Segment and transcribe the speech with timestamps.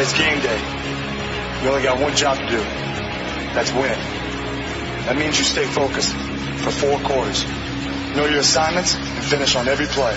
[0.00, 0.58] it's game day.
[1.62, 2.58] You only got one job to do.
[3.52, 3.98] That's win.
[5.06, 7.44] That means you stay focused for four quarters.
[8.14, 10.16] Know your assignments and finish on every play.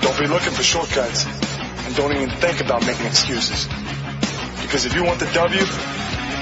[0.00, 3.66] Don't be looking for shortcuts and don't even think about making excuses.
[4.62, 5.76] Because if you want the W, you're going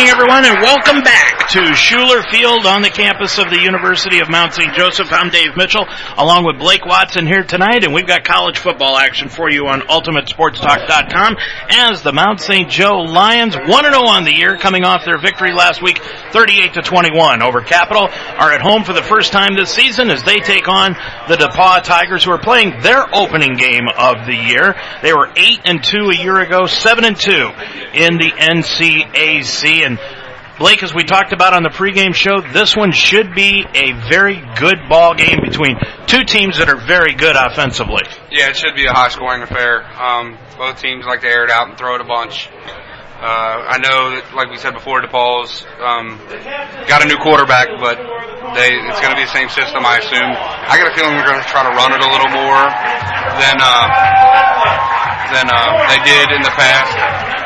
[0.00, 4.30] Evening, everyone, and welcome back to Schueler Field on the campus of the University of
[4.30, 4.72] Mount St.
[4.72, 5.08] Joseph.
[5.10, 5.84] I'm Dave Mitchell,
[6.16, 9.80] along with Blake Watson here tonight, and we've got college football action for you on
[9.80, 11.36] UltimateSportsTalk.com
[11.70, 12.70] as the Mount St.
[12.70, 13.66] Joe Lions, 1-0
[14.06, 15.98] on the year, coming off their victory last week,
[16.30, 20.22] 38 to 21 over Capital, are at home for the first time this season as
[20.22, 20.92] they take on
[21.26, 24.76] the DePauw Tigers, who are playing their opening game of the year.
[25.02, 27.32] They were 8 and 2 a year ago, 7 and 2
[27.94, 29.84] in the NCAC.
[29.84, 29.98] And
[30.60, 34.44] Blake, as we talked about on the pregame show, this one should be a very
[34.60, 38.04] good ball game between two teams that are very good offensively.
[38.28, 39.80] Yeah, it should be a high scoring affair.
[39.96, 42.52] Um, both teams like to air it out and throw it a bunch.
[42.52, 46.20] Uh, I know that, like we said before, DePauw's um,
[46.84, 47.96] got a new quarterback, but
[48.52, 50.28] they it's going to be the same system, I assume.
[50.28, 52.68] I got a feeling they're going to try to run it a little more
[53.40, 53.84] than uh,
[55.32, 57.39] than uh, they did in the past.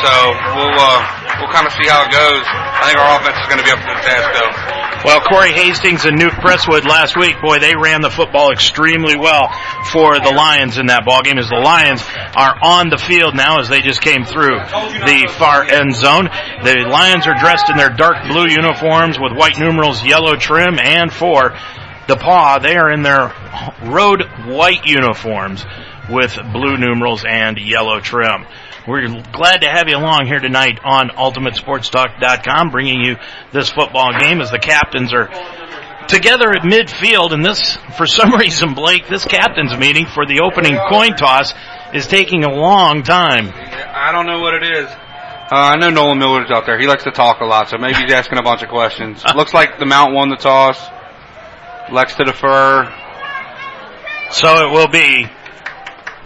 [0.00, 0.12] So
[0.56, 1.00] we'll uh,
[1.40, 2.44] we'll kind of see how it goes.
[2.48, 4.82] I think our offense is going to be up to the task, though.
[5.04, 9.50] Well, Corey Hastings and Nuke Presswood last week, boy, they ran the football extremely well
[9.90, 12.02] for the Lions in that ball game as the Lions
[12.36, 16.30] are on the field now as they just came through the far end zone.
[16.62, 21.12] The Lions are dressed in their dark blue uniforms with white numerals, yellow trim, and
[21.12, 21.50] for
[22.06, 23.34] DePauw, they are in their
[23.82, 25.66] road white uniforms
[26.08, 28.46] with blue numerals and yellow trim.
[28.86, 33.16] We're glad to have you along here tonight on UltimateSportsTalk.com, bringing you
[33.52, 35.28] this football game as the captains are
[36.08, 37.32] together at midfield.
[37.32, 41.54] And this, for some reason, Blake, this captains meeting for the opening coin toss
[41.94, 43.52] is taking a long time.
[43.54, 44.86] I don't know what it is.
[44.88, 46.80] Uh, I know Nolan Miller's out there.
[46.80, 49.22] He likes to talk a lot, so maybe he's asking a bunch of questions.
[49.36, 50.80] Looks like the Mount won the toss.
[51.92, 52.84] Lex to defer.
[54.30, 55.26] So it will be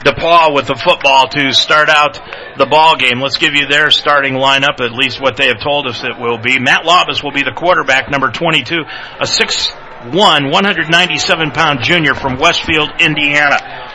[0.04, 2.20] DePauw with the football to start out
[2.58, 3.20] the ball game.
[3.20, 6.38] Let's give you their starting lineup, at least what they have told us it will
[6.38, 6.58] be.
[6.58, 8.76] Matt Labus will be the quarterback, number 22,
[9.20, 13.85] a 6'1", 197 pound junior from Westfield, Indiana.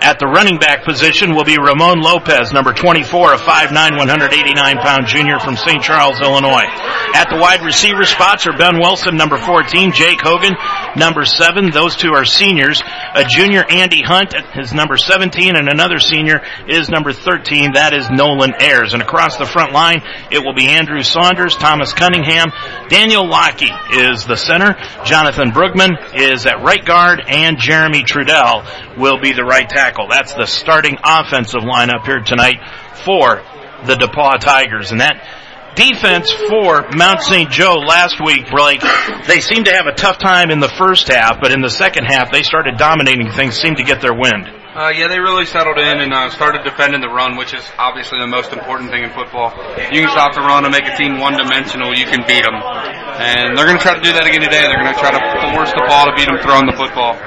[0.00, 5.06] At the running back position will be Ramon Lopez, number 24, a 5'9", 189 pound
[5.06, 5.82] junior from St.
[5.84, 6.64] Charles, Illinois.
[7.12, 10.56] At the wide receiver spots are Ben Wilson, number 14, Jake Hogan,
[10.96, 11.68] number seven.
[11.68, 12.80] Those two are seniors.
[13.12, 17.76] A junior, Andy Hunt, is number 17, and another senior is number 13.
[17.76, 18.94] That is Nolan Ayers.
[18.94, 20.00] And across the front line,
[20.32, 22.48] it will be Andrew Saunders, Thomas Cunningham,
[22.88, 29.20] Daniel Lockey is the center, Jonathan Brugman is at right guard, and Jeremy Trudell will
[29.20, 29.89] be the right tackle.
[30.08, 32.60] That's the starting offensive lineup here tonight
[33.04, 33.42] for
[33.86, 34.92] the DePauw Tigers.
[34.92, 35.26] And that
[35.74, 37.50] defense for Mount St.
[37.50, 38.82] Joe last week, Blake,
[39.26, 42.04] they seemed to have a tough time in the first half, but in the second
[42.04, 44.48] half they started dominating things, seemed to get their wind.
[44.70, 48.22] Uh, yeah, they really settled in and uh, started defending the run, which is obviously
[48.22, 49.50] the most important thing in football.
[49.74, 52.54] If you can stop the run and make a team one-dimensional, you can beat them.
[52.54, 54.62] And they're going to try to do that again today.
[54.62, 55.22] They're going to try to
[55.58, 57.18] force the ball to beat them throwing the football.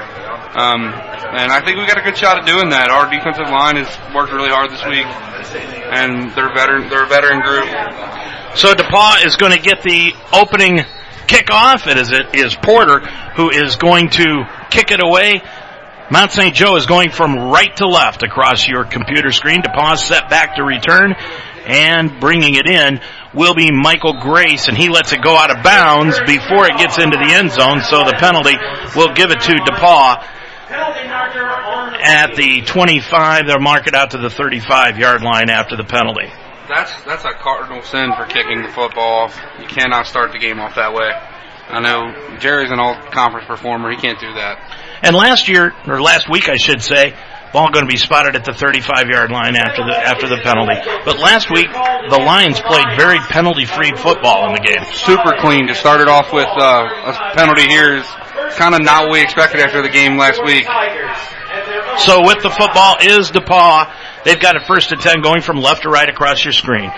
[0.54, 2.88] Um, and I think we got a good shot at doing that.
[2.88, 6.88] Our defensive line has worked really hard this week, and they're veteran.
[6.88, 7.66] They're a veteran group.
[8.54, 10.78] So DePauw is going to get the opening
[11.26, 11.90] kickoff.
[11.90, 13.00] It is it is Porter
[13.34, 15.42] who is going to kick it away.
[16.10, 16.54] Mount St.
[16.54, 19.62] Joe is going from right to left across your computer screen.
[19.62, 21.14] DePauw set back to return
[21.66, 23.00] and bringing it in
[23.34, 26.98] will be Michael Grace and he lets it go out of bounds before it gets
[26.98, 27.80] into the end zone.
[27.82, 28.54] So the penalty
[28.94, 30.33] will give it to DePauw
[32.04, 33.46] at the 25.
[33.46, 36.28] They'll mark it out to the 35 yard line after the penalty.
[36.68, 39.38] That's that's a cardinal sin for kicking the football off.
[39.60, 41.10] You cannot start the game off that way.
[41.68, 43.90] I know Jerry's an all conference performer.
[43.90, 44.60] He can't do that.
[45.02, 47.14] And last year, or last week I should say,
[47.52, 50.76] ball going to be spotted at the 35 yard line after the, after the penalty.
[51.04, 54.84] But last week, the Lions played very penalty free football in the game.
[54.92, 55.68] Super clean.
[55.68, 58.06] To start it off with uh, a penalty here is
[58.56, 60.64] kind of not what we expected after the game last week.
[61.98, 63.92] So with the football is DePauw.
[64.24, 66.90] They've got it first and 10 going from left to right across your screen.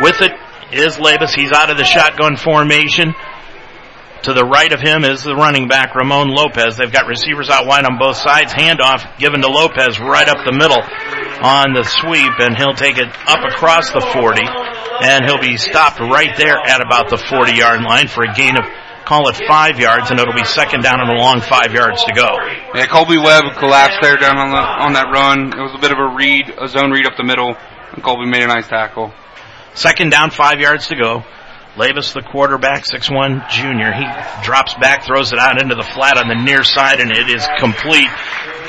[0.00, 0.32] With it
[0.72, 1.34] is Labus.
[1.34, 3.14] He's out of the shotgun formation.
[4.24, 6.76] To the right of him is the running back, Ramon Lopez.
[6.76, 8.52] They've got receivers out wide on both sides.
[8.52, 10.82] Handoff given to Lopez right up the middle
[11.40, 14.44] on the sweep, and he'll take it up across the 40,
[15.08, 18.58] and he'll be stopped right there at about the 40 yard line for a gain
[18.58, 18.64] of
[19.10, 22.14] call it five yards, and it'll be second down and a long five yards to
[22.14, 22.30] go.
[22.78, 25.50] Yeah, Colby Webb collapsed there down on the on that run.
[25.50, 28.30] It was a bit of a read, a zone read up the middle, and Colby
[28.30, 29.12] made a nice tackle.
[29.74, 31.24] Second down, five yards to go.
[31.74, 33.90] Labus, the quarterback, 6'1 junior.
[33.92, 34.06] He
[34.44, 37.46] drops back, throws it out into the flat on the near side, and it is
[37.58, 38.10] complete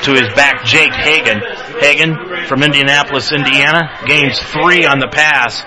[0.02, 1.38] to his back, Jake Hagan.
[1.78, 5.62] Hagan from Indianapolis, Indiana, gains three on the pass,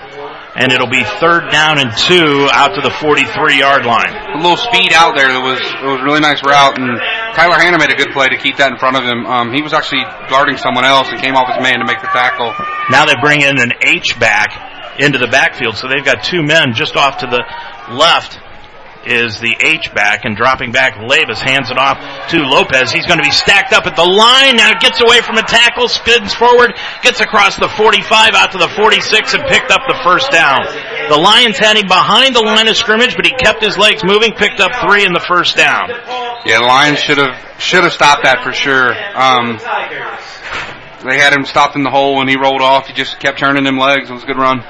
[0.56, 4.12] and it'll be third down and two out to the 43 yard line.
[4.32, 5.28] A little speed out there.
[5.28, 6.96] It was it was a really nice route, and
[7.36, 9.26] Tyler Hanna made a good play to keep that in front of him.
[9.26, 12.08] Um, he was actually guarding someone else and came off his man to make the
[12.08, 12.56] tackle.
[12.88, 14.56] Now they bring in an H back
[14.98, 15.76] into the backfield.
[15.76, 17.44] So they've got two men just off to the
[17.92, 18.40] left
[19.06, 21.98] is the H back and dropping back Labus hands it off
[22.30, 22.92] to Lopez.
[22.92, 24.56] He's going to be stacked up at the line.
[24.56, 28.68] Now gets away from a tackle, spins forward, gets across the 45 out to the
[28.68, 30.66] 46 and picked up the first down.
[31.08, 34.32] The Lions had him behind the line of scrimmage, but he kept his legs moving,
[34.32, 35.88] picked up three in the first down.
[36.44, 38.92] Yeah, the Lions should have should have stopped that for sure.
[39.14, 39.58] Um,
[41.06, 42.86] they had him stopped in the hole when he rolled off.
[42.86, 44.10] He just kept turning them legs.
[44.10, 44.62] It was a good run.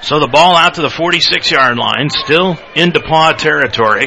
[0.00, 4.06] So the ball out to the 46 yard line, still in DePauw territory.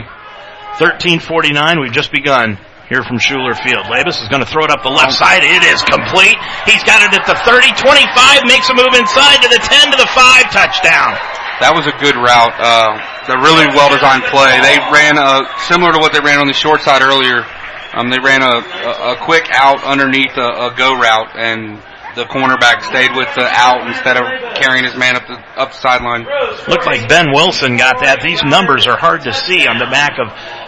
[0.79, 2.57] 1349, we've just begun
[2.87, 3.87] here from Schueler Field.
[3.91, 5.43] Labus is going to throw it up the left side.
[5.43, 6.35] It is complete.
[6.63, 9.97] He's got it at the 30, 25, makes a move inside to the 10 to
[9.99, 11.15] the 5, touchdown.
[11.63, 12.55] That was a good route.
[12.57, 12.99] Uh,
[13.31, 14.59] a really well designed play.
[14.59, 17.47] They ran a, similar to what they ran on the short side earlier.
[17.93, 21.79] Um, they ran a, a, a quick out underneath a, a go route and
[22.15, 24.23] the cornerback stayed with the out instead of
[24.55, 26.25] carrying his man up the up sideline.
[26.67, 28.21] Looked like Ben Wilson got that.
[28.21, 30.27] These numbers are hard to see on the back of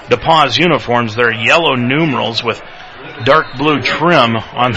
[0.10, 1.16] DePauw's uniforms.
[1.16, 2.62] They're yellow numerals with
[3.26, 4.74] dark blue trim on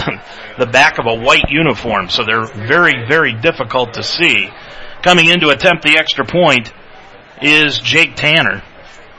[0.57, 4.49] the back of a white uniform, so they're very, very difficult to see.
[5.03, 6.73] Coming in to attempt the extra point
[7.41, 8.63] is Jake Tanner.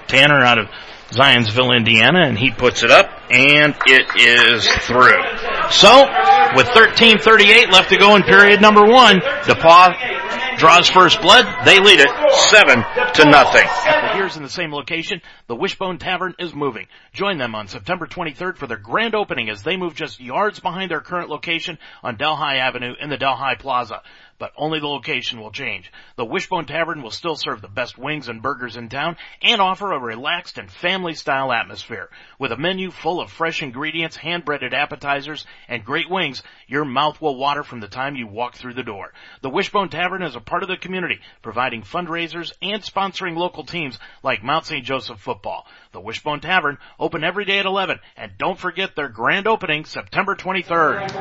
[0.06, 0.68] Tanner out of
[1.10, 5.22] Zionsville, Indiana, and he puts it up, and it is through.
[5.70, 6.06] So,
[6.54, 11.46] with 13.38 left to go in period number one, DePauw draws first blood.
[11.64, 12.10] They lead it
[12.50, 12.84] seven
[13.14, 13.66] to nothing.
[14.14, 16.86] Here's in the same location, the Wishbone Tavern is moving.
[17.12, 20.90] Join them on September 23rd for their grand opening as they move just yards behind
[20.90, 24.02] their current location on Delhi Avenue in the Delhi Plaza.
[24.38, 25.90] But only the location will change.
[26.16, 29.92] The Wishbone Tavern will still serve the best wings and burgers in town and offer
[29.92, 32.08] a relaxed and family style atmosphere.
[32.38, 37.20] With a menu full of fresh ingredients, hand breaded appetizers, and great wings, your mouth
[37.20, 39.12] will water from the time you walk through the door.
[39.40, 43.98] The Wishbone Tavern is a part of the community, providing fundraisers and sponsoring local teams
[44.22, 44.84] like Mount St.
[44.84, 45.66] Joseph football.
[45.92, 50.36] The Wishbone Tavern, open every day at 11, and don't forget their grand opening September
[50.36, 51.14] 23rd.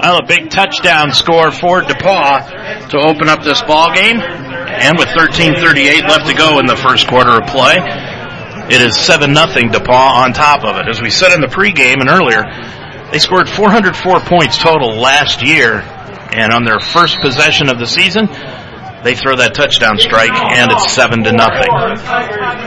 [0.00, 5.08] Well, a big touchdown score for DePauw to open up this ball game, and with
[5.08, 7.76] 13:38 left to go in the first quarter of play,
[8.70, 10.88] it is seven nothing DePauw on top of it.
[10.88, 12.44] As we said in the pregame and earlier,
[13.12, 15.80] they scored 404 points total last year,
[16.32, 18.26] and on their first possession of the season,
[19.04, 21.70] they throw that touchdown strike, and it's seven to nothing.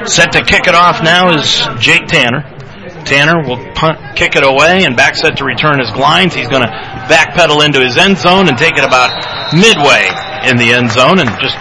[0.08, 1.44] Set to kick it off now is
[1.84, 2.48] Jake Tanner.
[3.04, 6.34] Tanner will punt, kick it away, and back set to return his Glines.
[6.34, 6.72] He's going to
[7.12, 9.12] backpedal into his end zone and take it about
[9.52, 10.08] midway
[10.48, 11.58] in the end zone and just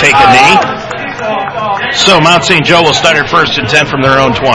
[0.00, 1.59] take a knee.
[1.96, 2.62] So Mount St.
[2.62, 4.46] Joe will start at first and 10 from their own 20.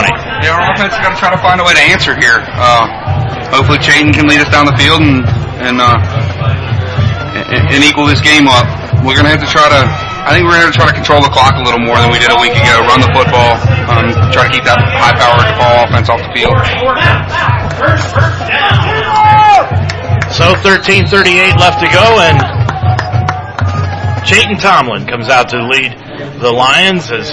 [0.46, 2.39] Yeah, our offense is going to try to find a way to answer here.
[2.48, 2.88] Uh,
[3.51, 5.25] hopefully Chayton can lead us down the field and,
[5.60, 6.00] and, uh,
[7.51, 8.63] and equal this game up.
[9.03, 9.82] We're going to have to try to,
[10.25, 12.17] I think we're going to try to control the clock a little more than we
[12.17, 12.82] did a week ago.
[12.88, 13.60] Run the football,
[13.91, 16.55] um, try to keep that high-powered ball offense off the field.
[20.34, 22.39] So 13:38 left to go, and
[24.25, 27.29] Chayton Tomlin comes out to lead the Lions as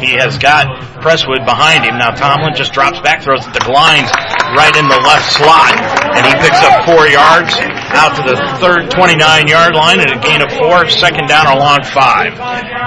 [0.00, 0.66] he has got
[1.00, 1.98] Presswood behind him.
[1.98, 4.10] Now Tomlin just drops back, throws it to Glines
[4.56, 5.74] right in the left slot,
[6.16, 7.54] and he picks up four yards
[7.94, 11.84] out to the third 29 yard line and a gain of four, second down along
[11.84, 12.34] five.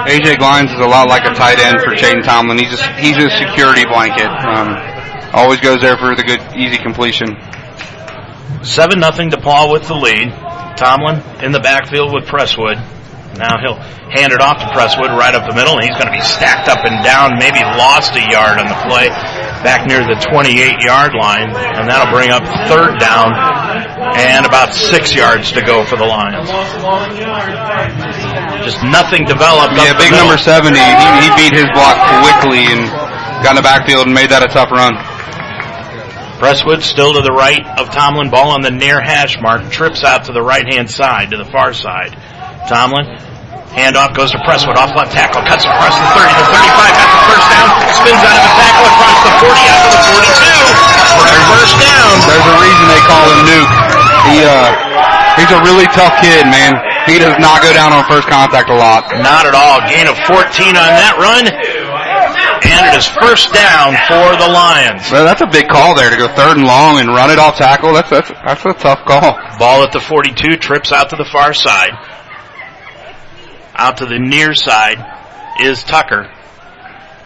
[0.06, 2.58] AJ Glines is a lot like a tight end for Chayton Tomlin.
[2.58, 4.28] He's just, he's a security blanket.
[4.28, 4.74] Um,
[5.32, 7.36] always goes there for the good, easy completion.
[8.62, 10.30] Seven nothing DePauw with the lead.
[10.76, 12.97] Tomlin in the backfield with Presswood.
[13.36, 16.16] Now he'll hand it off to Presswood right up the middle, and he's going to
[16.16, 19.12] be stacked up and down, maybe lost a yard on the play
[19.62, 20.54] back near the 28
[20.86, 23.34] yard line, and that'll bring up third down
[24.16, 26.48] and about six yards to go for the Lions.
[28.64, 29.74] Just nothing developed.
[29.76, 30.74] Yeah, big number 70.
[30.74, 30.82] He,
[31.22, 32.86] he beat his block quickly and
[33.42, 34.94] got in the backfield and made that a tough run.
[36.38, 40.26] Presswood still to the right of Tomlin, ball on the near hash mark, trips out
[40.26, 42.14] to the right hand side, to the far side.
[42.68, 43.08] Tomlin,
[43.72, 47.22] handoff goes to Presswood, off left tackle, cuts across the 30 to 35, got the
[47.32, 50.88] first down, spins out of the tackle across the 40 out to the 42
[51.24, 52.12] for first down.
[52.28, 53.72] There's a reason they call him Nuke.
[54.28, 54.68] He, uh,
[55.40, 56.76] he's a really tough kid, man.
[57.08, 59.08] He does not go down on first contact a lot.
[59.24, 59.80] Not at all.
[59.88, 61.48] Gain of 14 on that run.
[62.68, 65.08] And it is first down for the Lions.
[65.10, 67.56] Well, that's a big call there to go third and long and run it off
[67.56, 67.94] tackle.
[67.94, 69.40] That's that's that's a tough call.
[69.58, 71.96] Ball at the 42, trips out to the far side.
[73.78, 74.98] Out to the near side
[75.62, 76.26] is Tucker.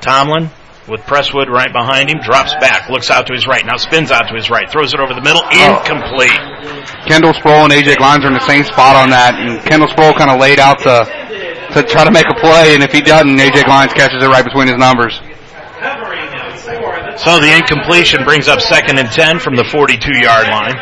[0.03, 0.51] Tomlin
[0.87, 4.29] with Presswood right behind him, drops back, looks out to his right, now spins out
[4.29, 5.49] to his right, throws it over the middle, oh.
[5.49, 7.09] incomplete.
[7.09, 10.13] Kendall Sproul and AJ Glines are in the same spot on that, and Kendall Sproul
[10.13, 11.09] kind of laid out to
[11.73, 14.45] to try to make a play, and if he doesn't, AJ Glines catches it right
[14.45, 15.17] between his numbers.
[17.17, 20.77] So the incompletion brings up second and 10 from the 42 yard line.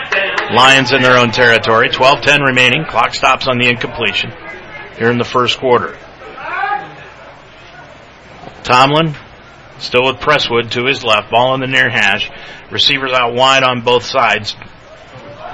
[0.50, 1.90] Lions in their own territory.
[1.90, 2.84] 12-10 remaining.
[2.88, 4.32] Clock stops on the incompletion
[5.00, 5.96] here in the first quarter.
[8.62, 9.16] Tomlin
[9.78, 11.30] still with Presswood to his left.
[11.30, 12.30] Ball in the near hash.
[12.70, 14.54] Receivers out wide on both sides.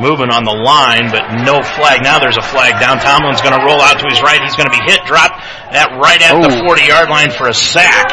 [0.03, 2.03] Moving on the line, but no flag.
[2.03, 2.99] Now there's a flag down.
[2.99, 4.43] Tomlin's going to roll out to his right.
[4.43, 5.39] He's going to be hit, dropped
[5.71, 8.11] at right at the 40 yard line for a sack.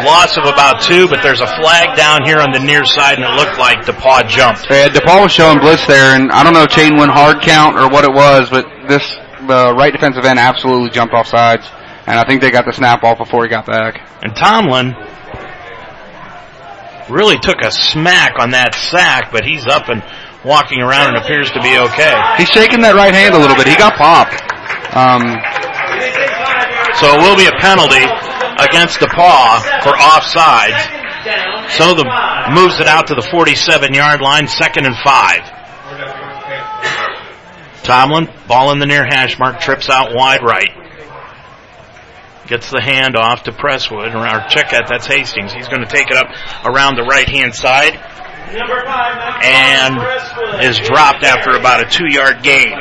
[0.00, 3.22] Loss of about two, but there's a flag down here on the near side, and
[3.22, 4.66] it looked like DePauw jumped.
[4.72, 7.76] Yeah, DePauw was showing blitz there, and I don't know if Chayton went hard count
[7.76, 9.04] or what it was, but this
[9.46, 11.68] the right defensive end absolutely jumped off sides,
[12.06, 14.00] and I think they got the snap off before he got back.
[14.22, 14.94] And Tomlin
[17.10, 20.02] really took a smack on that sack, but he's up and
[20.44, 22.16] walking around and appears to be okay.
[22.36, 23.66] He's shaking that right hand a little bit.
[23.66, 24.36] He got popped.
[24.92, 25.24] Um,
[27.00, 28.04] so it will be a penalty
[28.60, 30.78] against DePauw for offsides.
[31.76, 32.04] So the
[32.52, 35.42] moves it out to the 47 yard line, second and five.
[37.84, 40.70] Tomlin, ball in the near hash mark, trips out wide right.
[42.46, 45.52] Gets the hand off to Presswood, or check that, that's Hastings.
[45.52, 46.26] He's going to take it up
[46.64, 47.94] around the right hand side
[49.44, 49.96] and
[50.64, 52.76] is dropped after about a two yard gain.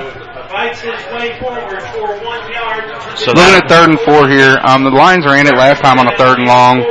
[3.16, 6.00] So looking at third and four here, um, the Lions are in it last time
[6.00, 6.82] on a third and long,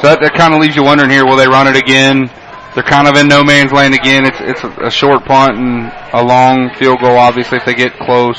[0.00, 2.30] so that, that kind of leaves you wondering here: will they run it again?
[2.76, 4.28] They're kind of in no man's land again.
[4.28, 8.36] It's it's a, short punt and a long field goal, obviously if they get close.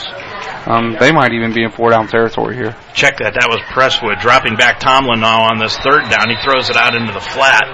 [0.70, 2.77] Um, they might even be in four down territory here.
[2.94, 3.34] Check that.
[3.34, 6.29] That was Presswood dropping back Tomlin now on this third down.
[6.29, 7.65] He throws it out into the flat.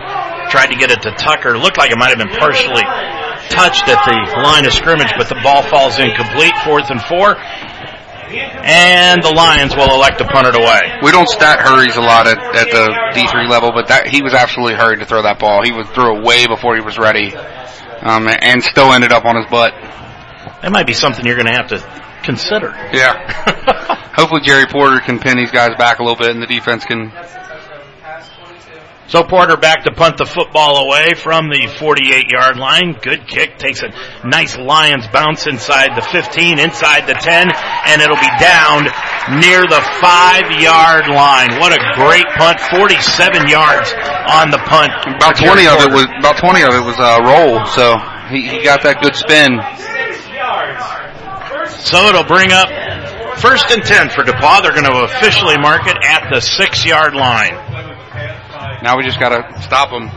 [0.55, 1.60] Tried to get it to Tucker.
[1.60, 2.88] Looked like it might have been partially
[3.51, 6.55] touched at the line of scrimmage, but the ball falls incomplete.
[6.63, 7.36] Fourth and four.
[8.32, 11.00] And the Lions will elect to punt it away.
[11.03, 14.34] We don't stat hurries a lot at, at the D3 level, but that he was
[14.34, 15.62] absolutely hurried to throw that ball.
[15.63, 19.36] He was threw it way before he was ready, um, and still ended up on
[19.36, 19.74] his butt.
[20.62, 21.80] That might be something you're going to have to
[22.24, 22.70] consider.
[22.94, 23.13] Yeah.
[24.15, 27.12] Hopefully Jerry Porter can pin these guys back a little bit, and the defense can
[29.07, 32.95] so Porter back to punt the football away from the 48 yard line.
[33.01, 33.57] Good kick.
[33.57, 33.91] Takes a
[34.25, 38.88] nice Lions bounce inside the 15, inside the 10, and it'll be down
[39.43, 41.60] near the 5 yard line.
[41.60, 42.60] What a great punt.
[42.72, 43.93] 47 yards
[44.31, 44.91] on the punt.
[45.05, 48.00] About 20 of it was, about 20 of it was uh, a roll, so
[48.31, 49.60] he, he got that good spin.
[51.83, 52.72] So it'll bring up
[53.39, 54.63] first and 10 for DePauw.
[54.63, 57.92] They're going to officially mark it at the 6 yard line.
[58.83, 60.09] Now we just got to stop them.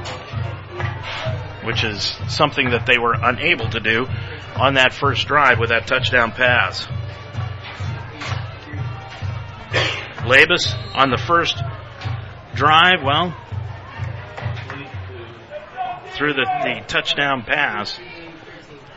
[1.64, 4.08] Which is something that they were unable to do
[4.56, 6.84] on that first drive with that touchdown pass.
[10.26, 11.62] Labus on the first
[12.56, 13.36] drive, well,
[16.16, 17.96] through the, the touchdown pass,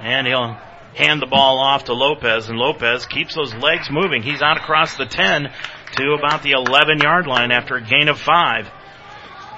[0.02, 0.58] and he'll
[0.96, 4.24] hand the ball off to Lopez, and Lopez keeps those legs moving.
[4.24, 5.54] He's out across the 10
[5.98, 8.68] to about the 11 yard line after a gain of five.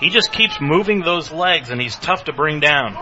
[0.02, 2.94] He just keeps moving those legs, and he's tough to bring down.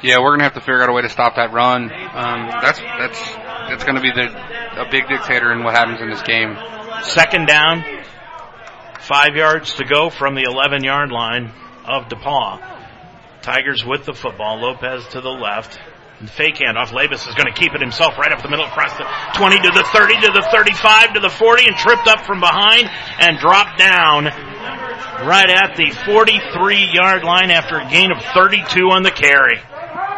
[0.00, 1.84] Yeah, we're gonna have to figure out a way to stop that run.
[1.84, 3.34] Um, that's that's
[3.68, 4.30] that's gonna be the
[4.80, 6.56] a big dictator in what happens in this game.
[7.02, 7.84] Second down,
[9.00, 11.52] five yards to go from the 11 yard line
[11.84, 12.60] of DePauw.
[13.42, 14.60] Tigers with the football.
[14.60, 15.78] Lopez to the left.
[16.26, 16.88] Fake handoff.
[16.88, 19.04] Labus is going to keep it himself right up the middle across the
[19.34, 22.88] 20 to the 30 to the 35 to the 40 and tripped up from behind
[23.20, 24.53] and dropped down
[25.26, 29.58] right at the 43 yard line after a gain of 32 on the carry.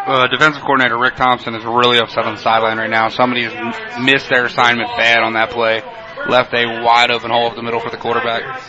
[0.07, 3.09] Uh, defensive coordinator Rick Thompson is really upset on the sideline right now.
[3.09, 5.83] Somebody has missed their assignment bad on that play.
[6.29, 8.63] Left a wide open hole up the middle for the quarterback.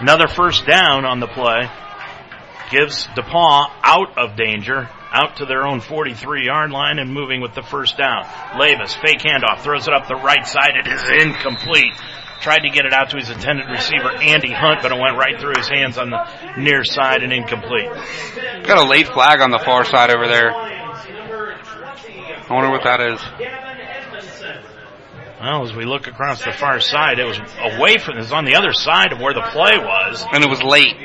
[0.00, 1.68] Another first down on the play.
[2.70, 7.54] Gives DePauw out of danger, out to their own 43 yard line and moving with
[7.54, 8.24] the first down.
[8.54, 10.72] Labus, fake handoff, throws it up the right side.
[10.76, 11.94] It is incomplete.
[12.40, 15.38] Tried to get it out to his intended receiver, Andy Hunt, but it went right
[15.38, 17.90] through his hands on the near side and incomplete.
[18.64, 20.50] Got a late flag on the far side over there.
[20.52, 23.20] I wonder what that is.
[25.40, 28.44] Well, as we look across the far side, it was away from, it was on
[28.44, 30.24] the other side of where the play was.
[30.32, 30.96] And it was late.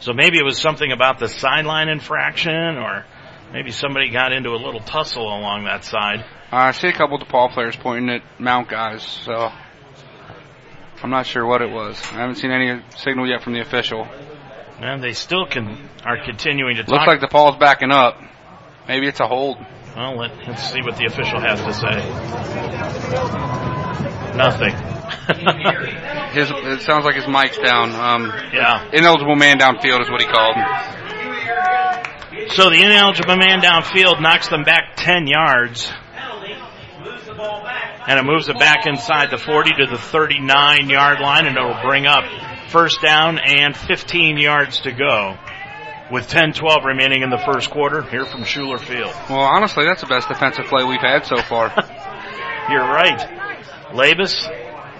[0.00, 3.04] So maybe it was something about the sideline infraction or
[3.52, 6.24] maybe somebody got into a little tussle along that side.
[6.52, 9.50] Uh, I see a couple of DePauw players pointing at Mount guys, so
[11.02, 12.00] I'm not sure what it was.
[12.12, 14.06] I haven't seen any signal yet from the official.
[14.80, 16.92] And they still can are continuing to talk.
[16.92, 18.20] Looks like DePauw's backing up.
[18.86, 19.58] Maybe it's a hold.
[19.96, 21.98] Well, let, us see what the official has to say.
[24.36, 24.74] Nothing.
[26.32, 27.90] his it sounds like his mic's down.
[27.94, 28.88] Um, yeah.
[28.92, 30.56] Ineligible man downfield is what he called.
[32.50, 35.92] So the ineligible man downfield knocks them back 10 yards
[37.40, 41.80] and it moves it back inside the 40 to the 39 yard line and it'll
[41.82, 42.24] bring up
[42.68, 45.36] first down and 15 yards to go
[46.10, 49.12] with 10-12 remaining in the first quarter here from Schueler Field.
[49.28, 51.68] Well, honestly, that's the best defensive play we've had so far.
[52.70, 53.18] You're right.
[53.92, 54.48] Labus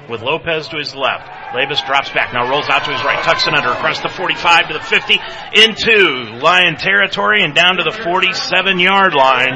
[0.08, 1.28] with Lopez to his left.
[1.52, 4.68] Labus drops back, now rolls out to his right, tucks it under across the 45
[4.68, 5.20] to the 50,
[5.54, 9.52] into Lion territory and down to the 47 yard line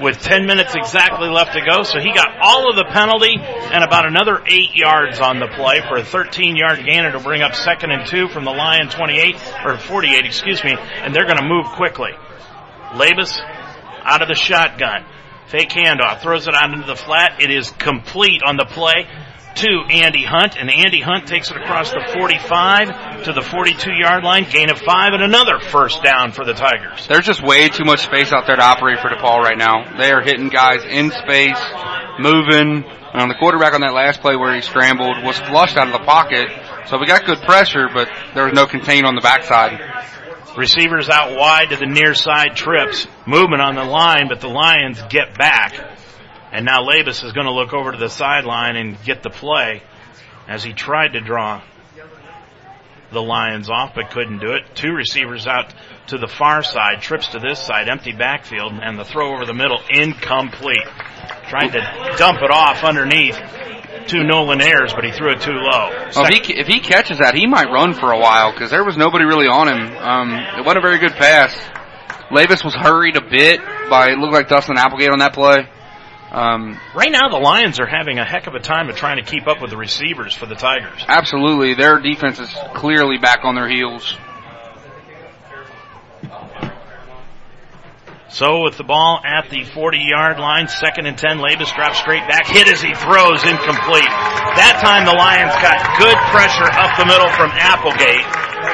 [0.00, 1.82] with 10 minutes exactly left to go.
[1.82, 5.82] So he got all of the penalty and about another 8 yards on the play
[5.86, 9.36] for a 13 yard gain to bring up second and 2 from the Lion 28,
[9.64, 12.12] or 48, excuse me, and they're gonna move quickly.
[12.94, 13.38] Labus
[14.04, 15.04] out of the shotgun.
[15.48, 17.42] Fake handoff, throws it out into the flat.
[17.42, 19.08] It is complete on the play
[19.56, 24.24] to Andy Hunt, and Andy Hunt takes it across the 45 to the 42 yard
[24.24, 27.06] line, gain of five, and another first down for the Tigers.
[27.06, 29.96] There's just way too much space out there to operate for DePauw right now.
[29.98, 31.60] They are hitting guys in space,
[32.18, 32.84] moving.
[33.12, 36.06] Um, the quarterback on that last play where he scrambled was flushed out of the
[36.06, 36.48] pocket,
[36.88, 39.80] so we got good pressure, but there was no contain on the backside.
[40.56, 45.00] Receivers out wide to the near side trips, movement on the line, but the Lions
[45.08, 45.98] get back.
[46.52, 49.82] And now Labus is going to look over to the sideline and get the play
[50.48, 51.62] as he tried to draw
[53.12, 54.62] the Lions off but couldn't do it.
[54.74, 55.72] Two receivers out
[56.08, 59.54] to the far side, trips to this side, empty backfield, and the throw over the
[59.54, 60.86] middle incomplete.
[61.48, 63.38] Tried to dump it off underneath
[64.08, 65.90] to Nolan Ayers, but he threw it too low.
[66.14, 68.84] Well, if, he, if he catches that, he might run for a while because there
[68.84, 69.96] was nobody really on him.
[69.96, 71.54] Um, it wasn't a very good pass.
[72.30, 75.68] Labus was hurried a bit by, it looked like Dustin Applegate on that play.
[76.30, 79.28] Um, right now, the Lions are having a heck of a time of trying to
[79.28, 81.04] keep up with the receivers for the Tigers.
[81.08, 81.74] Absolutely.
[81.74, 84.16] Their defense is clearly back on their heels.
[88.30, 92.22] So with the ball at the 40 yard line, second and 10, Labus drops straight
[92.30, 94.06] back, hit as he throws, incomplete.
[94.54, 98.22] That time the Lions got good pressure up the middle from Applegate,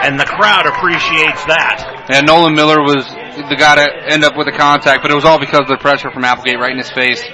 [0.05, 2.05] and the crowd appreciates that.
[2.13, 3.09] And Nolan Miller was
[3.49, 5.81] the guy to end up with the contact, but it was all because of the
[5.81, 7.25] pressure from Applegate right in his face.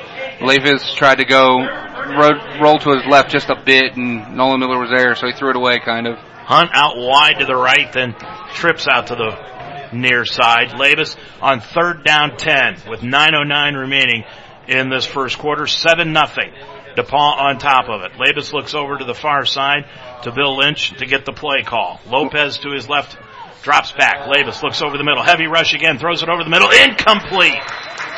[0.43, 4.79] Labus tried to go roll, roll to his left just a bit, and Nolan Miller
[4.79, 6.19] was there, so he threw it away kind of.
[6.19, 8.15] Hunt out wide to the right, then
[8.55, 10.71] trips out to the near side.
[10.71, 14.25] Labus on third down 10 with 9.09 remaining
[14.67, 15.67] in this first quarter.
[15.67, 16.53] 7 nothing.
[16.97, 18.13] DePauw on top of it.
[18.13, 19.89] Labus looks over to the far side
[20.25, 22.01] to Bill Lynch to get the play call.
[22.07, 23.17] Lopez to his left
[23.63, 24.27] drops back.
[24.27, 25.23] Labus looks over the middle.
[25.23, 25.99] Heavy rush again.
[25.99, 26.69] Throws it over the middle.
[26.71, 27.63] Incomplete.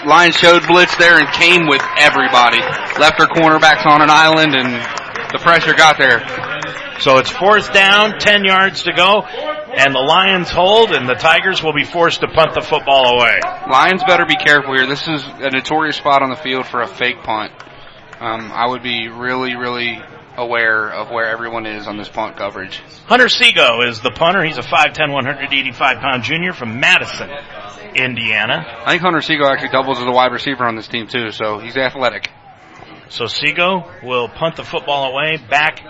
[0.06, 2.60] Lions showed blitz there and came with everybody.
[2.98, 4.72] Left their cornerbacks on an island and
[5.32, 6.20] the pressure got there.
[7.00, 11.62] So it's fourth down, 10 yards to go, and the Lions hold, and the Tigers
[11.62, 13.40] will be forced to punt the football away.
[13.68, 14.86] Lions better be careful here.
[14.86, 17.52] This is a notorious spot on the field for a fake punt.
[18.20, 20.00] Um, I would be really, really
[20.36, 22.80] aware of where everyone is on this punt coverage.
[23.06, 24.44] Hunter Sego is the punter.
[24.44, 27.30] He's a 5'10", 185 pound junior from Madison,
[27.94, 28.82] Indiana.
[28.84, 31.58] I think Hunter Sego actually doubles as a wide receiver on this team too, so
[31.58, 32.28] he's athletic.
[33.08, 35.36] So Sego will punt the football away.
[35.36, 35.80] Back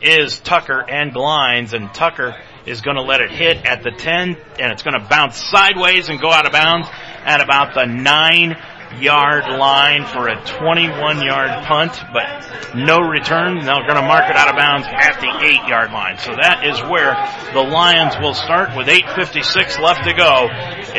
[0.00, 4.36] is Tucker and Glines, and Tucker is going to let it hit at the 10,
[4.58, 6.88] and it's going to bounce sideways and go out of bounds
[7.24, 8.56] at about the 9
[8.98, 13.60] yard line for a 21 yard punt, but no return.
[13.64, 16.18] They're going to mark it out of bounds at the 8 yard line.
[16.18, 17.14] So that is where
[17.52, 20.48] the Lions will start with 8.56 left to go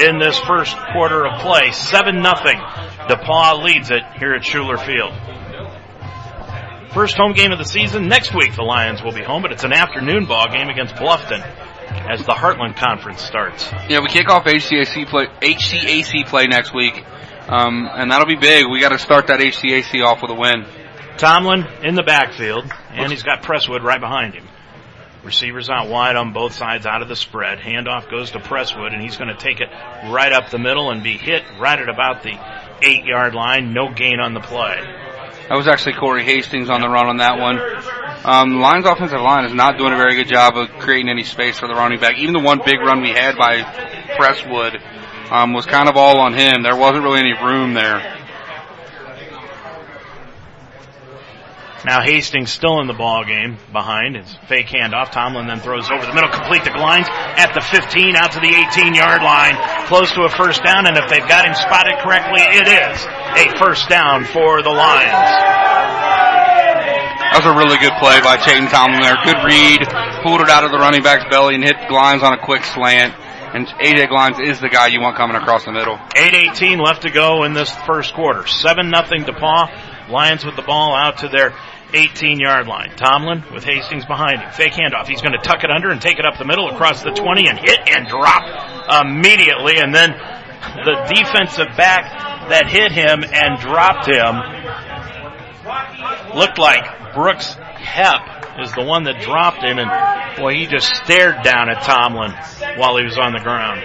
[0.07, 1.71] in this first quarter of play.
[1.71, 2.59] 7 nothing.
[3.09, 5.13] DePauw leads it here at Schueler Field.
[6.93, 8.07] First home game of the season.
[8.07, 11.41] Next week the Lions will be home, but it's an afternoon ball game against Bluffton
[12.09, 13.71] as the Heartland Conference starts.
[13.87, 17.03] Yeah, we kick off HCAC play, HCAC play next week,
[17.47, 18.67] um, and that'll be big.
[18.67, 20.65] We got to start that HCAC off with a win.
[21.17, 24.47] Tomlin in the backfield, and he's got Presswood right behind him.
[25.23, 27.59] Receivers out wide on both sides out of the spread.
[27.59, 29.69] Handoff goes to Presswood, and he's going to take it
[30.09, 32.33] right up the middle and be hit right at about the
[32.81, 33.73] eight yard line.
[33.73, 34.79] No gain on the play.
[35.47, 37.59] That was actually Corey Hastings on the run on that one.
[38.23, 41.59] Um, Lions offensive line is not doing a very good job of creating any space
[41.59, 42.17] for the running back.
[42.17, 43.61] Even the one big run we had by
[44.15, 44.81] Presswood
[45.31, 46.61] um, was kind of all on him.
[46.61, 48.17] There wasn't really any room there.
[51.83, 54.15] Now Hastings still in the ball game behind.
[54.15, 55.09] It's fake handoff.
[55.09, 58.53] Tomlin then throws over the middle, complete the Glines at the 15, out to the
[58.53, 60.85] 18 yard line, close to a first down.
[60.85, 63.01] And if they've got him spotted correctly, it is
[63.33, 65.31] a first down for the Lions.
[67.31, 69.17] That was a really good play by Chayton Tomlin there.
[69.25, 69.81] Good read,
[70.21, 73.15] pulled it out of the running back's belly and hit Glines on a quick slant.
[73.53, 75.97] And AJ Glines is the guy you want coming across the middle.
[75.97, 78.47] 8.18 left to go in this first quarter.
[78.47, 80.09] 7 nothing DePaul.
[80.09, 81.53] Lions with the ball out to their
[81.93, 82.95] 18 yard line.
[82.95, 84.51] Tomlin with Hastings behind him.
[84.51, 85.07] Fake handoff.
[85.07, 87.49] He's going to tuck it under and take it up the middle across the 20
[87.49, 88.43] and hit and drop
[89.03, 89.79] immediately.
[89.79, 90.11] And then
[90.85, 94.35] the defensive back that hit him and dropped him
[96.35, 101.43] looked like Brooks Hep is the one that dropped him and boy, he just stared
[101.43, 102.31] down at Tomlin
[102.77, 103.81] while he was on the ground.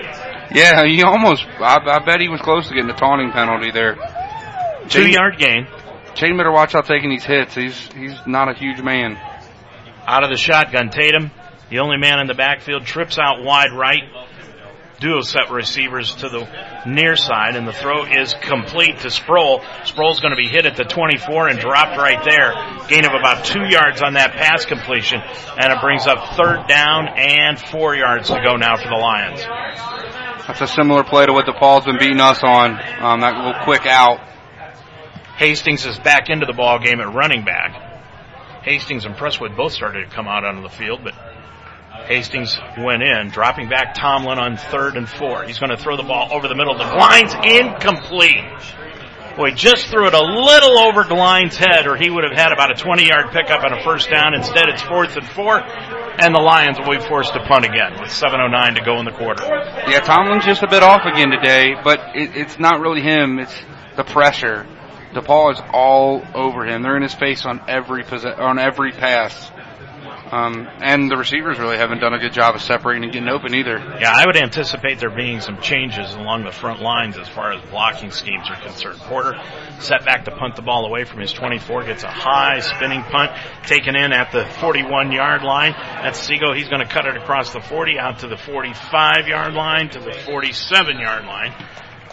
[0.55, 3.97] Yeah, he almost, I, I bet he was close to getting a taunting penalty there.
[4.89, 5.67] Two yard gain.
[6.15, 7.55] Shane better watch out taking these hits.
[7.55, 9.19] He's he's not a huge man.
[10.07, 11.31] Out of the shotgun, Tatum,
[11.69, 14.03] the only man in the backfield, trips out wide right.
[14.99, 16.49] Duo set receivers to the
[16.87, 19.63] near side, and the throw is complete to Sproul.
[19.85, 22.55] Sproul's going to be hit at the 24 and dropped right there.
[22.89, 27.09] Gain of about two yards on that pass completion, and it brings up third down
[27.09, 29.41] and four yards to go now for the Lions.
[30.47, 32.73] That's a similar play to what the DePauw's been beating us on.
[33.01, 34.21] Um, that little quick out.
[35.37, 38.63] Hastings is back into the ball game at running back.
[38.63, 41.15] Hastings and Presswood both started to come out onto the field, but
[42.07, 45.45] Hastings went in, dropping back Tomlin on third and four.
[45.45, 46.77] He's going to throw the ball over the middle.
[46.77, 48.45] The Glines incomplete.
[49.37, 52.71] Boy, just threw it a little over Glines' head, or he would have had about
[52.71, 54.33] a 20 yard pickup and a first down.
[54.35, 58.09] Instead, it's fourth and four, and the Lions will be forced to punt again with
[58.11, 59.45] 7.09 to go in the quarter.
[59.45, 63.39] Yeah, Tomlin's just a bit off again today, but it, it's not really him.
[63.39, 63.55] It's
[63.97, 64.67] the pressure.
[65.13, 66.83] DePauw is all over him.
[66.83, 69.51] They're in his face on every possess- on every pass.
[70.37, 73.55] Um, and the receivers really haven't done a good job of separating and getting open
[73.55, 73.79] either.
[73.99, 77.63] Yeah, I would anticipate there being some changes along the front lines as far as
[77.71, 78.99] blocking schemes are concerned.
[79.01, 79.33] Porter
[79.79, 83.33] set back to punt the ball away from his 24, gets a high spinning punt
[83.65, 85.73] taken in at the 41 yard line.
[85.73, 86.55] That's Seago.
[86.55, 90.01] He's going to cut it across the 40 out to the 45 yard line to
[90.01, 91.55] the 47 yard line.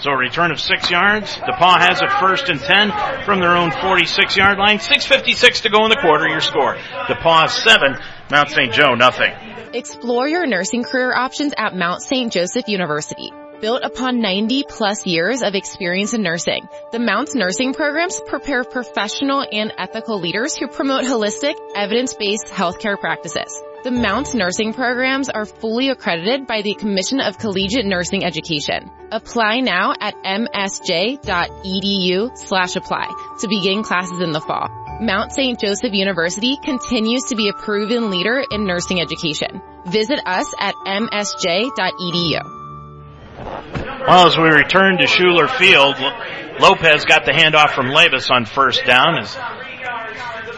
[0.02, 1.38] So a return of six yards.
[1.38, 2.92] DePauw has it first and ten
[3.24, 4.80] from their own 46 yard line.
[4.80, 6.28] 6.56 to go in the quarter.
[6.28, 6.76] Your score.
[6.76, 7.96] DePauw seven,
[8.32, 8.74] Mount St.
[8.74, 9.34] Joe nothing.
[9.74, 12.32] Explore your nursing career options at Mount St.
[12.32, 13.32] Joseph University.
[13.62, 19.46] Built upon 90 plus years of experience in nursing, the Mounts nursing programs prepare professional
[19.50, 23.58] and ethical leaders who promote holistic, evidence-based healthcare practices.
[23.84, 28.90] The Mounts nursing programs are fully accredited by the Commission of Collegiate Nursing Education.
[29.12, 31.20] Apply now at msj.edu
[32.38, 34.70] slash apply to begin classes in the fall.
[35.02, 35.60] Mount St.
[35.60, 39.62] Joseph University continues to be a proven leader in nursing education.
[39.86, 42.40] Visit us at msj.edu.
[44.08, 45.98] Well, as we return to Schueler Field,
[46.62, 49.36] Lopez got the handoff from Labus on first down as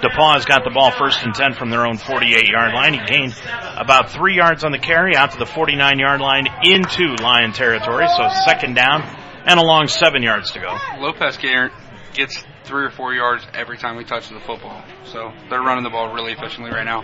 [0.06, 2.94] DePauw's got the ball first and 10 from their own 48 yard line.
[2.94, 3.36] He gained
[3.76, 8.08] about three yards on the carry out to the 49 yard line into Lion territory.
[8.16, 9.02] So second down
[9.46, 10.78] and a long seven yards to go.
[11.00, 14.84] Lopez gets three or four yards every time we touch the football.
[15.06, 17.04] So they're running the ball really efficiently right now.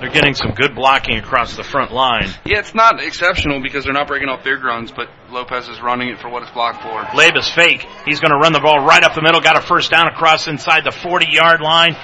[0.00, 2.28] They're getting some good blocking across the front line.
[2.44, 6.08] Yeah, it's not exceptional because they're not breaking off big runs, but Lopez is running
[6.08, 7.02] it for what it's blocked for.
[7.18, 7.86] Labus fake.
[8.04, 9.40] He's going to run the ball right up the middle.
[9.40, 11.96] Got a first down across inside the 40 yard line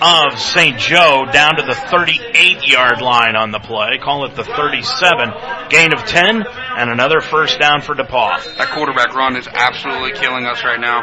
[0.00, 0.78] of St.
[0.78, 3.98] Joe down to the 38 yard line on the play.
[4.02, 5.32] Call it the 37.
[5.68, 8.56] Gain of 10 and another first down for DePauw.
[8.58, 11.02] That quarterback run is absolutely killing us right now.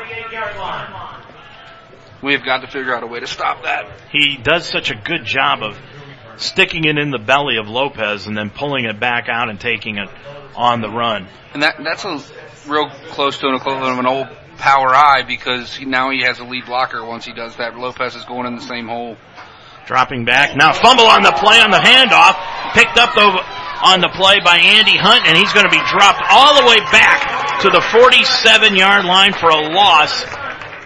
[2.23, 3.91] We have got to figure out a way to stop that.
[4.11, 5.77] He does such a good job of
[6.37, 9.97] sticking it in the belly of Lopez and then pulling it back out and taking
[9.97, 10.09] it
[10.55, 11.27] on the run.
[11.53, 12.21] And that that's a
[12.67, 16.43] real close to an equivalent of an old power I because now he has a
[16.43, 17.77] lead blocker once he does that.
[17.77, 19.17] Lopez is going in the same hole.
[19.85, 20.55] Dropping back.
[20.57, 22.35] Now fumble on the play on the handoff.
[22.73, 23.39] Picked up though
[23.83, 26.79] on the play by Andy Hunt and he's going to be dropped all the way
[26.91, 30.25] back to the 47 yard line for a loss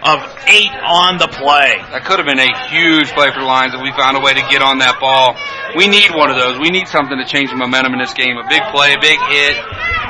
[0.02, 1.78] of eight on the play.
[1.94, 4.34] That could have been a huge play for the Lions if we found a way
[4.34, 5.38] to get on that ball.
[5.78, 6.58] We need one of those.
[6.58, 8.36] We need something to change the momentum in this game.
[8.36, 9.56] A big play, a big hit,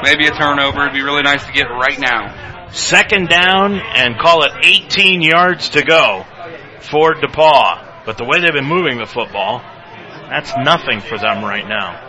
[0.02, 0.88] maybe a turnover.
[0.88, 2.70] It'd be really nice to get right now.
[2.72, 6.24] Second down and call it 18 yards to go
[6.80, 8.04] for DePauw.
[8.06, 9.60] But the way they've been moving the football,
[10.28, 12.00] that's nothing for them right now.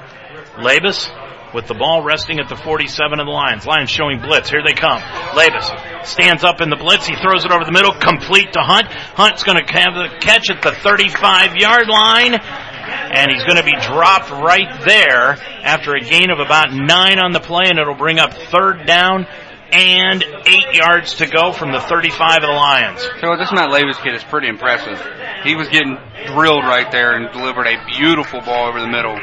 [0.55, 1.11] Labus
[1.53, 3.65] with the ball resting at the 47 of the Lions.
[3.65, 4.49] Lions showing blitz.
[4.49, 5.01] Here they come.
[5.37, 7.07] Labus stands up in the blitz.
[7.07, 8.87] He throws it over the middle, complete to Hunt.
[8.87, 12.35] Hunt's going to have the catch at the 35 yard line.
[12.35, 17.31] And he's going to be dropped right there after a gain of about nine on
[17.31, 19.25] the play, and it'll bring up third down
[19.71, 23.01] and eight yards to go from the 35 of the Lions.
[23.21, 25.01] So this Matt Labus kid is pretty impressive.
[25.43, 29.17] He was getting drilled right there and delivered a beautiful ball over the middle.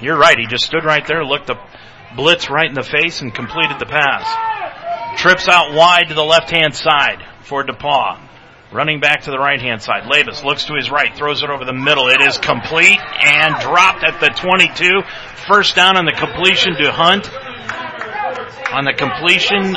[0.00, 0.38] You're right.
[0.38, 1.56] He just stood right there, looked the
[2.16, 5.20] blitz right in the face, and completed the pass.
[5.20, 8.20] Trips out wide to the left hand side for DePauw.
[8.72, 10.02] Running back to the right hand side.
[10.04, 12.08] Labus looks to his right, throws it over the middle.
[12.08, 15.02] It is complete and dropped at the 22.
[15.46, 17.30] First down on the completion to Hunt.
[18.72, 19.74] On the completion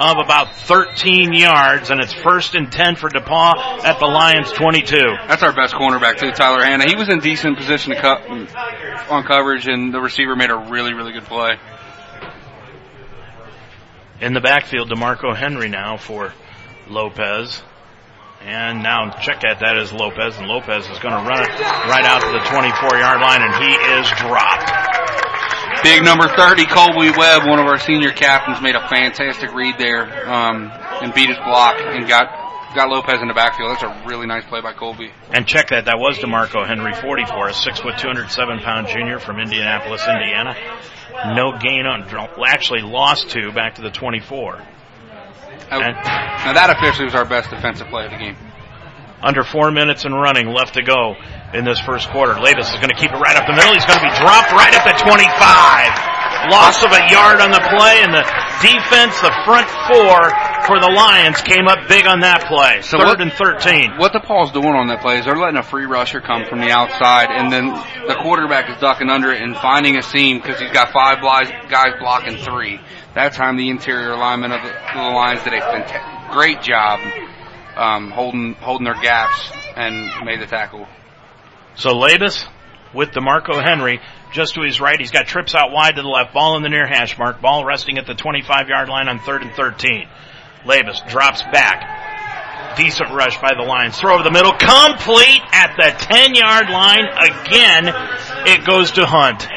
[0.00, 4.96] of about 13 yards, and it's first and 10 for DePauw at the Lions 22.
[5.28, 6.88] That's our best cornerback too, Tyler Hanna.
[6.88, 8.26] He was in decent position to cut
[9.10, 11.58] on coverage, and the receiver made a really, really good play.
[14.22, 16.32] In the backfield, DeMarco Henry now for
[16.88, 17.62] Lopez.
[18.42, 22.06] And now check at that is Lopez, and Lopez is going to run it right
[22.08, 24.72] out to the 24 yard line, and he is dropped.
[25.82, 30.28] Big number 30, Colby Webb, one of our senior captains, made a fantastic read there
[30.28, 32.28] um, and beat his block and got
[32.74, 33.70] got Lopez in the backfield.
[33.70, 35.10] That's a really nice play by Colby.
[35.30, 35.86] And check that.
[35.86, 40.54] That was DeMarco Henry, 44, a six foot, 207 pound junior from Indianapolis, Indiana.
[41.34, 42.02] No gain on,
[42.46, 44.62] actually lost two back to the 24.
[45.70, 48.36] And, now that officially was our best defensive play of the game.
[49.22, 51.14] Under four minutes and running left to go
[51.52, 52.34] in this first quarter.
[52.34, 53.74] Labus is going to keep it right up the middle.
[53.74, 56.20] He's going to be dropped right at the 25.
[56.48, 58.24] Loss of a yard on the play, and the
[58.64, 60.16] defense, the front four
[60.64, 62.80] for the Lions, came up big on that play.
[62.80, 63.98] So Third what, and 13.
[63.98, 66.70] What DePauw's doing on that play is they're letting a free rusher come from the
[66.70, 67.68] outside, and then
[68.08, 71.92] the quarterback is ducking under it and finding a seam because he's got five guys
[72.00, 72.80] blocking three.
[73.14, 77.00] That time the interior alignment of the, the Lions did a great job
[77.80, 80.86] um, holding holding their gaps and made the tackle.
[81.76, 82.46] So Labus
[82.92, 84.00] with DeMarco Henry
[84.32, 85.00] just to his right.
[85.00, 86.34] He's got trips out wide to the left.
[86.34, 87.40] Ball in the near hash mark.
[87.40, 90.06] Ball resting at the 25 yard line on third and 13.
[90.64, 92.76] Labus drops back.
[92.76, 93.98] Decent rush by the Lions.
[93.98, 94.52] Throw over the middle.
[94.52, 97.06] Complete at the 10 yard line.
[97.06, 97.88] Again,
[98.46, 99.48] it goes to Hunt.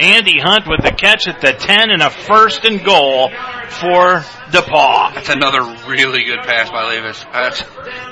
[0.00, 3.30] Andy Hunt with the catch at the 10 and a first and goal
[3.68, 5.14] for DePauw.
[5.14, 7.24] That's another really good pass by Labus.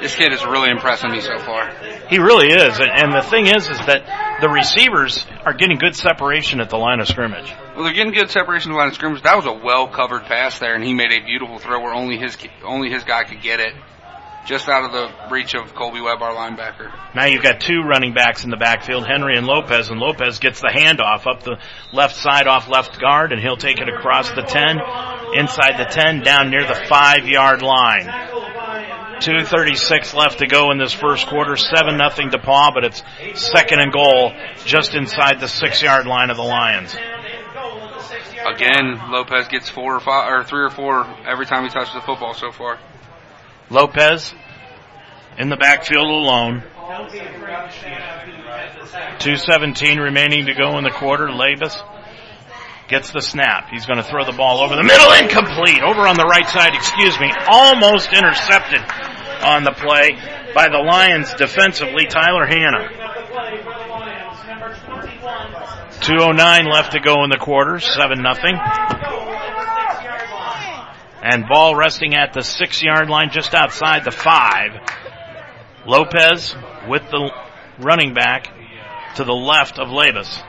[0.01, 1.71] This kid is really impressing me so far.
[2.09, 2.81] He really is.
[2.81, 7.01] And the thing is, is that the receivers are getting good separation at the line
[7.01, 7.53] of scrimmage.
[7.75, 9.23] Well, they're getting good separation at the line of scrimmage.
[9.23, 12.19] That was a well covered pass there and he made a beautiful throw where only
[12.19, 13.75] his, only his guy could get it
[14.47, 16.93] just out of the reach of Colby Webb, our linebacker.
[17.15, 20.61] Now you've got two running backs in the backfield, Henry and Lopez, and Lopez gets
[20.61, 21.59] the handoff up the
[21.93, 24.79] left side off left guard, and he'll take it across the 10,
[25.35, 28.07] inside the 10, down near the 5 yard line.
[29.19, 33.03] 2.36 left to go in this first quarter, 7 nothing Paw, but it's
[33.35, 34.33] second and goal
[34.65, 36.95] just inside the 6 yard line of the Lions.
[38.47, 42.01] Again, Lopez gets four or five, or three or four every time he touches the
[42.03, 42.79] football so far.
[43.71, 44.35] Lopez
[45.39, 46.63] in the backfield alone.
[49.19, 51.27] 217 remaining to go in the quarter.
[51.27, 51.77] Labus
[52.89, 53.69] gets the snap.
[53.71, 55.83] He's going to throw the ball over the middle, incomplete.
[55.83, 58.81] Over on the right side, excuse me, almost intercepted
[59.43, 60.17] on the play
[60.55, 62.89] by the Lions defensively, Tyler Hanna.
[66.01, 68.55] 209 left to go in the quarter, 7 nothing
[71.27, 74.71] and ball resting at the six yard line just outside the five.
[75.85, 76.55] Lopez
[76.89, 77.31] with the
[77.81, 78.49] running back
[79.17, 80.43] to the left of Labus.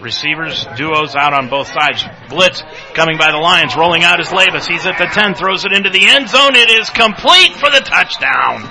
[0.00, 2.04] Receivers, duos out on both sides.
[2.28, 2.62] Blitz
[2.94, 4.66] coming by the Lions, rolling out is Labus.
[4.66, 6.54] He's at the 10, throws it into the end zone.
[6.54, 8.62] It is complete for the touchdown.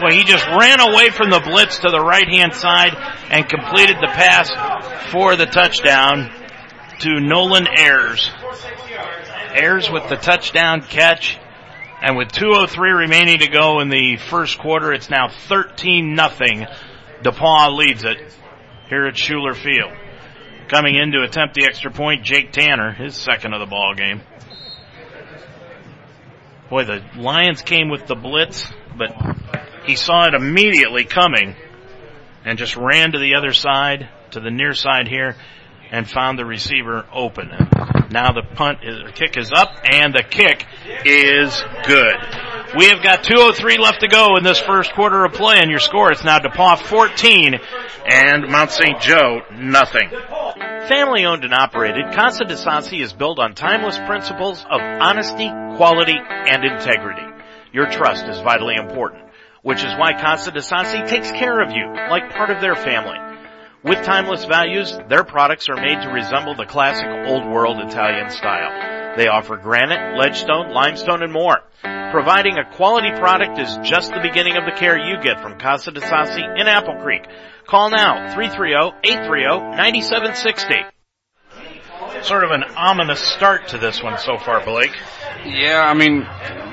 [0.00, 2.94] Well, he just ran away from the blitz to the right hand side
[3.30, 4.50] and completed the pass
[5.12, 6.30] for the touchdown
[7.00, 8.30] to Nolan Ayers.
[9.54, 11.38] Ayers with the touchdown catch.
[12.02, 16.66] And with 2.03 remaining to go in the first quarter, it's now 13 nothing.
[17.22, 18.18] DePauw leads it
[18.88, 19.92] here at Schueler Field.
[20.68, 24.22] Coming in to attempt the extra point, Jake Tanner, his second of the ball game.
[26.68, 28.66] Boy, the Lions came with the blitz,
[28.98, 29.12] but
[29.84, 31.54] he saw it immediately coming
[32.44, 35.36] and just ran to the other side, to the near side here,
[35.94, 37.50] and found the receiver open.
[38.10, 40.66] Now the punt is, kick is up and the kick
[41.04, 42.16] is good.
[42.76, 45.78] We have got 2.03 left to go in this first quarter of play and your
[45.78, 47.60] score is now DePauw 14
[48.10, 49.00] and Mount St.
[49.00, 50.10] Joe nothing.
[50.88, 56.18] Family owned and operated, Casa de Sassi is built on timeless principles of honesty, quality,
[56.18, 57.22] and integrity.
[57.72, 59.22] Your trust is vitally important,
[59.62, 63.33] which is why Casa de Sassi takes care of you like part of their family.
[63.84, 69.14] With timeless values, their products are made to resemble the classic old world Italian style.
[69.18, 71.58] They offer granite, ledgestone, limestone, and more.
[72.10, 75.90] Providing a quality product is just the beginning of the care you get from Casa
[75.90, 77.26] de Sassi in Apple Creek.
[77.66, 80.84] Call now, 330-830-9760.
[82.24, 84.96] Sort of an ominous start to this one so far, Blake.
[85.44, 86.20] Yeah, I mean,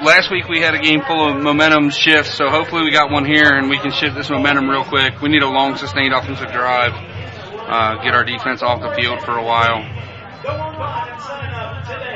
[0.02, 3.26] last week we had a game full of momentum shifts, so hopefully we got one
[3.26, 5.22] here and we can shift this momentum real quick.
[5.22, 9.38] We need a long, sustained offensive drive, uh, get our defense off the field for
[9.38, 9.84] a while.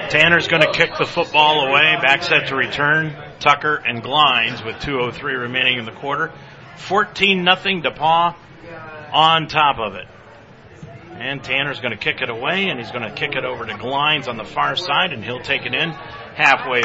[0.10, 3.14] Tanner's going to kick the football away, back set to return.
[3.42, 6.32] Tucker and Glines with 2.03 remaining in the quarter.
[6.78, 8.34] 14 nothing DePauw
[9.12, 10.08] on top of it.
[11.18, 13.74] And Tanner's going to kick it away, and he's going to kick it over to
[13.74, 16.84] Glines on the far side, and he'll take it in halfway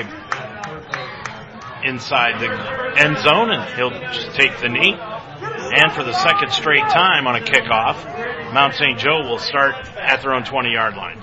[1.85, 4.95] inside the end zone, and he'll just take the knee.
[4.95, 8.99] And for the second straight time on a kickoff, Mount St.
[8.99, 11.23] Joe will start at their own 20 yard line.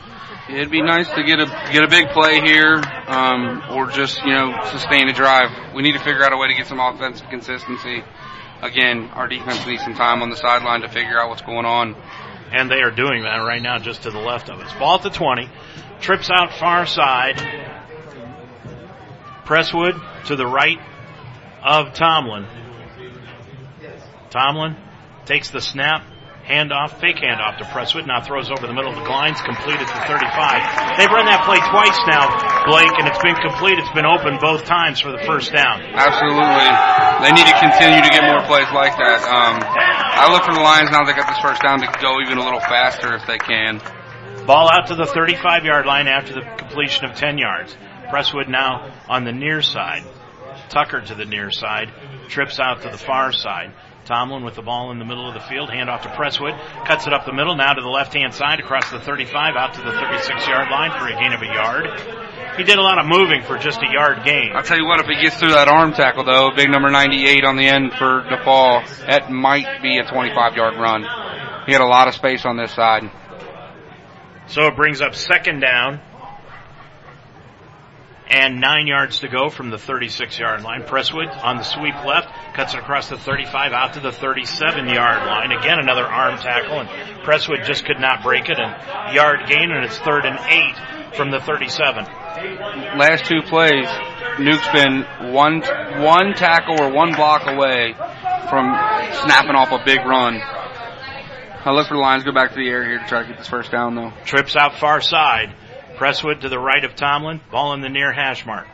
[0.50, 4.32] It'd be nice to get a get a big play here, um, or just you
[4.32, 5.76] know sustain a drive.
[5.76, 8.02] We need to figure out a way to get some offensive consistency.
[8.62, 11.96] Again, our defense needs some time on the sideline to figure out what's going on.
[12.52, 14.74] And they are doing that right now just to the left of us.
[14.80, 15.50] Ball at the 20.
[16.00, 17.38] Trips out far side.
[19.46, 20.80] Presswood to the right
[21.64, 22.46] of Tomlin.
[24.30, 24.76] Tomlin
[25.26, 26.04] takes the snap,
[26.48, 29.98] handoff, fake handoff to Presswood, now throws over the middle of the lines, completed to
[30.08, 30.96] 35.
[30.96, 32.32] They've run that play twice now,
[32.64, 33.76] Blake, and it's been complete.
[33.78, 35.84] It's been open both times for the first down.
[35.84, 36.71] Absolutely.
[37.28, 39.19] They need to continue to get more plays like that.
[39.28, 42.40] Um, I look for the Lions now they got this first down to go even
[42.40, 43.84] a little faster if they can.
[44.48, 47.76] Ball out to the 35 yard line after the completion of 10 yards.
[48.08, 50.04] Presswood now on the near side.
[50.69, 51.92] Tucker to the near side,
[52.28, 53.74] trips out to the far side.
[54.08, 57.06] Tomlin with the ball in the middle of the field, hand off to Presswood, cuts
[57.08, 59.82] it up the middle, now to the left hand side, across the 35, out to
[59.82, 62.58] the 36 yard line for a gain of a yard.
[62.58, 64.54] He did a lot of moving for just a yard gain.
[64.56, 67.44] I'll tell you what, if he gets through that arm tackle though, big number 98
[67.44, 71.04] on the end for DePauw, that might be a 25 yard run.
[71.66, 73.04] He had a lot of space on this side.
[74.48, 76.00] So it brings up second down
[78.30, 80.84] and nine yards to go from the 36 yard line.
[80.84, 85.25] Presswood on the sweep left, cuts it across the 35 out to the 37 yard
[85.25, 85.52] line.
[85.52, 86.90] Again, another arm tackle and
[87.23, 91.32] Presswood just could not break it and yard gain and it's third and eight from
[91.32, 92.06] the 37.
[92.98, 93.88] Last two plays,
[94.40, 95.62] Nuke's been one,
[96.04, 97.94] one tackle or one block away
[98.50, 98.65] from
[99.23, 100.42] snapping off a big run.
[101.67, 103.40] I look for the Lions go back to the air here to try to get
[103.40, 104.13] this first down though.
[104.23, 105.54] Trips out far side.
[105.98, 108.67] Presswood to the right of Tomlin, ball in the near hash mark.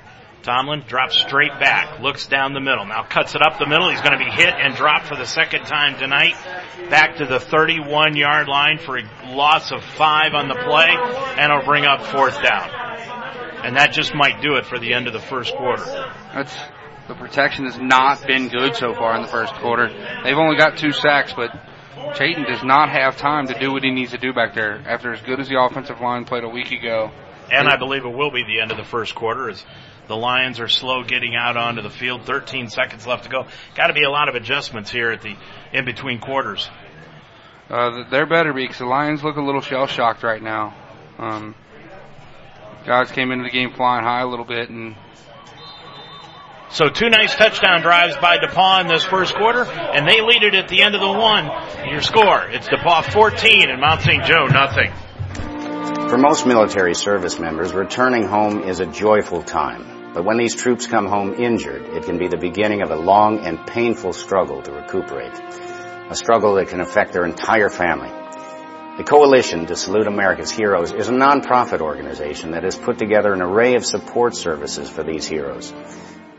[0.43, 3.89] Tomlin drops straight back, looks down the middle, now cuts it up the middle.
[3.89, 6.35] He's going to be hit and dropped for the second time tonight.
[6.89, 9.03] Back to the 31 yard line for a
[9.33, 12.69] loss of five on the play, and it'll bring up fourth down.
[13.63, 15.85] And that just might do it for the end of the first quarter.
[16.33, 16.53] That's
[17.07, 19.87] the protection has not been good so far in the first quarter.
[20.23, 21.51] They've only got two sacks, but
[22.15, 25.13] Chayton does not have time to do what he needs to do back there after
[25.13, 27.11] as good as the offensive line played a week ago.
[27.51, 29.65] And I believe it will be the end of the first quarter as
[30.07, 32.25] the Lions are slow getting out onto the field.
[32.25, 33.45] 13 seconds left to go.
[33.75, 35.35] Got to be a lot of adjustments here at the
[35.71, 36.69] in between quarters.
[37.69, 40.75] Uh, they're better because the Lions look a little shell shocked right now.
[41.17, 41.55] Um,
[42.85, 44.95] guys came into the game flying high a little bit and
[46.73, 50.55] so two nice touchdown drives by DePauw in this first quarter, and they lead it
[50.55, 51.45] at the end of the one.
[51.87, 54.23] Your score, it's DePauw 14 and Mount St.
[54.25, 54.91] Joe nothing.
[56.09, 60.13] For most military service members, returning home is a joyful time.
[60.15, 63.45] But when these troops come home injured, it can be the beginning of a long
[63.45, 65.33] and painful struggle to recuperate.
[66.09, 68.09] A struggle that can affect their entire family.
[68.97, 73.41] The Coalition to Salute America's Heroes is a nonprofit organization that has put together an
[73.41, 75.73] array of support services for these heroes.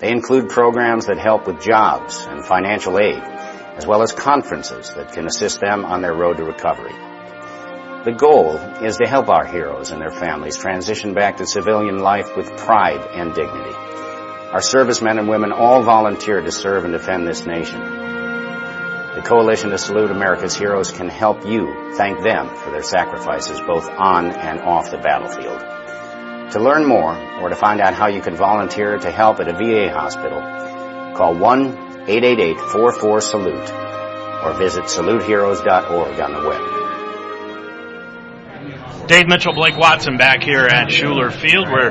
[0.04, 5.14] They include programs that help with jobs and financial aid, as well as conferences that
[5.14, 6.92] can assist them on their road to recovery.
[8.04, 12.36] The goal is to help our heroes and their families transition back to civilian life
[12.36, 13.74] with pride and dignity.
[14.52, 17.80] Our servicemen and women all volunteer to serve and defend this nation.
[17.80, 23.88] The Coalition to Salute America's Heroes can help you thank them for their sacrifices both
[23.88, 25.73] on and off the battlefield.
[26.54, 29.52] To learn more or to find out how you can volunteer to help at a
[29.52, 30.40] VA hospital,
[31.16, 33.72] call 1-888-44-SALUTE
[34.44, 36.62] or visit saluteheroes.org on the web.
[39.08, 41.90] Dave Mitchell, Blake Watson back here at Schueler Field where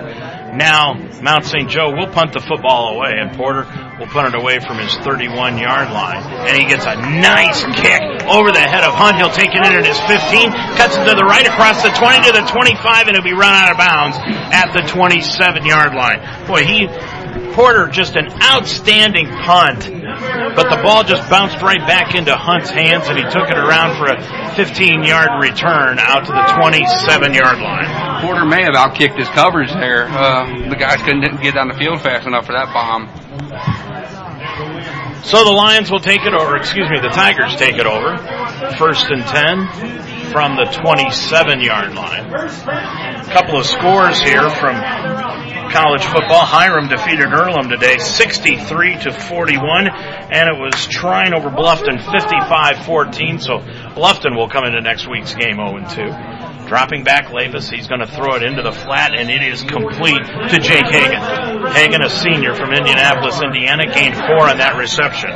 [0.58, 1.70] now Mount St.
[1.70, 3.66] Joe will punt the football away and Porter
[4.00, 6.24] will punt it away from his 31 yard line.
[6.48, 9.18] And he gets a nice kick over the head of Hunt.
[9.18, 12.28] He'll take it in at his 15, cuts it to the right across the 20
[12.28, 14.18] to the 25 and it'll be run out of bounds
[14.54, 16.22] at the 27 yard line.
[16.48, 16.88] Boy, he,
[17.54, 19.86] Porter just an outstanding punt,
[20.56, 23.98] but the ball just bounced right back into Hunt's hands and he took it around
[23.98, 28.13] for a 15 yard return out to the 27 yard line.
[28.24, 30.08] Porter may have outkicked his coverage there.
[30.08, 33.12] Uh, the guys couldn't get down the field fast enough for that bomb.
[35.24, 38.16] So the Lions will take it over, excuse me, the Tigers take it over.
[38.78, 42.32] First and 10 from the 27 yard line.
[42.34, 44.80] A couple of scores here from
[45.72, 46.46] college football.
[46.46, 49.88] Hiram defeated Earlham today 63 to 41
[50.32, 53.60] and it was Trine over Bluffton 55-14 so
[53.96, 56.53] Bluffton will come into next week's game 0-2.
[56.68, 60.24] Dropping back Labus, he's going to throw it into the flat and it is complete
[60.50, 61.72] to Jake Hagan.
[61.72, 65.32] Hagan, a senior from Indianapolis, Indiana, gained four on that reception.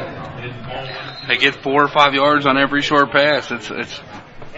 [1.27, 3.51] They get four or five yards on every short pass.
[3.51, 3.99] It's, it's,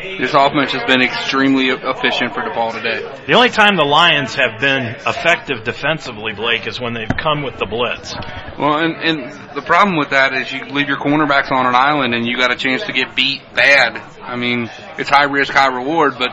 [0.01, 3.01] this offense has been extremely efficient for DePauw today.
[3.27, 7.57] The only time the Lions have been effective defensively, Blake, is when they've come with
[7.57, 8.15] the blitz.
[8.57, 12.13] Well, and, and the problem with that is you leave your cornerbacks on an island
[12.13, 13.97] and you got a chance to get beat bad.
[14.21, 16.29] I mean, it's high risk, high reward, but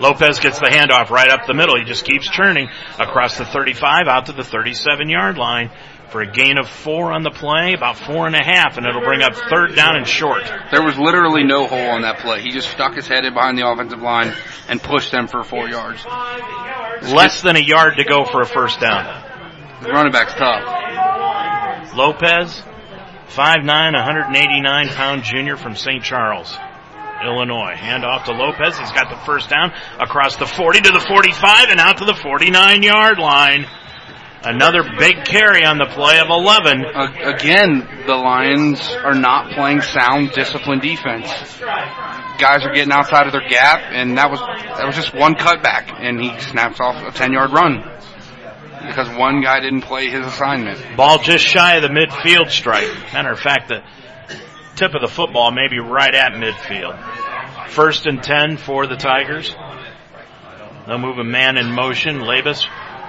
[0.00, 1.76] Lopez gets the handoff right up the middle.
[1.76, 2.68] He just keeps churning
[3.00, 5.70] across the 35 out to the 37 yard line
[6.10, 9.02] for a gain of four on the play, about four and a half, and it'll
[9.02, 10.42] bring up third down and short.
[10.70, 12.40] There was literally no hole on that play.
[12.40, 14.32] He just stuck his head in behind the offensive line
[14.68, 16.04] and pushed them for four yards.
[17.12, 19.04] Less than a yard to go for a first down.
[19.82, 21.94] The running back's tough.
[21.94, 22.62] Lopez,
[23.30, 26.02] 5'9", 189 pound junior from St.
[26.02, 26.56] Charles.
[27.24, 27.74] Illinois.
[27.74, 28.78] Hand off to Lopez.
[28.78, 32.14] He's got the first down across the 40 to the 45 and out to the
[32.14, 33.66] 49 yard line.
[34.42, 36.84] Another big carry on the play of 11.
[36.84, 41.26] Uh, again, the Lions are not playing sound, disciplined defense.
[42.38, 45.92] Guys are getting outside of their gap, and that was that was just one cutback,
[45.92, 47.82] and he snaps off a 10 yard run
[48.86, 50.96] because one guy didn't play his assignment.
[50.96, 52.94] Ball just shy of the midfield stripe.
[53.12, 53.82] Matter of fact, the
[54.76, 56.96] tip of the football may be right at midfield.
[57.70, 59.54] First and 10 for the Tigers.
[60.86, 62.20] They'll move a man in motion.
[62.20, 62.64] Labus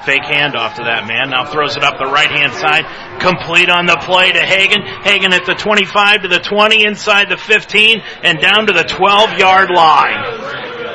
[0.05, 1.29] Fake handoff to that man.
[1.29, 2.87] Now throws it up the right hand side.
[3.19, 4.81] Complete on the play to Hagan.
[5.03, 9.37] Hagan at the 25 to the 20 inside the 15 and down to the 12
[9.37, 10.23] yard line.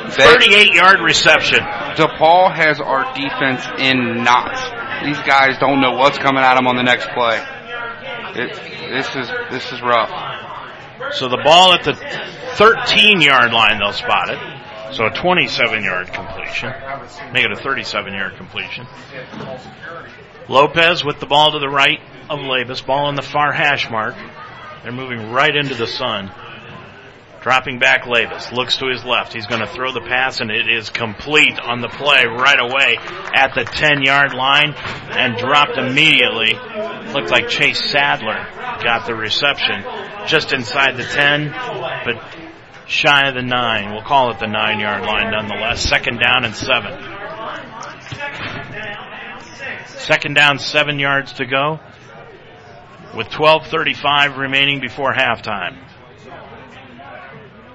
[0.09, 1.59] 38 yard reception.
[1.59, 4.61] DePauw has our defense in knots.
[5.05, 7.43] These guys don't know what's coming at them on the next play.
[8.35, 8.53] It,
[8.91, 10.11] this is this is rough.
[11.13, 14.39] So the ball at the 13 yard line, they'll spot it.
[14.95, 16.71] So a 27 yard completion.
[17.33, 18.87] Make it a 37 yard completion.
[20.47, 22.85] Lopez with the ball to the right of Labus.
[22.85, 24.15] Ball in the far hash mark.
[24.83, 26.31] They're moving right into the sun.
[27.41, 28.53] Dropping back Labus.
[28.53, 29.33] Looks to his left.
[29.33, 32.95] He's going to throw the pass and it is complete on the play right away
[33.35, 36.53] at the 10 yard line and dropped immediately.
[37.11, 38.47] Looked like Chase Sadler
[38.81, 39.83] got the reception
[40.25, 42.44] just inside the 10, but
[42.87, 43.91] shy of the nine.
[43.91, 45.81] We'll call it the nine yard line nonetheless.
[45.81, 46.93] Second down and seven.
[49.87, 51.79] Second down, seven yards to go
[53.15, 55.81] with 12.35 remaining before halftime.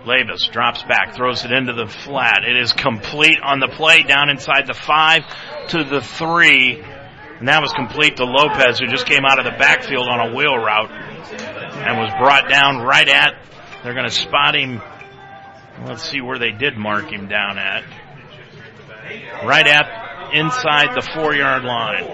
[0.04, 2.44] Labus drops back, throws it into the flat.
[2.44, 5.24] It is complete on the play down inside the five
[5.68, 6.82] to the three.
[7.38, 10.34] And that was complete to Lopez who just came out of the backfield on a
[10.34, 13.34] wheel route and was brought down right at,
[13.82, 14.80] they're going to spot him
[15.86, 17.84] Let's see where they did mark him down at.
[19.44, 22.04] Right at inside the four yard line.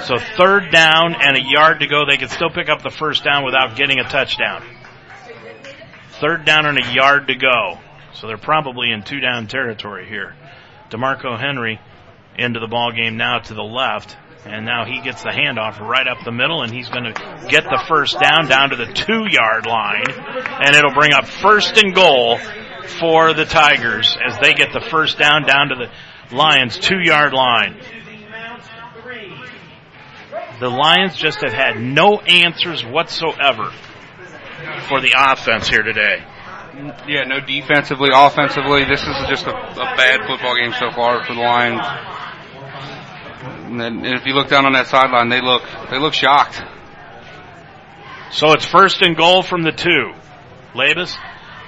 [0.00, 2.04] So third down and a yard to go.
[2.06, 4.62] They could still pick up the first down without getting a touchdown.
[6.20, 7.78] Third down and a yard to go.
[8.14, 10.34] So they're probably in two down territory here.
[10.90, 11.80] DeMarco Henry
[12.36, 14.16] into the ball game now to the left.
[14.44, 17.64] And now he gets the handoff right up the middle and he's going to get
[17.64, 20.04] the first down down to the two yard line.
[20.08, 22.38] And it'll bring up first and goal
[23.00, 27.32] for the Tigers as they get the first down down to the Lions two yard
[27.32, 27.80] line.
[30.60, 33.70] The Lions just have had no answers whatsoever
[34.88, 36.24] for the offense here today.
[37.06, 38.84] Yeah, no defensively, offensively.
[38.84, 41.82] This is just a, a bad football game so far for the Lions.
[43.68, 46.60] And, if you look down on that sideline, they look they look shocked.
[48.30, 50.12] So it's first and goal from the two.
[50.74, 51.16] Labus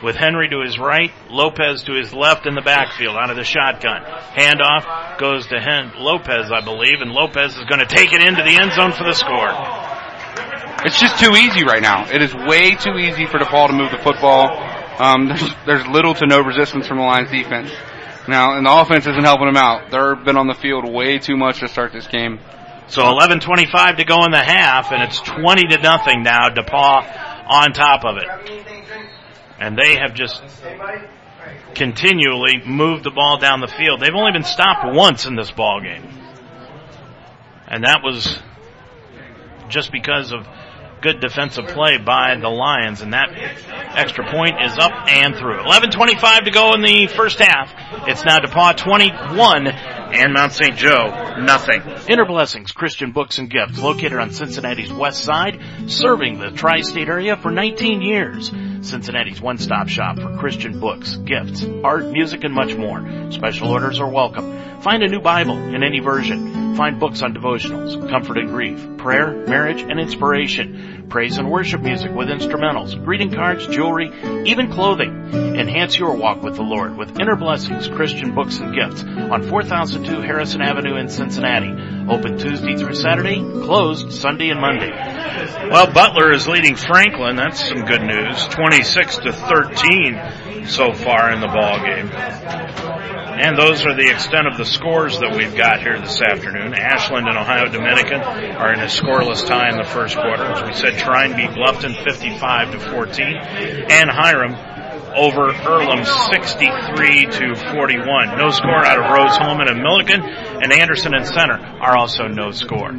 [0.02, 3.44] with Henry to his right, Lopez to his left in the backfield out of the
[3.44, 4.02] shotgun.
[4.02, 8.42] Handoff goes to Hen- Lopez, I believe, and Lopez is going to take it into
[8.42, 9.52] the end zone for the score.
[10.86, 12.10] It's just too easy right now.
[12.10, 14.48] It is way too easy for DePauw to move the football.
[14.98, 17.70] Um, there's, there's little to no resistance from the Lions defense.
[18.28, 19.90] Now, and the offense isn't helping them out.
[19.90, 22.38] They've been on the field way too much to start this game.
[22.88, 26.48] So 11:25 to go in the half, and it's 20 to nothing now.
[26.48, 28.26] DePauw on top of it,
[29.58, 30.42] and they have just
[31.74, 34.00] continually moved the ball down the field.
[34.00, 36.02] They've only been stopped once in this ball game,
[37.68, 38.38] and that was
[39.68, 40.48] just because of
[41.00, 43.30] good defensive play by the Lions, and that
[43.96, 45.62] extra point is up and through.
[45.62, 47.72] 11:25 to go in the first half.
[48.08, 50.76] It's now DePauw 21 and Mount St.
[50.76, 51.82] Joe nothing.
[52.08, 57.36] Inner Blessings Christian Books and Gifts, located on Cincinnati's west side, serving the tri-state area
[57.36, 58.50] for 19 years.
[58.82, 63.30] Cincinnati's one-stop shop for Christian books, gifts, art, music, and much more.
[63.30, 64.80] Special orders are welcome.
[64.80, 66.59] Find a new Bible in any version.
[66.80, 71.08] Find books on devotionals, comfort and grief, prayer, marriage, and inspiration.
[71.10, 74.10] Praise and worship music with instrumentals, greeting cards, jewelry,
[74.48, 75.10] even clothing.
[75.34, 80.22] Enhance your walk with the Lord with Inner Blessings Christian Books and Gifts on 4002
[80.22, 81.68] Harrison Avenue in Cincinnati.
[82.10, 84.90] Open Tuesday through Saturday, closed Sunday and Monday.
[85.70, 87.36] Well, Butler is leading Franklin.
[87.36, 88.46] That's some good news.
[88.46, 92.99] 26 to 13 so far in the ball game.
[93.40, 96.74] And those are the extent of the scores that we've got here this afternoon.
[96.74, 100.44] Ashland and Ohio Dominican are in a scoreless tie in the first quarter.
[100.44, 103.26] As we said, Trine beat Bluffton 55 to 14.
[103.88, 104.52] And Hiram
[105.16, 108.36] over Earlham 63 to 41.
[108.36, 112.92] No score out of Rose-Hulman and Millikin, and Anderson and Centre are also no score.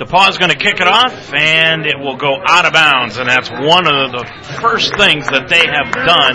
[0.00, 3.28] DePauw is going to kick it off, and it will go out of bounds, and
[3.28, 4.24] that's one of the
[4.60, 6.34] first things that they have done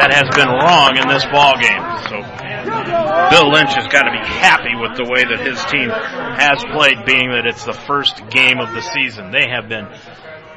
[0.00, 1.78] that has been wrong in this ball game.
[2.10, 2.33] So
[3.30, 7.04] Bill Lynch has got to be happy with the way that his team has played,
[7.04, 9.30] being that it's the first game of the season.
[9.30, 9.86] They have been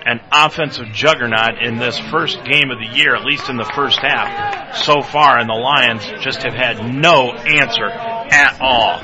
[0.06, 4.00] an offensive juggernaut in this first game of the year, at least in the first
[4.00, 9.02] half so far, and the Lions just have had no answer at all.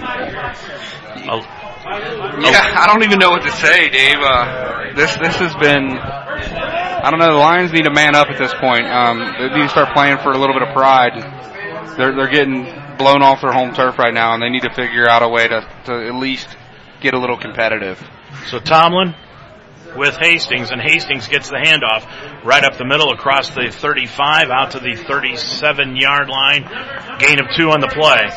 [1.86, 4.18] Yeah, I don't even know what to say, Dave.
[4.20, 5.98] Uh, this this has been.
[5.98, 7.34] I don't know.
[7.34, 8.88] The Lions need to man up at this point.
[8.88, 11.20] Um, they need to start playing for a little bit of pride.
[11.98, 12.64] They're they're getting
[13.04, 15.48] blown off their home turf right now, and they need to figure out a way
[15.48, 16.48] to to at least
[17.02, 18.02] get a little competitive.
[18.48, 19.14] So Tomlin
[19.98, 24.72] with Hastings, and Hastings gets the handoff right up the middle across the 35 out
[24.72, 26.64] to the 37 yard line.
[27.20, 28.32] Gain of two on the play.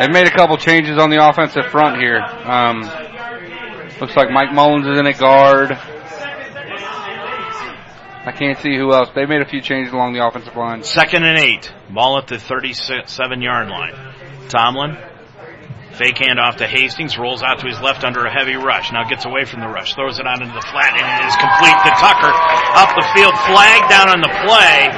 [0.00, 2.18] They've made a couple changes on the offensive front here.
[2.18, 2.80] Um,
[4.00, 5.78] looks like Mike Mullins is in at guard.
[8.24, 9.10] I can't see who else.
[9.14, 10.84] They made a few changes along the offensive line.
[10.84, 11.72] Second and eight.
[11.92, 13.94] Ball at the 37 yard line.
[14.48, 14.96] Tomlin
[15.92, 18.90] Fake handoff to Hastings, rolls out to his left under a heavy rush.
[18.92, 21.36] Now gets away from the rush, throws it out into the flat, and it is
[21.36, 22.32] complete to Tucker.
[22.80, 24.88] Up the field, flag down on the play.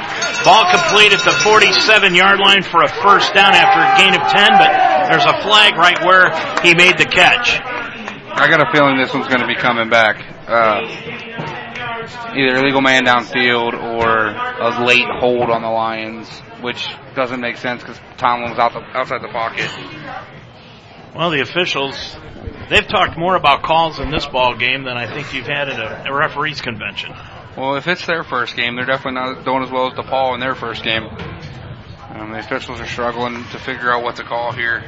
[0.47, 4.23] Ball complete at the 47 yard line for a first down after a gain of
[4.23, 4.71] 10, but
[5.11, 6.31] there's a flag right where
[6.63, 7.59] he made the catch.
[7.59, 10.23] I got a feeling this one's going to be coming back.
[10.47, 10.79] Uh,
[12.35, 16.29] either illegal man downfield or a late hold on the Lions,
[16.61, 19.69] which doesn't make sense because Tomlin was out the, outside the pocket.
[21.15, 22.17] Well, the officials,
[22.69, 25.79] they've talked more about calls in this ball game than I think you've had at
[25.79, 27.13] a, a referees convention.
[27.57, 30.41] Well, if it's their first game, they're definitely not doing as well as DePauw in
[30.41, 31.03] their first game.
[32.09, 34.81] Um, the officials are struggling to figure out what to call here.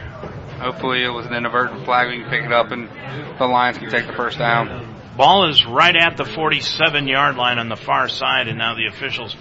[0.59, 2.09] Hopefully it was an inadvertent flag.
[2.09, 2.89] We can pick it up and
[3.37, 4.96] the Lions can take the first down.
[5.17, 8.85] Ball is right at the 47 yard line on the far side and now the
[8.85, 9.35] officials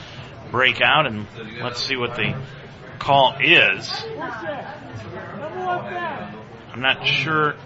[0.50, 1.26] break out and
[1.60, 2.34] let's see what the
[2.98, 3.92] call is.
[6.72, 7.56] I'm not sure.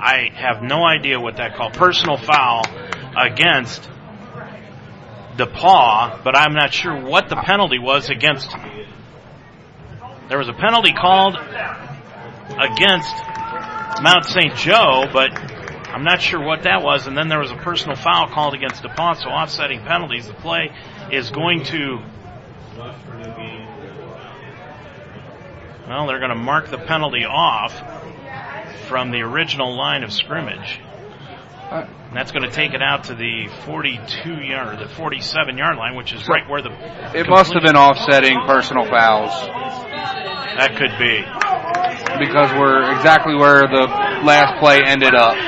[0.00, 1.70] I have no idea what that call.
[1.70, 2.64] Personal foul
[3.18, 3.86] against
[5.36, 8.50] DePauw, but I'm not sure what the penalty was against.
[10.30, 13.14] There was a penalty called against
[14.02, 14.54] Mount St.
[14.56, 15.30] Joe, but
[15.88, 17.06] I'm not sure what that was.
[17.06, 20.26] And then there was a personal foul called against DePauw, so offsetting penalties.
[20.26, 20.70] The play
[21.10, 21.98] is going to
[25.88, 27.72] Well, they're going to mark the penalty off
[28.88, 30.80] from the original line of scrimmage.
[32.08, 35.96] And that's going to take it out to the 42 yard, the 47 yard line,
[35.96, 36.70] which is right where the.
[37.18, 39.32] It must have been offsetting personal fouls.
[40.58, 41.22] That could be.
[42.18, 43.86] Because we're exactly where the
[44.26, 45.38] last play ended up.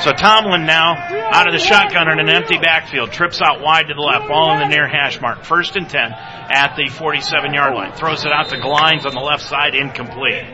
[0.00, 3.94] So Tomlin now out of the shotgun in an empty backfield, trips out wide to
[3.94, 7.74] the left, ball in the near hash mark, first and 10 at the 47 yard
[7.74, 7.92] line.
[7.94, 10.44] Throws it out to Glines on the left side, incomplete.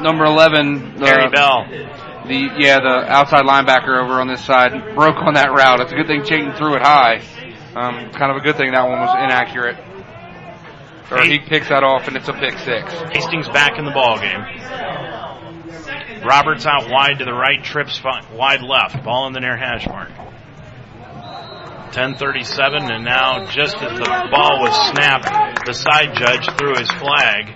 [0.00, 1.66] Number 11, the, Harry Bell.
[2.26, 5.80] The, yeah, the outside linebacker over on this side broke on that route.
[5.80, 7.18] It's a good thing Chayton threw it high.
[7.74, 9.93] Um, kind of a good thing that one was inaccurate.
[11.10, 12.92] Or he picks that off and it's a pick six.
[13.12, 14.40] Hastings back in the ball game.
[16.24, 18.02] Roberts out wide to the right, trips
[18.32, 19.04] wide left.
[19.04, 20.10] Ball in the near hash mark.
[21.92, 27.54] 10:37, and now just as the ball was snapped, the side judge threw his flag,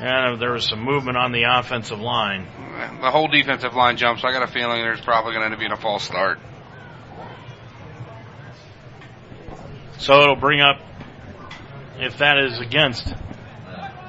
[0.00, 2.48] and there was some movement on the offensive line.
[3.00, 4.22] The whole defensive line jumps.
[4.22, 6.40] So I got a feeling there's probably going to be a false start.
[9.98, 10.78] So it'll bring up
[12.02, 13.12] if that is against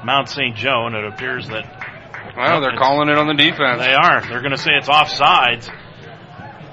[0.04, 0.56] Mount St.
[0.56, 1.66] Joe, and it appears that
[2.36, 3.82] well, they're calling it on the defense.
[3.82, 4.22] They are.
[4.22, 5.70] They're going to say it's offsides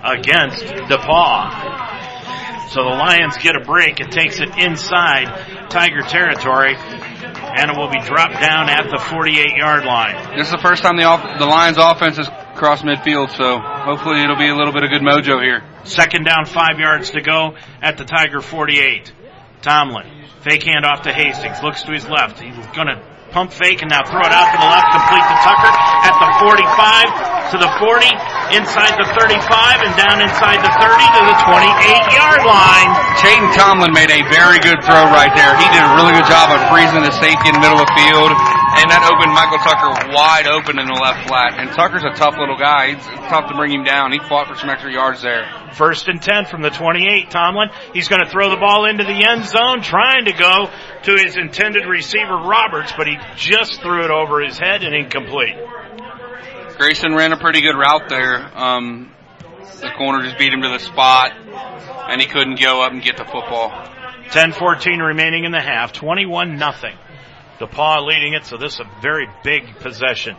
[0.03, 2.71] against DePauw.
[2.71, 3.99] So the Lions get a break.
[3.99, 9.57] It takes it inside Tiger territory, and it will be dropped down at the 48
[9.57, 10.37] yard line.
[10.37, 14.23] This is the first time the, off- the Lions offense has crossed midfield, so hopefully
[14.23, 15.65] it'll be a little bit of good mojo here.
[15.85, 19.13] Second down, five yards to go at the Tiger 48.
[19.63, 20.07] Tomlin,
[20.43, 22.41] fake hand off to Hastings, looks to his left.
[22.41, 25.37] He's going to Pump fake and now throw it out to the left, complete to
[25.45, 30.97] Tucker at the 45 to the 40, inside the 35 and down inside the 30
[31.13, 32.89] to the 28 yard line.
[33.21, 35.53] Chayton Tomlin made a very good throw right there.
[35.61, 37.93] He did a really good job of freezing the safety in the middle of the
[38.01, 38.33] field
[38.81, 41.61] and that opened Michael Tucker wide open in the left flat.
[41.61, 42.97] And Tucker's a tough little guy.
[42.97, 44.13] It's tough to bring him down.
[44.13, 45.45] He fought for some extra yards there.
[45.75, 47.69] First and 10 from the 28, Tomlin.
[47.93, 50.71] He's going to throw the ball into the end zone, trying to go
[51.05, 55.57] to his intended receiver, Roberts, but he just threw it over his head and incomplete.
[56.79, 58.51] Grayson ran a pretty good route there.
[58.57, 59.13] Um,
[59.81, 61.33] the corner just beat him to the spot,
[62.09, 63.71] and he couldn't go up and get the football.
[64.31, 65.93] 10-14 remaining in the half.
[65.93, 66.97] 21 nothing.
[67.59, 70.37] DePauw leading it, so this is a very big possession.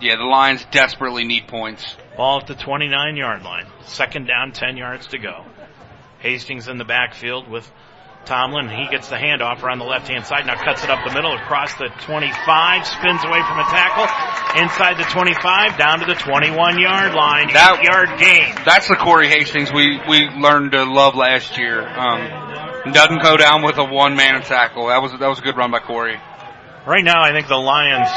[0.00, 1.96] Yeah, the Lions desperately need points.
[2.16, 3.66] Ball at the 29 yard line.
[3.82, 5.44] Second down, 10 yards to go.
[6.20, 7.68] Hastings in the backfield with
[8.24, 8.68] Tomlin.
[8.68, 10.46] He gets the handoff around the left hand side.
[10.46, 12.86] Now cuts it up the middle across the 25.
[12.86, 14.06] Spins away from a tackle.
[14.62, 15.78] Inside the 25.
[15.78, 17.52] Down to the 21 yard line.
[17.54, 18.54] That, Eight yard gain.
[18.64, 21.86] That's the Corey Hastings we, we learned to love last year.
[21.88, 24.88] Um, doesn't go down with a one man tackle.
[24.88, 26.20] That was, that was a good run by Corey.
[26.88, 28.08] Right now, I think the Lions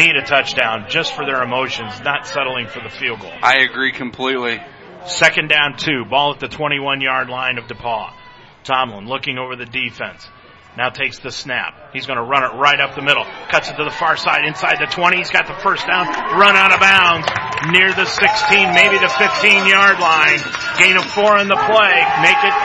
[0.00, 3.30] need a touchdown just for their emotions, not settling for the field goal.
[3.42, 4.62] I agree completely.
[5.04, 8.14] Second down two, ball at the 21 yard line of DePauw.
[8.62, 10.26] Tomlin looking over the defense.
[10.74, 11.92] Now takes the snap.
[11.92, 13.26] He's going to run it right up the middle.
[13.50, 15.18] Cuts it to the far side inside the 20.
[15.18, 16.06] He's got the first down.
[16.08, 17.28] Run out of bounds
[17.76, 20.40] near the 16, maybe the 15 yard line.
[20.80, 21.96] Gain of four in the play.
[22.24, 22.56] Make it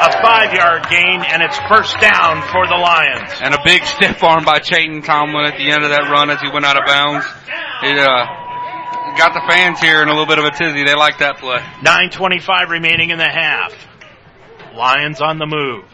[0.00, 3.30] a five yard gain and it's first down for the Lions.
[3.42, 6.40] And a big stiff arm by Chayton Tomlin at the end of that run as
[6.40, 7.26] he went out of bounds.
[7.82, 8.40] It, uh,
[9.16, 10.84] got the fans here in a little bit of a tizzy.
[10.84, 11.58] They like that play.
[11.82, 13.74] 9.25 remaining in the half.
[14.74, 15.84] Lions on the move.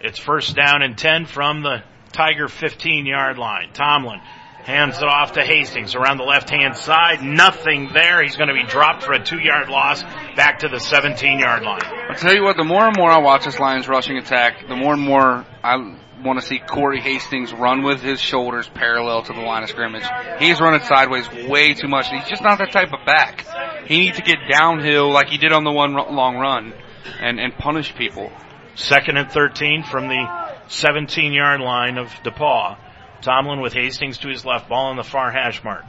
[0.00, 3.72] It's first down and 10 from the Tiger 15 yard line.
[3.72, 4.20] Tomlin
[4.64, 7.22] Hands it off to Hastings around the left hand side.
[7.22, 8.22] Nothing there.
[8.22, 10.02] He's going to be dropped for a two yard loss
[10.36, 11.82] back to the 17 yard line.
[11.82, 14.76] I'll tell you what, the more and more I watch this Lions rushing attack, the
[14.76, 19.32] more and more I want to see Corey Hastings run with his shoulders parallel to
[19.32, 20.04] the line of scrimmage.
[20.38, 22.08] He's running sideways way too much.
[22.08, 23.46] He's just not that type of back.
[23.86, 26.74] He needs to get downhill like he did on the one long run
[27.20, 28.30] and, and punish people.
[28.74, 32.76] Second and 13 from the 17 yard line of DePauw.
[33.22, 35.84] Tomlin with Hastings to his left, ball on the far hash mark.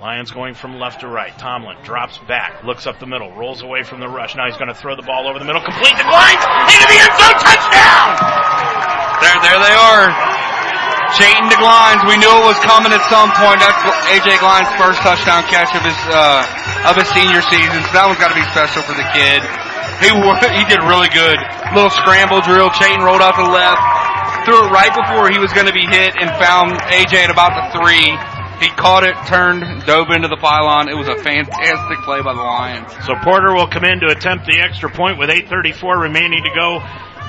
[0.00, 1.36] Lions going from left to right.
[1.36, 4.34] Tomlin drops back, looks up the middle, rolls away from the rush.
[4.34, 6.40] Now he's going to throw the ball over the middle, complete the Glines,
[6.72, 8.08] into the end zone, touchdown!
[9.20, 10.08] There, there they are.
[11.18, 13.58] Chayton DeGlines, we knew it was coming at some point.
[13.58, 13.76] That's
[14.14, 17.82] AJ Glines' first touchdown catch of his uh, of his senior season.
[17.90, 19.42] So that one's got to be special for the kid.
[20.00, 20.08] He
[20.56, 21.36] he did really good.
[21.74, 22.70] Little scramble drill.
[22.72, 23.82] Chayton rolled out to the left,
[24.44, 27.54] threw it right before he was going to be hit and found AJ at about
[27.54, 28.10] the three.
[28.60, 30.88] He caught it, turned, dove into the pylon.
[30.88, 32.92] It was a fantastic play by the Lions.
[33.06, 36.84] So Porter will come in to attempt the extra point with 8.34 remaining to go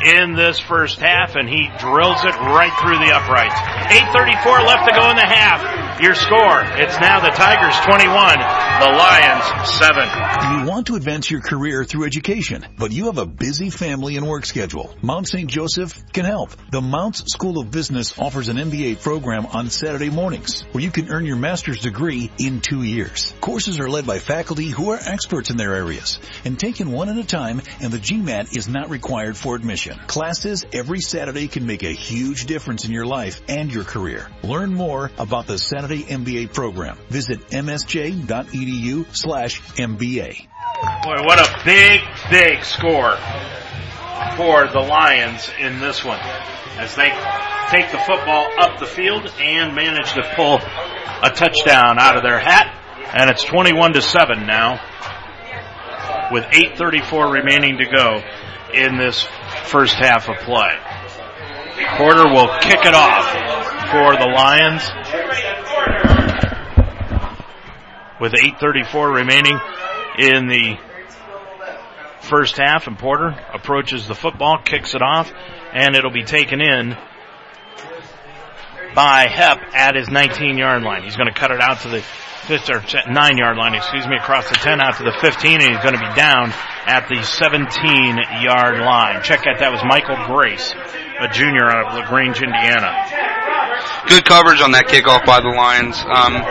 [0.06, 3.56] in this first half, and he drills it right through the uprights.
[3.92, 6.02] 8.34 left to go in the half.
[6.02, 8.40] Your score, it's now the Tigers 21,
[8.80, 10.58] the Lions 7.
[10.58, 14.28] You want to advance your career through education, but you have a busy family and
[14.28, 14.96] work schedule.
[15.04, 15.48] Mount St.
[15.48, 16.52] Joseph can help.
[16.72, 21.12] The Mounts School of Business offers an MBA program on Saturday mornings, where you can
[21.12, 23.34] earn your master's degree in two years.
[23.40, 27.18] Courses are led by faculty who are experts in their areas and taken one at
[27.18, 29.91] a time, and the GMAT is not required for admission.
[30.08, 34.28] Classes every Saturday can make a huge difference in your life and your career.
[34.44, 36.98] Learn more about the Saturday MBA program.
[37.10, 40.48] Visit msj.edu slash MBA.
[41.04, 43.16] Boy, what a big, big score
[44.36, 46.20] for the Lions in this one
[46.78, 47.10] as they
[47.70, 52.40] take the football up the field and manage to pull a touchdown out of their
[52.40, 52.78] hat.
[53.14, 54.80] And it's 21 to 7 now
[56.32, 58.24] with 8.34 remaining to go
[58.74, 59.28] in this
[59.66, 60.78] first half of play.
[61.98, 63.26] Porter will kick it off
[63.92, 64.90] for the Lions
[68.20, 69.60] with 8.34 remaining
[70.18, 70.78] in the
[72.22, 75.32] first half and Porter approaches the football, kicks it off,
[75.74, 76.96] and it'll be taken in
[78.94, 81.04] by Hep at his 19 yard line.
[81.04, 84.16] He's going to cut it out to the fifth or nine yard line, excuse me,
[84.18, 86.52] across the 10 out to the 15 and he's going to be down
[86.86, 89.22] at the 17 yard line.
[89.24, 90.74] Check out that was Michael Grace,
[91.20, 92.92] a junior out of LaGrange, Indiana.
[94.08, 96.02] Good coverage on that kickoff by the Lions.
[96.04, 96.42] Um,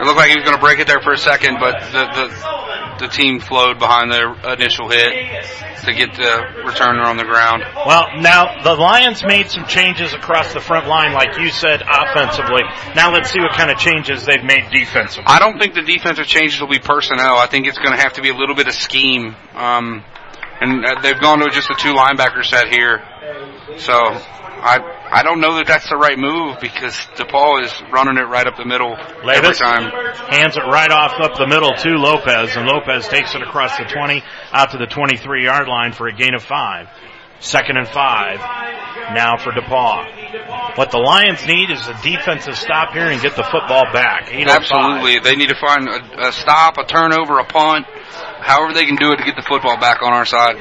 [0.00, 2.04] it looked like he was going to break it there for a second, but the,
[2.16, 5.12] the, the team flowed behind the initial hit
[5.84, 7.62] to get the returner on the ground.
[7.86, 12.62] Well, now the Lions made some changes across the front line, like you said, offensively.
[12.96, 15.24] Now let's see what kind of changes they've made defensively.
[15.26, 17.36] I don't think the defensive changes will be personnel.
[17.36, 19.36] I think it's going to have to be a little bit of scheme.
[19.54, 20.02] Um,
[20.60, 23.02] and uh, they've gone to just a two linebacker set here.
[23.78, 24.20] So
[24.60, 24.78] I
[25.10, 28.56] I don't know that that's the right move because DePauw is running it right up
[28.56, 29.90] the middle every time.
[30.30, 33.84] Hands it right off up the middle to Lopez, and Lopez takes it across the
[33.84, 36.88] 20 out to the 23 yard line for a gain of five.
[37.40, 38.38] Second and five
[39.14, 40.76] now for DePauw.
[40.76, 44.28] What the Lions need is a defensive stop here and get the football back.
[44.30, 45.18] Oh Absolutely.
[45.20, 47.86] They need to find a, a stop, a turnover, a punt,
[48.40, 50.56] however they can do it to get the football back on our side.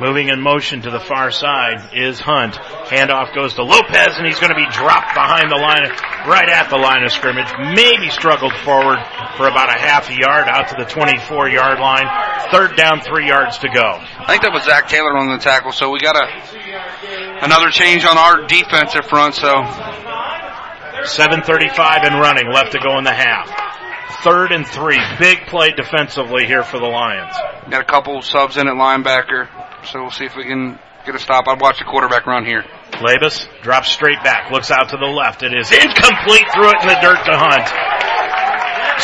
[0.00, 2.54] Moving in motion to the far side is Hunt.
[2.54, 5.86] Handoff goes to Lopez and he's going to be dropped behind the line,
[6.26, 7.46] right at the line of scrimmage.
[7.58, 8.98] Maybe struggled forward
[9.36, 12.06] for about a half a yard out to the 24 yard line.
[12.50, 13.98] Third down, three yards to go.
[14.18, 18.04] I think that was Zach Taylor on the tackle, so we got a another change
[18.04, 19.34] on our defensive front.
[19.34, 19.62] So
[21.06, 23.50] 7:35 and running left to go in the half.
[24.22, 27.34] Third and three, big play defensively here for the Lions.
[27.68, 29.48] Got a couple subs in at linebacker,
[29.86, 31.44] so we'll see if we can get a stop.
[31.48, 32.64] I'd watch the quarterback run here.
[33.04, 35.42] Labus drops straight back, looks out to the left.
[35.42, 37.68] It is incomplete, threw it in the dirt to Hunt.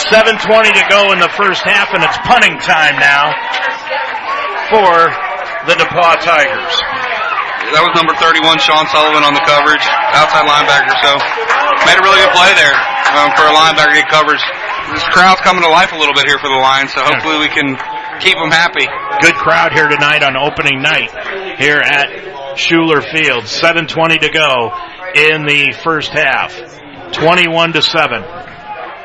[0.08, 3.34] 7.20 to go in the first half, and it's punting time now
[4.70, 5.10] for
[5.66, 6.74] the DePauw Tigers.
[7.74, 9.84] That was number 31, Sean Sullivan on the coverage,
[10.16, 11.10] outside linebacker, so
[11.86, 12.74] made a really good play there
[13.18, 14.42] um, for a linebacker to get coverage.
[14.94, 17.50] This crowd's coming to life a little bit here for the Lions, so hopefully we
[17.52, 17.78] can
[18.20, 18.86] keep them happy.
[19.20, 21.10] Good crowd here tonight on opening night
[21.58, 23.44] here at Schueler Field.
[23.44, 24.72] 7.20 to go
[25.14, 26.54] in the first half.
[27.12, 28.22] 21 to 7.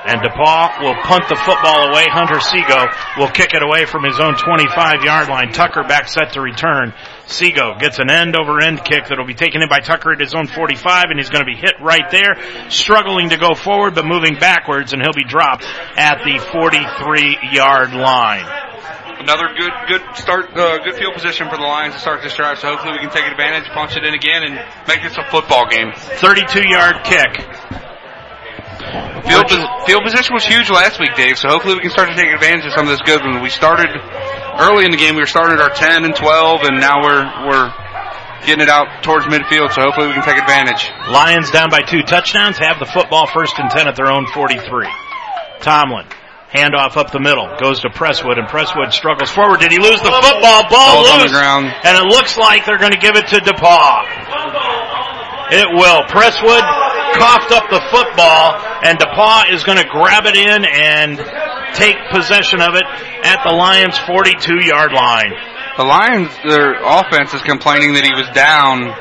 [0.08, 2.06] And DePauw will punt the football away.
[2.06, 2.86] Hunter Sego
[3.18, 5.52] will kick it away from his own 25 yard line.
[5.52, 6.94] Tucker back set to return.
[7.26, 10.36] Sego gets an end over end kick that'll be taken in by Tucker at his
[10.36, 12.38] own 45 and he's going to be hit right there.
[12.70, 15.66] Struggling to go forward but moving backwards and he'll be dropped
[15.98, 18.75] at the 43 yard line.
[19.20, 22.60] Another good, good start, uh, good field position for the Lions to start this drive.
[22.60, 24.56] So hopefully we can take advantage, punch it in again, and
[24.88, 25.94] make this a football game.
[25.96, 27.32] 32 yard kick.
[29.26, 29.50] Field,
[29.88, 31.38] field position was huge last week, Dave.
[31.38, 33.24] So hopefully we can start to take advantage of some of this good.
[33.24, 33.90] When we started
[34.60, 37.26] early in the game, we were starting at our 10 and 12, and now we're
[37.48, 37.74] we're
[38.46, 39.74] getting it out towards midfield.
[39.74, 40.92] So hopefully we can take advantage.
[41.10, 44.88] Lions down by two touchdowns, have the football first and 10 at their own 43.
[45.62, 46.06] Tomlin.
[46.56, 47.52] Handoff up the middle.
[47.60, 49.60] Goes to Presswood and Presswood struggles forward.
[49.60, 50.64] Did he lose the football?
[50.72, 51.32] Ball Ball's on loose.
[51.32, 51.68] the ground.
[51.84, 54.02] And it looks like they're going to give it to DePauw.
[55.52, 56.02] It will.
[56.10, 56.66] Presswood
[57.20, 61.18] coughed up the football and DePauw is going to grab it in and
[61.76, 62.84] take possession of it
[63.24, 65.32] at the Lions 42 yard line.
[65.78, 68.96] The Lions, their offense is complaining that he was down.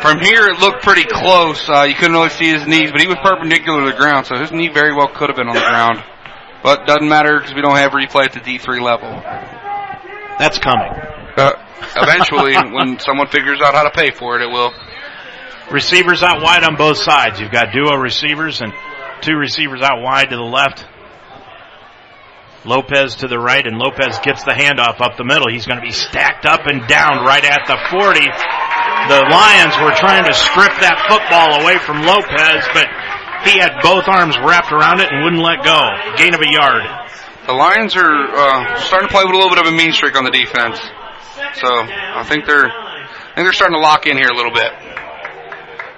[0.00, 1.68] From here, it looked pretty close.
[1.68, 4.38] Uh, you couldn't really see his knees, but he was perpendicular to the ground, so
[4.38, 6.02] his knee very well could have been on the ground.
[6.62, 9.10] But doesn't matter because we don't have replay at the D3 level.
[10.38, 10.90] That's coming.
[11.36, 11.52] Uh,
[11.96, 14.72] eventually, when someone figures out how to pay for it, it will.
[15.70, 17.40] Receivers out wide on both sides.
[17.40, 18.72] You've got duo receivers and
[19.20, 20.86] two receivers out wide to the left.
[22.64, 25.48] Lopez to the right, and Lopez gets the handoff up the middle.
[25.48, 28.20] He's going to be stacked up and down right at the 40.
[29.08, 32.90] The Lions were trying to strip that football away from Lopez, but
[33.44, 35.78] he had both arms wrapped around it and wouldn't let go.
[36.16, 36.82] Gain of a yard.
[37.46, 40.16] The Lions are uh, starting to play with a little bit of a mean streak
[40.16, 40.78] on the defense,
[41.54, 44.72] so I think they're I think they're starting to lock in here a little bit.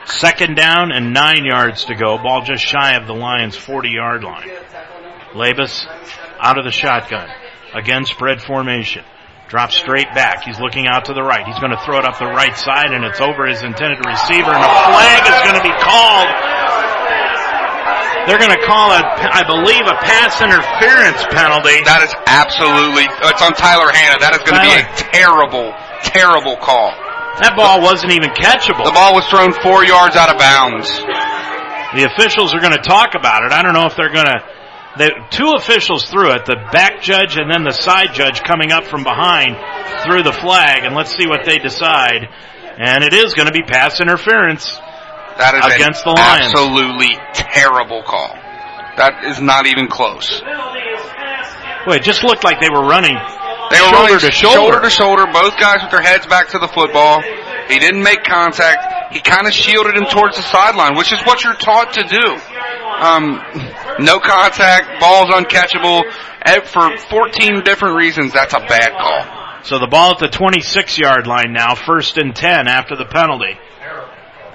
[0.06, 2.18] Second down and nine yards to go.
[2.18, 4.48] Ball just shy of the Lions' 40 yard line.
[5.32, 5.86] Labus
[6.38, 7.28] out of the shotgun.
[7.74, 9.04] Again, spread formation.
[9.48, 10.44] Drops straight back.
[10.44, 11.46] He's looking out to the right.
[11.46, 14.50] He's going to throw it up the right side and it's over his intended receiver
[14.50, 16.59] and a flag is going to be called.
[18.30, 21.82] They're going to call it, I believe, a pass interference penalty.
[21.82, 24.22] That is absolutely, it's on Tyler Hanna.
[24.22, 25.74] That is going to be a terrible,
[26.06, 26.94] terrible call.
[27.42, 28.86] That ball wasn't even catchable.
[28.86, 30.86] The ball was thrown four yards out of bounds.
[31.98, 33.50] The officials are going to talk about it.
[33.50, 34.38] I don't know if they're going to.
[34.94, 38.86] The two officials threw it, the back judge and then the side judge coming up
[38.86, 39.58] from behind
[40.06, 42.30] threw the flag, and let's see what they decide.
[42.78, 44.78] And it is going to be pass interference.
[45.40, 46.52] That is against an the Lions.
[46.52, 48.28] absolutely terrible call.
[48.96, 50.40] That is not even close.
[51.86, 54.56] Well, it just looked like they were running They were shoulder running to shoulder.
[54.60, 57.22] shoulder to shoulder, both guys with their heads back to the football.
[57.68, 59.14] He didn't make contact.
[59.14, 62.26] He kind of shielded him towards the sideline, which is what you're taught to do.
[63.00, 63.40] Um,
[64.04, 66.02] no contact, ball's uncatchable.
[66.44, 69.62] Eh, For 14 different reasons, that's a bad call.
[69.64, 73.56] So the ball at the 26 yard line now, first and 10 after the penalty.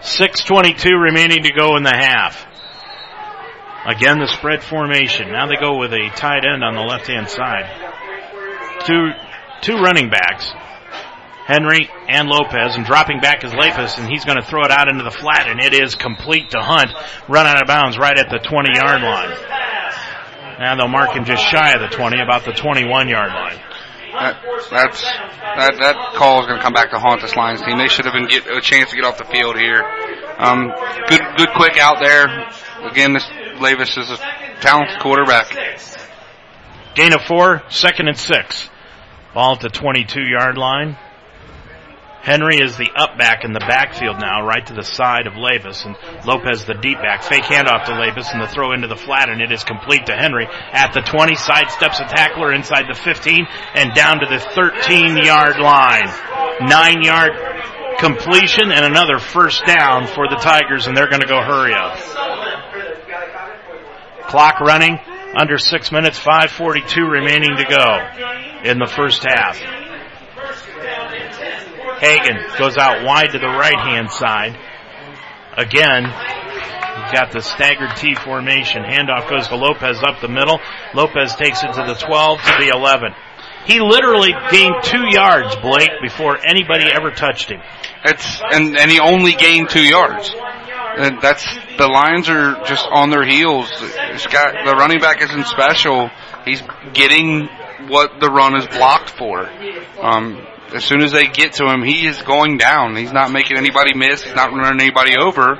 [0.01, 2.45] 6.22 remaining to go in the half.
[3.85, 5.31] Again, the spread formation.
[5.31, 7.69] Now they go with a tight end on the left hand side.
[8.85, 9.11] Two,
[9.61, 10.51] two running backs.
[11.45, 14.89] Henry and Lopez, and dropping back is Labus, and he's going to throw it out
[14.89, 16.89] into the flat, and it is complete to Hunt.
[17.29, 19.37] Run out of bounds right at the 20 yard line.
[20.57, 23.59] And they'll mark him just shy of the 20, about the 21 yard line.
[24.15, 24.41] That,
[24.71, 27.77] that's that that call is going to come back to haunt this Lions team.
[27.77, 29.83] They should have been get a chance to get off the field here.
[30.37, 30.71] Um,
[31.09, 32.47] good good quick out there.
[32.89, 33.25] Again, this
[33.59, 34.17] Labus is a
[34.61, 35.51] talented quarterback.
[36.95, 38.69] Gain of four, second and six.
[39.33, 40.97] Ball at the 22 yard line.
[42.25, 45.85] Henry is the up back in the backfield now, right to the side of Labus,
[45.85, 45.95] and
[46.25, 47.21] Lopez the deep back.
[47.21, 50.15] Fake handoff to Labus, and the throw into the flat, and it is complete to
[50.15, 51.35] Henry at the 20.
[51.35, 53.45] Sidesteps a tackler inside the 15
[53.75, 56.09] and down to the 13 yard line.
[56.61, 57.33] Nine yard
[57.99, 61.95] completion and another first down for the Tigers, and they're going to go hurry up.
[64.29, 64.97] Clock running
[65.35, 69.84] under six minutes, 5:42 remaining to go in the first half.
[71.99, 74.57] Hagan goes out wide to the right hand side.
[75.57, 76.11] Again,
[76.95, 78.83] You've got the staggered T formation.
[78.83, 80.59] Handoff goes to Lopez up the middle.
[80.93, 83.11] Lopez takes it to the 12 to the 11.
[83.65, 87.59] He literally gained two yards, Blake, before anybody ever touched him.
[88.05, 90.33] It's and and he only gained two yards.
[90.97, 91.43] And that's
[91.77, 93.69] the Lions are just on their heels.
[93.71, 96.09] The running back isn't special.
[96.45, 96.61] He's
[96.93, 97.49] getting
[97.87, 99.49] what the run is blocked for.
[100.01, 102.95] Um, as soon as they get to him, he is going down.
[102.95, 104.23] He's not making anybody miss.
[104.23, 105.57] He's not running anybody over.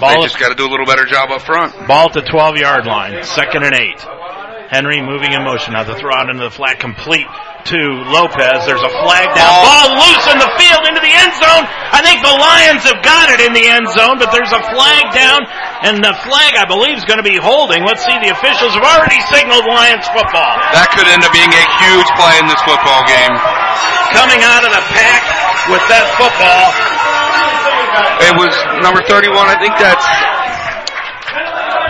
[0.00, 1.86] Ball they just got to do a little better job up front.
[1.86, 3.22] Ball at the 12 yard line.
[3.24, 4.00] Second and eight.
[4.74, 5.78] Henry moving in motion.
[5.78, 7.30] Now the throw out into the flat complete
[7.70, 7.78] to
[8.10, 8.66] Lopez.
[8.66, 9.54] There's a flag down.
[9.62, 11.64] Ball loose in the field into the end zone.
[11.94, 15.14] I think the Lions have got it in the end zone, but there's a flag
[15.14, 15.46] down,
[15.86, 17.86] and the flag I believe is going to be holding.
[17.86, 18.18] Let's see.
[18.18, 20.58] The officials have already signaled Lions football.
[20.74, 23.34] That could end up being a huge play in this football game.
[24.10, 25.22] Coming out of the pack
[25.70, 26.66] with that football.
[28.26, 28.50] It was
[28.82, 29.38] number 31.
[29.38, 30.02] I think that's.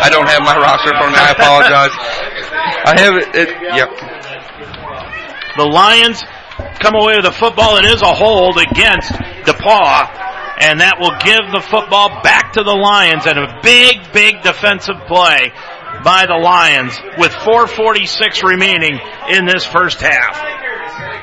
[0.05, 1.17] I don't have my roster for me.
[1.17, 2.34] I apologize.
[2.85, 3.29] I have it.
[3.35, 3.89] it yep.
[5.57, 6.21] The Lions
[6.85, 7.79] come away with the football.
[7.79, 9.09] It is a hold against
[9.49, 14.43] DePauw, and that will give the football back to the Lions and a big, big
[14.43, 15.49] defensive play
[16.05, 19.01] by the Lions with 446 remaining
[19.33, 20.37] in this first half.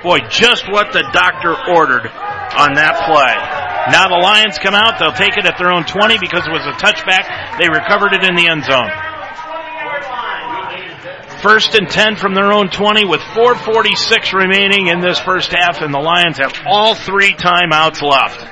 [0.02, 2.10] Boy, just what the doctor ordered
[2.58, 3.38] on that play.
[3.94, 6.66] Now the Lions come out, they'll take it at their own 20 because it was
[6.66, 7.62] a touchback.
[7.62, 9.11] They recovered it in the end zone.
[11.42, 15.92] First and 10 from their own 20 with 446 remaining in this first half and
[15.92, 18.46] the Lions have all three timeouts left.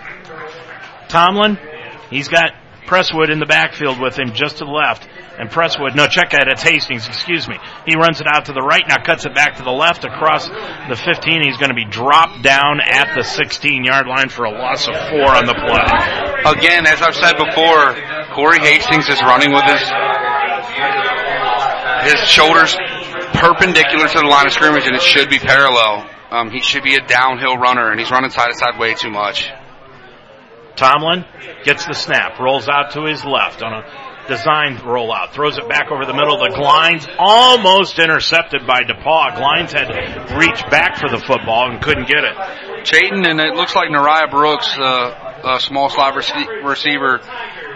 [1.10, 1.60] Tomlin,
[2.10, 2.52] he's got
[2.88, 5.08] Presswood in the backfield with him just to the left.
[5.38, 7.56] And Presswood, no, check that, it's Hastings, excuse me.
[7.86, 10.50] He runs it out to the right, now cuts it back to the left across
[10.50, 11.46] the 15.
[11.46, 14.98] He's going to be dropped down at the 16 yard line for a loss of
[15.14, 15.86] four on the play.
[16.44, 17.94] Again, as I've said before,
[18.34, 19.86] Corey Hastings is running with his
[22.04, 22.76] his shoulders
[23.34, 26.10] perpendicular to the line of scrimmage, and it should be parallel.
[26.32, 29.10] Um, he should be a downhill runner, and he's running side to side way too
[29.10, 29.50] much.
[30.76, 31.26] Tomlin
[31.64, 35.92] gets the snap, rolls out to his left on a designed rollout, throws it back
[35.92, 36.38] over the middle.
[36.38, 39.36] The Glines almost intercepted by DePauw.
[39.36, 42.86] Glines had reached back for the football and couldn't get it.
[42.86, 47.20] Chayton and it looks like Nariah Brooks, uh, a small slot rece- receiver,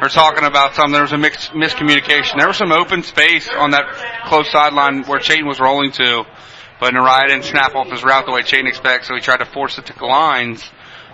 [0.01, 0.93] are talking about something.
[0.93, 2.37] There was a mix- miscommunication.
[2.37, 3.85] There was some open space on that
[4.25, 6.23] close sideline where Chayton was rolling to,
[6.79, 9.45] but Nariah didn't snap off his route the way Chayton expects, so he tried to
[9.45, 10.69] force it to Glines,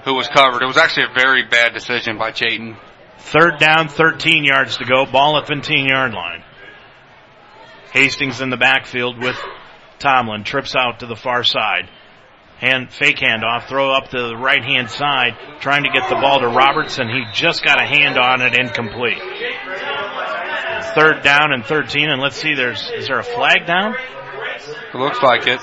[0.05, 0.61] who was covered.
[0.61, 2.77] It was actually a very bad decision by Chayton.
[3.17, 6.43] Third down, 13 yards to go, ball at 15 yard line.
[7.91, 9.37] Hastings in the backfield with
[9.99, 11.89] Tomlin, trips out to the far side.
[12.59, 16.41] Hand, fake handoff, throw up to the right hand side, trying to get the ball
[16.41, 17.07] to Robertson.
[17.07, 19.21] He just got a hand on it, incomplete.
[20.93, 23.95] Third down and 13, and let's see, there's, is there a flag down?
[24.93, 25.59] It looks like it.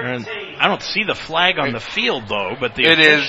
[0.00, 0.28] And
[0.60, 3.28] I don't see the flag on the field though, but the It is.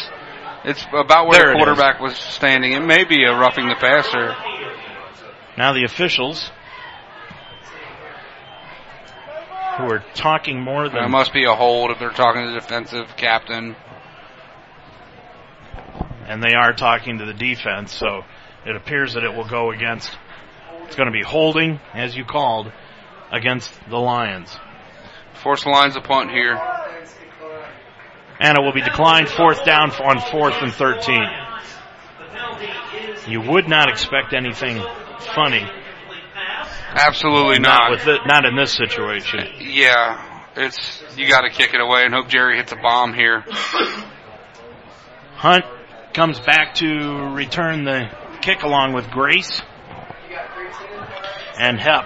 [0.66, 2.74] It's about where the quarterback was standing.
[2.74, 4.36] It may be a roughing the passer.
[5.58, 6.52] Now the officials,
[9.80, 11.00] who are talking more than.
[11.00, 13.76] There must be a hold if they're talking to the defensive captain.
[16.28, 18.24] and they are talking to the defense, so
[18.66, 20.12] it appears that it will go against.
[20.86, 22.72] It's going to be holding, as you called,
[23.32, 24.56] against the Lions,
[25.42, 26.60] Force the Lions a punt here.
[28.40, 31.24] and it will be declined fourth down on fourth and thirteen.
[33.28, 34.84] You would not expect anything
[35.36, 35.66] funny,
[36.92, 37.92] Absolutely not not.
[37.92, 39.48] with it, not in this situation.
[39.60, 43.44] Yeah, it's you got to kick it away and hope Jerry hits a bomb here.
[45.36, 45.66] Hunt
[46.14, 46.88] comes back to
[47.34, 48.10] return the
[48.42, 49.62] kick along with Grace
[51.60, 52.06] and Hep.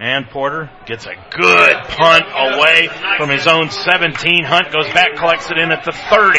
[0.00, 4.44] And Porter gets a good punt away from his own 17.
[4.44, 6.38] Hunt goes back, collects it in at the 30.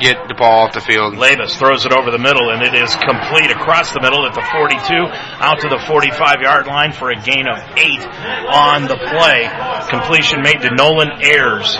[0.00, 1.14] get the ball off the field.
[1.14, 4.42] Labus throws it over the middle and it is complete across the middle at the
[4.42, 4.82] 42
[5.38, 8.02] out to the 45 yard line for a gain of eight
[8.50, 9.46] on the play.
[9.90, 11.78] Completion made to Nolan Ayers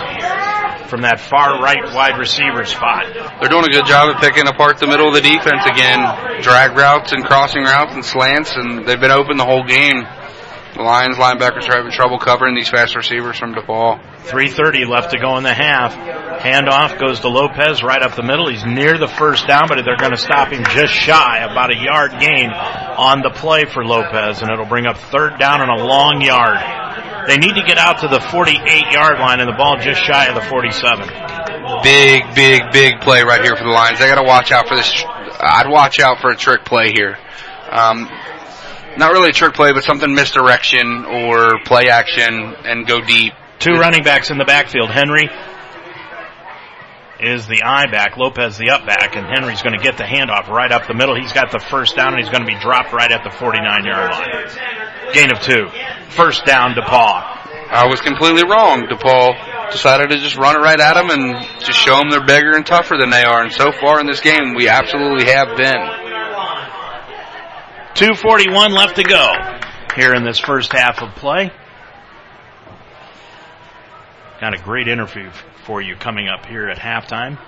[0.87, 3.11] from that far right wide receiver spot.
[3.41, 5.99] They're doing a good job of picking apart the middle of the defense again.
[6.41, 10.05] Drag routes and crossing routes and slants and they've been open the whole game.
[10.75, 14.27] The Lions linebackers are having trouble covering these fast receivers from DePauw.
[14.27, 15.95] 3.30 left to go in the half.
[16.43, 18.49] Handoff goes to Lopez right up the middle.
[18.49, 21.79] He's near the first down, but they're going to stop him just shy, about a
[21.79, 25.81] yard gain on the play for Lopez, and it'll bring up third down and a
[25.81, 26.59] long yard.
[27.27, 28.59] They need to get out to the 48
[28.91, 31.07] yard line and the ball just shy of the 47.
[31.83, 33.99] Big, big, big play right here for the Lions.
[33.99, 34.91] They got to watch out for this.
[35.39, 37.17] I'd watch out for a trick play here.
[37.71, 38.09] Um,
[38.97, 43.33] not really a trick play, but something misdirection or play action and go deep.
[43.59, 44.89] Two running backs in the backfield.
[44.89, 45.29] Henry
[47.19, 50.47] is the I back, Lopez the up back, and Henry's going to get the handoff
[50.47, 51.15] right up the middle.
[51.15, 53.85] He's got the first down and he's going to be dropped right at the 49
[53.85, 55.13] yard line.
[55.13, 55.67] Gain of two.
[56.09, 57.35] First down DePauw.
[57.71, 58.87] I was completely wrong.
[58.87, 62.55] DePauw decided to just run it right at them and just show them they're bigger
[62.55, 63.41] and tougher than they are.
[63.41, 66.04] And so far in this game, we absolutely have been.
[67.95, 69.33] 241 left to go
[69.95, 71.49] here in this first half of play.
[74.41, 75.31] Got a great interview
[75.65, 77.39] for you coming up here at halftime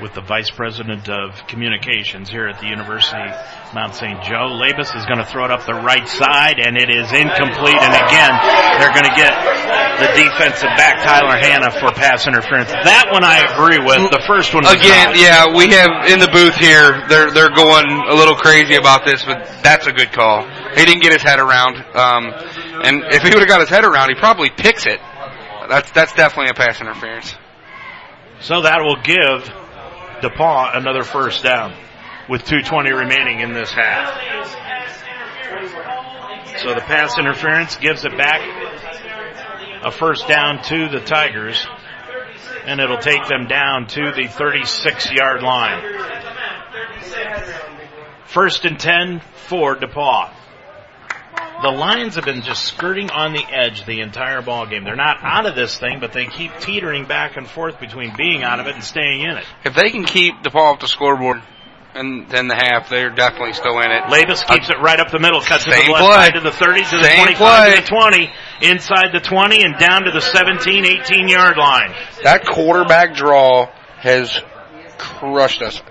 [0.00, 4.22] with the Vice President of Communications here at the University of Mount St.
[4.22, 4.54] Joe.
[4.54, 7.94] Labus is going to throw it up the right side and it is incomplete and
[7.94, 8.32] again
[8.78, 9.34] they're going to get
[9.98, 12.70] the defensive back Tyler Hanna for pass interference.
[12.70, 14.10] That one I agree with.
[14.10, 15.18] The first one again, not.
[15.18, 17.04] yeah, we have in the booth here.
[17.10, 20.46] They're they're going a little crazy about this, but that's a good call.
[20.74, 22.30] He didn't get his head around, um,
[22.86, 25.00] and if he would have got his head around, he probably picks it.
[25.68, 27.34] That's that's definitely a pass interference.
[28.40, 29.50] So that will give
[30.20, 31.74] DePauw another first down
[32.28, 34.14] with 220 remaining in this half.
[36.58, 38.40] So the pass interference gives it back
[39.82, 41.66] a first down to the Tigers
[42.66, 45.82] and it'll take them down to the 36 yard line.
[48.26, 50.30] First and 10 for DePauw.
[51.60, 54.84] The Lions have been just skirting on the edge the entire ball game.
[54.84, 58.44] They're not out of this thing, but they keep teetering back and forth between being
[58.44, 59.44] out of it and staying in it.
[59.64, 61.42] If they can keep the ball off the scoreboard
[61.94, 64.04] and then the half, they're definitely still in it.
[64.04, 66.14] Labus keeps uh, it right up the middle, cuts it to the left play.
[66.14, 67.74] side to the 30, to the Same 25, play.
[67.74, 68.30] to the 20,
[68.62, 71.92] inside the 20, and down to the 17, 18 yard line.
[72.22, 73.66] That quarterback draw
[73.98, 74.40] has
[74.96, 75.82] crushed us.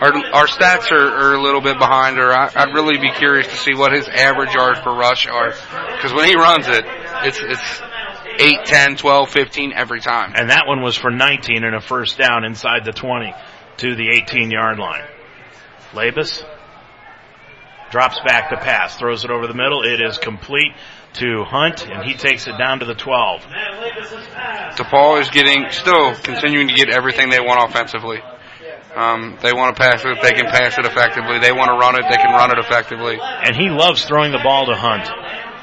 [0.00, 2.30] Our, our stats are, are a little bit behind her.
[2.30, 5.50] I, I'd really be curious to see what his average yards per rush are.
[5.96, 6.84] Because when he runs it,
[7.24, 7.82] it's, it's
[8.38, 10.34] 8, 10, 12, 15 every time.
[10.36, 13.32] And that one was for 19 and a first down inside the 20
[13.78, 15.04] to the 18 yard line.
[15.92, 16.44] Labus
[17.90, 19.82] drops back the pass, throws it over the middle.
[19.82, 20.72] It is complete
[21.14, 23.42] to Hunt, and he takes it down to the 12.
[24.76, 28.20] DePaul is getting, still continuing to get everything they want offensively.
[28.96, 31.38] Um, they want to pass it, they can pass it effectively.
[31.38, 33.18] They want to run it, they can run it effectively.
[33.20, 35.06] And he loves throwing the ball to Hunt.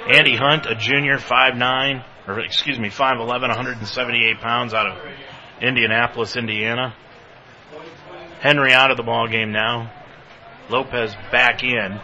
[0.07, 4.97] Andy Hunt, a junior, 5'9", or excuse me, 5'11", 178 pounds out of
[5.61, 6.93] Indianapolis, Indiana.
[8.39, 9.91] Henry out of the ball game now.
[10.69, 11.99] Lopez back in.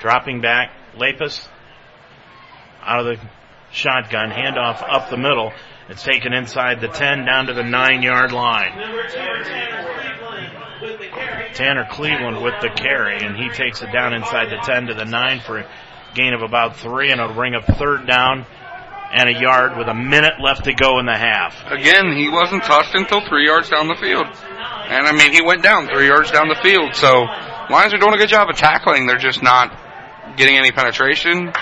[0.00, 1.46] Dropping back, Labus
[2.82, 3.28] out of the
[3.72, 5.52] shotgun, handoff up the middle.
[5.90, 8.72] It's taken inside the 10 down to the 9 yard line.
[11.54, 15.04] Tanner Cleveland with the carry and he takes it down inside the 10 to the
[15.04, 15.68] 9 for a
[16.14, 18.46] gain of about 3 and it'll bring up third down
[19.12, 21.56] and a yard with a minute left to go in the half.
[21.66, 24.26] Again, he wasn't touched until 3 yards down the field.
[24.26, 27.26] And I mean, he went down 3 yards down the field, so
[27.70, 29.06] Lions are doing a good job of tackling.
[29.06, 29.76] They're just not
[30.36, 31.52] getting any penetration.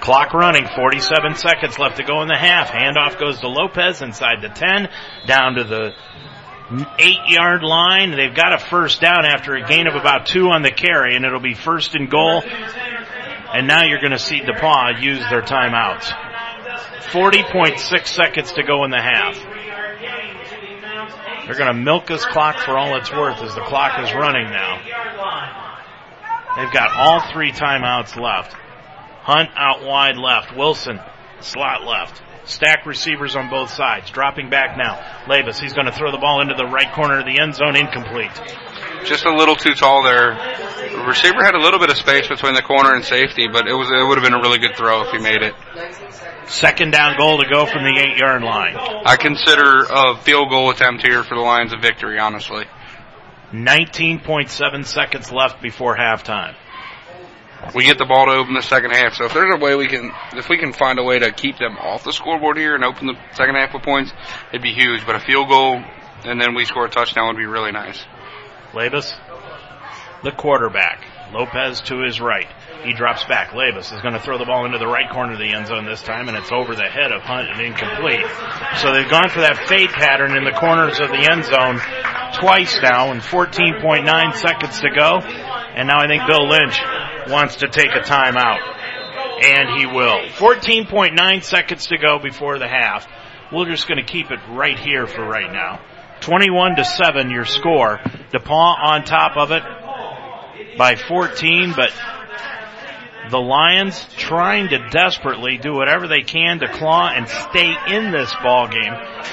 [0.00, 2.70] Clock running, 47 seconds left to go in the half.
[2.70, 4.88] Handoff goes to Lopez inside the 10,
[5.26, 5.94] down to the
[6.98, 8.12] eight yard line.
[8.12, 11.24] They've got a first down after a gain of about two on the carry, and
[11.24, 12.42] it'll be first and goal.
[13.52, 16.12] And now you're going to see DePauw use their timeouts.
[17.10, 19.34] 40.6 seconds to go in the half.
[21.46, 24.50] They're going to milk this clock for all it's worth as the clock is running
[24.50, 24.80] now.
[26.56, 28.54] They've got all three timeouts left.
[29.30, 30.56] Hunt out wide left.
[30.56, 30.98] Wilson
[31.38, 32.20] slot left.
[32.46, 34.10] Stack receivers on both sides.
[34.10, 34.96] Dropping back now.
[35.26, 37.76] Labus, he's going to throw the ball into the right corner of the end zone.
[37.76, 38.32] Incomplete.
[39.04, 40.34] Just a little too tall there.
[40.34, 43.72] The receiver had a little bit of space between the corner and safety, but it
[43.72, 45.54] was it would have been a really good throw if he made it.
[46.48, 48.74] Second down goal to go from the eight yard line.
[48.76, 52.64] I consider a field goal attempt here for the Lions a victory, honestly.
[53.52, 56.56] 19.7 seconds left before halftime.
[57.74, 59.14] We get the ball to open the second half.
[59.14, 61.58] So if there's a way we can, if we can find a way to keep
[61.58, 64.12] them off the scoreboard here and open the second half with points,
[64.50, 65.04] it'd be huge.
[65.06, 65.82] But a field goal
[66.24, 68.04] and then we score a touchdown would be really nice.
[68.72, 69.12] Labus,
[70.22, 71.04] the quarterback.
[71.32, 72.48] Lopez to his right.
[72.82, 73.50] He drops back.
[73.50, 75.86] Labus is going to throw the ball into the right corner of the end zone
[75.86, 78.26] this time, and it's over the head of Hunt and incomplete.
[78.78, 81.78] So they've gone for that fade pattern in the corners of the end zone
[82.40, 85.20] twice now, and 14.9 seconds to go.
[85.74, 86.78] And now I think Bill Lynch
[87.28, 88.58] wants to take a timeout.
[89.42, 90.20] And he will.
[90.36, 93.06] 14.9 seconds to go before the half.
[93.52, 95.80] We're just going to keep it right here for right now.
[96.20, 97.98] 21 to 7 your score.
[98.32, 99.62] DePauw on top of it
[100.76, 101.90] by 14, but
[103.30, 108.32] the Lions trying to desperately do whatever they can to claw and stay in this
[108.42, 108.92] ball game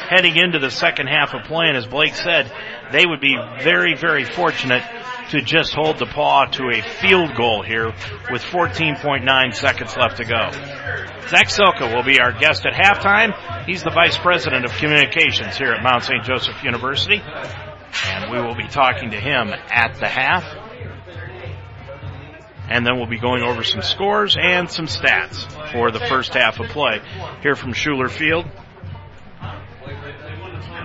[0.09, 1.67] heading into the second half of play.
[1.67, 2.51] And as Blake said,
[2.91, 4.83] they would be very, very fortunate
[5.29, 7.87] to just hold the paw to a field goal here
[8.31, 10.51] with 14.9 seconds left to go.
[11.27, 13.65] Zach Silka will be our guest at halftime.
[13.65, 16.23] He's the Vice President of Communications here at Mount St.
[16.23, 17.21] Joseph University.
[18.05, 20.43] And we will be talking to him at the half.
[22.69, 26.59] And then we'll be going over some scores and some stats for the first half
[26.59, 26.99] of play
[27.41, 28.45] here from Schueler Field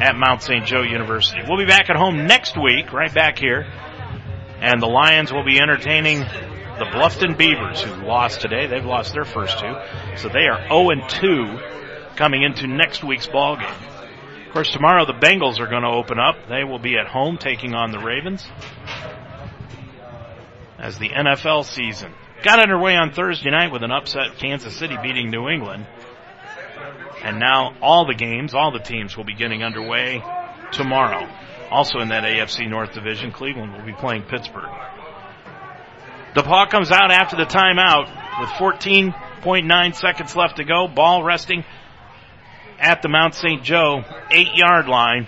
[0.01, 0.65] at Mount St.
[0.65, 1.41] Joe University.
[1.49, 3.67] We'll be back at home next week, right back here.
[4.63, 8.67] And the Lions will be entertaining the Bluffton Beavers, who lost today.
[8.67, 9.75] They've lost their first two.
[10.17, 13.75] So they are 0-2 coming into next week's ball game.
[14.47, 16.49] Of course, tomorrow the Bengals are going to open up.
[16.49, 18.47] They will be at home taking on the Ravens
[20.79, 22.13] as the NFL season
[22.43, 25.87] got underway on Thursday night with an upset Kansas City beating New England.
[27.23, 30.23] And now all the games, all the teams will be getting underway
[30.73, 31.29] tomorrow.
[31.73, 34.69] Also in that AFC North Division, Cleveland will be playing Pittsburgh.
[36.35, 38.09] DePauw comes out after the timeout
[38.41, 40.87] with 14.9 seconds left to go.
[40.87, 41.65] Ball resting
[42.79, 43.63] at the Mount St.
[43.63, 45.27] Joe eight yard line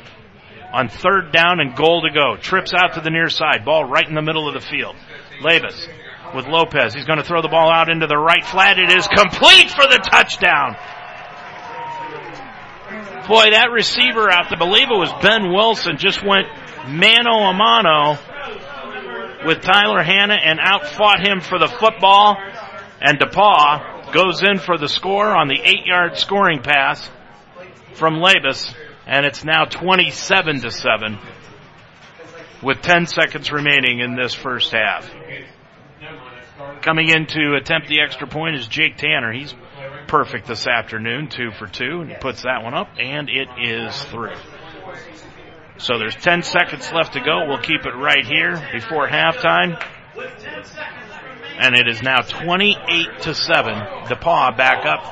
[0.70, 2.36] on third down and goal to go.
[2.36, 3.64] Trips out to the near side.
[3.64, 4.96] Ball right in the middle of the field.
[5.40, 5.88] Labus
[6.34, 6.92] with Lopez.
[6.92, 8.78] He's going to throw the ball out into the right flat.
[8.78, 10.76] It is complete for the touchdown.
[13.26, 16.46] Boy, that receiver out, I believe it was Ben Wilson, just went
[16.86, 18.18] mano a mano
[19.46, 22.36] with Tyler Hanna and outfought him for the football.
[23.00, 27.10] And DePauw goes in for the score on the eight yard scoring pass
[27.94, 28.74] from Labus.
[29.06, 31.18] And it's now 27 to 7
[32.62, 35.10] with 10 seconds remaining in this first half.
[36.82, 39.32] Coming in to attempt the extra point is Jake Tanner.
[39.32, 39.54] He's
[40.06, 44.02] perfect this afternoon, two for two, and he puts that one up, and it is
[44.04, 44.36] through.
[45.76, 47.46] So there's 10 seconds left to go.
[47.48, 49.82] We'll keep it right here before halftime.
[51.58, 53.74] And it is now 28 to 7.
[53.74, 55.02] DePauw back up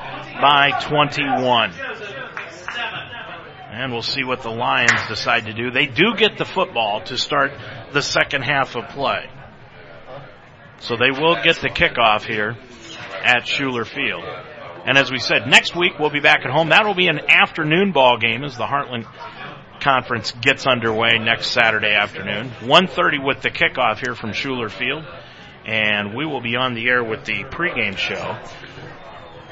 [0.41, 1.73] by 21.
[3.71, 5.71] And we'll see what the Lions decide to do.
[5.71, 7.51] They do get the football to start
[7.91, 9.29] the second half of play.
[10.79, 12.57] So they will get the kickoff here
[13.23, 14.23] at Schueler Field.
[14.85, 16.69] And as we said, next week we'll be back at home.
[16.69, 19.05] That will be an afternoon ball game as the Heartland
[19.79, 22.49] Conference gets underway next Saturday afternoon.
[22.61, 25.05] 1.30 with the kickoff here from Schueler Field.
[25.65, 28.37] And we will be on the air with the pregame show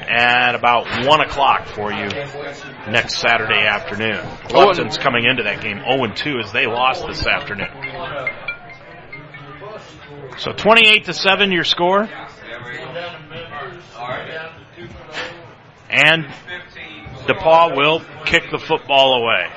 [0.01, 2.07] at about 1 o'clock for you
[2.89, 4.19] next Saturday afternoon.
[4.21, 7.69] Oh, Bluffton's coming into that game 0-2 as they lost this afternoon.
[10.37, 12.09] So 28 to 7 your score.
[15.91, 16.25] And
[17.27, 19.47] DePauw will kick the football away.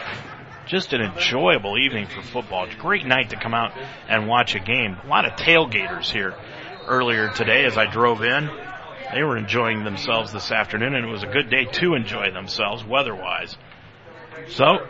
[0.66, 2.66] Just an enjoyable evening for football.
[2.78, 3.73] Great night to come out
[4.09, 4.97] and watch a game.
[5.05, 6.35] A lot of tailgaters here
[6.86, 8.51] earlier today as I drove in.
[9.15, 12.82] They were enjoying themselves this afternoon, and it was a good day to enjoy themselves
[12.85, 13.56] weather-wise.
[14.48, 14.86] So,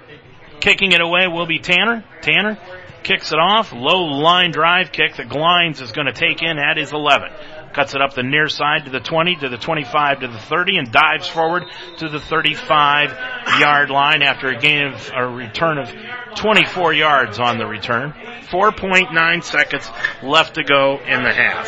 [0.61, 2.05] kicking it away will be Tanner.
[2.23, 2.59] Tanner
[3.03, 3.73] kicks it off.
[3.73, 7.31] Low line drive kick that Glines is going to take in at his 11.
[7.75, 10.79] Cuts it up the near side to the 20, to the 25, to the 30,
[10.79, 11.65] and dives forward
[11.99, 13.11] to the 35
[13.59, 15.93] yard line after a gain of a return of
[16.37, 18.13] 24 yards on the return.
[18.51, 19.91] 4.9 seconds
[20.23, 21.67] left to go in the half.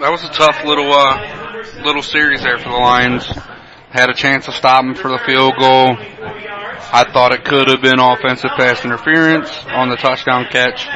[0.00, 3.24] That was a tough little uh, little series there for the Lions.
[3.90, 5.96] Had a chance to stop him for the field goal.
[6.94, 10.86] I thought it could have been offensive pass interference on the touchdown catch.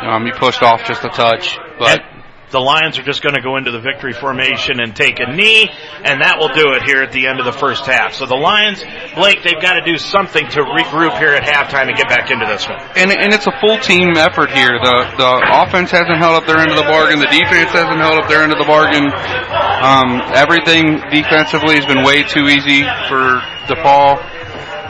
[0.00, 2.00] Um, he pushed off just a touch, but.
[2.00, 5.32] And the Lions are just going to go into the victory formation and take a
[5.32, 5.72] knee,
[6.04, 8.12] and that will do it here at the end of the first half.
[8.12, 8.84] So the Lions,
[9.16, 12.44] Blake, they've got to do something to regroup here at halftime and get back into
[12.44, 12.76] this one.
[12.94, 14.76] And, and it's a full team effort here.
[14.76, 15.32] The the
[15.64, 17.18] offense hasn't held up their end of the bargain.
[17.24, 19.08] The defense hasn't held up their end of the bargain.
[19.08, 23.40] Um, everything defensively has been way too easy for
[23.72, 24.20] DePauw.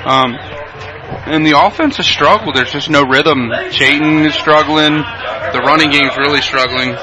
[0.02, 0.34] Um,
[1.26, 2.54] and the offense has struggled.
[2.54, 3.50] There's just no rhythm.
[3.70, 4.94] Chayton is struggling.
[5.52, 6.96] The running game's really struggling.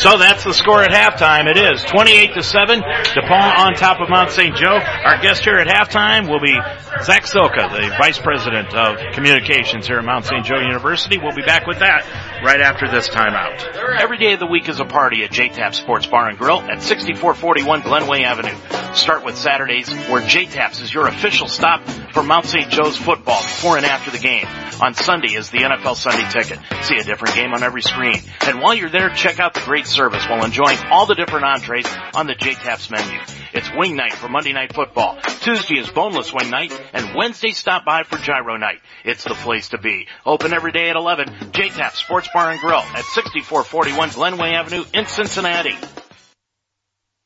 [0.00, 1.46] So that's the score at halftime.
[1.46, 2.80] It is 28 to 7.
[2.80, 4.56] DePauw on top of Mount St.
[4.56, 4.80] Joe.
[4.80, 6.56] Our guest here at halftime will be
[7.04, 10.42] Zach Silka, the Vice President of Communications here at Mount St.
[10.42, 11.18] Joe University.
[11.18, 12.06] We'll be back with that
[12.42, 13.60] right after this timeout.
[14.00, 16.80] Every day of the week is a party at JTAP Sports Bar and Grill at
[16.80, 18.56] 6441 Glenway Avenue.
[18.94, 22.70] Start with Saturdays where JTAPS is your official stop for Mount St.
[22.70, 24.46] Joe's football before and after the game.
[24.80, 26.58] On Sunday is the NFL Sunday Ticket.
[26.84, 28.16] See a different game on every screen.
[28.46, 31.86] And while you're there, check out the great service while enjoying all the different entrees
[32.14, 33.18] on the JTAPS menu.
[33.52, 35.18] It's wing night for Monday Night Football.
[35.40, 38.80] Tuesday is boneless wing night, and Wednesday stop by for gyro night.
[39.04, 40.06] It's the place to be.
[40.24, 41.28] Open every day at 11.
[41.52, 45.76] JTAP Sports Bar and Grill at 6441 Glenway Avenue in Cincinnati.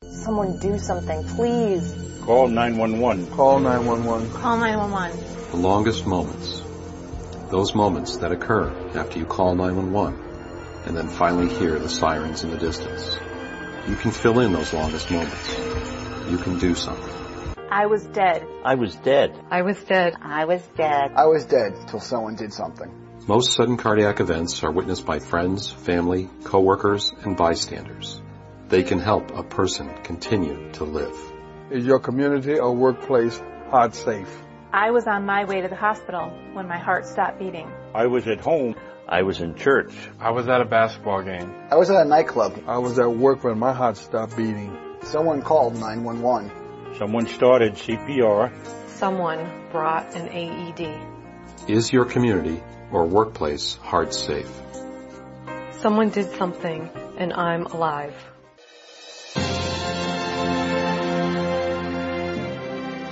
[0.03, 1.93] Someone do something, please.
[2.23, 3.27] Call 911.
[3.35, 4.31] Call 911.
[4.31, 5.51] Call 911.
[5.51, 6.63] The longest moments.
[7.51, 10.24] Those moments that occur after you call 911
[10.85, 13.17] and then finally hear the sirens in the distance.
[13.87, 15.57] You can fill in those longest moments.
[16.29, 17.13] You can do something.
[17.69, 18.45] I was dead.
[18.63, 19.39] I was dead.
[19.51, 20.13] I was dead.
[20.21, 21.11] I was dead.
[21.15, 22.91] I was dead till someone did something.
[23.27, 28.21] Most sudden cardiac events are witnessed by friends, family, coworkers, and bystanders.
[28.69, 31.17] They can help a person continue to live.
[31.71, 34.29] Is your community or workplace heart safe?
[34.71, 37.71] I was on my way to the hospital when my heart stopped beating.
[37.93, 38.75] I was at home.
[39.07, 39.93] I was in church.
[40.19, 41.53] I was at a basketball game.
[41.69, 42.63] I was at a nightclub.
[42.67, 44.75] I was at work when my heart stopped beating.
[45.03, 46.97] Someone called 911.
[46.97, 48.51] Someone started CPR.
[48.87, 51.69] Someone brought an AED.
[51.69, 54.49] Is your community or workplace heart safe?
[55.81, 58.15] Someone did something and I'm alive.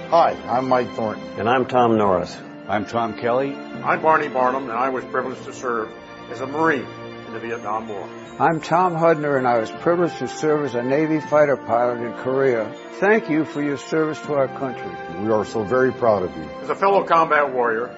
[0.09, 1.23] Hi, I'm Mike Thornton.
[1.39, 2.35] And I'm Tom Norris.
[2.67, 3.55] I'm Tom Kelly.
[3.83, 5.91] I'm Barney Barnum, and I was privileged to serve
[6.31, 6.87] as a Marine
[7.27, 8.07] in the Vietnam War.
[8.39, 12.13] I'm Tom Hudner, and I was privileged to serve as a Navy fighter pilot in
[12.23, 12.73] Korea.
[13.01, 14.89] Thank you for your service to our country.
[15.21, 16.43] We are so very proud of you.
[16.61, 17.89] As a fellow combat warrior,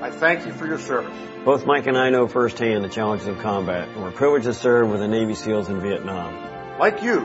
[0.00, 1.12] I thank you for your service.
[1.44, 4.90] Both Mike and I know firsthand the challenges of combat, and we're privileged to serve
[4.90, 6.78] with the Navy SEALs in Vietnam.
[6.78, 7.18] Like you,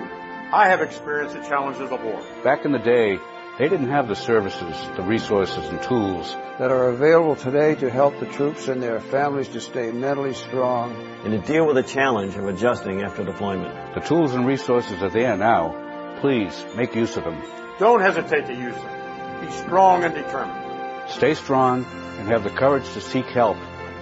[0.51, 2.23] I have experienced the challenges of war.
[2.43, 3.19] Back in the day,
[3.57, 8.19] they didn't have the services, the resources, and tools that are available today to help
[8.19, 12.35] the troops and their families to stay mentally strong and to deal with the challenge
[12.35, 13.95] of adjusting after deployment.
[13.95, 16.17] The tools and resources are there now.
[16.21, 17.41] Please make use of them.
[17.79, 19.45] Don't hesitate to use them.
[19.45, 21.09] Be strong and determined.
[21.09, 21.83] Stay strong
[22.19, 23.57] and have the courage to seek help.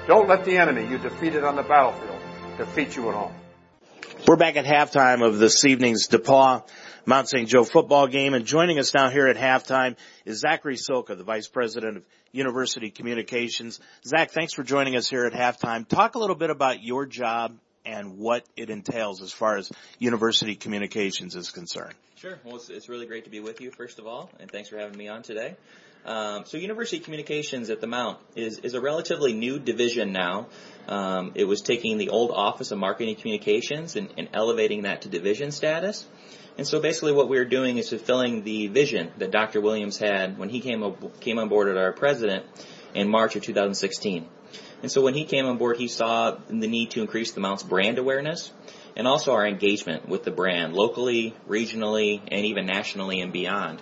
[0.07, 2.19] Don't let the enemy you defeated on the battlefield
[2.57, 3.34] defeat you at home.
[4.27, 6.64] We're back at halftime of this evening's DePauw
[7.06, 7.48] Mount St.
[7.48, 8.34] Joe football game.
[8.34, 9.95] And joining us now here at halftime
[10.26, 13.80] is Zachary Silka, the Vice President of University Communications.
[14.06, 15.88] Zach, thanks for joining us here at halftime.
[15.88, 20.56] Talk a little bit about your job and what it entails as far as university
[20.56, 21.94] communications is concerned.
[22.15, 22.40] Sure.
[22.44, 24.77] Well, it's, it's really great to be with you, first of all, and thanks for
[24.77, 25.56] having me on today.
[26.06, 30.48] Um, so University Communications at the Mount is, is a relatively new division now.
[30.88, 35.10] Um, it was taking the old Office of Marketing Communications and, and elevating that to
[35.10, 36.06] division status.
[36.57, 39.60] And so basically what we are doing is fulfilling the vision that Dr.
[39.60, 42.45] Williams had when he came, came on board as our president
[42.94, 44.27] in March of 2016.
[44.82, 47.64] And so when he came on board, he saw the need to increase the Mount's
[47.64, 48.53] brand awareness
[48.95, 53.82] and also our engagement with the brand locally, regionally, and even nationally and beyond.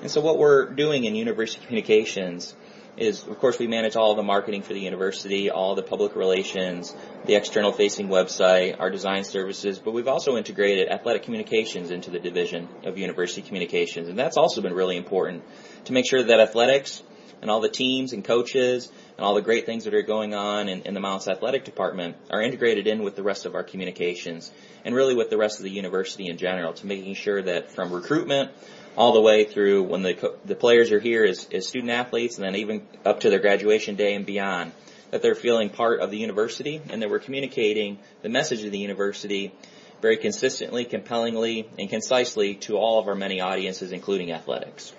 [0.00, 2.54] And so what we're doing in University Communications
[2.96, 6.94] is, of course, we manage all the marketing for the university, all the public relations,
[7.24, 12.18] the external facing website, our design services, but we've also integrated athletic communications into the
[12.18, 14.08] division of university communications.
[14.08, 15.42] And that's also been really important
[15.86, 17.02] to make sure that athletics
[17.42, 20.68] and all the teams and coaches and all the great things that are going on
[20.68, 24.50] in, in the Mounts Athletic Department are integrated in with the rest of our communications
[24.84, 27.92] and really with the rest of the university in general to making sure that from
[27.92, 28.50] recruitment
[28.96, 32.44] all the way through when the, the players are here as, as student athletes and
[32.44, 34.72] then even up to their graduation day and beyond,
[35.10, 38.78] that they're feeling part of the university and that we're communicating the message of the
[38.78, 39.52] university
[40.00, 44.92] very consistently, compellingly, and concisely to all of our many audiences, including athletics.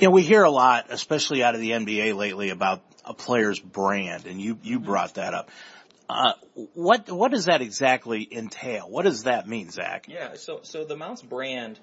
[0.00, 3.58] You know, we hear a lot, especially out of the NBA lately, about a player's
[3.58, 5.50] brand, and you you brought that up.
[6.08, 6.32] Uh,
[6.74, 8.88] what what does that exactly entail?
[8.88, 10.06] What does that mean, Zach?
[10.08, 11.78] Yeah, so so the Mounts brand,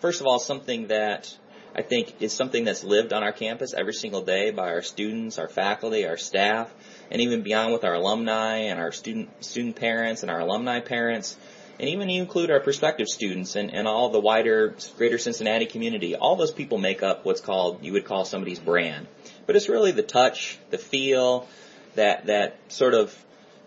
[0.00, 1.34] first of all, something that
[1.74, 5.38] I think is something that's lived on our campus every single day by our students,
[5.38, 6.72] our faculty, our staff,
[7.10, 11.36] and even beyond with our alumni and our student student parents and our alumni parents.
[11.78, 16.16] And even include our prospective students and, and all the wider greater Cincinnati community.
[16.16, 19.06] All those people make up what's called, you would call somebody's brand.
[19.46, 21.46] But it's really the touch, the feel,
[21.94, 23.16] that, that sort of,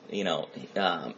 [0.10, 1.14] you know, um,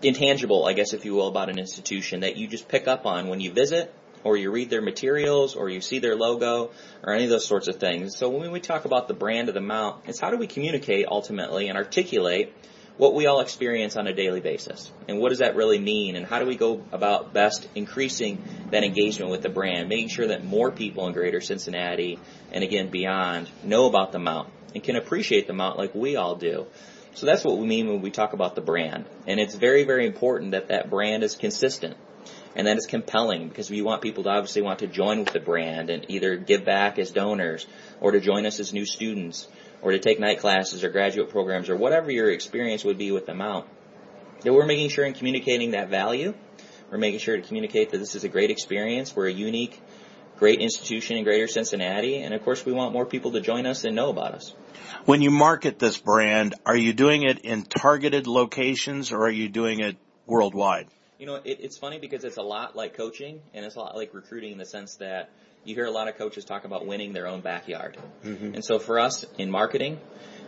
[0.00, 3.26] intangible, I guess, if you will, about an institution that you just pick up on
[3.26, 3.92] when you visit
[4.24, 6.70] or you read their materials or you see their logo
[7.02, 8.16] or any of those sorts of things.
[8.16, 11.06] So when we talk about the brand of the mount, it's how do we communicate
[11.08, 12.52] ultimately and articulate
[12.98, 14.90] what we all experience on a daily basis.
[15.08, 16.16] And what does that really mean?
[16.16, 18.42] And how do we go about best increasing
[18.72, 22.18] that engagement with the brand, making sure that more people in greater Cincinnati
[22.50, 26.34] and again beyond know about the mount and can appreciate the mount like we all
[26.34, 26.66] do.
[27.14, 29.04] So that's what we mean when we talk about the brand.
[29.26, 31.96] And it's very, very important that that brand is consistent
[32.58, 35.38] and that is compelling because we want people to obviously want to join with the
[35.38, 37.66] brand and either give back as donors
[38.00, 39.46] or to join us as new students
[39.80, 43.26] or to take night classes or graduate programs or whatever your experience would be with
[43.26, 43.66] the Mount.
[44.42, 46.34] That we're making sure in communicating that value,
[46.90, 49.80] we're making sure to communicate that this is a great experience, we're a unique,
[50.36, 53.84] great institution in greater Cincinnati, and of course we want more people to join us
[53.84, 54.52] and know about us.
[55.04, 59.48] When you market this brand, are you doing it in targeted locations or are you
[59.48, 60.88] doing it worldwide?
[61.18, 63.96] You know, it, it's funny because it's a lot like coaching and it's a lot
[63.96, 65.30] like recruiting in the sense that
[65.64, 67.98] you hear a lot of coaches talk about winning their own backyard.
[68.24, 68.54] Mm-hmm.
[68.54, 69.98] And so for us in marketing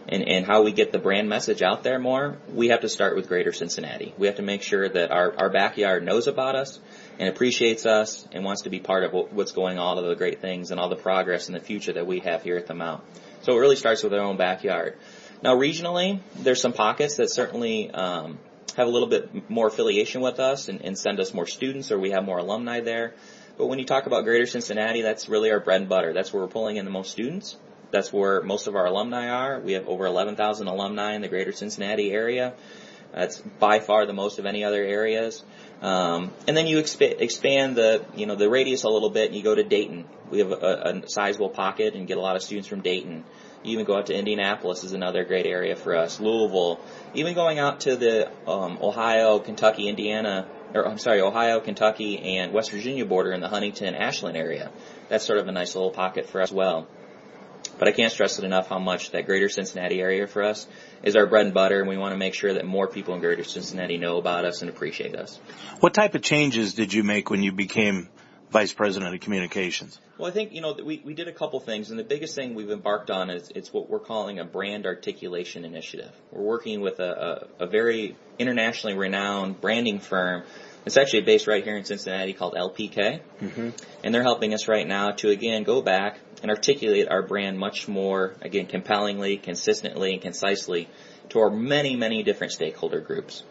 [0.08, 3.16] and, and how we get the brand message out there more, we have to start
[3.16, 4.14] with greater Cincinnati.
[4.16, 6.78] We have to make sure that our, our backyard knows about us
[7.18, 10.14] and appreciates us and wants to be part of what's going on, all of the
[10.14, 12.74] great things and all the progress in the future that we have here at the
[12.74, 13.02] Mount.
[13.42, 14.96] So it really starts with our own backyard.
[15.42, 18.38] Now regionally, there's some pockets that certainly, um,
[18.80, 21.98] have a little bit more affiliation with us and, and send us more students or
[21.98, 23.14] we have more alumni there.
[23.56, 26.12] But when you talk about Greater Cincinnati, that's really our bread and butter.
[26.12, 27.56] That's where we're pulling in the most students.
[27.90, 29.60] That's where most of our alumni are.
[29.60, 32.54] We have over 11,000 alumni in the Greater Cincinnati area.
[33.12, 35.42] That's by far the most of any other areas.
[35.82, 39.36] Um, and then you exp- expand the, you know, the radius a little bit and
[39.36, 40.06] you go to Dayton.
[40.30, 43.24] We have a, a sizable pocket and get a lot of students from Dayton.
[43.62, 46.18] Even go out to Indianapolis is another great area for us.
[46.18, 46.80] Louisville.
[47.14, 52.52] Even going out to the um, Ohio, Kentucky, Indiana or I'm sorry, Ohio, Kentucky, and
[52.52, 54.70] West Virginia border in the Huntington, Ashland area.
[55.08, 56.86] That's sort of a nice little pocket for us as well.
[57.78, 60.66] But I can't stress it enough how much that greater Cincinnati area for us
[61.02, 63.20] is our bread and butter, and we want to make sure that more people in
[63.20, 65.38] greater Cincinnati know about us and appreciate us.
[65.80, 68.08] What type of changes did you make when you became
[68.50, 69.98] vice president of communications?
[70.18, 72.54] Well, I think, you know, we, we did a couple things, and the biggest thing
[72.54, 76.12] we've embarked on is it's what we're calling a brand articulation initiative.
[76.30, 80.44] We're working with a, a, a very internationally renowned branding firm
[80.86, 83.20] it's actually based right here in Cincinnati called LPK.
[83.40, 83.70] Mm-hmm.
[84.02, 87.86] And they're helping us right now to again go back and articulate our brand much
[87.86, 90.88] more, again, compellingly, consistently, and concisely
[91.30, 93.42] to our many, many different stakeholder groups.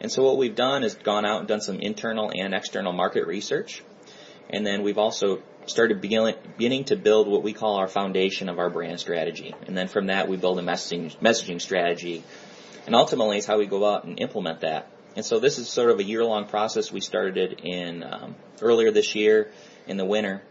[0.00, 3.26] And so what we've done is gone out and done some internal and external market
[3.26, 3.82] research.
[4.50, 8.70] And then we've also started beginning to build what we call our foundation of our
[8.70, 9.54] brand strategy.
[9.66, 12.22] And then from that, we build a messaging, messaging strategy.
[12.86, 14.88] And ultimately, it's how we go out and implement that.
[15.16, 16.92] And so this is sort of a year-long process.
[16.92, 19.50] We started in um, earlier this year
[19.86, 20.42] in the winter.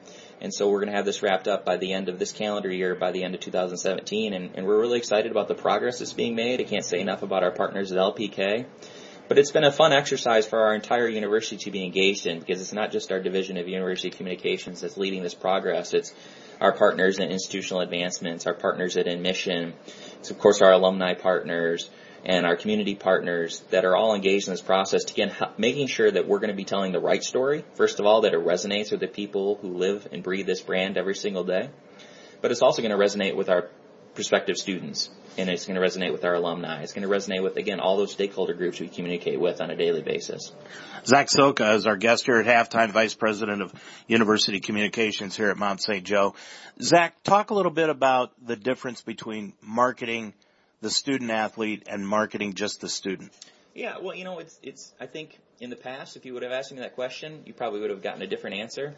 [0.42, 2.72] And so we're going to have this wrapped up by the end of this calendar
[2.72, 4.34] year, by the end of 2017.
[4.34, 6.60] And, and we're really excited about the progress that's being made.
[6.60, 8.66] I can't say enough about our partners at LPK.
[9.28, 12.62] But it's been a fun exercise for our entire university to be engaged in because
[12.62, 15.94] it's not just our division of university communications that's leading this progress.
[15.94, 16.14] It's
[16.62, 19.74] our partners in institutional advancements, our partners at admission.
[20.20, 21.90] It's of course our alumni partners,
[22.26, 26.10] and our community partners that are all engaged in this process to again making sure
[26.10, 27.64] that we're going to be telling the right story.
[27.76, 30.98] First of all, that it resonates with the people who live and breathe this brand
[30.98, 31.70] every single day.
[32.42, 33.70] But it's also going to resonate with our
[34.16, 35.10] prospective students.
[35.38, 36.82] And it's going to resonate with our alumni.
[36.82, 39.76] It's going to resonate with, again, all those stakeholder groups we communicate with on a
[39.76, 40.54] daily basis.
[41.06, 43.74] Zach Soka is our guest here at halftime, Vice President of
[44.08, 46.06] University Communications here at Mount St.
[46.06, 46.36] Joe.
[46.82, 50.34] Zach, talk a little bit about the difference between marketing
[50.82, 53.34] the student athlete and marketing just the student.
[53.74, 56.54] Yeah, well, you know, it's, it's, I think in the past, if you would have
[56.54, 58.96] asked me that question, you probably would have gotten a different answer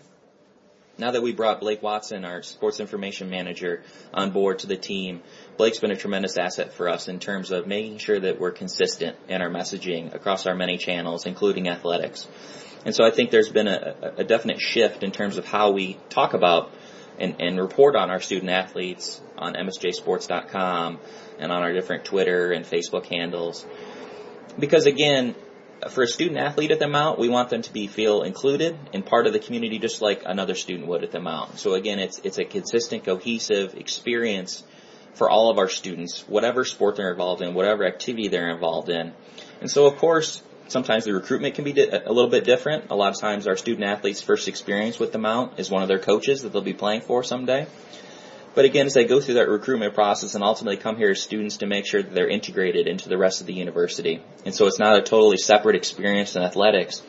[0.97, 3.83] now that we brought Blake Watson, our sports information manager,
[4.13, 5.21] on board to the team,
[5.55, 9.15] Blake's been a tremendous asset for us in terms of making sure that we're consistent
[9.27, 12.27] in our messaging across our many channels, including athletics.
[12.85, 15.97] And so I think there's been a, a definite shift in terms of how we
[16.09, 16.71] talk about
[17.19, 20.99] and, and report on our student athletes on msjsports.com
[21.39, 23.65] and on our different Twitter and Facebook handles.
[24.57, 25.35] Because again,
[25.89, 29.05] for a student athlete at the Mount, we want them to be feel included and
[29.05, 31.59] part of the community just like another student would at the Mount.
[31.59, 34.63] So again, it's it's a consistent, cohesive experience
[35.13, 39.13] for all of our students, whatever sport they're involved in, whatever activity they're involved in.
[39.61, 42.91] And so of course, sometimes the recruitment can be di- a little bit different.
[42.91, 45.87] A lot of times our student athletes first experience with the Mount is one of
[45.87, 47.67] their coaches that they'll be playing for someday.
[48.57, 51.57] But again, as they go through that recruitment process and ultimately come here as students
[51.57, 54.19] to make sure that they're integrated into the rest of the university.
[54.45, 57.03] And so it's not a totally separate experience in athletics,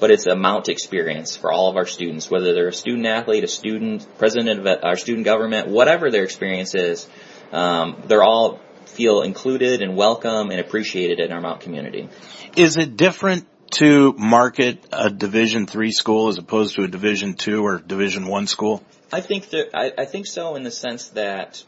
[0.00, 3.42] but it's a mount experience for all of our students, whether they're a student athlete,
[3.42, 7.08] a student, president of our student government, whatever their experience is,
[7.52, 12.10] um, they're all feel included and welcome and appreciated in our Mount community.
[12.54, 13.46] Is it different
[13.78, 18.46] to market a Division three school as opposed to a Division two or Division one
[18.46, 18.84] school?
[19.12, 21.62] I think that I, I think so in the sense that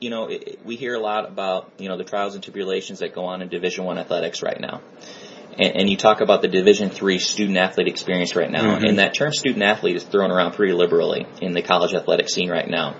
[0.00, 3.14] you know it, we hear a lot about you know the trials and tribulations that
[3.14, 4.82] go on in Division One athletics right now,
[5.58, 8.84] and, and, you talk about the Division Three student athlete experience right now, mm-hmm.
[8.84, 12.50] and that term student athlete is thrown around pretty liberally in the college athletic scene
[12.50, 12.94] right now.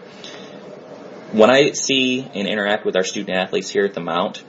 [1.32, 4.42] When I see and interact with our student athletes here at the Mount,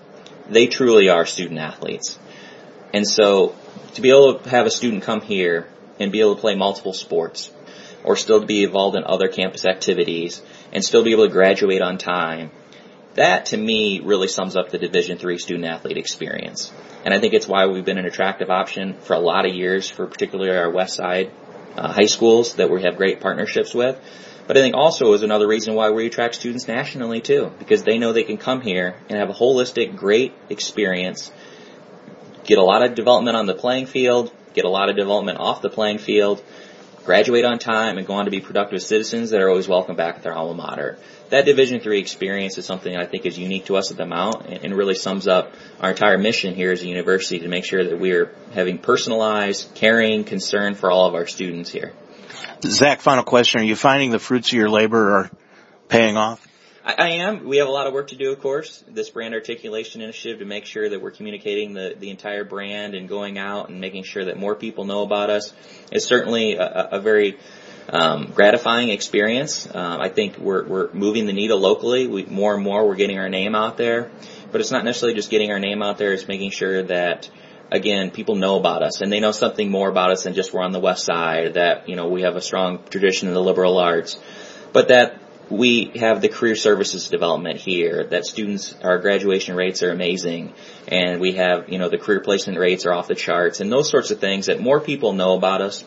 [0.50, 2.18] they truly are student athletes,
[2.94, 3.54] and so
[3.96, 5.68] to be able to have a student come here
[6.00, 7.52] and be able to play multiple sports
[8.04, 10.42] or still be involved in other campus activities
[10.72, 12.52] and still be able to graduate on time.
[13.16, 16.72] That to me really sums up the Division three student athlete experience.
[17.04, 19.90] And I think it's why we've been an attractive option for a lot of years
[19.90, 21.32] for particularly our West Side
[21.76, 24.00] uh, high schools that we have great partnerships with.
[24.48, 27.98] But I think also is another reason why we attract students nationally too, because they
[27.98, 31.32] know they can come here and have a holistic, great experience,
[32.44, 35.62] get a lot of development on the playing field, get a lot of development off
[35.62, 36.44] the playing field,
[37.06, 40.18] graduate on time and go on to be productive citizens that are always welcome back
[40.18, 40.98] at their alma mater.
[41.30, 44.46] That Division three experience is something I think is unique to us at the Mount
[44.46, 48.00] and really sums up our entire mission here as a university to make sure that
[48.00, 51.94] we're having personalized, caring concern for all of our students here.
[52.64, 53.62] Zach, final question.
[53.62, 55.32] Are you finding the fruits of your labor are
[55.88, 56.46] paying off?
[56.84, 57.46] I, I am.
[57.46, 58.84] We have a lot of work to do, of course.
[58.88, 63.08] This brand articulation initiative to make sure that we're communicating the, the entire brand and
[63.08, 65.54] going out and making sure that more people know about us
[65.92, 67.38] is certainly a, a very
[67.90, 69.68] um, gratifying experience.
[69.68, 72.08] Uh, I think we're, we're moving the needle locally.
[72.08, 74.12] We, more and more we're getting our name out there.
[74.52, 77.30] But it's not necessarily just getting our name out there, it's making sure that
[77.72, 80.62] again, people know about us and they know something more about us than just we're
[80.62, 83.78] on the west side, that, you know, we have a strong tradition in the liberal
[83.78, 84.20] arts,
[84.74, 85.21] but that
[85.52, 90.54] we have the career services development here that students our graduation rates are amazing
[90.88, 93.90] and we have you know the career placement rates are off the charts and those
[93.90, 95.84] sorts of things that more people know about us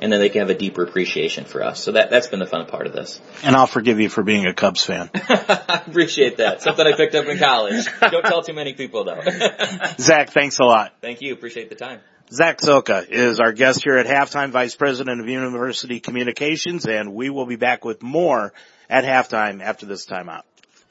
[0.00, 1.82] and then they can have a deeper appreciation for us.
[1.82, 3.20] So that that's been the fun part of this.
[3.42, 5.10] And i'll forgive you for being a cubs fan.
[5.14, 6.60] I appreciate that.
[6.62, 7.86] Something i picked up in college.
[8.00, 9.22] Don't tell too many people though.
[9.98, 10.92] Zach thanks a lot.
[11.00, 11.32] Thank you.
[11.32, 12.00] Appreciate the time.
[12.30, 17.30] Zach Soka is our guest here at halftime, Vice President of University Communications, and we
[17.30, 18.52] will be back with more
[18.88, 20.42] at halftime after this timeout.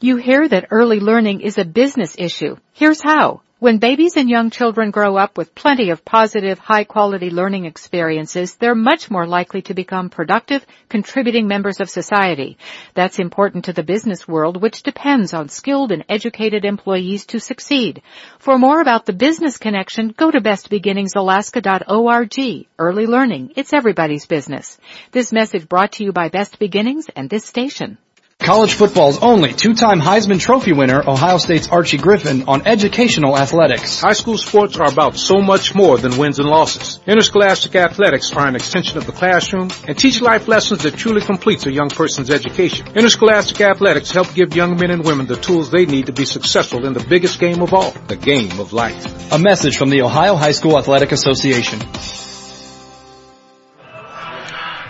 [0.02, 2.58] You hear that early learning is a business issue.
[2.74, 3.42] Here's how.
[3.66, 8.76] When babies and young children grow up with plenty of positive, high-quality learning experiences, they're
[8.76, 12.60] much more likely to become productive, contributing members of society.
[12.94, 18.04] That's important to the business world, which depends on skilled and educated employees to succeed.
[18.38, 22.68] For more about the business connection, go to bestbeginningsalaska.org.
[22.78, 24.78] Early learning, it's everybody's business.
[25.12, 27.98] This message brought to you by Best Beginnings and this station.
[28.46, 34.02] College football's only two-time Heisman Trophy winner, Ohio State's Archie Griffin, on educational athletics.
[34.02, 37.00] High school sports are about so much more than wins and losses.
[37.08, 41.66] Interscholastic athletics are an extension of the classroom and teach life lessons that truly completes
[41.66, 42.86] a young person's education.
[42.96, 46.86] Interscholastic athletics help give young men and women the tools they need to be successful
[46.86, 49.32] in the biggest game of all, the game of life.
[49.32, 51.80] A message from the Ohio High School Athletic Association.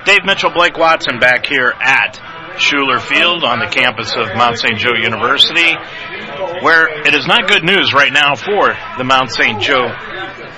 [0.03, 4.77] Dave Mitchell, Blake Watson back here at Schueler Field on the campus of Mount St.
[4.77, 5.75] Joe University,
[6.61, 9.61] where it is not good news right now for the Mount St.
[9.61, 9.91] Joe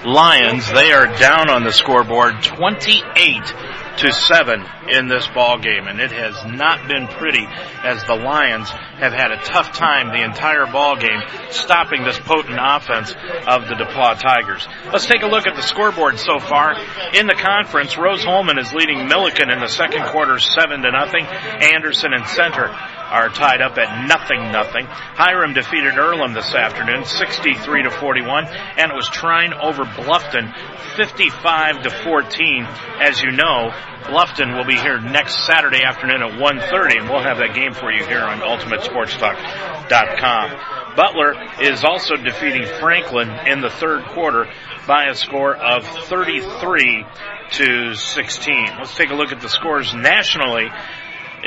[0.05, 0.71] Lions.
[0.71, 3.53] They are down on the scoreboard 28
[3.97, 7.45] to 7 in this ball game and it has not been pretty
[7.83, 12.59] as the Lions have had a tough time the entire ball game stopping this potent
[12.61, 13.11] offense
[13.47, 14.67] of the DePauw Tigers.
[14.91, 16.73] Let's take a look at the scoreboard so far
[17.13, 17.97] in the conference.
[17.97, 21.25] Rose-Hulman is leading Millikin in the second quarter 7 to nothing.
[21.25, 22.69] Anderson and Centre
[23.09, 24.87] are tied up at nothing nothing.
[24.87, 30.53] Hiram defeated Earlham this afternoon 63 to 41 and it was Trine over Bluffton
[30.95, 32.65] 55 to 14.
[32.99, 33.71] As you know,
[34.03, 37.91] Bluffton will be here next Saturday afternoon at 1.30 and we'll have that game for
[37.91, 40.95] you here on UltimateSportsTalk.com.
[40.95, 44.47] Butler is also defeating Franklin in the third quarter
[44.87, 47.05] by a score of 33
[47.51, 48.65] to 16.
[48.77, 50.71] Let's take a look at the scores nationally.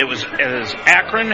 [0.00, 1.28] It was, as Akron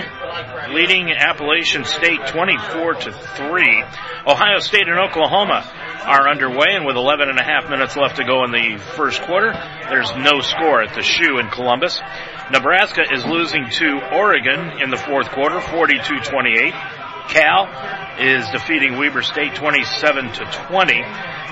[0.74, 3.84] leading Appalachian State 24 to 3.
[4.26, 5.62] Ohio State and Oklahoma
[6.02, 9.22] are underway and with 11 and a half minutes left to go in the first
[9.22, 9.52] quarter,
[9.88, 12.00] there's no score at the shoe in Columbus.
[12.50, 16.74] Nebraska is losing to Oregon in the fourth quarter, 42-28.
[17.28, 17.70] Cal
[18.18, 21.02] is defeating Weber State 27 to 20.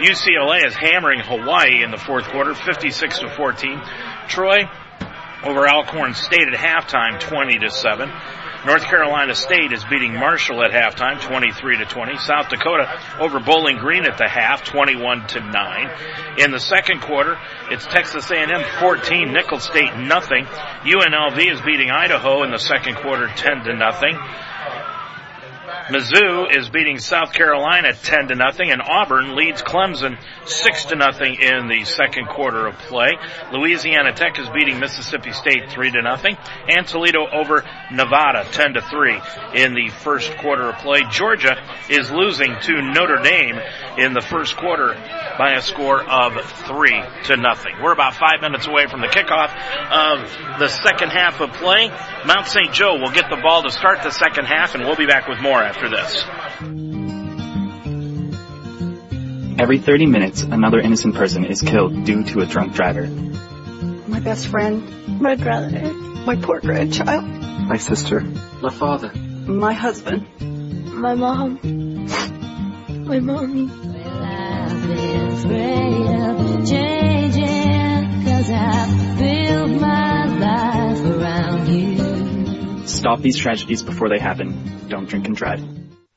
[0.03, 3.81] UCLA is hammering Hawaii in the fourth quarter, 56 to 14.
[4.27, 4.65] Troy
[5.45, 8.11] over Alcorn State at halftime, 20 to 7.
[8.67, 12.17] North Carolina State is beating Marshall at halftime, 23 to 20.
[12.17, 12.89] South Dakota
[13.21, 15.91] over Bowling Green at the half, 21 to 9.
[16.39, 17.37] In the second quarter,
[17.71, 20.47] it's Texas A&M 14, Nicholls State nothing.
[20.47, 24.19] UNLV is beating Idaho in the second quarter, 10 to nothing.
[25.89, 31.35] Mizzou is beating South Carolina 10 to nothing and Auburn leads Clemson 6 to nothing
[31.35, 33.13] in the second quarter of play.
[33.53, 36.37] Louisiana Tech is beating Mississippi State 3 to nothing
[36.69, 39.21] and Toledo over Nevada 10 to 3
[39.55, 41.03] in the first quarter of play.
[41.11, 41.57] Georgia
[41.91, 43.61] is losing to Notre Dame
[43.99, 44.95] in the first quarter
[45.39, 47.75] by a score of 3 to nothing.
[47.83, 49.51] We're about 5 minutes away from the kickoff
[49.91, 51.91] of the second half of play.
[52.25, 52.73] Mount St.
[52.73, 55.41] Joe will get the ball to start the second half and we'll be back with
[55.41, 56.25] more after this.
[59.59, 63.07] Every 30 minutes, another innocent person is killed due to a drunk driver.
[64.07, 65.93] My best friend, my brother,
[66.27, 68.21] my poor grandchild, My sister.
[68.21, 69.13] My father.
[69.15, 70.27] my husband,
[70.93, 71.59] my mom,
[73.07, 73.85] my mommy.
[82.87, 84.89] Stop these tragedies before they happen.
[84.89, 85.63] Don't drink and drive.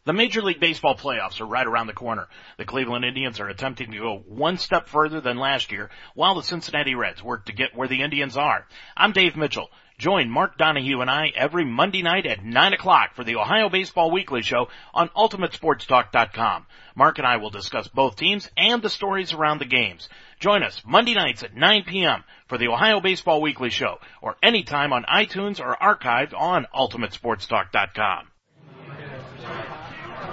[0.05, 2.27] The Major League Baseball playoffs are right around the corner.
[2.57, 6.43] The Cleveland Indians are attempting to go one step further than last year, while the
[6.43, 8.65] Cincinnati Reds work to get where the Indians are.
[8.95, 9.69] I'm Dave Mitchell.
[9.97, 14.11] Join Mark Donahue and I every Monday night at 9 o'clock for the Ohio Baseball
[14.11, 16.67] Weekly Show on UltimateSportsTalk.com.
[16.97, 20.09] Mark and I will discuss both teams and the stories around the games.
[20.39, 22.23] Join us Monday nights at 9 p.m.
[22.47, 28.27] for the Ohio Baseball Weekly Show or anytime on iTunes or archived on UltimateSportsTalk.com.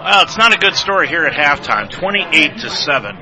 [0.05, 1.91] Well, it's not a good story here at halftime.
[1.91, 3.17] 28 to 7.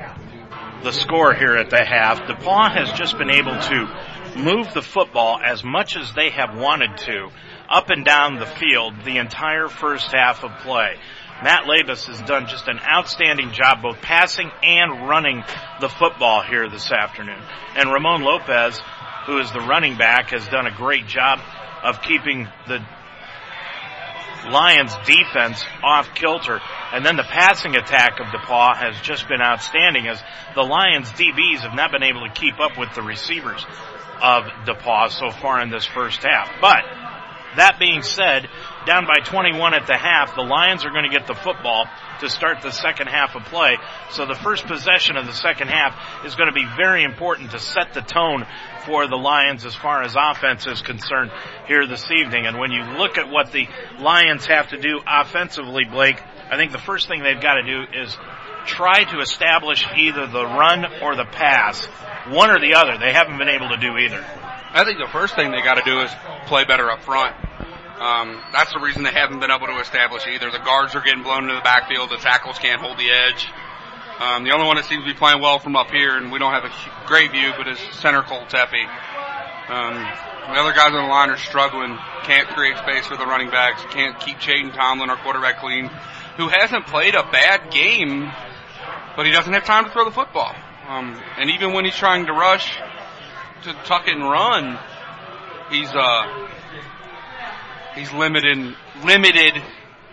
[0.84, 2.20] The score here at the half.
[2.20, 6.96] DePauw has just been able to move the football as much as they have wanted
[6.98, 7.28] to
[7.68, 10.96] up and down the field the entire first half of play.
[11.42, 15.42] Matt Labus has done just an outstanding job both passing and running
[15.80, 17.42] the football here this afternoon.
[17.74, 18.80] And Ramon Lopez,
[19.26, 21.40] who is the running back, has done a great job
[21.82, 22.78] of keeping the
[24.50, 26.60] Lions defense off kilter.
[26.92, 30.22] And then the passing attack of DePauw has just been outstanding as
[30.54, 33.64] the Lions DBs have not been able to keep up with the receivers
[34.20, 36.50] of DePauw so far in this first half.
[36.60, 36.84] But
[37.56, 38.48] that being said,
[38.86, 41.86] down by 21 at the half, the Lions are going to get the football
[42.20, 43.76] to start the second half of play.
[44.10, 47.58] So the first possession of the second half is going to be very important to
[47.58, 48.46] set the tone
[48.86, 51.30] for the Lions as far as offense is concerned
[51.66, 52.46] here this evening.
[52.46, 53.68] And when you look at what the
[53.98, 56.20] Lions have to do offensively, Blake,
[56.50, 58.16] I think the first thing they've got to do is
[58.66, 61.84] try to establish either the run or the pass.
[62.28, 62.98] One or the other.
[62.98, 64.24] They haven't been able to do either.
[64.74, 66.10] I think the first thing they got to do is
[66.46, 67.36] play better up front.
[68.00, 70.50] Um, that's the reason they haven't been able to establish either.
[70.50, 72.10] The guards are getting blown into the backfield.
[72.10, 73.46] The tackles can't hold the edge.
[74.18, 76.38] Um, the only one that seems to be playing well from up here, and we
[76.38, 76.72] don't have a
[77.06, 78.82] great view, but is center Cole Tepe.
[79.68, 81.96] Um, the other guys on the line are struggling.
[82.24, 83.82] Can't create space for the running backs.
[83.90, 85.90] Can't keep Jaden Tomlin, our quarterback, clean,
[86.36, 88.30] who hasn't played a bad game,
[89.16, 90.54] but he doesn't have time to throw the football.
[90.88, 92.76] Um, and even when he's trying to rush
[93.62, 94.78] to tuck it and run,
[95.70, 96.48] he's uh,
[97.94, 98.74] he's limited
[99.04, 99.62] limited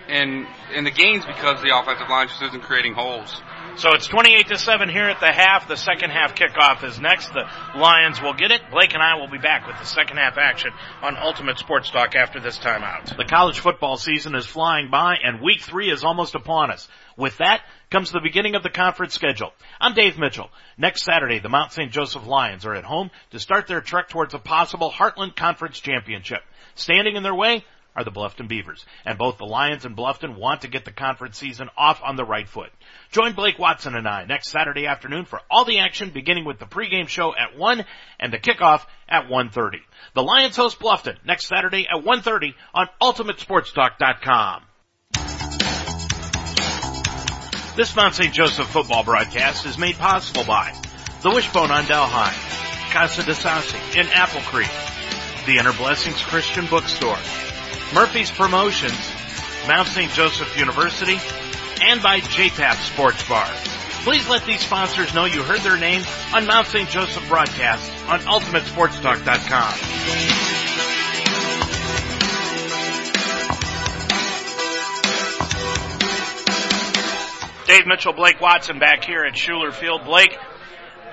[0.07, 3.41] in in the games because the offensive line just isn't creating holes.
[3.75, 5.67] So it's 28 to 7 here at the half.
[5.67, 7.29] The second half kickoff is next.
[7.29, 7.47] The
[7.77, 8.61] Lions will get it.
[8.71, 10.71] Blake and I will be back with the second half action
[11.01, 13.15] on Ultimate Sports Talk after this timeout.
[13.15, 16.89] The college football season is flying by and week three is almost upon us.
[17.15, 19.51] With that comes the beginning of the conference schedule.
[19.79, 20.49] I'm Dave Mitchell.
[20.77, 21.91] Next Saturday, the Mount St.
[21.91, 26.41] Joseph Lions are at home to start their trek towards a possible Heartland Conference championship.
[26.75, 27.63] Standing in their way,
[27.95, 28.85] are the Bluffton Beavers.
[29.05, 32.23] And both the Lions and Bluffton want to get the conference season off on the
[32.23, 32.71] right foot.
[33.11, 36.65] Join Blake Watson and I next Saturday afternoon for all the action beginning with the
[36.65, 37.85] pregame show at 1
[38.19, 39.77] and the kickoff at 1.30.
[40.13, 44.68] The Lions host Bluffton next Saturday at 1.30 on UltimateSportsTalk.com.
[47.79, 48.33] This Mount St.
[48.33, 50.73] Joseph football broadcast is made possible by
[51.21, 52.29] the Wishbone on Delhi,
[52.91, 54.67] Casa de Sassi in Apple Creek,
[55.45, 57.15] the Inner Blessings Christian Bookstore,
[57.93, 58.99] Murphy's Promotions,
[59.65, 60.11] Mount St.
[60.11, 61.21] Joseph University,
[61.81, 63.47] and by JTAP Sports Bar.
[64.03, 66.01] Please let these sponsors know you heard their name
[66.35, 66.89] on Mount St.
[66.89, 70.98] Joseph broadcast on UltimateSportsTalk.com.
[77.69, 80.03] Dave Mitchell, Blake Watson back here at Schueler Field.
[80.03, 80.35] Blake,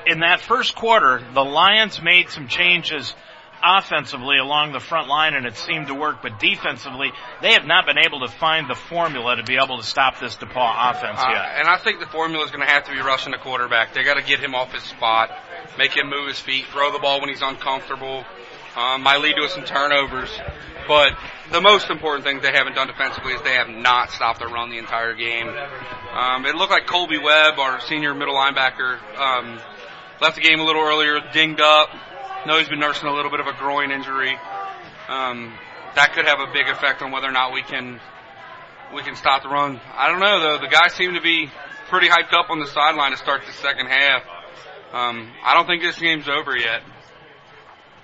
[0.06, 3.14] in that first quarter, the Lions made some changes
[3.62, 7.12] offensively along the front line and it seemed to work, but defensively,
[7.42, 10.34] they have not been able to find the formula to be able to stop this
[10.36, 11.44] DePauw offense Uh, yet.
[11.58, 13.92] and I think the formula is going to have to be rushing the quarterback.
[13.92, 15.30] They got to get him off his spot,
[15.76, 18.24] make him move his feet, throw the ball when he's uncomfortable.
[18.76, 20.30] Um, might lead to some turnovers,
[20.88, 21.16] but
[21.52, 24.70] the most important thing they haven't done defensively is they have not stopped the run
[24.70, 25.48] the entire game.
[25.48, 29.60] Um, it looked like Colby Webb, our senior middle linebacker, um,
[30.20, 31.88] left the game a little earlier, dinged up.
[32.46, 34.36] Know he's been nursing a little bit of a groin injury.
[35.08, 35.52] Um,
[35.94, 38.00] that could have a big effect on whether or not we can
[38.94, 39.80] we can stop the run.
[39.94, 40.58] I don't know though.
[40.58, 41.50] The guys seem to be
[41.88, 44.22] pretty hyped up on the sideline to start the second half.
[44.92, 46.82] Um, I don't think this game's over yet.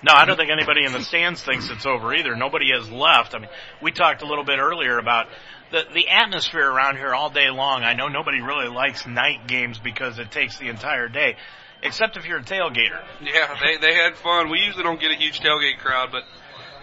[0.05, 2.35] No, I don't think anybody in the stands thinks it's over either.
[2.35, 3.35] Nobody has left.
[3.35, 3.49] I mean,
[3.81, 5.29] we talked a little bit earlier about
[5.71, 7.85] the the atmosphere around here all day long.
[7.85, 11.37] I know nobody really likes night games because it takes the entire day,
[11.83, 13.01] except if you're a tailgater.
[13.23, 14.51] Yeah, they they had fun.
[14.51, 16.25] We usually don't get a huge tailgate crowd, but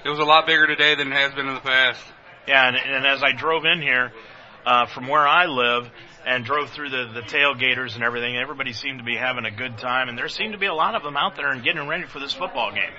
[0.06, 2.02] it was a lot bigger today than it has been in the past.
[2.48, 4.14] Yeah, and, and as I drove in here
[4.66, 5.92] uh, from where I live
[6.26, 9.78] and drove through the the tailgaters and everything, everybody seemed to be having a good
[9.78, 12.06] time, and there seemed to be a lot of them out there and getting ready
[12.06, 12.92] for this football game.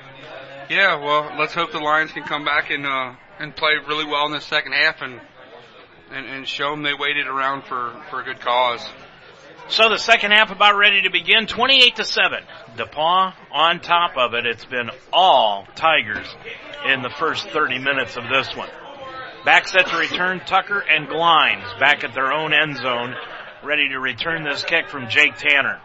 [0.69, 4.27] Yeah, well, let's hope the Lions can come back and uh, and play really well
[4.27, 5.21] in the second half and,
[6.11, 8.85] and and show them they waited around for for a good cause.
[9.69, 12.43] So the second half about ready to begin, 28 to 7.
[12.77, 14.45] DePauw on top of it.
[14.45, 16.27] It's been all Tigers
[16.87, 18.69] in the first 30 minutes of this one.
[19.45, 23.15] Back set to return Tucker and Glines back at their own end zone,
[23.65, 25.81] ready to return this kick from Jake Tanner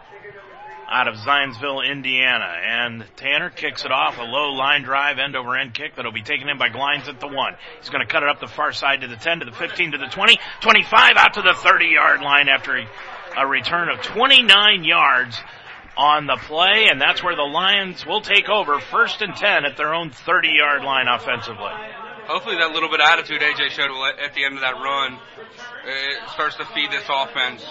[0.90, 2.54] out of Zionsville, Indiana.
[2.62, 6.22] And Tanner kicks it off, a low line drive, end over end kick that'll be
[6.22, 7.54] taken in by Glines at the one.
[7.80, 9.92] He's going to cut it up the far side to the 10, to the 15,
[9.92, 12.76] to the 20, 25 out to the 30 yard line after
[13.38, 15.40] a return of 29 yards
[15.96, 19.78] on the play, and that's where the Lions will take over first and 10 at
[19.78, 21.72] their own 30 yard line offensively.
[22.26, 23.90] Hopefully that little bit of attitude AJ showed
[24.22, 27.64] at the end of that run uh, starts to feed this offense.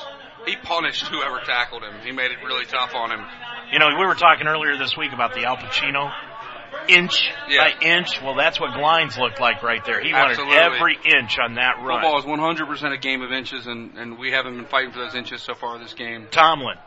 [0.45, 1.93] He punished whoever tackled him.
[2.03, 3.25] He made it really tough on him.
[3.71, 6.11] You know, we were talking earlier this week about the Al Pacino
[6.87, 7.63] inch Yeah.
[7.63, 8.21] by inch.
[8.21, 10.01] Well, that's what Glines looked like right there.
[10.03, 10.55] He Absolutely.
[10.55, 12.01] wanted every inch on that run.
[12.01, 15.15] Football is 100% a game of inches, and, and we haven't been fighting for those
[15.15, 16.27] inches so far this game.
[16.31, 16.77] Tomlin,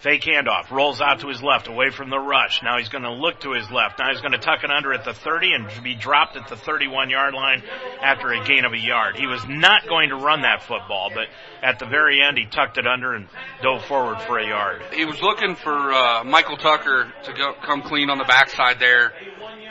[0.00, 2.62] fake handoff, rolls out to his left, away from the rush.
[2.62, 3.98] Now he's going to look to his left.
[3.98, 6.56] Now he's going to tuck it under at the 30 and be dropped at the
[6.56, 7.62] 31 yard line
[8.02, 9.16] after a gain of a yard.
[9.16, 11.28] He was not going to run that football, but
[11.62, 13.28] at the very end he tucked it under and
[13.62, 14.82] dove forward for a yard.
[14.92, 19.12] He was looking for uh, Michael Tucker to go, come clean on the backside there.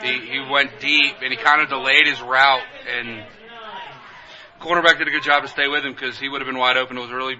[0.02, 3.24] He, he went deep and he kind of delayed his route, and
[4.60, 6.76] cornerback did a good job to stay with him because he would have been wide
[6.76, 6.96] open.
[6.96, 7.36] It was a really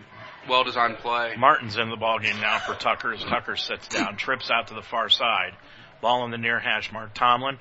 [0.48, 1.34] well designed play.
[1.36, 4.74] Martin's in the ball game now for Tucker as Tucker sits down, trips out to
[4.74, 5.54] the far side.
[6.00, 7.14] Ball in the near hash mark.
[7.14, 7.58] Tomlin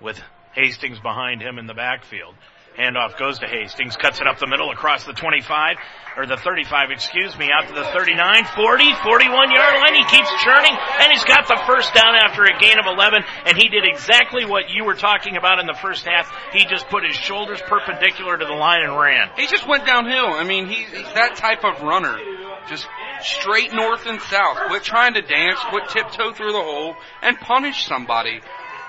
[0.00, 0.20] with
[0.54, 2.34] Hastings behind him in the backfield.
[2.78, 5.76] Handoff goes to Hastings, cuts it up the middle across the 25,
[6.16, 9.94] or the 35, excuse me, out to the 39, 40, 41 yard line.
[9.94, 13.56] He keeps churning, and he's got the first down after a gain of 11, and
[13.56, 16.30] he did exactly what you were talking about in the first half.
[16.52, 19.30] He just put his shoulders perpendicular to the line and ran.
[19.36, 20.32] He just went downhill.
[20.36, 22.16] I mean, he's, he's that type of runner.
[22.68, 22.86] Just
[23.20, 24.58] straight north and south.
[24.68, 28.40] Quit trying to dance, quit tiptoe through the hole, and punish somebody.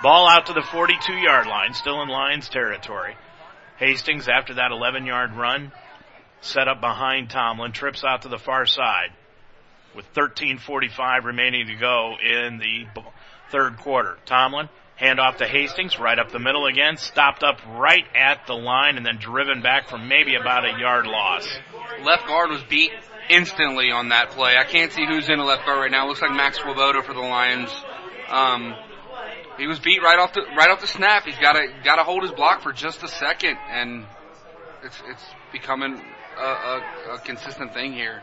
[0.03, 3.15] Ball out to the 42 yard line, still in Lions territory.
[3.77, 5.71] Hastings, after that 11 yard run,
[6.41, 9.09] set up behind Tomlin, trips out to the far side
[9.95, 13.01] with 13.45 remaining to go in the
[13.51, 14.17] third quarter.
[14.25, 18.53] Tomlin, hand off to Hastings, right up the middle again, stopped up right at the
[18.53, 21.47] line and then driven back for maybe about a yard loss.
[22.03, 22.91] Left guard was beat
[23.29, 24.55] instantly on that play.
[24.57, 26.07] I can't see who's in the left guard right now.
[26.07, 27.71] Looks like Max Swoboda for the Lions.
[28.29, 28.75] Um,
[29.57, 31.25] he was beat right off the right off the snap.
[31.25, 34.05] He's got to got to hold his block for just a second, and
[34.83, 36.01] it's it's becoming
[36.37, 36.81] a, a,
[37.13, 38.21] a consistent thing here.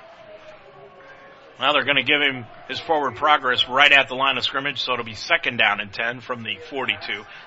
[1.59, 4.83] Well, they're going to give him his forward progress right at the line of scrimmage,
[4.83, 6.99] so it'll be second down and 10 from the 42.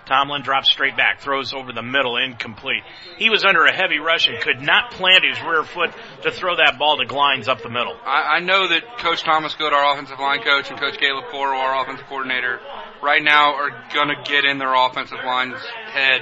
[0.06, 2.84] Tomlin drops straight back, throws over the middle, incomplete.
[3.18, 5.92] He was under a heavy rush and could not plant his rear foot
[6.24, 7.98] to throw that ball to Glines up the middle.
[8.06, 11.58] I, I know that Coach Thomas Good, our offensive line coach, and Coach Caleb Coro,
[11.58, 12.62] our offensive coordinator,
[13.04, 15.60] right now are going to get in their offensive line's
[15.92, 16.22] head.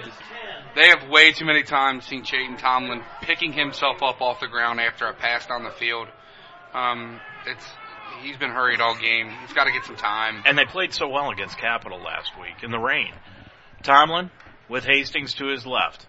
[0.76, 4.80] They have way too many times seen Chayton Tomlin picking himself up off the ground
[4.80, 6.08] after a pass down the field.
[6.74, 7.66] Um, it's
[8.24, 9.30] he's been hurried all game.
[9.42, 10.44] He's got to get some time.
[10.46, 13.14] And they played so well against Capital last week in the rain.
[13.84, 14.32] Tomlin
[14.70, 16.06] with Hastings to his left.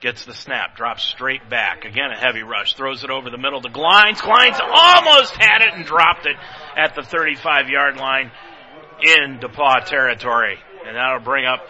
[0.00, 1.84] Gets the snap, drops straight back.
[1.84, 2.74] Again, a heavy rush.
[2.74, 4.18] Throws it over the middle to Glines.
[4.18, 6.36] Glines almost had it and dropped it
[6.76, 8.30] at the 35 yard line
[9.02, 10.58] in DePauw territory.
[10.86, 11.66] And that'll bring up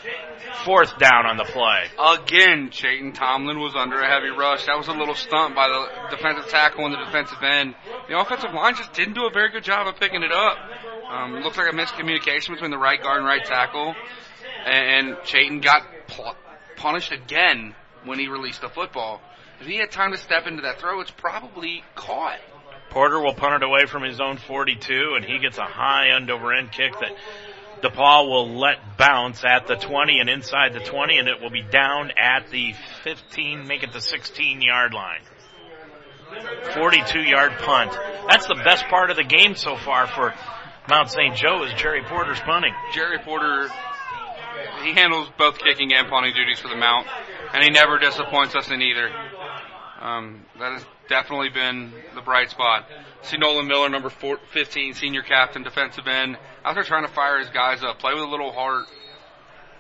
[0.65, 1.85] fourth down on the play.
[1.99, 4.67] Again, Chayton Tomlin was under a heavy rush.
[4.67, 7.75] That was a little stunt by the defensive tackle and the defensive end.
[8.09, 10.59] The offensive line just didn't do a very good job of picking it up.
[11.09, 13.95] Um, looks like a miscommunication between the right guard and right tackle.
[14.67, 15.83] And Chayton got
[16.77, 17.75] punished again
[18.05, 19.23] when he released the football.
[19.61, 22.39] If he had time to step into that throw, it's probably caught.
[22.91, 26.31] Porter will punt it away from his own 42, and he gets a high end
[26.31, 27.13] over end kick that
[27.83, 31.63] DePauw will let bounce at the 20 and inside the 20, and it will be
[31.63, 32.75] down at the
[33.05, 35.21] 15, make it the 16 yard line.
[36.75, 37.97] 42 yard punt.
[38.29, 40.35] That's the best part of the game so far for
[40.89, 41.35] Mount St.
[41.35, 42.73] Joe is Jerry Porter's punting.
[42.93, 43.69] Jerry Porter,
[44.83, 47.07] he handles both kicking and punting duties for the Mount,
[47.53, 49.11] and he never disappoints us in either.
[50.01, 52.87] Um, that has definitely been the bright spot.
[53.23, 56.37] See Nolan Miller, number four, 15, senior captain, defensive end,
[56.67, 58.87] out there trying to fire his guys up, play with a little heart.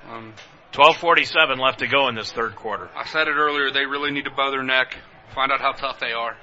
[0.08, 0.34] Um,
[0.72, 2.88] 12:47 left to go in this third quarter.
[2.94, 4.96] I said it earlier; they really need to bow their neck,
[5.34, 6.36] find out how tough they are.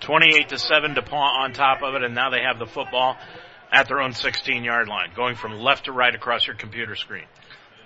[0.00, 3.16] 28 to seven, DePauw on top of it, and now they have the football
[3.72, 7.26] at their own 16 yard line, going from left to right across your computer screen.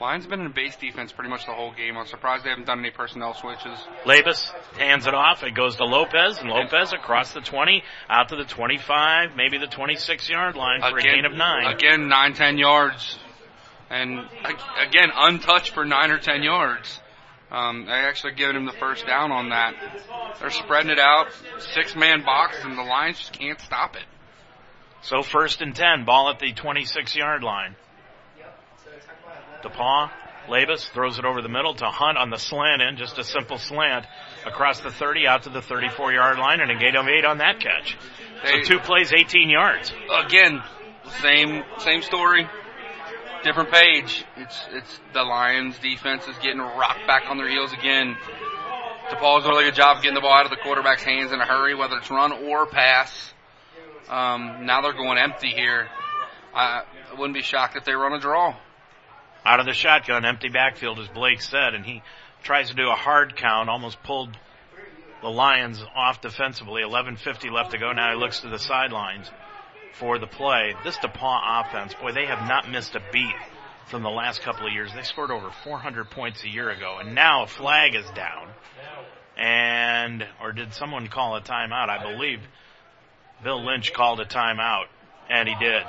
[0.01, 1.97] Lions been in base defense pretty much the whole game.
[1.97, 3.79] I'm surprised they haven't done any personnel switches.
[4.05, 5.43] Labus hands it off.
[5.43, 9.67] It goes to Lopez, and Lopez across the 20, out to the 25, maybe the
[9.67, 11.75] 26 yard line for again, a gain of nine.
[11.75, 13.19] Again, nine, ten yards.
[13.91, 14.21] And
[14.87, 17.01] again, untouched for nine or ten yards.
[17.51, 19.75] Um, they actually given him the first down on that.
[20.39, 21.29] They're spreading it out,
[21.75, 24.05] six man box, and the Lions just can't stop it.
[25.01, 27.75] So first and ten, ball at the 26 yard line.
[29.63, 30.11] DePauw,
[30.49, 33.59] Labus throws it over the middle to Hunt on the slant end, just a simple
[33.59, 34.07] slant
[34.47, 37.39] across the 30 out to the 34 yard line and a gain of eight on
[37.39, 37.97] that catch.
[38.43, 39.93] They, so two plays, 18 yards.
[40.27, 40.63] Again,
[41.21, 42.49] same, same story,
[43.45, 44.25] different page.
[44.37, 48.17] It's, it's the Lions defense is getting rocked back on their heels again.
[49.11, 51.41] DePauw's doing a really good job getting the ball out of the quarterback's hands in
[51.41, 53.35] a hurry, whether it's run or pass.
[54.09, 55.89] Um, now they're going empty here.
[56.55, 56.83] I
[57.17, 58.57] wouldn't be shocked if they run a draw
[59.49, 62.03] out of the shotgun, empty backfield, as Blake said, and he
[62.43, 64.37] tries to do a hard count, almost pulled
[65.23, 66.83] the Lions off defensively.
[66.83, 67.93] 11.50 left to go.
[67.93, 69.31] Now he looks to the sidelines
[69.95, 70.75] for the play.
[70.85, 73.35] This DePauw offense, boy, they have not missed a beat
[73.87, 74.91] from the last couple of years.
[74.95, 78.51] They scored over 400 points a year ago, and now a flag is down.
[79.39, 81.89] And, or did someone call a timeout?
[81.89, 82.41] I believe
[83.43, 84.87] Bill Lynch called a timeout,
[85.31, 85.85] and he did.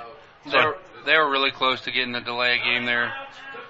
[0.49, 0.75] So,
[1.05, 3.13] they were, really close to getting a delay game there.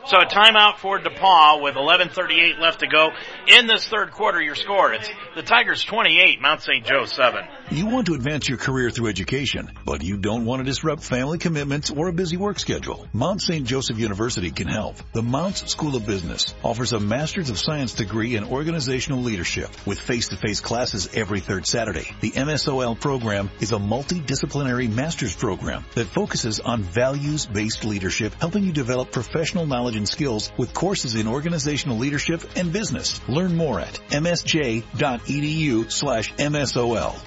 [0.05, 3.11] So a timeout for DePauw with 11:38 left to go
[3.47, 4.41] in this third quarter.
[4.41, 6.85] Your score: it's the Tigers 28, Mount St.
[6.85, 7.45] Joe 7.
[7.69, 11.38] You want to advance your career through education, but you don't want to disrupt family
[11.38, 13.07] commitments or a busy work schedule.
[13.13, 13.67] Mount St.
[13.67, 14.95] Joseph University can help.
[15.11, 19.99] The Mounts School of Business offers a Master's of Science degree in organizational leadership with
[19.99, 22.07] face-to-face classes every third Saturday.
[22.21, 28.71] The MSOL program is a multidisciplinary master's program that focuses on values-based leadership, helping you
[28.71, 33.21] develop professional knowledge and skills with courses in organizational leadership and business.
[33.27, 37.19] Learn more at msj.edu slash MSOL.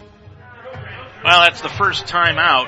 [1.24, 2.66] Well, that's the first time out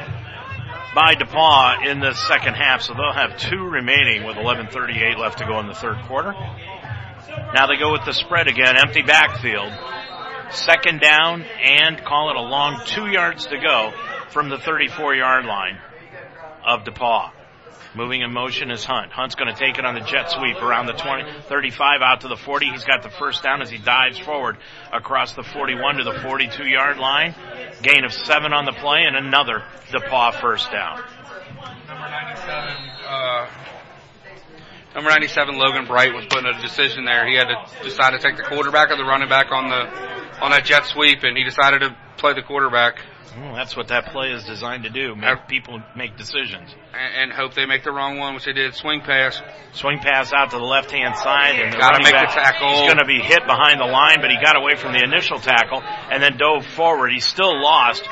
[0.94, 5.44] by DePauw in the second half, so they'll have two remaining with 11.38 left to
[5.44, 6.32] go in the third quarter.
[6.32, 9.72] Now they go with the spread again, empty backfield.
[10.50, 13.92] Second down and call it a long two yards to go
[14.30, 15.78] from the 34 yard line
[16.64, 17.30] of DePauw.
[17.94, 19.12] Moving in motion is Hunt.
[19.12, 22.28] Hunt's going to take it on the jet sweep around the 20, 35 out to
[22.28, 22.70] the 40.
[22.70, 24.56] He's got the first down as he dives forward
[24.92, 27.36] across the 41 to the 42 yard line.
[27.82, 29.62] Gain of seven on the play and another
[29.92, 31.04] DePauw first down.
[31.86, 32.74] Number 97,
[33.06, 33.46] uh,
[34.96, 37.28] number 97 Logan Bright was putting a decision there.
[37.28, 40.50] He had to decide to take the quarterback or the running back on the on
[40.50, 42.98] that jet sweep, and he decided to play the quarterback.
[43.36, 45.14] Well, that's what that play is designed to do.
[45.16, 46.74] Make people make decisions.
[46.92, 48.74] And, and hope they make the wrong one, which they did.
[48.74, 49.40] Swing pass.
[49.72, 52.68] Swing pass out to the left hand side, and the Gotta make back, the tackle.
[52.68, 55.38] He's going to be hit behind the line, but he got away from the initial
[55.38, 57.12] tackle and then dove forward.
[57.12, 58.09] He still lost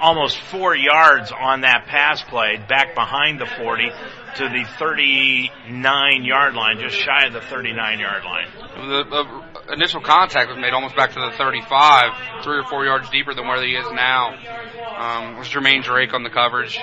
[0.00, 3.90] almost four yards on that pass play, back behind the 40
[4.36, 8.46] to the 39 yard line, just shy of the 39 yard line.
[8.76, 13.10] The, the initial contact was made almost back to the 35, three or four yards
[13.10, 14.34] deeper than where he is now.
[14.96, 16.78] Um, was Jermaine Drake on the coverage.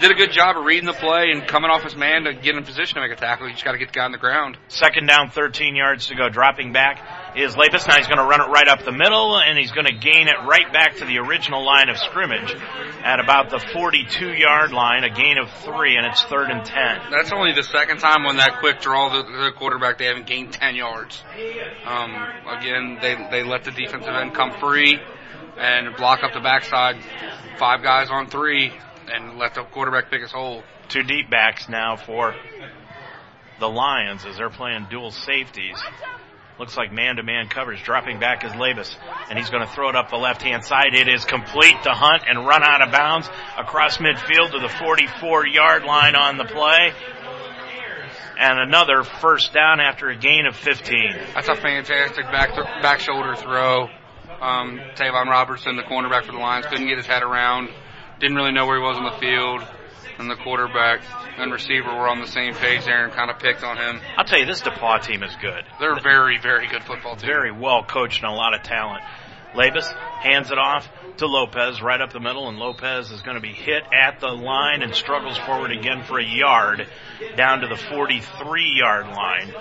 [0.00, 2.56] Did a good job of reading the play and coming off his man to get
[2.56, 3.46] in position to make a tackle.
[3.46, 4.56] You just got to get the guy on the ground.
[4.68, 6.28] Second down, 13 yards to go.
[6.28, 7.00] Dropping back
[7.36, 7.86] is Labus.
[7.86, 10.28] Now he's going to run it right up the middle, and he's going to gain
[10.28, 12.54] it right back to the original line of scrimmage
[13.02, 17.10] at about the 42 yard line, a gain of three, and it's third and 10.
[17.10, 20.52] That's only the second time on that quick draw the, the quarterback they haven't gained
[20.52, 21.22] 10 yards.
[21.84, 22.14] Um,
[22.48, 24.98] again, they they let the defensive end come free
[25.56, 26.96] and block up the backside.
[27.58, 28.72] Five guys on three
[29.12, 30.62] and let the quarterback pick his hole.
[30.88, 32.34] Two deep backs now for
[33.60, 35.80] the Lions as they're playing dual safeties.
[36.58, 37.82] Looks like man-to-man coverage.
[37.82, 38.96] Dropping back is Labus,
[39.28, 40.94] and he's going to throw it up the left-hand side.
[40.94, 43.28] It is complete to Hunt and run out of bounds
[43.58, 46.92] across midfield to the 44-yard line on the play.
[48.38, 51.16] And another first down after a gain of 15.
[51.34, 53.88] That's a fantastic back th- back shoulder throw.
[54.40, 57.70] Um, Tavon Robertson, the cornerback for the Lions, couldn't get his head around.
[58.20, 59.62] Didn't really know where he was on the field.
[60.18, 61.02] And the quarterback
[61.38, 64.00] and receiver were on the same page there and kind of picked on him.
[64.16, 65.64] I'll tell you, this DePauw team is good.
[65.80, 67.26] They're very, very good football team.
[67.26, 69.02] Very well coached and a lot of talent.
[69.54, 69.86] Labus
[70.20, 70.88] hands it off
[71.18, 74.28] to Lopez right up the middle, and Lopez is going to be hit at the
[74.28, 76.88] line and struggles forward again for a yard
[77.36, 79.54] down to the 43 yard line.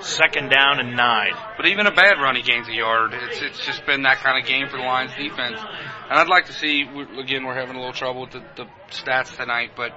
[0.00, 1.32] Second down and nine.
[1.56, 3.14] But even a bad run, he gains a yard.
[3.14, 5.58] It's it's just been that kind of game for the Lions defense.
[5.58, 6.82] And I'd like to see
[7.18, 9.92] again we're having a little trouble with the, the stats tonight, but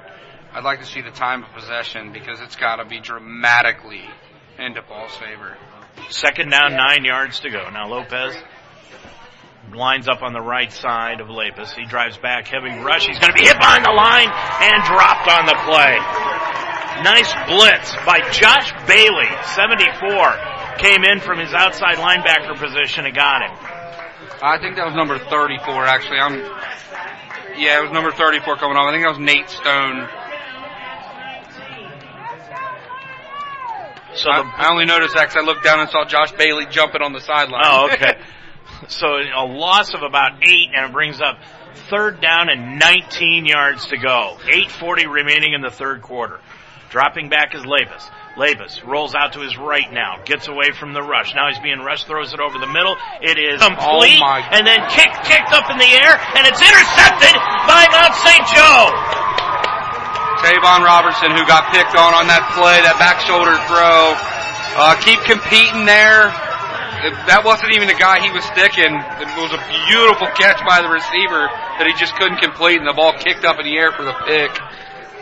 [0.52, 4.04] I'd like to see the time of possession because it's got to be dramatically
[4.58, 5.58] in DePauw's favor.
[6.10, 7.70] Second down, nine yards to go.
[7.70, 8.36] Now Lopez
[9.74, 11.72] lines up on the right side of Labus.
[11.76, 13.06] He drives back, heavy rush.
[13.06, 16.00] He's going to be hit behind the line and dropped on the play.
[17.04, 20.80] Nice blitz by Josh Bailey, 74.
[20.80, 23.54] Came in from his outside linebacker position and got him.
[24.42, 26.20] I think that was number 34 actually.
[26.20, 26.40] I'm,
[27.60, 28.88] yeah, it was number 34 coming off.
[28.88, 30.10] I think that was Nate Stone.
[34.16, 37.02] So I, I only noticed that because I looked down and saw Josh Bailey jumping
[37.02, 37.62] on the sideline.
[37.64, 38.20] Oh, okay.
[38.88, 41.40] so a loss of about eight, and it brings up
[41.90, 44.38] third down and 19 yards to go.
[44.46, 46.40] 8:40 remaining in the third quarter.
[46.90, 48.10] Dropping back is Labus.
[48.36, 51.36] Labus rolls out to his right now, gets away from the rush.
[51.36, 52.96] Now he's being rushed, throws it over the middle.
[53.22, 56.62] It is oh, complete, oh and then kicked, kicked up in the air, and it's
[56.62, 57.36] intercepted
[57.68, 58.46] by Mount St.
[58.50, 59.30] Joe.
[60.40, 64.16] Tavon Robertson, who got picked on on that play, that back shoulder throw.
[64.80, 66.32] Uh, keep competing there.
[67.28, 68.92] That wasn't even the guy he was sticking.
[68.92, 71.48] It was a beautiful catch by the receiver
[71.80, 74.16] that he just couldn't complete, and the ball kicked up in the air for the
[74.28, 74.52] pick.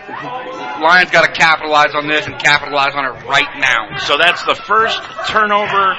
[0.08, 3.98] Lions got to capitalize on this and capitalize on it right now.
[3.98, 5.96] So that's the first turnover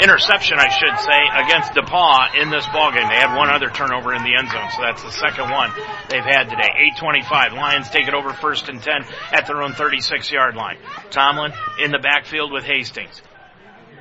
[0.00, 3.08] interception, I should say, against DePauw in this ballgame.
[3.08, 5.70] They had one other turnover in the end zone, so that's the second one
[6.08, 6.90] they've had today.
[6.98, 7.52] 825.
[7.52, 8.92] Lions take it over first and 10
[9.32, 10.78] at their own 36 yard line.
[11.10, 13.22] Tomlin in the backfield with Hastings.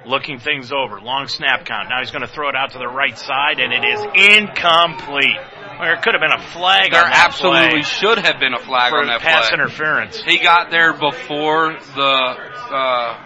[0.06, 1.00] Looking things over.
[1.00, 1.90] Long snap count.
[1.90, 4.02] Now he's going to throw it out to the right side, and it is
[4.34, 5.38] incomplete.
[5.80, 8.92] There could have been a flag there on that absolutely should have been a flag
[8.92, 9.56] for on that pass play.
[9.56, 10.22] interference.
[10.22, 12.36] He got there before the
[12.72, 13.26] uh,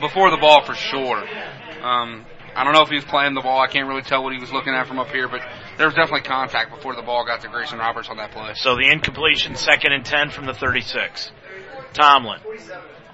[0.00, 1.18] before the ball for sure.
[1.82, 3.60] Um, I don't know if he was playing the ball.
[3.60, 5.40] I can't really tell what he was looking at from up here, but
[5.78, 8.52] there was definitely contact before the ball got to Grayson Roberts on that play.
[8.54, 11.30] So the incompletion, second and ten from the 36.
[11.92, 12.40] Tomlin,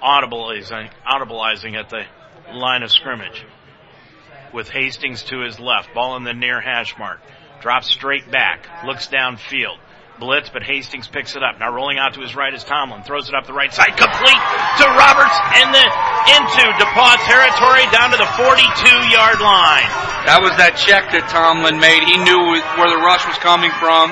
[0.03, 2.05] audibleizing, audibleizing at the
[2.53, 3.44] line of scrimmage
[4.53, 5.93] with Hastings to his left.
[5.94, 7.20] Ball in the near hash mark.
[7.61, 8.66] Drops straight back.
[8.85, 9.78] Looks downfield.
[10.19, 11.59] blitz, but Hastings picks it up.
[11.61, 13.03] Now rolling out to his right is Tomlin.
[13.05, 13.93] Throws it up the right side.
[13.97, 14.43] Complete
[14.81, 15.85] to Roberts in the,
[16.41, 19.89] into DePauw territory down to the 42 yard line.
[20.24, 22.01] That was that check that Tomlin made.
[22.09, 22.41] He knew
[22.81, 24.09] where the rush was coming from.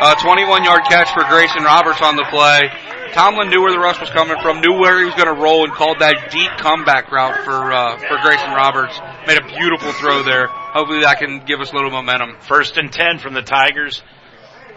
[0.00, 2.70] Uh, 21 yard catch for Grayson Roberts on the play.
[3.12, 5.64] Tomlin knew where the rush was coming from, knew where he was going to roll,
[5.64, 8.98] and called that deep comeback route for uh, for Grayson Roberts.
[9.26, 10.46] Made a beautiful throw there.
[10.48, 12.36] Hopefully that can give us a little momentum.
[12.40, 14.02] First and 10 from the Tigers.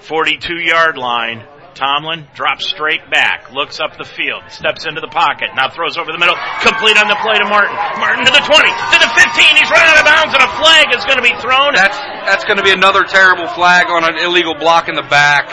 [0.02, 1.46] 42 yard line.
[1.74, 6.12] Tomlin drops straight back, looks up the field, steps into the pocket, now throws over
[6.12, 7.72] the middle, complete on the play to Martin.
[7.96, 10.92] Martin to the 20, to the 15, he's running out of bounds and a flag
[10.92, 11.72] is going to be thrown.
[11.74, 11.98] That's,
[12.28, 15.48] that's going to be another terrible flag on an illegal block in the back,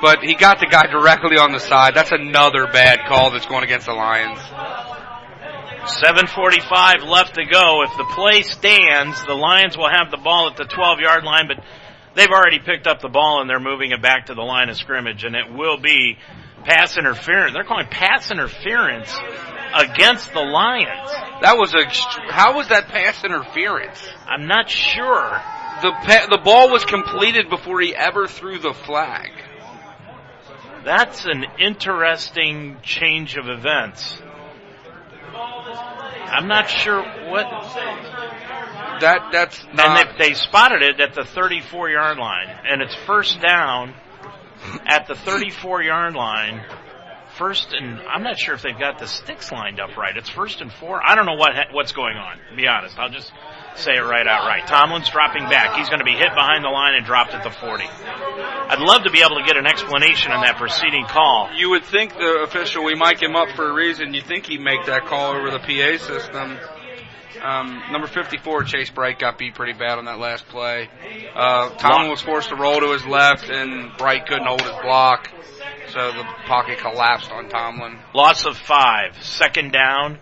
[0.00, 1.94] but he got the guy directly on the side.
[1.94, 4.38] That's another bad call that's going against the Lions.
[6.04, 7.82] 7.45 left to go.
[7.82, 11.48] If the play stands, the Lions will have the ball at the 12 yard line,
[11.48, 11.64] but
[12.14, 14.76] they've already picked up the ball and they're moving it back to the line of
[14.76, 16.18] scrimmage, and it will be
[16.64, 17.54] pass interference.
[17.54, 19.14] They're calling pass interference
[19.74, 21.10] against the Lions.
[21.40, 23.98] That was a how was that pass interference?
[24.26, 25.40] I'm not sure.
[25.82, 29.30] The pa- the ball was completed before he ever threw the flag.
[30.84, 34.20] That's an interesting change of events.
[35.34, 37.46] I'm not sure what
[39.00, 39.98] that that's not.
[39.98, 43.94] And they, they spotted it at the 34 yard line, and it's first down
[44.86, 46.64] at the 34 yard line.
[47.36, 50.16] First and I'm not sure if they've got the sticks lined up right.
[50.16, 51.00] It's first and four.
[51.04, 52.36] I don't know what what's going on.
[52.50, 53.32] To be honest, I'll just
[53.76, 54.66] say it right outright.
[54.66, 55.76] Tomlin's dropping back.
[55.76, 57.84] He's going to be hit behind the line and dropped at the 40.
[57.84, 61.50] I'd love to be able to get an explanation on that preceding call.
[61.56, 64.14] You would think the official, we mic him up for a reason.
[64.14, 66.58] You think he'd make that call over the PA system.
[67.42, 70.88] Um, number 54, Chase Bright got beat pretty bad on that last play.
[71.34, 75.30] Uh, Tomlin was forced to roll to his left, and Bright couldn't hold his block,
[75.88, 77.98] so the pocket collapsed on Tomlin.
[78.14, 80.18] Loss of five, second down,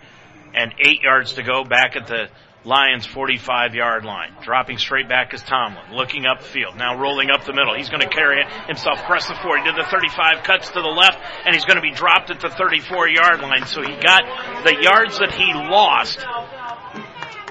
[0.55, 2.29] and eight yards to go back at the
[2.65, 4.33] Lions 45 yard line.
[4.43, 5.93] Dropping straight back is Tomlin.
[5.93, 6.77] Looking upfield.
[6.77, 7.75] Now rolling up the middle.
[7.75, 10.89] He's going to carry it himself across the 40 to the 35, cuts to the
[10.89, 13.65] left, and he's going to be dropped at the 34 yard line.
[13.67, 14.25] So he got
[14.65, 16.19] the yards that he lost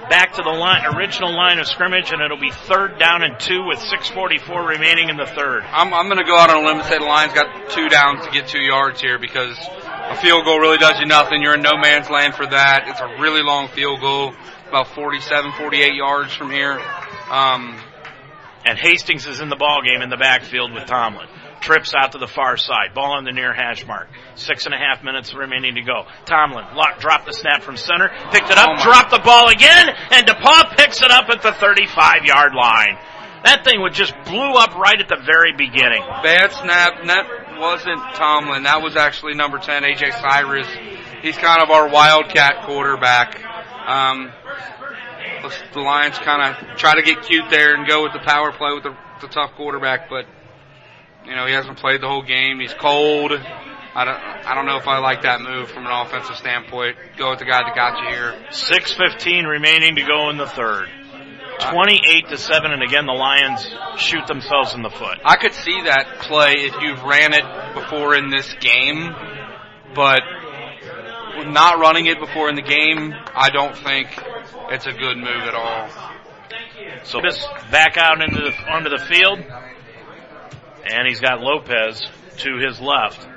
[0.10, 3.64] back to the line, original line of scrimmage, and it'll be third down and two
[3.66, 5.64] with 6:44 remaining in the third.
[5.64, 7.90] I'm, I'm going to go out on a limb and say the Lions got two
[7.90, 11.42] downs to get two yards here because a field goal really does you nothing.
[11.42, 12.88] You're in no man's land for that.
[12.88, 14.34] It's a really long field goal,
[14.68, 16.80] about 47, 48 yards from here.
[17.30, 17.80] Um,
[18.66, 21.28] and Hastings is in the ball game in the backfield with Tomlin
[21.62, 22.94] trips out to the far side.
[22.94, 24.08] Ball on the near hash mark.
[24.36, 26.06] Six and a half minutes remaining to go.
[26.26, 29.90] Tomlin lock, dropped the snap from center, picked it up, oh dropped the ball again,
[30.12, 32.98] and DePauw picks it up at the 35 yard line.
[33.44, 36.02] That thing would just blew up right at the very beginning.
[36.24, 37.06] Bad snap.
[37.06, 38.64] That wasn't Tomlin.
[38.64, 40.68] That was actually number 10, AJ Cyrus.
[41.22, 43.40] He's kind of our wildcat quarterback.
[43.88, 44.32] Um,
[45.74, 48.74] the Lions kind of try to get cute there and go with the power play
[48.74, 50.26] with the, the tough quarterback, but
[51.26, 52.60] you know, he hasn't played the whole game.
[52.60, 53.32] He's cold.
[53.32, 56.98] I don't, I don't know if I like that move from an offensive standpoint.
[57.18, 58.36] Go with the guy that got you here.
[58.52, 60.90] 6.15 remaining to go in the third.
[61.60, 63.66] 28 to 7, and again, the Lions
[63.98, 65.18] shoot themselves in the foot.
[65.26, 69.16] I could see that play if you've ran it before in this game,
[69.96, 70.22] but
[71.46, 74.08] not running it before in the game, I don't think
[74.72, 75.90] it's a good move at all.
[77.04, 79.40] So this back out into the, onto the field.
[80.90, 82.06] And he's got Lopez
[82.38, 83.28] to his left.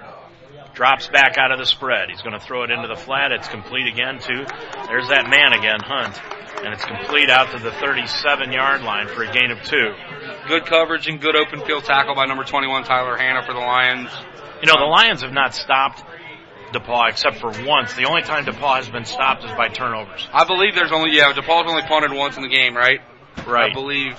[0.72, 2.10] Drops back out of the spread.
[2.10, 3.32] He's going to throw it into the flat.
[3.32, 4.46] It's complete again to,
[4.86, 6.20] there's that man again, Hunt.
[6.64, 9.94] And it's complete out to the 37 yard line for a gain of two.
[10.46, 14.10] Good coverage and good open field tackle by number 21, Tyler Hanna for the Lions.
[14.60, 16.04] You know, the Lions have not stopped
[16.72, 17.94] DePauw except for once.
[17.94, 20.26] The only time DePauw has been stopped is by turnovers.
[20.32, 23.00] I believe there's only, yeah, DePauw's only punted once in the game, right?
[23.46, 23.70] Right.
[23.70, 24.18] I believe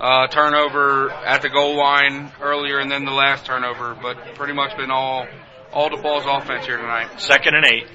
[0.00, 3.96] uh, turnover at the goal line earlier, and then the last turnover.
[4.00, 5.26] But pretty much been all
[5.72, 7.20] all DePauw's offense here tonight.
[7.20, 7.86] Second and eight.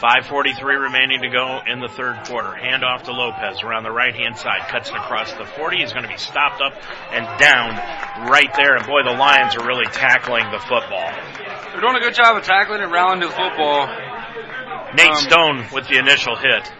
[0.00, 2.54] 5.43 remaining to go in the third quarter.
[2.54, 4.68] Hand off to Lopez around the right hand side.
[4.68, 5.78] Cuts it across the 40.
[5.78, 6.74] He's going to be stopped up
[7.12, 8.76] and down right there.
[8.76, 11.10] And boy, the Lions are really tackling the football.
[11.76, 13.86] They're doing a good job of tackling and rallying to the football.
[14.96, 16.72] Nate um, Stone with the initial hit.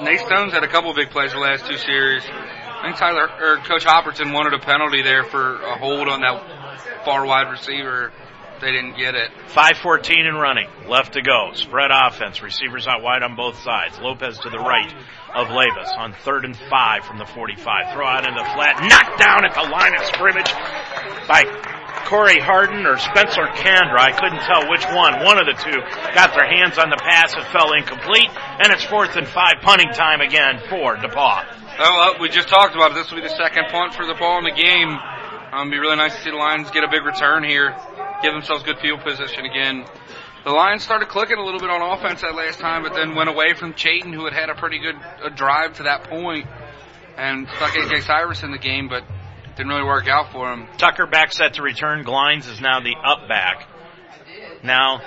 [0.00, 2.22] Nate Stone's had a couple big plays the last two series.
[2.30, 7.04] I think Tyler or Coach Hopperton wanted a penalty there for a hold on that
[7.04, 8.12] far wide receiver.
[8.60, 9.32] they didn't get it.
[9.48, 10.68] 5.14 and running.
[10.86, 11.50] Left to go.
[11.54, 12.40] Spread offense.
[12.40, 13.98] Receivers out wide on both sides.
[13.98, 14.94] Lopez to the right
[15.34, 17.94] of Labus on third and five from the 45.
[17.94, 18.82] Throw out into the flat.
[18.82, 20.50] Knocked down at the line of scrimmage
[21.28, 21.44] by
[22.10, 24.02] Corey Harden or Spencer Kandra.
[24.02, 25.22] I couldn't tell which one.
[25.22, 25.78] One of the two
[26.14, 27.34] got their hands on the pass.
[27.34, 28.30] It fell incomplete.
[28.58, 31.46] And it's fourth and five punting time again for DePauw.
[31.78, 32.94] Well, we just talked about it.
[32.94, 34.90] This will be the second punt for DePauw in the game.
[35.52, 37.74] Um, it'd be really nice to see the Lions get a big return here,
[38.22, 39.84] give themselves good field position again.
[40.42, 43.28] The Lions started clicking a little bit on offense that last time, but then went
[43.28, 46.46] away from Chayton, who had had a pretty good uh, drive to that point,
[47.18, 49.04] and stuck AJ Cyrus in the game, but
[49.56, 50.66] didn't really work out for him.
[50.78, 52.04] Tucker back set to return.
[52.04, 53.68] Glines is now the up back.
[54.62, 55.02] Now,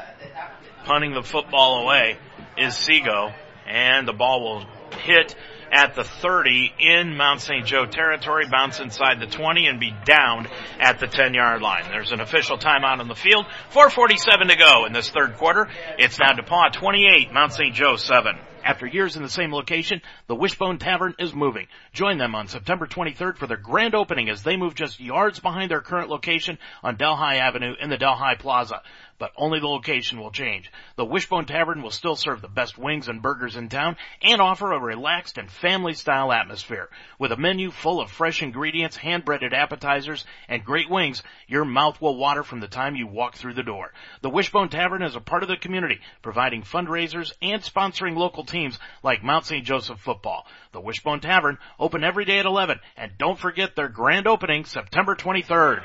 [0.85, 2.17] punting the football away
[2.55, 3.33] is Seago,
[3.67, 4.65] and the ball will
[4.99, 5.35] hit
[5.73, 7.65] at the 30 in Mount St.
[7.65, 10.47] Joe territory, bounce inside the 20 and be downed
[10.79, 11.85] at the 10 yard line.
[11.89, 13.45] There's an official timeout on the field.
[13.71, 15.67] 447 to go in this third quarter.
[15.97, 17.73] It's now DePauw 28, Mount St.
[17.73, 18.37] Joe 7.
[18.63, 21.67] After years in the same location, the Wishbone Tavern is moving.
[21.91, 25.69] Join them on September 23rd for their grand opening as they move just yards behind
[25.69, 28.81] their current location on Delhi Avenue in the Delhi Plaza
[29.23, 30.69] but only the location will change.
[30.97, 34.73] The Wishbone Tavern will still serve the best wings and burgers in town and offer
[34.73, 36.89] a relaxed and family style atmosphere.
[37.19, 42.01] With a menu full of fresh ingredients, hand breaded appetizers, and great wings, your mouth
[42.01, 43.93] will water from the time you walk through the door.
[44.21, 48.79] The Wishbone Tavern is a part of the community, providing fundraisers and sponsoring local teams
[49.03, 49.65] like Mount St.
[49.65, 50.45] Joseph football.
[50.71, 55.15] The Wishbone Tavern, open every day at 11, and don't forget their grand opening September
[55.15, 55.81] 23rd.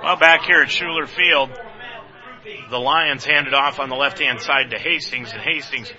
[0.00, 1.50] Well, back here at Schueler Field,
[2.70, 5.92] the Lions handed off on the left hand side to Hastings, and Hastings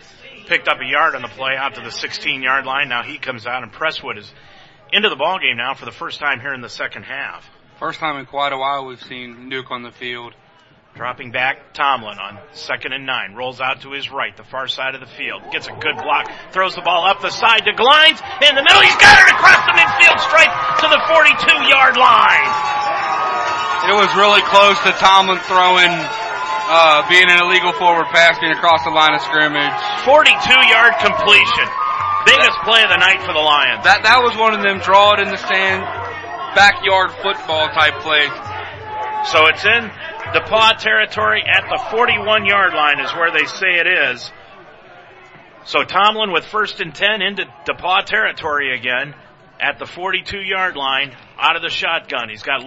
[0.46, 2.88] picked up a yard on the play out to the 16 yard line.
[2.88, 4.32] Now he comes out, and Presswood is
[4.94, 7.50] into the ball game now for the first time here in the second half.
[7.80, 10.34] First time in quite a while we've seen Nuke on the field.
[10.98, 13.38] Dropping back, Tomlin on second and nine.
[13.38, 15.46] Rolls out to his right, the far side of the field.
[15.54, 16.26] Gets a good block.
[16.50, 18.18] Throws the ball up the side to Glines.
[18.42, 20.50] In the middle, he's got it across the midfield stripe
[20.82, 22.50] to the 42 yard line.
[23.86, 28.82] It was really close to Tomlin throwing uh, being an illegal forward pass being across
[28.82, 29.78] the line of scrimmage.
[30.02, 31.68] 42 yard completion.
[32.26, 33.86] Biggest play of the night for the Lions.
[33.86, 35.86] That that was one of them draw it in the sand,
[36.58, 38.34] backyard football type plays.
[39.32, 39.92] So it's in
[40.34, 44.32] DePauw territory at the 41 yard line is where they say it is.
[45.66, 49.16] So Tomlin with first and 10 into DePauw territory again
[49.60, 52.30] at the 42 yard line out of the shotgun.
[52.30, 52.64] He's got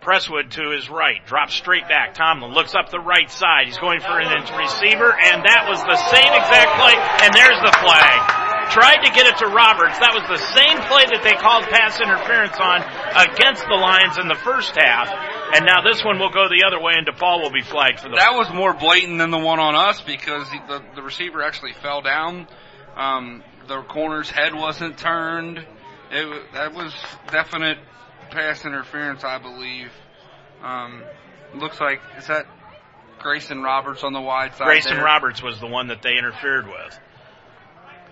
[0.00, 2.14] Presswood to his right, drops straight back.
[2.14, 3.66] Tomlin looks up the right side.
[3.66, 7.76] He's going for an receiver, and that was the same exact play, and there's the
[7.84, 8.41] flag.
[8.70, 9.98] Tried to get it to Roberts.
[9.98, 12.80] That was the same play that they called pass interference on
[13.16, 15.08] against the Lions in the first half.
[15.54, 18.08] And now this one will go the other way, and DePauw will be flagged for
[18.08, 18.16] the.
[18.16, 22.00] That was more blatant than the one on us because the the receiver actually fell
[22.00, 22.48] down.
[22.96, 25.58] Um, the corner's head wasn't turned.
[26.10, 26.94] It that was
[27.30, 27.78] definite
[28.30, 29.90] pass interference, I believe.
[30.62, 31.02] Um,
[31.54, 32.46] looks like is that
[33.18, 34.66] Grayson Roberts on the wide side.
[34.66, 35.04] Grayson there?
[35.04, 36.98] Roberts was the one that they interfered with.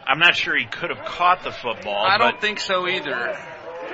[0.06, 2.04] I'm not sure he could have caught the football.
[2.04, 3.38] I don't think so either.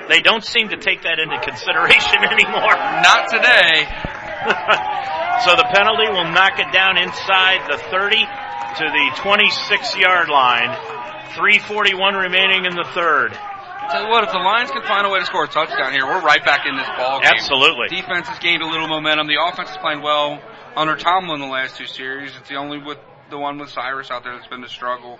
[0.08, 2.76] They don't seem to take that into consideration anymore.
[3.02, 3.84] Not today.
[5.44, 10.70] so the penalty will knock it down inside the 30 to the 26 yard line.
[11.34, 13.36] 341 remaining in the third.
[13.90, 16.06] Tell you what, if the Lions can find a way to score a touchdown here,
[16.06, 17.30] we're right back in this ball game.
[17.34, 17.88] Absolutely.
[17.88, 19.28] Defense has gained a little momentum.
[19.28, 20.40] The offense is playing well
[20.76, 22.32] under Tomlin the last two series.
[22.36, 22.98] It's the only with
[23.30, 25.18] the one with Cyrus out there that's been the struggle.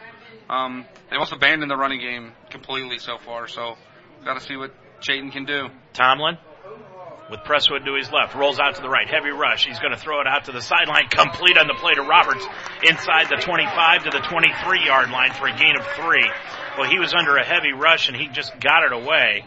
[0.49, 3.77] Um, they've also abandoned the running game completely so far, so
[4.25, 5.69] got to see what Chayton can do.
[5.93, 6.39] Tomlin
[7.31, 9.67] with Presswood to his left, rolls out to the right, heavy rush.
[9.67, 12.47] He's going to throw it out to the sideline, complete on the play to Roberts
[12.85, 16.29] inside the 25 to the 23 yard line for a gain of three.
[16.79, 19.45] Well, he was under a heavy rush and he just got it away.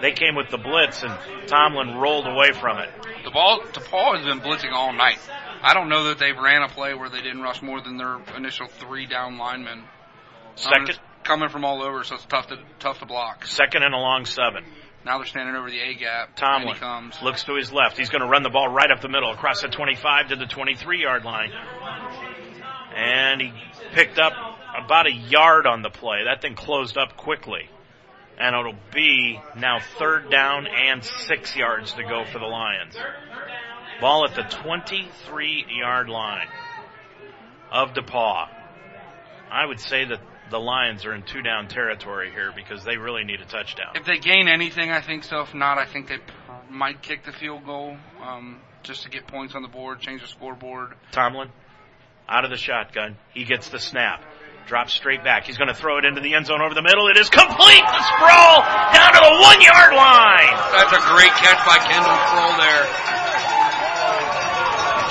[0.00, 1.12] They came with the blitz and
[1.48, 2.88] Tomlin rolled away from it.
[3.24, 5.18] The ball, DePauw has been blitzing all night.
[5.62, 8.18] I don't know that they've ran a play where they didn't rush more than their
[8.36, 9.84] initial three down linemen.
[10.54, 13.46] Second, um, coming from all over, so it's tough to tough to block.
[13.46, 14.64] Second and a long seven.
[15.04, 16.36] Now they're standing over the A gap.
[16.36, 17.16] Tomlin comes.
[17.22, 17.96] looks to his left.
[17.96, 20.46] He's going to run the ball right up the middle across the 25 to the
[20.46, 21.50] 23 yard line.
[22.94, 23.52] And he
[23.92, 24.32] picked up
[24.84, 26.24] about a yard on the play.
[26.24, 27.68] That thing closed up quickly.
[28.38, 32.96] And it'll be now third down and six yards to go for the Lions.
[34.00, 36.46] Ball at the 23 yard line
[37.70, 38.48] of DePauw.
[39.50, 40.20] I would say that
[40.50, 43.92] the Lions are in two down territory here because they really need a touchdown.
[43.94, 45.40] If they gain anything, I think so.
[45.40, 46.18] If not, I think they
[46.68, 47.96] might kick the field goal.
[48.22, 50.94] Um, just to get points on the board, change the scoreboard.
[51.12, 51.50] Tomlin
[52.30, 53.16] out of the shotgun.
[53.34, 54.22] He gets the snap.
[54.66, 55.44] Drops straight back.
[55.46, 57.08] He's going to throw it into the end zone over the middle.
[57.08, 57.82] It is complete.
[57.82, 58.62] The Sproul
[58.94, 60.54] down to the one yard line.
[60.70, 62.86] That's a great catch by Kendall Sproul there.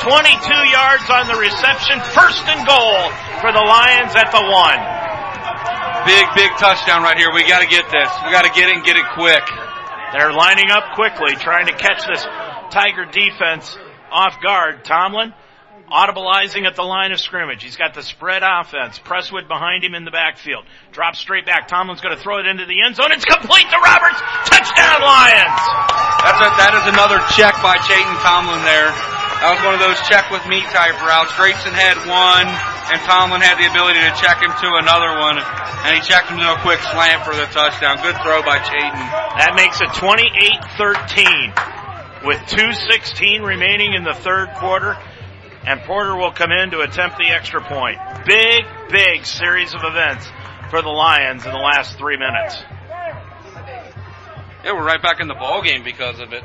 [0.02, 0.16] 22
[0.72, 2.00] yards on the reception.
[2.16, 3.00] First and goal
[3.44, 4.80] for the Lions at the one.
[6.08, 7.32] Big, big touchdown right here.
[7.34, 8.10] We got to get this.
[8.24, 9.44] We got to get it and get it quick.
[10.14, 12.24] They're lining up quickly, trying to catch this
[12.72, 13.78] Tiger defense
[14.12, 14.86] off guard.
[14.86, 15.34] Tomlin
[15.92, 17.64] audibleizing at the line of scrimmage.
[17.64, 19.00] He's got the spread offense.
[19.00, 20.66] Presswood behind him in the backfield.
[20.92, 21.68] Drops straight back.
[21.68, 23.12] Tomlin's going to throw it into the end zone.
[23.12, 24.22] It's complete to Roberts.
[24.46, 25.62] Touchdown Lions!
[26.24, 29.19] That's a, that is another check by Chayton Tomlin there.
[29.40, 31.32] That was one of those check with me type routes.
[31.40, 32.48] Grayson had one,
[32.92, 36.44] and Tomlin had the ability to check him to another one, and he checked him
[36.44, 38.04] to a quick slant for the touchdown.
[38.04, 39.00] Good throw by Chayton.
[39.40, 45.00] That makes it 28-13 with 2.16 remaining in the third quarter
[45.66, 47.98] and Porter will come in to attempt the extra point.
[48.26, 50.28] Big, big series of events
[50.70, 52.58] for the Lions in the last three minutes.
[54.64, 56.44] Yeah, we're right back in the ball game because of it.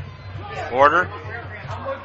[0.71, 1.11] Porter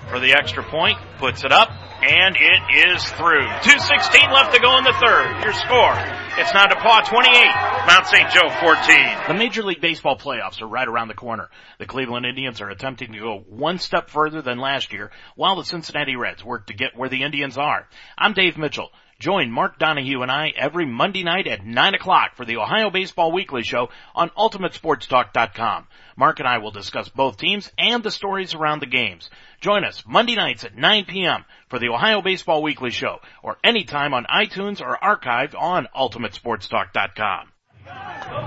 [0.09, 1.69] for the extra point, puts it up,
[2.01, 3.45] and it is through.
[3.61, 5.43] 2.16 left to go in the third.
[5.43, 5.95] Your score.
[6.37, 8.29] It's now DePauw 28, Mount St.
[8.31, 9.27] Joe 14.
[9.27, 11.49] The Major League Baseball playoffs are right around the corner.
[11.79, 15.65] The Cleveland Indians are attempting to go one step further than last year, while the
[15.65, 17.87] Cincinnati Reds work to get where the Indians are.
[18.17, 18.89] I'm Dave Mitchell.
[19.19, 23.33] Join Mark Donahue and I every Monday night at 9 o'clock for the Ohio Baseball
[23.33, 25.87] Weekly Show on UltimateSportsTalk.com.
[26.15, 29.29] Mark and I will discuss both teams and the stories around the games.
[29.59, 31.43] Join us Monday nights at 9 p.m.
[31.67, 37.51] for the Ohio Baseball Weekly Show or anytime on iTunes or archived on UltimateSportsTalk.com.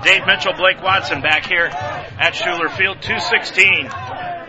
[0.03, 2.99] Dave Mitchell, Blake Watson back here at Schueler Field.
[3.01, 3.89] 216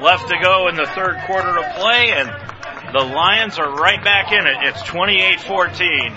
[0.01, 2.54] left to go in the third quarter of play and
[2.95, 4.57] the Lions are right back in it.
[4.63, 6.17] It's 28-14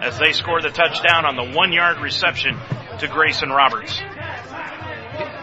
[0.00, 2.58] as they score the touchdown on the one yard reception
[2.98, 3.98] to Grayson Roberts.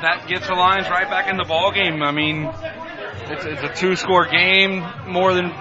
[0.02, 2.02] That gets the Lions right back in the ball game.
[2.02, 2.52] I mean,
[3.30, 5.54] it's, it's a two score game, more than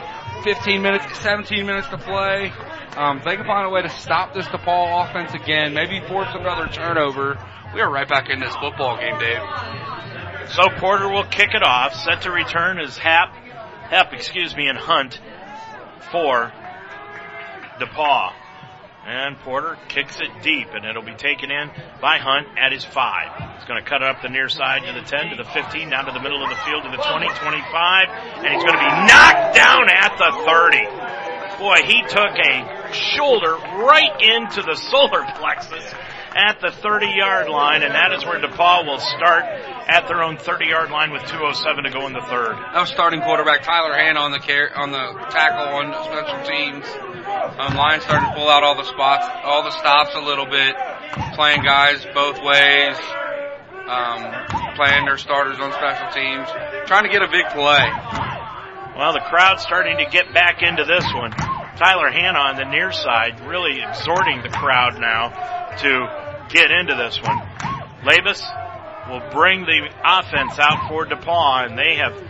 [0.45, 2.51] 15 minutes, 17 minutes to play.
[2.97, 6.69] Um, they can find a way to stop this DePauw offense again, maybe force another
[6.69, 7.39] turnover.
[7.75, 9.43] We are right back in this football game, Dave.
[10.53, 11.95] So Porter will kick it off.
[11.95, 13.35] Set to return is Hap,
[13.89, 15.19] Hep, excuse me, and Hunt
[16.13, 16.53] for
[17.81, 18.33] DePauw.
[19.07, 23.33] And Porter kicks it deep, and it'll be taken in by Hunt at his five.
[23.57, 25.89] He's going to cut it up the near side to the 10, to the 15,
[25.89, 28.85] down to the middle of the field to the 20, 25, and he's going to
[28.85, 30.85] be knocked down at the 30.
[31.57, 33.57] Boy, he took a shoulder
[33.89, 35.95] right into the solar plexus
[36.39, 40.39] at the 30 yard line, and that is where DePauw will start at their own
[40.39, 42.55] 30 yard line with 207 to go in the third.
[42.55, 46.87] That was starting quarterback Tyler Hand on the car- on the tackle on special teams.
[47.59, 50.77] Um, Lions started to pull out all the spots, all the stops a little bit,
[51.35, 52.97] playing guys both ways,
[53.91, 54.23] um,
[54.79, 56.47] playing their starters on special teams,
[56.87, 57.83] trying to get a big play.
[58.95, 61.31] Well, the crowd's starting to get back into this one.
[61.31, 65.31] Tyler Hanna on the near side, really exhorting the crowd now
[65.79, 67.39] to get into this one.
[68.05, 68.43] Labus
[69.09, 72.23] will bring the offense out for DePauw, and they have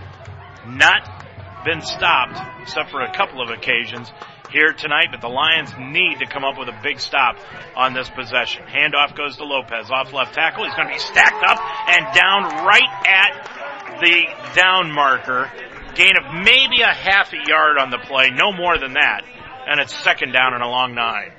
[0.67, 1.27] not
[1.65, 4.11] been stopped, except for a couple of occasions
[4.51, 7.37] here tonight, but the Lions need to come up with a big stop
[7.77, 8.63] on this possession.
[8.65, 10.65] Handoff goes to Lopez off left tackle.
[10.65, 11.59] He's going to be stacked up
[11.89, 15.51] and down right at the down marker.
[15.95, 19.23] Gain of maybe a half a yard on the play, no more than that.
[19.67, 21.33] And it's second down and a long nine.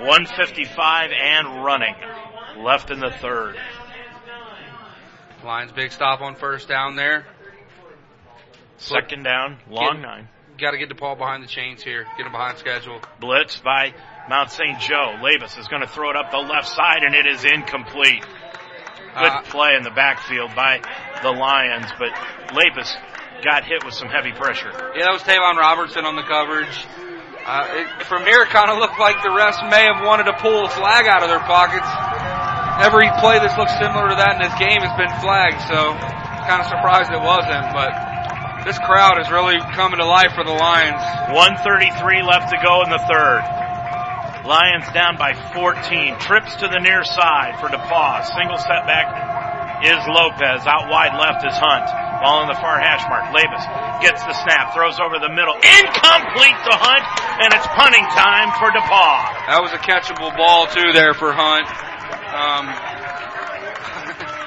[0.00, 1.94] 155 and running
[2.58, 3.56] left in the third.
[5.44, 7.24] Lions big stop on first down there.
[8.78, 10.28] Second down, long Get- nine.
[10.58, 12.06] Got to get DePauw behind the chains here.
[12.16, 12.98] Get him behind schedule.
[13.20, 13.92] Blitz by
[14.30, 14.80] Mount St.
[14.80, 15.14] Joe.
[15.20, 18.22] Labus is going to throw it up the left side and it is incomplete.
[18.22, 20.80] Good Uh, play in the backfield by
[21.22, 22.08] the Lions, but
[22.56, 22.90] Labus
[23.44, 24.72] got hit with some heavy pressure.
[24.96, 26.86] Yeah, that was Tavon Robertson on the coverage.
[27.46, 30.34] Uh, it, from here, it kind of looked like the refs may have wanted to
[30.42, 31.86] pull a flag out of their pockets.
[32.82, 35.94] Every play that's looked similar to that in this game has been flagged, so
[36.50, 37.70] kind of surprised it wasn't.
[37.70, 37.94] But
[38.66, 40.98] this crowd is really coming to life for the Lions.
[41.30, 43.46] 133 left to go in the third.
[44.42, 46.18] Lions down by 14.
[46.18, 48.26] Trips to the near side for DePauw.
[48.26, 49.06] Single setback
[49.84, 50.64] is Lopez.
[50.64, 51.84] Out wide left is Hunt.
[52.22, 53.28] Ball in the far hash mark.
[53.28, 53.60] Labus
[54.00, 55.52] gets the snap, throws over the middle.
[55.52, 57.04] Incomplete to Hunt,
[57.44, 59.52] and it's punting time for DePauw.
[59.52, 61.68] That was a catchable ball too there for Hunt.
[62.32, 62.72] Um,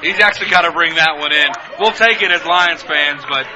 [0.02, 1.50] he's actually got to bring that one in.
[1.78, 3.46] We'll take it as Lions fans, but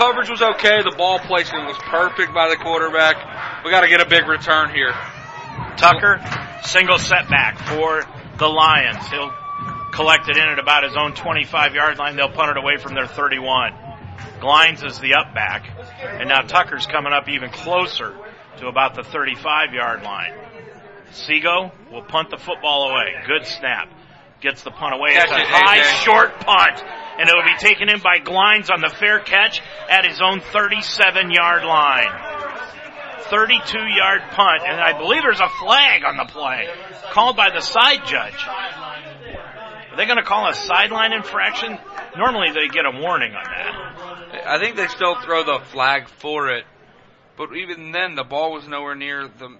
[0.00, 0.80] coverage was okay.
[0.82, 3.64] The ball placement was perfect by the quarterback.
[3.64, 4.96] We got to get a big return here.
[5.76, 6.24] Tucker,
[6.62, 8.02] single setback for
[8.38, 9.06] the Lions.
[9.08, 9.32] He'll
[9.92, 12.16] collect it in at about his own 25 yard line.
[12.16, 13.72] They'll punt it away from their 31.
[14.40, 15.68] Glines is the up back.
[16.02, 18.16] And now Tucker's coming up even closer
[18.58, 20.34] to about the 35 yard line.
[21.12, 23.14] Seago will punt the football away.
[23.26, 23.88] Good snap.
[24.40, 25.10] Gets the punt away.
[25.12, 26.82] It's a high, short punt.
[27.18, 29.60] And it'll be taken in by Glines on the fair catch
[29.90, 32.12] at his own 37 yard line.
[33.30, 34.62] 32 yard punt.
[34.66, 36.68] And I believe there's a flag on the play
[37.10, 38.46] called by the side judge.
[39.98, 41.76] Are they going to call a sideline infraction?
[42.16, 44.46] Normally they get a warning on that.
[44.46, 46.64] I think they still throw the flag for it.
[47.36, 49.58] But even then, the ball was nowhere near the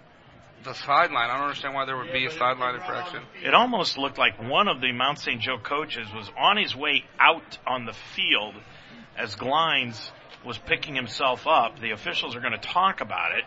[0.62, 1.28] the sideline.
[1.28, 3.22] I don't understand why there would be a sideline infraction.
[3.44, 5.40] It almost looked like one of the Mount St.
[5.40, 8.54] Joe coaches was on his way out on the field
[9.16, 10.08] as Glines
[10.46, 11.80] was picking himself up.
[11.80, 13.44] The officials are going to talk about it.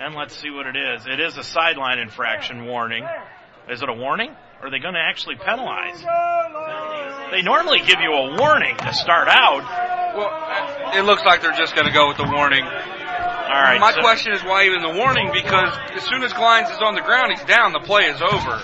[0.00, 1.06] And let's see what it is.
[1.06, 3.06] It is a sideline infraction warning.
[3.70, 4.34] Is it a warning?
[4.66, 6.02] Are they going to actually penalize?
[7.30, 9.62] They normally give you a warning to start out.
[10.18, 12.64] Well, it looks like they're just going to go with the warning.
[12.64, 13.78] All right.
[13.78, 15.30] My so- question is why even the warning?
[15.32, 17.74] Because as soon as Glines is on the ground, he's down.
[17.74, 18.58] The play is over.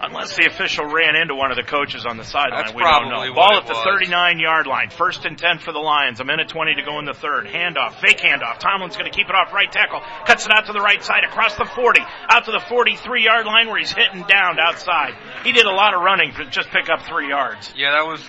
[0.00, 3.08] Unless the official ran into one of the coaches on the sideline, That's we don't
[3.08, 3.34] know.
[3.34, 3.84] Ball at the was.
[3.84, 4.90] 39 yard line.
[4.90, 6.20] First and 10 for the Lions.
[6.20, 7.46] A minute 20 to go in the third.
[7.46, 8.00] Handoff.
[8.00, 8.58] Fake handoff.
[8.58, 10.00] Tomlin's going to keep it off right tackle.
[10.24, 12.00] Cuts it out to the right side across the 40.
[12.28, 15.14] Out to the 43 yard line where he's hitting down outside.
[15.42, 17.72] He did a lot of running to just pick up three yards.
[17.76, 18.22] Yeah, that was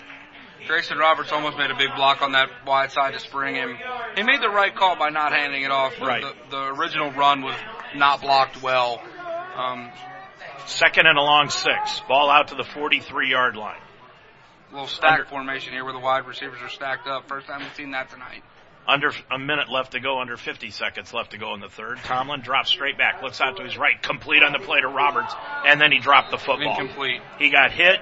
[0.68, 3.78] Grayson Roberts almost made a big block on that wide side to spring him.
[4.16, 6.00] He made the right call by not handing it off.
[6.00, 6.22] Right.
[6.22, 7.56] The, the original run was
[7.96, 9.02] not blocked well.
[9.56, 9.90] Um,
[10.70, 12.00] Second and a long six.
[12.08, 13.82] Ball out to the 43 yard line.
[14.72, 17.28] little stack formation here where the wide receivers are stacked up.
[17.28, 18.44] First time we've seen that tonight.
[18.88, 21.98] Under a minute left to go, under 50 seconds left to go in the third.
[22.04, 25.34] Tomlin drops straight back, looks out to his right, complete on the play to Roberts,
[25.66, 26.80] and then he dropped the football.
[26.80, 27.22] Incomplete.
[27.40, 28.00] He got hit,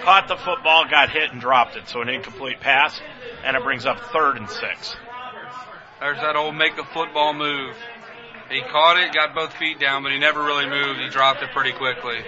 [0.00, 1.88] caught the football, got hit, and dropped it.
[1.88, 2.98] So an incomplete pass,
[3.44, 4.96] and it brings up third and six.
[6.00, 7.74] There's that old make the football move.
[8.50, 11.00] He caught it, got both feet down, but he never really moved.
[11.00, 12.18] He dropped it pretty quickly.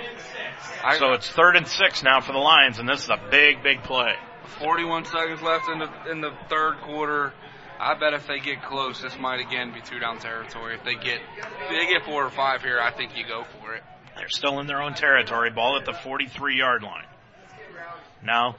[0.84, 3.62] I, So it's third and six now for the Lions, and this is a big,
[3.62, 4.14] big play.
[4.60, 7.32] 41 seconds left in the in the third quarter.
[7.80, 10.74] I bet if they get close, this might again be two down territory.
[10.74, 13.74] If they get if they get four or five here, I think you go for
[13.74, 13.82] it.
[14.16, 15.50] They're still in their own territory.
[15.50, 17.04] Ball at the 43 yard line.
[18.24, 18.56] Now,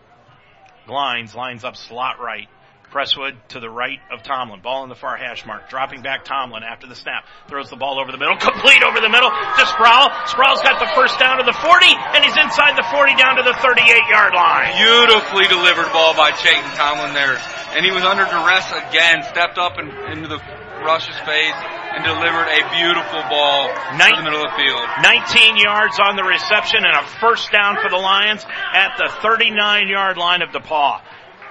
[0.87, 2.47] Glines lines up slot right.
[2.91, 4.61] Presswood to the right of Tomlin.
[4.61, 5.69] Ball in the far hash mark.
[5.69, 7.25] Dropping back Tomlin after the snap.
[7.47, 8.37] Throws the ball over the middle.
[8.41, 10.09] Complete over the middle to Sproul.
[10.25, 13.43] Sproul's got the first down to the 40 and he's inside the 40 down to
[13.45, 14.73] the 38 yard line.
[14.73, 17.37] Beautifully delivered ball by Chayton Tomlin there.
[17.77, 20.41] And he was under duress again, stepped up and into the
[20.81, 21.59] rush's face
[21.93, 24.81] and delivered a beautiful ball to the middle of the field.
[25.01, 29.87] 19 yards on the reception and a first down for the Lions at the 39
[29.87, 31.01] yard line of DePauw.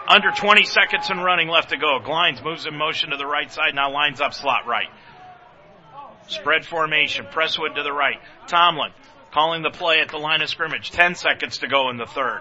[0.09, 2.01] Under 20 seconds and running left to go.
[2.03, 4.89] Glines moves in motion to the right side, now lines up slot right.
[6.29, 8.19] Spread formation, Presswood to the right.
[8.47, 8.91] Tomlin
[9.33, 10.91] calling the play at the line of scrimmage.
[10.91, 12.41] 10 seconds to go in the third.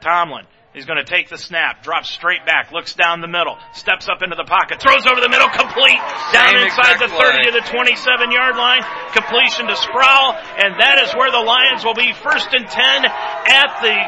[0.00, 4.06] Tomlin He's going to take the snap, drops straight back, looks down the middle, steps
[4.08, 5.98] up into the pocket, throws over the middle, complete,
[6.30, 7.42] down Same inside the 30 play.
[7.42, 11.98] to the 27 yard line, completion to Sproul, and that is where the Lions will
[11.98, 13.02] be first and 10
[13.50, 13.98] at the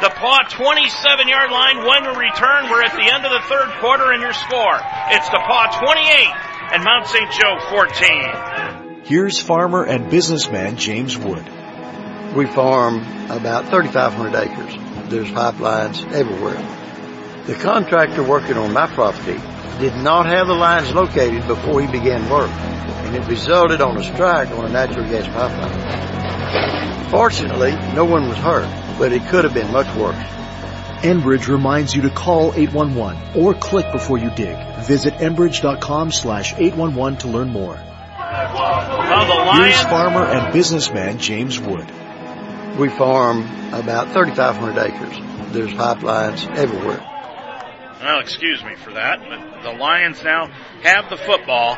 [0.00, 1.76] DePauw 27 yard line.
[1.76, 4.80] When we return, we're at the end of the third quarter and your score.
[5.12, 7.30] It's DePauw 28 and Mount St.
[7.32, 9.02] Joe 14.
[9.04, 11.44] Here's farmer and businessman James Wood.
[12.34, 15.10] We farm about 3,500 acres.
[15.10, 16.62] There's pipelines everywhere.
[17.44, 19.38] The contractor working on my property
[19.78, 24.02] did not have the lines located before he began work, and it resulted on a
[24.02, 27.10] strike on a natural gas pipeline.
[27.10, 28.68] Fortunately, no one was hurt,
[28.98, 30.16] but it could have been much worse.
[31.02, 34.56] Enbridge reminds you to call 811 or click before you dig.
[34.84, 37.76] Visit enbridge.com slash 811 to learn more.
[37.76, 41.90] Here's farmer and businessman James Wood.
[42.78, 43.40] We farm
[43.72, 45.16] about 3,500 acres.
[45.52, 47.00] There's pipelines everywhere.
[48.00, 50.46] Well, excuse me for that, but the Lions now
[50.82, 51.76] have the football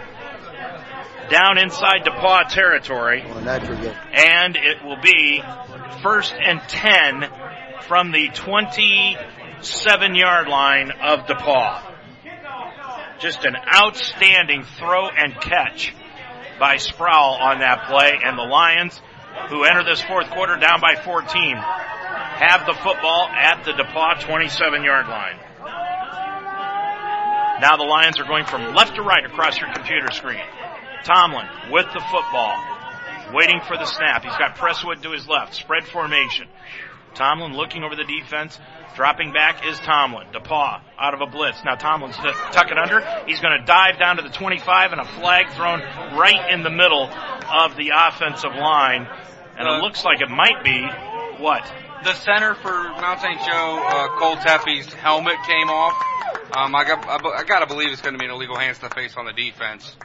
[1.28, 3.23] down inside DePauw territory.
[3.23, 3.97] On a natural gas.
[4.12, 5.43] and it will be
[6.03, 7.28] first and 10
[7.89, 11.82] from the 27 yard line of DePauw.
[13.19, 15.93] Just an outstanding throw and catch
[16.61, 19.01] by Sproul on that play, and the Lions,
[19.49, 24.85] who enter this fourth quarter down by 14, have the football at the DePauw 27
[24.85, 25.39] yard line.
[27.62, 30.43] Now the Lions are going from left to right across your computer screen.
[31.05, 32.59] Tomlin with the football,
[33.32, 34.24] waiting for the snap.
[34.24, 36.48] He's got Presswood to his left, spread formation.
[37.14, 38.59] Tomlin looking over the defense.
[38.97, 40.26] Dropping back is Tomlin.
[40.34, 41.62] DePauw out of a blitz.
[41.64, 43.01] Now Tomlin's to tuck it under.
[43.28, 45.82] He's going to dive down to the 25 and a flag thrown
[46.18, 49.06] right in the middle of the offensive line.
[49.56, 50.84] And it looks like it might be
[51.40, 51.62] what?
[52.02, 53.39] The center for Mount St.
[53.39, 55.94] Joe, uh, Cole Tepe's helmet came off.
[56.55, 58.89] Um, I got, I, I gotta believe it's going to be an illegal hands to
[58.89, 59.97] the face on the defense.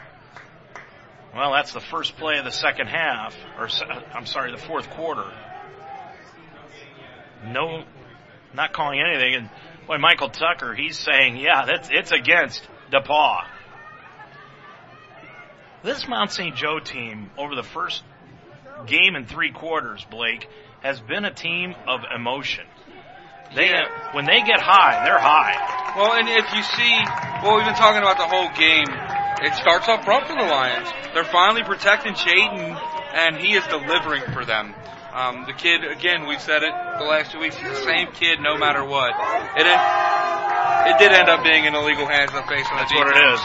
[1.35, 3.67] Well, that's the first play of the second half, or
[4.13, 5.25] I'm sorry, the fourth quarter.
[7.45, 7.83] No,
[8.53, 9.35] not calling anything.
[9.35, 9.49] And
[9.87, 13.43] boy, Michael Tucker, he's saying, yeah, that's it's against DePauw.
[15.83, 16.55] This Mount St.
[16.55, 18.03] Joe team over the first
[18.85, 20.47] game and three quarters, Blake,
[20.81, 22.65] has been a team of emotion.
[23.57, 23.89] They Yeah.
[24.13, 25.57] when they get high, they're high.
[25.97, 26.95] Well, and if you see,
[27.41, 28.85] well, we've been talking about the whole game.
[29.41, 30.87] It starts off rough for the Lions.
[31.13, 32.77] They're finally protecting Chayton,
[33.13, 34.73] and he is delivering for them.
[35.13, 38.57] Um, the kid, again, we've said it the last two weeks, the same kid no
[38.57, 39.13] matter what.
[39.57, 42.91] It, it did end up being an illegal hands to the face on the That's
[42.93, 43.09] defense.
[43.09, 43.41] what it is.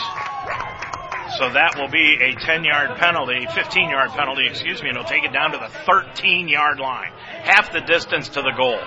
[1.38, 5.09] So that will be a 10 yard penalty, 15 yard penalty, excuse me, and it'll
[5.09, 7.10] take it down to the 13 yard line.
[7.42, 8.78] Half the distance to the goal.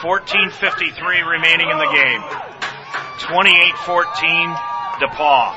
[0.00, 2.22] 14.53 remaining in the game.
[3.18, 4.56] 28-14
[5.00, 5.56] DePauw.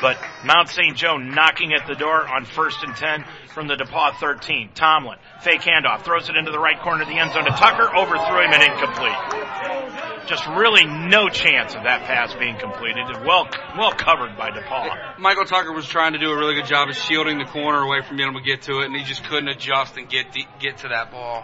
[0.00, 0.96] But Mount St.
[0.96, 3.24] Joe knocking at the door on first and 10
[3.56, 4.72] from the DePauw 13.
[4.74, 7.88] Tomlin, fake handoff, throws it into the right corner of the end zone to Tucker,
[7.96, 10.28] overthrew him and incomplete.
[10.28, 13.06] Just really no chance of that pass being completed.
[13.24, 15.18] Well, well covered by DePauw.
[15.18, 18.02] Michael Tucker was trying to do a really good job of shielding the corner away
[18.02, 20.44] from being able to get to it, and he just couldn't adjust and get the,
[20.60, 21.42] get to that ball.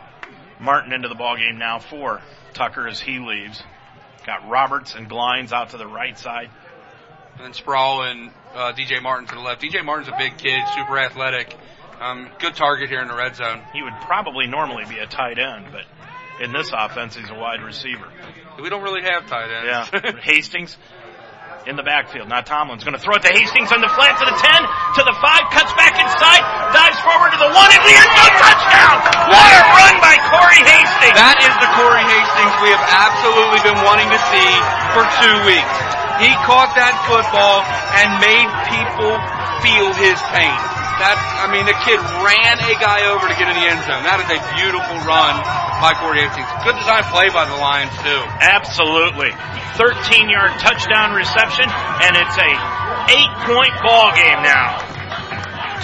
[0.60, 2.20] Martin into the ball game now for
[2.52, 3.62] Tucker as he leaves.
[4.26, 6.50] Got Roberts and Glines out to the right side.
[7.36, 9.62] And then Sproul and uh, DJ Martin to the left.
[9.62, 11.56] DJ Martin's a big kid, super athletic,
[12.00, 13.62] um, good target here in the red zone.
[13.72, 15.84] He would probably normally be a tight end, but
[16.42, 18.08] in this offense, he's a wide receiver.
[18.60, 19.90] We don't really have tight ends.
[19.92, 20.20] Yeah.
[20.22, 20.76] Hastings
[21.66, 22.26] in the backfield.
[22.26, 24.42] Now Tomlin's going to throw it to Hastings on the flat to the 10,
[24.98, 26.42] to the 5, cuts back inside,
[26.74, 28.96] dives forward to the 1, and the end zone touchdown!
[29.30, 31.14] What a run by Corey Hastings!
[31.14, 34.50] That is the Corey Hastings we have absolutely been wanting to see
[34.90, 35.76] for two weeks.
[36.18, 37.62] He caught that football
[37.94, 39.14] and made people
[39.62, 40.71] feel his pain.
[41.00, 44.04] That, I mean, the kid ran a guy over to get in the end zone.
[44.04, 45.34] That is a beautiful run
[45.80, 46.46] by Corey Hastings.
[46.62, 48.20] Good design play by the Lions too.
[48.38, 49.32] Absolutely.
[49.80, 52.50] 13 yard touchdown reception, and it's a
[53.10, 54.78] eight point ball game now.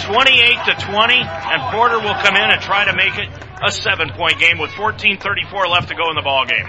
[0.07, 3.27] 28 to 20, and Porter will come in and try to make it
[3.65, 5.19] a seven point game with 14.34
[5.69, 6.67] left to go in the ball game.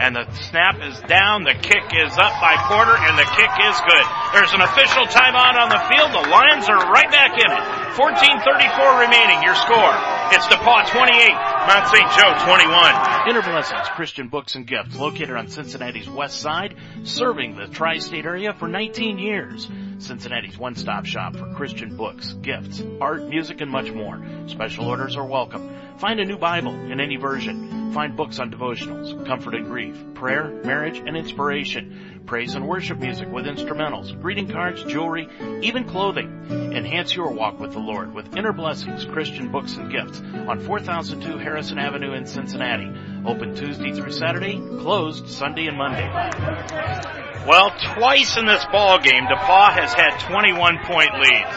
[0.00, 3.76] And the snap is down, the kick is up by Porter, and the kick is
[3.84, 4.06] good.
[4.32, 6.08] There's an official timeout on the field.
[6.16, 7.64] The Lions are right back in it.
[8.00, 9.92] 14.34 remaining, your score.
[10.32, 11.36] It's DePauw 28,
[11.68, 12.08] Mount St.
[12.16, 13.28] Joe 21.
[13.28, 18.54] Inner Blessings Christian Books and Gifts, located on Cincinnati's west side, serving the tri-state area
[18.54, 19.68] for 19 years.
[20.00, 24.22] Cincinnati's one-stop shop for Christian books, gifts, art, music, and much more.
[24.46, 25.70] Special orders are welcome.
[25.98, 27.92] Find a new Bible in any version.
[27.92, 32.22] Find books on devotionals, comfort and grief, prayer, marriage, and inspiration.
[32.24, 35.28] Praise and worship music with instrumentals, greeting cards, jewelry,
[35.62, 36.46] even clothing.
[36.50, 41.38] Enhance your walk with the Lord with Inner Blessings Christian Books and Gifts on 4002
[41.38, 42.90] Harrison Avenue in Cincinnati.
[43.26, 47.29] Open Tuesday through Saturday, closed Sunday and Monday.
[47.46, 51.56] Well, twice in this ball game, DePauw has had 21 point leads.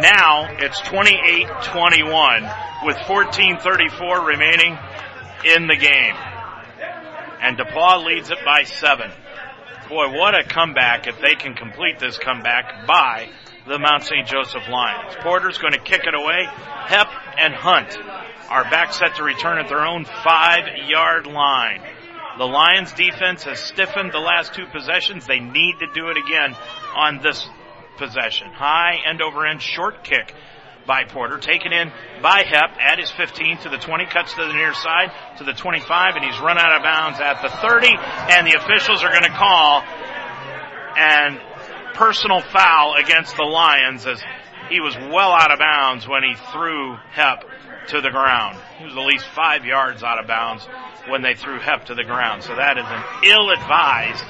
[0.00, 2.50] Now it's 28-21
[2.86, 4.78] with 14:34 remaining
[5.44, 6.14] in the game,
[7.42, 9.10] and DePauw leads it by seven.
[9.90, 13.28] Boy, what a comeback if they can complete this comeback by
[13.66, 14.26] the Mount St.
[14.26, 15.14] Joseph Lions.
[15.20, 16.46] Porter's going to kick it away.
[16.86, 17.08] Hep
[17.38, 17.98] and Hunt
[18.48, 21.82] are back set to return at their own five yard line.
[22.38, 25.26] The Lions defense has stiffened the last two possessions.
[25.26, 26.54] They need to do it again
[26.94, 27.48] on this
[27.96, 28.52] possession.
[28.52, 30.32] High end over end short kick
[30.86, 31.90] by Porter, taken in
[32.22, 35.52] by Hep at his 15 to the 20, cuts to the near side to the
[35.52, 39.24] 25, and he's run out of bounds at the 30, and the officials are going
[39.24, 39.82] to call
[40.96, 41.40] an
[41.94, 44.22] personal foul against the Lions as
[44.70, 47.44] he was well out of bounds when he threw Hep
[47.88, 48.58] to the ground.
[48.78, 50.66] He was at least five yards out of bounds
[51.08, 52.42] when they threw Hep to the ground.
[52.42, 54.24] So that is an ill-advised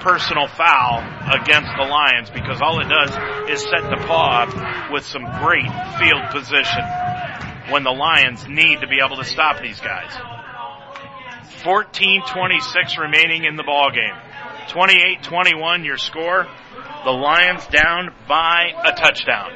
[0.00, 3.10] personal foul against the Lions because all it does
[3.50, 5.68] is set DePauw up with some great
[5.98, 6.84] field position
[7.70, 10.10] when the Lions need to be able to stop these guys.
[11.62, 14.16] 14-26 remaining in the ball game.
[14.68, 16.46] 28-21 your score.
[17.04, 19.52] The Lions down by a touchdown.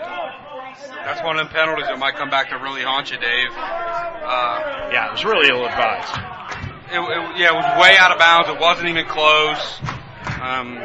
[1.04, 3.50] That's one of them penalties that might come back to really haunt you, Dave.
[3.52, 6.14] Uh, yeah, it was really ill advised.
[6.88, 8.48] It, it, yeah, it was way out of bounds.
[8.48, 9.60] It wasn't even close.
[10.40, 10.76] Um,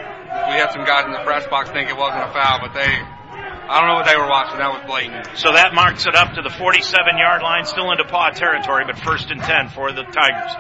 [0.50, 2.90] we had some guys in the press box think it wasn't a foul, but they,
[2.90, 4.58] I don't know what they were watching.
[4.58, 5.38] That was blatant.
[5.38, 8.98] So that marks it up to the 47 yard line, still into paw territory, but
[9.00, 10.54] first and 10 for the Tigers.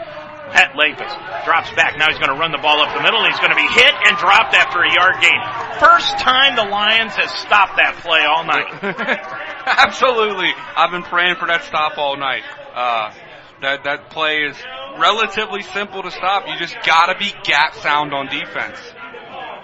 [0.51, 1.13] Pat Labus
[1.45, 1.97] drops back.
[1.97, 3.23] Now he's going to run the ball up the middle.
[3.25, 5.39] He's going to be hit and dropped after a yard gain.
[5.79, 8.69] First time the Lions has stopped that play all night.
[9.65, 10.51] Absolutely.
[10.75, 12.43] I've been praying for that stop all night.
[12.73, 13.13] Uh,
[13.61, 14.57] that, that play is
[14.97, 16.47] relatively simple to stop.
[16.47, 18.79] You just gotta be gap sound on defense.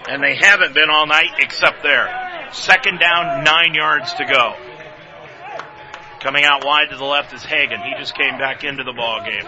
[0.08, 2.48] And they haven't been all night except there.
[2.52, 4.54] Second down, nine yards to go.
[6.20, 7.80] Coming out wide to the left is Hagan.
[7.82, 9.44] He just came back into the ball game.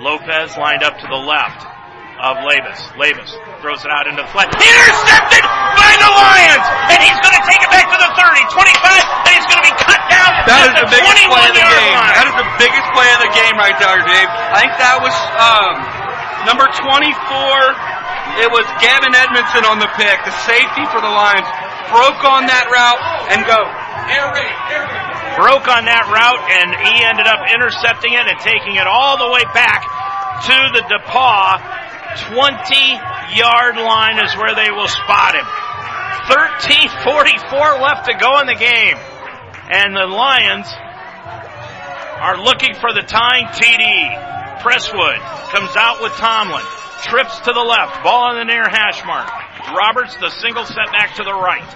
[0.00, 1.66] Lopez lined up to the left
[2.22, 2.80] of Labus.
[2.94, 4.48] Labus throws it out into the flat.
[4.54, 5.44] Intercepted
[5.74, 6.66] by the Lions!
[6.94, 9.68] And he's going to take it back to the 30, 25, and he's going to
[9.68, 11.96] be cut down that is the, the biggest play of the game.
[11.98, 12.14] Line.
[12.14, 14.30] That is the biggest play of the game right there, Dave.
[14.30, 15.74] I think that was um,
[16.46, 18.46] number 24.
[18.46, 20.16] It was Gavin Edmondson on the pick.
[20.24, 21.48] The safety for the Lions
[21.90, 23.02] broke on that route
[23.34, 23.60] and go.
[24.08, 28.38] Air raid, air raid broke on that route and he ended up intercepting it and
[28.40, 29.84] taking it all the way back
[30.46, 31.82] to the DePauw
[32.12, 35.46] 20 yard line is where they will spot him.
[36.28, 38.96] 13:44 left to go in the game.
[39.70, 40.68] And the Lions
[42.20, 44.60] are looking for the tying TD.
[44.60, 45.18] Presswood
[45.50, 46.64] comes out with Tomlin.
[47.02, 48.02] Trips to the left.
[48.04, 49.28] Ball on the near hash mark.
[49.74, 51.66] Roberts the single setback to the right.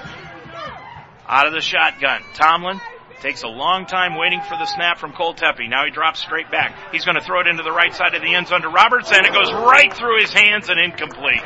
[1.26, 2.22] Out of the shotgun.
[2.34, 2.80] Tomlin
[3.26, 5.66] Takes a long time waiting for the snap from Cole Tepe.
[5.68, 6.76] Now he drops straight back.
[6.92, 9.10] He's going to throw it into the right side of the end zone to Roberts,
[9.10, 11.42] and it goes right through his hands and incomplete.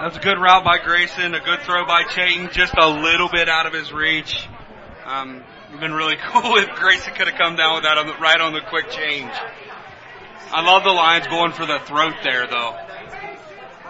[0.00, 3.50] That's a good route by Grayson, a good throw by Chayton, just a little bit
[3.50, 4.48] out of his reach.
[5.04, 5.44] Um,
[5.78, 8.54] been really cool if Grayson could have come down with that on the, right on
[8.54, 9.32] the quick change.
[10.52, 12.78] I love the Lions going for the throat there, though.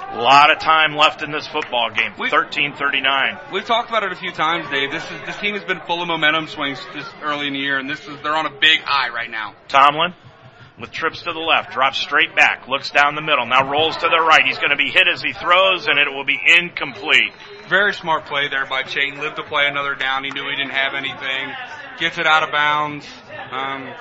[0.08, 2.12] A lot of time left in this football game.
[2.12, 3.52] 13-39.
[3.52, 4.90] We've talked about it a few times, Dave.
[4.90, 7.78] This is this team has been full of momentum swings this early in the year,
[7.78, 9.54] and this is they're on a big high right now.
[9.68, 10.14] Tomlin
[10.78, 14.08] with trips to the left, drops straight back, looks down the middle, now rolls to
[14.08, 14.42] the right.
[14.44, 17.32] He's going to be hit as he throws, and it will be incomplete.
[17.68, 19.20] Very smart play there by Chayton.
[19.20, 20.24] Lived to play another down.
[20.24, 21.52] He knew he didn't have anything.
[21.98, 23.06] Gets it out of bounds.
[23.50, 23.92] Um,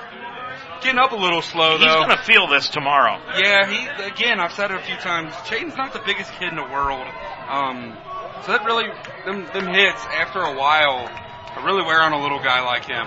[0.82, 1.98] getting up a little slow He's though.
[1.98, 3.20] He's going to feel this tomorrow.
[3.38, 4.40] Yeah, he again.
[4.40, 5.34] I've said it a few times.
[5.46, 7.06] Chayton's not the biggest kid in the world,
[7.48, 7.96] um,
[8.44, 8.88] so that really
[9.24, 11.10] them them hits after a while
[11.64, 13.06] really wear on a little guy like him.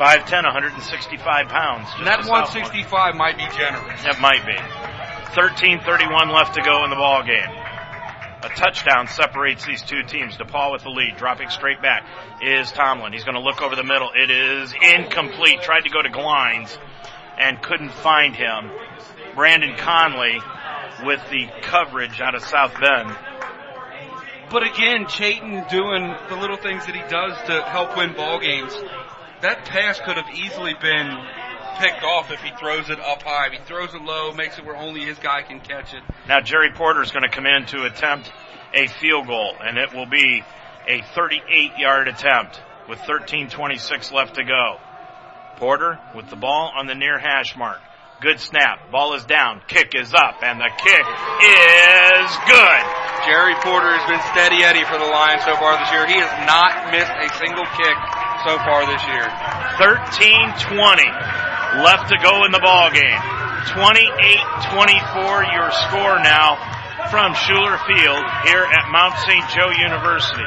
[0.00, 1.88] 5'10", 165 pounds.
[1.98, 4.02] And that 165 might be generous.
[4.02, 4.56] That might be.
[5.36, 7.50] 13:31 left to go in the ball game.
[8.42, 10.36] A touchdown separates these two teams.
[10.36, 12.06] DePauw with the lead, dropping straight back
[12.40, 13.12] is Tomlin.
[13.12, 14.10] He's going to look over the middle.
[14.14, 15.62] It is incomplete.
[15.62, 16.76] Tried to go to Glines
[17.38, 18.70] and couldn't find him.
[19.34, 20.40] Brandon Conley
[21.04, 23.14] with the coverage out of South Bend.
[24.50, 28.72] But again, Chayton doing the little things that he does to help win ball games.
[29.42, 31.08] That pass could have easily been
[31.80, 33.46] picked off if he throws it up high.
[33.46, 36.02] If he throws it low, makes it where only his guy can catch it.
[36.28, 38.30] Now Jerry Porter is going to come in to attempt
[38.74, 40.44] a field goal, and it will be
[40.86, 44.76] a 38 yard attempt with 13.26 left to go.
[45.56, 47.80] Porter with the ball on the near hash mark.
[48.20, 48.90] Good snap.
[48.92, 49.62] Ball is down.
[49.66, 52.82] Kick is up, and the kick is good.
[53.24, 56.04] Jerry Porter has been steady Eddie for the Lions so far this year.
[56.04, 57.96] He has not missed a single kick
[58.44, 59.24] so far this year.
[59.80, 63.20] 13-20 left to go in the ball game.
[63.70, 66.58] 28-24 your score now
[67.10, 69.44] from Schueler Field here at Mount St.
[69.50, 70.46] Joe University.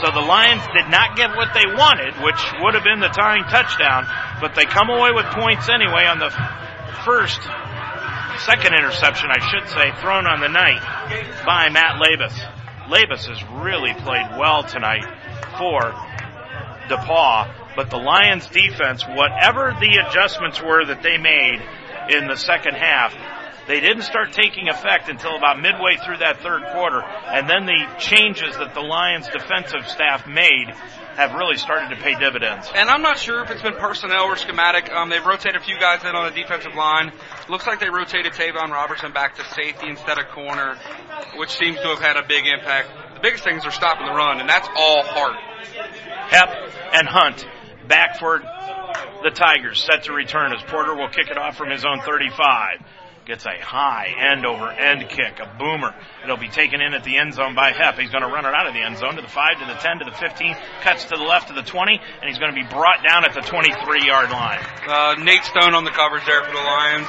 [0.00, 3.44] So the Lions did not get what they wanted, which would have been the tying
[3.44, 4.06] touchdown,
[4.40, 6.30] but they come away with points anyway on the
[7.04, 7.40] first,
[8.44, 10.80] second interception, I should say, thrown on the night
[11.44, 12.34] by Matt Labus.
[12.88, 15.04] Labus has really played well tonight
[15.58, 15.92] for
[16.88, 21.60] DePauw, but the Lions defense, whatever the adjustments were that they made
[22.10, 23.14] in the second half,
[23.66, 27.86] they didn't start taking effect until about midway through that third quarter, and then the
[27.98, 30.74] changes that the Lions defensive staff made
[31.14, 32.70] have really started to pay dividends.
[32.74, 34.90] And I'm not sure if it's been personnel or schematic.
[34.90, 37.12] Um, they've rotated a few guys in on the defensive line.
[37.48, 40.76] Looks like they rotated Tavon Robertson back to safety instead of corner,
[41.36, 42.88] which seems to have had a big impact.
[43.14, 45.36] The biggest things are stopping the run, and that's all heart.
[46.30, 46.48] Hep
[46.94, 47.46] and Hunt
[47.92, 48.40] back for
[49.22, 52.80] the Tigers, set to return as Porter will kick it off from his own 35.
[53.26, 55.94] gets a high end over end kick, a boomer.
[56.24, 57.98] It'll be taken in at the end zone by Hepp.
[58.00, 59.74] He's going to run it out of the end zone to the 5, to the
[59.78, 62.56] 10, to the 15, cuts to the left to the 20, and he's going to
[62.56, 64.58] be brought down at the 23 yard line.
[64.88, 67.06] Uh, Nate Stone on the coverage there for the Lions.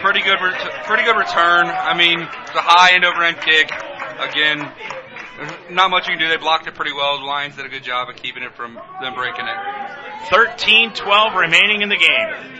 [0.00, 1.66] Pretty good, ret- pretty good return.
[1.66, 3.70] I mean, the high end over end kick.
[4.22, 4.70] Again,
[5.70, 6.28] not much you can do.
[6.28, 7.18] They blocked it pretty well.
[7.18, 9.56] The Lions did a good job of keeping it from them breaking it.
[10.28, 12.52] 13-12 remaining in the game.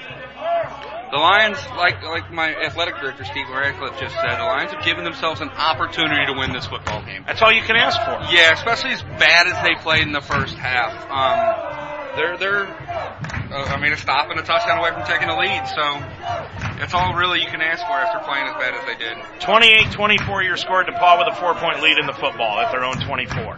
[1.12, 5.05] The Lions, like like my athletic director Steve Radcliffe just said, the Lions have given
[5.05, 7.25] themselves an opportunity to win this football game.
[7.26, 8.17] That's all you can ask for.
[8.34, 10.97] Yeah, especially as bad as they played in the first half.
[11.12, 15.36] Um, they're they're, uh, I mean, a stop and a touchdown away from taking the
[15.36, 15.68] lead.
[15.68, 19.14] So that's all really you can ask for after playing as bad as they did.
[19.38, 20.82] 28-24 your score.
[20.82, 23.54] DePauw with a four-point lead in the football at their own 24.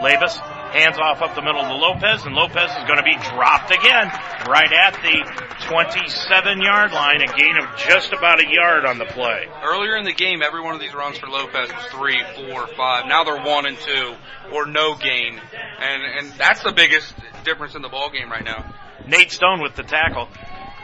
[0.00, 0.40] Labus
[0.72, 4.08] hands off up the middle to Lopez, and Lopez is going to be dropped again
[4.48, 5.20] right at the
[5.68, 9.44] 27 yard line, a gain of just about a yard on the play.
[9.62, 13.04] Earlier in the game, every one of these runs for Lopez was three, four, five.
[13.04, 14.16] Now they're one and two,
[14.50, 15.38] or no gain,
[15.78, 17.12] and and that's the biggest
[17.44, 18.74] difference in the ball game right now.
[19.06, 20.28] Nate Stone with the tackle.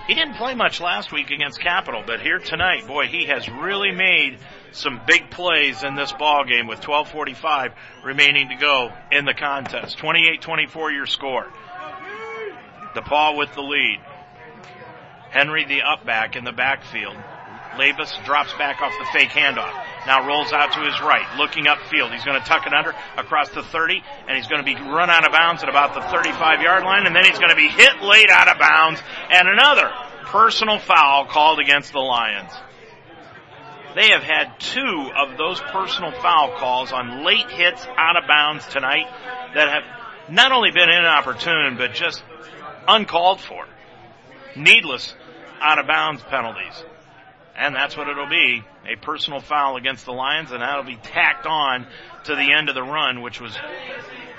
[0.09, 3.93] He didn't play much last week against Capital, but here tonight, boy, he has really
[3.93, 4.39] made
[4.73, 9.99] some big plays in this ball game with 12:45 remaining to go in the contest.
[9.99, 11.47] 28-24 your score.
[12.95, 14.01] DePauw with the lead.
[15.29, 17.17] Henry the up back in the backfield.
[17.79, 19.73] Labus drops back off the fake handoff.
[20.07, 22.13] Now rolls out to his right, looking upfield.
[22.13, 25.11] He's going to tuck it under across the 30, and he's going to be run
[25.11, 27.69] out of bounds at about the 35 yard line, and then he's going to be
[27.69, 29.01] hit late out of bounds,
[29.31, 29.91] and another
[30.25, 32.51] personal foul called against the Lions.
[33.95, 38.67] They have had two of those personal foul calls on late hits out of bounds
[38.67, 39.07] tonight
[39.55, 42.23] that have not only been inopportune, but just
[42.87, 43.67] uncalled for.
[44.55, 45.15] Needless
[45.61, 46.85] out of bounds penalties.
[47.59, 48.63] And that's what it'll be.
[48.87, 51.89] A personal foul against the Lions, and that'll be tacked on
[52.25, 53.53] to the end of the run, which was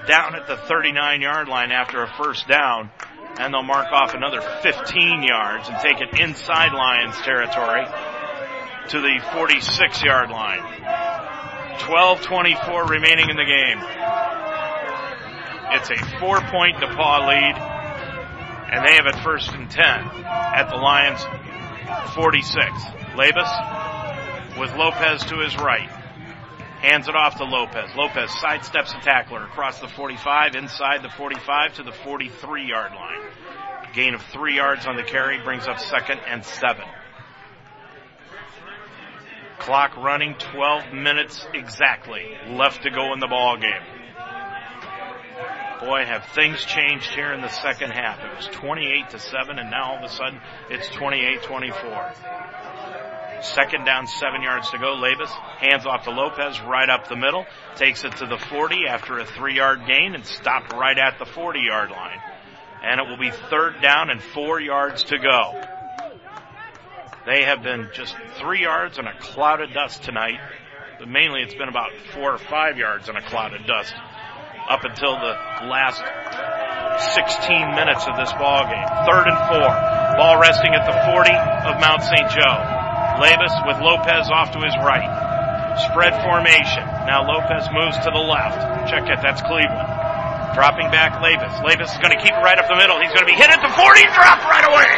[0.07, 2.89] down at the 39 yard line after a first down.
[3.37, 7.85] And they'll mark off another 15 yards and take it inside Lions territory
[8.89, 10.61] to the 46 yard line.
[11.79, 13.79] 12-24 remaining in the game.
[15.71, 17.55] It's a four point DePauw lead
[18.71, 21.21] and they have it first and 10 at the Lions
[22.15, 22.98] 46.
[23.15, 25.89] Labus with Lopez to his right.
[26.81, 27.89] Hands it off to Lopez.
[27.95, 33.21] Lopez sidesteps a tackler across the 45, inside the 45 to the 43 yard line.
[33.93, 36.85] Gain of three yards on the carry brings up second and seven.
[39.59, 43.98] Clock running 12 minutes exactly left to go in the ball game.
[45.79, 48.19] Boy, have things changed here in the second half.
[48.19, 53.41] It was 28 to 7 and now all of a sudden it's 28-24.
[53.41, 54.97] Second down, seven yards to go.
[54.97, 57.45] Labus hands off to Lopez right up the middle.
[57.75, 61.25] Takes it to the 40 after a three yard gain and stopped right at the
[61.25, 62.19] 40 yard line.
[62.83, 65.61] And it will be third down and four yards to go.
[67.25, 70.41] They have been just three yards in a cloud of dust tonight.
[70.97, 73.93] But mainly it's been about four or five yards in a cloud of dust
[74.69, 75.33] up until the
[75.65, 75.97] last
[77.17, 78.85] 16 minutes of this ball game.
[79.09, 79.69] Third and four.
[80.13, 81.33] Ball resting at the 40
[81.65, 82.29] of Mount St.
[82.29, 82.57] Joe.
[83.17, 85.09] Labus with Lopez off to his right.
[85.89, 86.85] Spread formation.
[87.09, 88.93] Now Lopez moves to the left.
[88.93, 89.17] Check it.
[89.25, 89.89] That's Cleveland.
[90.53, 91.65] Dropping back Labus.
[91.65, 93.01] Labus is going to keep it right up the middle.
[93.01, 94.93] He's going to be hit at the 40 and drop right away.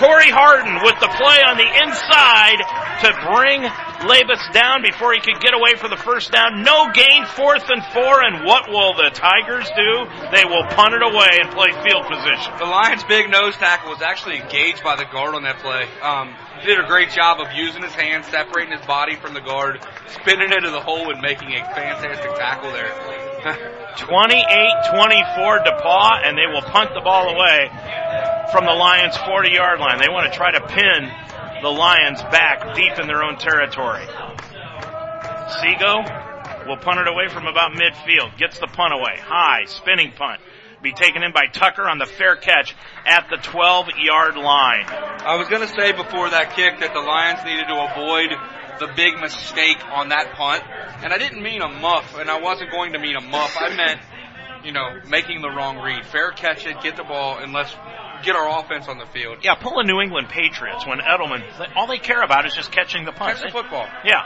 [0.00, 2.60] Corey Harden with the play on the inside
[3.04, 3.68] to bring
[4.00, 6.62] Labus down before he could get away for the first down.
[6.62, 10.08] No gain, fourth and four, and what will the Tigers do?
[10.32, 12.56] They will punt it away and play field position.
[12.56, 15.84] The Lions' big nose tackle was actually engaged by the guard on that play.
[16.00, 19.84] Um, did a great job of using his hands, separating his body from the guard,
[20.08, 22.88] spinning into the hole, and making a fantastic tackle there.
[23.96, 27.68] 28-24 DePauw, and they will punt the ball away
[28.52, 29.98] from the Lions 40 yard line.
[29.98, 31.10] They want to try to pin
[31.62, 34.06] the Lions back deep in their own territory.
[35.58, 38.36] Seago will punt it away from about midfield.
[38.38, 39.18] Gets the punt away.
[39.18, 40.40] High, spinning punt.
[40.82, 42.74] Be taken in by Tucker on the fair catch
[43.04, 44.86] at the 12 yard line.
[44.88, 48.30] I was going to say before that kick that the Lions needed to avoid
[48.78, 50.62] the big mistake on that punt.
[51.04, 53.54] And I didn't mean a muff, and I wasn't going to mean a muff.
[53.60, 54.00] I meant,
[54.64, 56.06] you know, making the wrong read.
[56.06, 57.74] Fair catch it, get the ball, and let's
[58.22, 59.38] get our offense on the field.
[59.42, 61.42] Yeah, pull a New England Patriots when Edelman,
[61.76, 63.38] all they care about is just catching the punt.
[63.38, 63.86] Catch the football.
[64.04, 64.24] Yeah.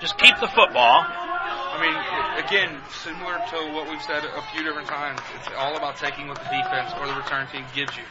[0.00, 1.04] Just keep the football.
[1.06, 5.96] I mean, again, similar to what we've said a few different times, it's all about
[5.96, 8.04] taking what the defense or the return team gives you.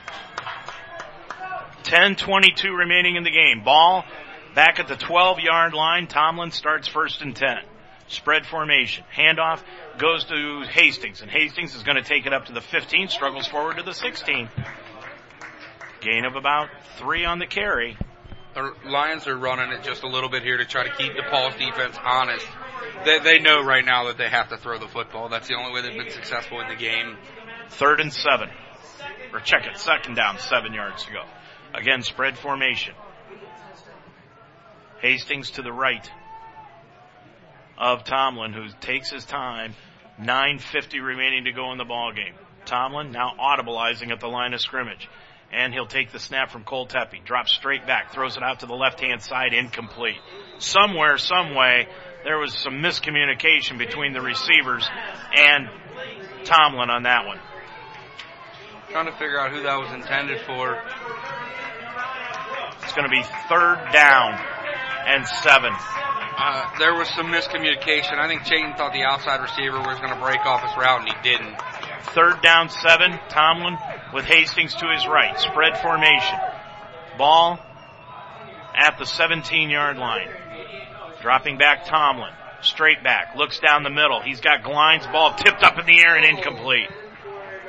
[1.83, 3.63] 10-22 remaining in the game.
[3.63, 4.05] Ball
[4.55, 6.07] back at the 12 yard line.
[6.07, 7.57] Tomlin starts first and 10.
[8.07, 9.03] Spread formation.
[9.15, 9.61] Handoff
[9.97, 13.47] goes to Hastings and Hastings is going to take it up to the 15, struggles
[13.47, 14.49] forward to the 16.
[16.03, 17.97] Gain of about three on the carry.
[18.53, 21.55] The Lions are running it just a little bit here to try to keep DePauw's
[21.55, 22.45] defense honest.
[23.05, 25.29] They, they know right now that they have to throw the football.
[25.29, 27.17] That's the only way they've been successful in the game.
[27.69, 28.49] Third and seven.
[29.31, 31.23] Or check it, second down, seven yards to go.
[31.73, 32.93] Again, spread formation.
[35.01, 36.07] Hastings to the right
[37.77, 39.73] of Tomlin, who takes his time.
[40.19, 42.35] 9.50 remaining to go in the ball game.
[42.65, 45.09] Tomlin now audibleizing at the line of scrimmage.
[45.53, 48.65] And he'll take the snap from Cole Tepe, drops straight back, throws it out to
[48.65, 50.17] the left hand side, incomplete.
[50.57, 51.87] Somewhere, some way,
[52.23, 54.89] there was some miscommunication between the receivers
[55.35, 55.69] and
[56.45, 57.39] Tomlin on that one.
[58.89, 60.81] Trying to figure out who that was intended for.
[62.83, 64.39] It's going to be third down
[65.05, 65.73] and seven.
[65.73, 68.17] Uh, there was some miscommunication.
[68.17, 71.09] I think Chayton thought the outside receiver was going to break off his route, and
[71.09, 71.55] he didn't.
[72.03, 73.19] Third down, seven.
[73.29, 73.77] Tomlin
[74.13, 75.39] with Hastings to his right.
[75.39, 76.37] Spread formation.
[77.17, 77.59] Ball
[78.75, 80.29] at the 17 yard line.
[81.21, 82.33] Dropping back Tomlin.
[82.61, 83.35] Straight back.
[83.35, 84.21] Looks down the middle.
[84.21, 86.89] He's got Glines ball tipped up in the air and incomplete.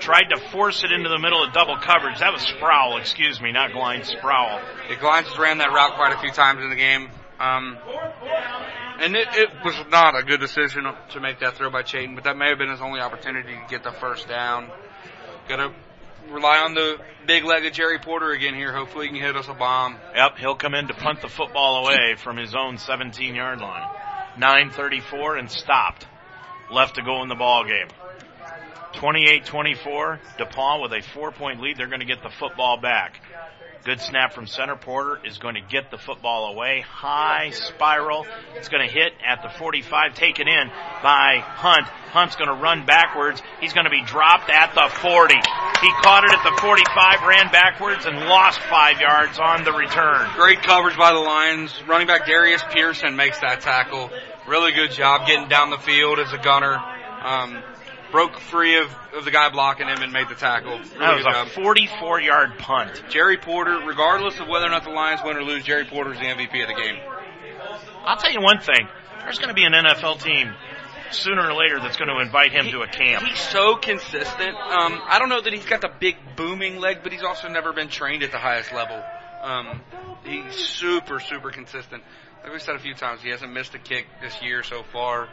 [0.00, 2.18] Tried to force it into the middle of double coverage.
[2.18, 4.60] That was Sproul, excuse me, not Glines, Sproul.
[4.88, 7.08] Yeah, Glines ran that route quite a few times in the game.
[7.38, 7.78] Um,
[9.00, 12.24] and it, it was not a good decision to make that throw by Chayton, but
[12.24, 14.70] that may have been his only opportunity to get the first down.
[15.48, 15.72] Gotta
[16.30, 18.72] rely on the big leg of Jerry Porter again here.
[18.72, 19.96] Hopefully he can hit us a bomb.
[20.14, 23.88] Yep, he'll come in to punt the football away from his own 17 yard line.
[24.38, 26.06] 934 and stopped.
[26.70, 27.88] Left to go in the ball game.
[28.94, 31.76] 28-24, DePauw with a four point lead.
[31.76, 33.20] They're going to get the football back.
[33.84, 34.76] Good snap from center.
[34.76, 36.80] Porter is going to get the football away.
[36.80, 38.24] High spiral.
[38.56, 40.68] It's going to hit at the 45, taken in
[41.02, 41.86] by Hunt.
[42.08, 43.42] Hunt's going to run backwards.
[43.60, 45.34] He's going to be dropped at the 40.
[45.34, 50.30] He caught it at the 45, ran backwards, and lost five yards on the return.
[50.34, 51.74] Great coverage by the Lions.
[51.86, 54.08] Running back Darius Pearson makes that tackle.
[54.48, 56.80] Really good job getting down the field as a gunner.
[57.22, 57.62] Um,
[58.14, 60.78] broke free of, of the guy blocking him and made the tackle.
[60.78, 61.48] Really that was a job.
[61.48, 63.02] 44 yard punt.
[63.08, 66.26] Jerry Porter, regardless of whether or not the Lions win or lose, Jerry Porter's the
[66.26, 66.96] MVP of the game.
[68.04, 68.86] I'll tell you one thing.
[69.18, 70.54] There's going to be an NFL team
[71.10, 73.24] sooner or later that's going to invite him He- to a camp.
[73.24, 74.56] He's so consistent.
[74.56, 77.72] Um, I don't know that he's got the big booming leg, but he's also never
[77.72, 79.02] been trained at the highest level.
[79.42, 79.80] Um,
[80.24, 82.04] he's super, super consistent.
[82.44, 85.28] Like we said a few times, he hasn't missed a kick this year so far.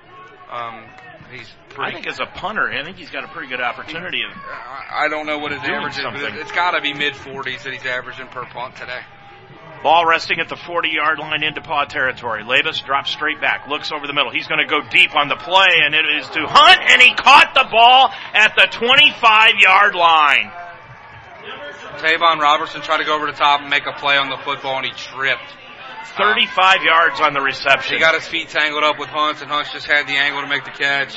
[0.52, 0.86] Um,
[1.32, 1.92] he's pretty.
[1.92, 5.08] I think as a punter, I think he's got a pretty good opportunity of I
[5.10, 6.36] don't know what his average is, but something.
[6.36, 9.00] it's got to be mid 40s that he's averaging per punt today.
[9.82, 12.44] Ball resting at the 40 yard line into paw territory.
[12.44, 14.30] Labus drops straight back, looks over the middle.
[14.32, 17.16] He's going to go deep on the play, and it is to Hunt, and he
[17.16, 20.52] caught the ball at the 25 yard line.
[21.98, 24.78] Tavon Robertson tried to go over the top and make a play on the football,
[24.78, 25.56] and he tripped.
[26.18, 27.96] 35 yards on the reception.
[27.96, 30.48] He got his feet tangled up with Hunt, and Hunt just had the angle to
[30.48, 31.16] make the catch.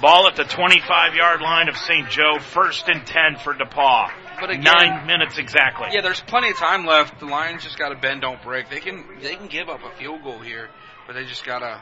[0.00, 2.08] Ball at the 25 yard line of St.
[2.10, 4.10] Joe, first and 10 for DePauw.
[4.38, 5.88] But again- Nine minutes exactly.
[5.92, 7.18] Yeah, there's plenty of time left.
[7.20, 8.68] The Lions just got to bend, don't break.
[8.68, 10.68] They can they can give up a field goal here,
[11.06, 11.80] but they just gotta.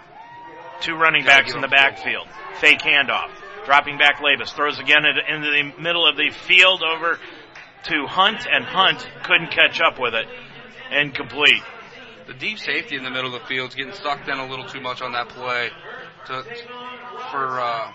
[0.81, 2.27] Two running backs in the backfield.
[2.61, 3.31] Fake handoff.
[3.65, 4.53] Dropping back Labus.
[4.55, 7.19] Throws again into the middle of the field over
[7.85, 10.27] to Hunt, and Hunt couldn't catch up with it.
[10.93, 11.63] Incomplete.
[12.27, 14.81] The deep safety in the middle of the field's getting sucked in a little too
[14.81, 15.69] much on that play.
[16.27, 16.43] To
[17.31, 17.93] for uh,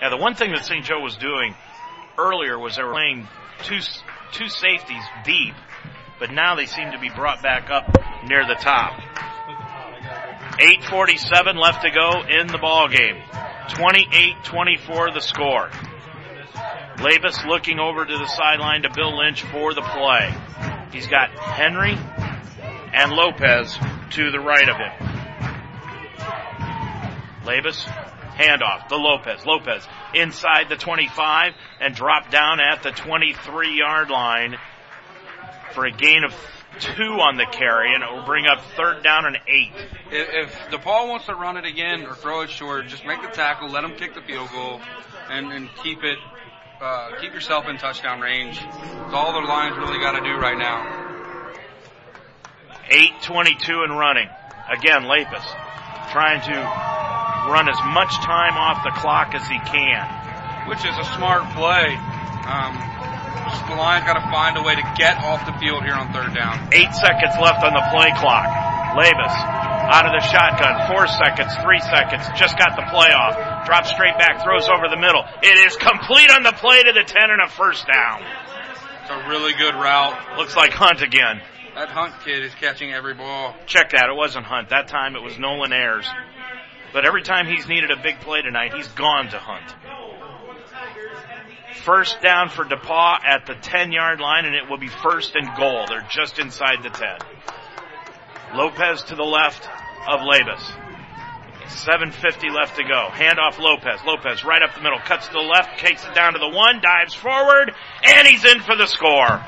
[0.00, 0.84] Yeah, the one thing that St.
[0.84, 1.54] Joe was doing
[2.18, 3.28] earlier was they were playing
[3.62, 3.78] two
[4.32, 5.54] two safeties deep,
[6.18, 7.86] but now they seem to be brought back up
[8.26, 9.00] near the top.
[10.58, 13.16] 8:47 left to go in the ball game.
[13.68, 15.70] 28-24 the score.
[16.96, 20.34] Labus looking over to the sideline to Bill Lynch for the play.
[20.92, 21.96] He's got Henry
[22.92, 23.76] and Lopez
[24.10, 24.92] to the right of him.
[27.44, 27.82] Labus,
[28.36, 29.44] handoff to Lopez.
[29.44, 34.56] Lopez inside the 25 and drop down at the 23 yard line
[35.72, 36.34] for a gain of
[36.80, 39.72] two on the carry and it will bring up third down and eight.
[40.10, 43.28] if, if DePauw wants to run it again or throw it short, just make the
[43.28, 44.80] tackle, let them kick the field goal,
[45.30, 46.18] and, and keep it.
[46.80, 48.58] Uh, keep yourself in touchdown range.
[48.58, 51.11] It's all the Lions really got to do right now.
[52.90, 54.28] 8.22 and running.
[54.70, 55.44] Again, Labus
[56.12, 56.56] trying to
[57.50, 60.68] run as much time off the clock as he can.
[60.68, 61.90] which is a smart play.
[62.46, 62.74] Um,
[63.66, 66.34] the Lions got to find a way to get off the field here on third
[66.34, 66.70] down.
[66.72, 68.46] Eight seconds left on the play clock.
[68.94, 69.34] Labus
[69.90, 70.86] out of the shotgun.
[70.86, 72.22] Four seconds, three seconds.
[72.38, 73.66] Just got the play off.
[73.66, 75.24] Drops straight back, throws over the middle.
[75.42, 78.22] It is complete on the play to the 10 and a first down.
[79.02, 80.38] It's a really good route.
[80.38, 81.40] Looks like Hunt again.
[81.74, 83.54] That Hunt kid is catching every ball.
[83.66, 84.10] Check that.
[84.10, 84.68] It wasn't Hunt.
[84.68, 86.06] That time it was Nolan Ayers.
[86.92, 89.74] But every time he's needed a big play tonight, he's gone to Hunt.
[91.84, 95.48] First down for DePauw at the 10 yard line and it will be first and
[95.56, 95.86] goal.
[95.88, 97.18] They're just inside the 10.
[98.54, 99.66] Lopez to the left
[100.06, 100.62] of Labus.
[101.64, 103.08] 7.50 left to go.
[103.10, 104.00] Hand off Lopez.
[104.06, 104.98] Lopez right up the middle.
[104.98, 105.78] Cuts to the left.
[105.78, 106.82] Takes it down to the one.
[106.82, 107.72] Dives forward.
[108.04, 109.40] And he's in for the score.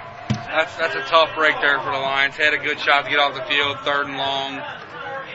[0.55, 2.37] That's, that's a tough break there for the Lions.
[2.37, 3.77] Had a good shot to get off the field.
[3.81, 4.61] Third and long.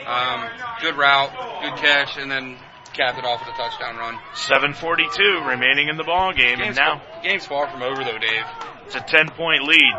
[0.06, 0.48] Um,
[0.80, 1.30] good route.
[1.60, 2.16] Good catch.
[2.16, 2.56] And then
[2.94, 4.18] capped it off with a touchdown run.
[4.34, 6.56] 7.42 remaining in the ball game.
[6.56, 8.44] Game's and now far, game's far from over though, Dave.
[8.86, 9.92] it's a 10 point lead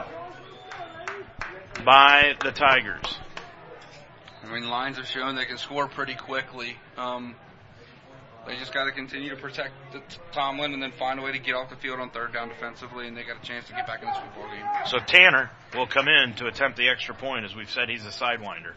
[1.85, 3.19] by the Tigers.
[4.43, 6.77] I mean, the Lions have shown they can score pretty quickly.
[6.97, 7.35] Um,
[8.47, 11.39] they just got to continue to protect the Tomlin and then find a way to
[11.39, 13.85] get off the field on third down defensively, and they got a chance to get
[13.85, 14.65] back in this football game.
[14.87, 17.45] So Tanner will come in to attempt the extra point.
[17.45, 18.73] As we've said, he's a sidewinder.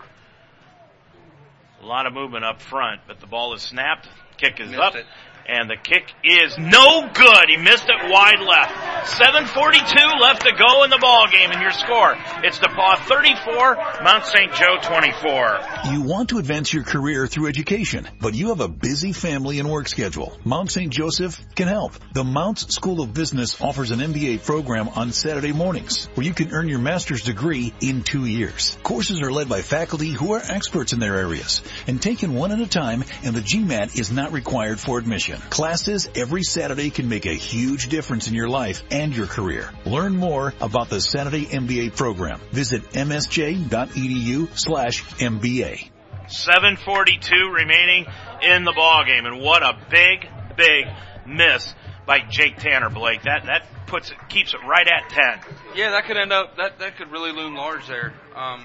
[1.83, 4.09] A lot of movement up front, but the ball is snapped.
[4.37, 4.95] Kick is Missed up.
[4.97, 5.07] it.
[5.47, 7.45] And the kick is no good.
[7.49, 8.73] He missed it wide left.
[9.21, 12.17] 7.42 left to go in the ball game and your score.
[12.43, 14.55] It's DePauw 34, Mount St.
[14.55, 15.93] Joe 24.
[15.93, 19.71] You want to advance your career through education, but you have a busy family and
[19.71, 20.35] work schedule.
[20.45, 20.91] Mount St.
[20.91, 21.93] Joseph can help.
[22.15, 26.53] The Mounts School of Business offers an MBA program on Saturday mornings where you can
[26.53, 28.79] earn your master's degree in two years.
[28.83, 32.61] Courses are led by faculty who are experts in their areas and taken one at
[32.61, 35.34] a time and the GMAT is not required for admission.
[35.51, 39.71] Classes every Saturday can make a huge difference in your life and your career.
[39.85, 42.41] Learn more about the Saturday MBA program.
[42.51, 45.91] Visit msj.edu slash MBA.
[46.29, 48.07] 742 remaining
[48.43, 50.87] in the ball game, and what a big, big
[51.27, 51.75] miss
[52.07, 53.23] by Jake Tanner, Blake.
[53.23, 55.55] That that puts it keeps it right at 10.
[55.75, 58.15] Yeah, that could end up that that could really loom large there.
[58.35, 58.65] Um,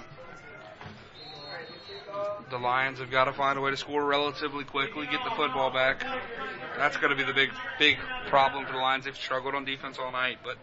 [2.49, 5.71] the Lions have got to find a way to score relatively quickly, get the football
[5.71, 6.05] back.
[6.77, 7.97] That's going to be the big big
[8.27, 9.05] problem for the Lions.
[9.05, 10.57] They've struggled on defense all night, but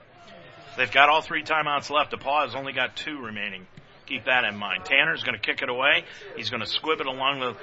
[0.77, 2.13] They've got all three timeouts left.
[2.13, 3.67] DePauw has only got two remaining.
[4.07, 4.85] Keep that in mind.
[4.85, 6.05] Tanner's going to kick it away.
[6.37, 7.57] He's going to squib it along the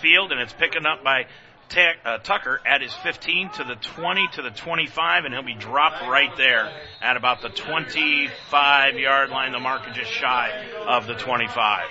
[0.00, 1.26] field, and it's picking up by
[1.68, 5.54] Ta- uh, Tucker at his 15 to the 20 to the 25, and he'll be
[5.54, 6.70] dropped right there
[7.00, 9.52] at about the 25 yard line.
[9.52, 11.86] The marker just shy of the 25.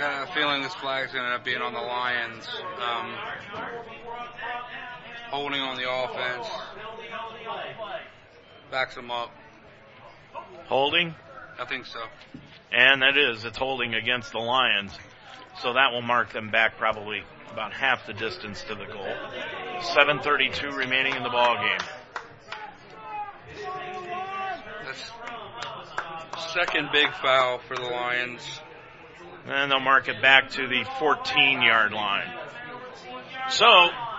[0.00, 2.48] I got a feeling this flag's going to end up being on the Lions.
[2.80, 3.14] Um,
[5.28, 6.46] holding on the offense.
[8.70, 9.30] Backs them up.
[10.68, 11.14] Holding,
[11.58, 11.98] I think so.
[12.72, 14.98] and that is, it's holding against the Lions.
[15.60, 17.22] So that will mark them back probably
[17.52, 19.14] about half the distance to the goal.
[19.80, 21.86] 7.32 remaining in the ball game.
[24.86, 25.10] That's
[26.54, 28.60] second big foul for the Lions.
[29.46, 32.28] And they'll mark it back to the 14 yard line.
[33.50, 33.66] So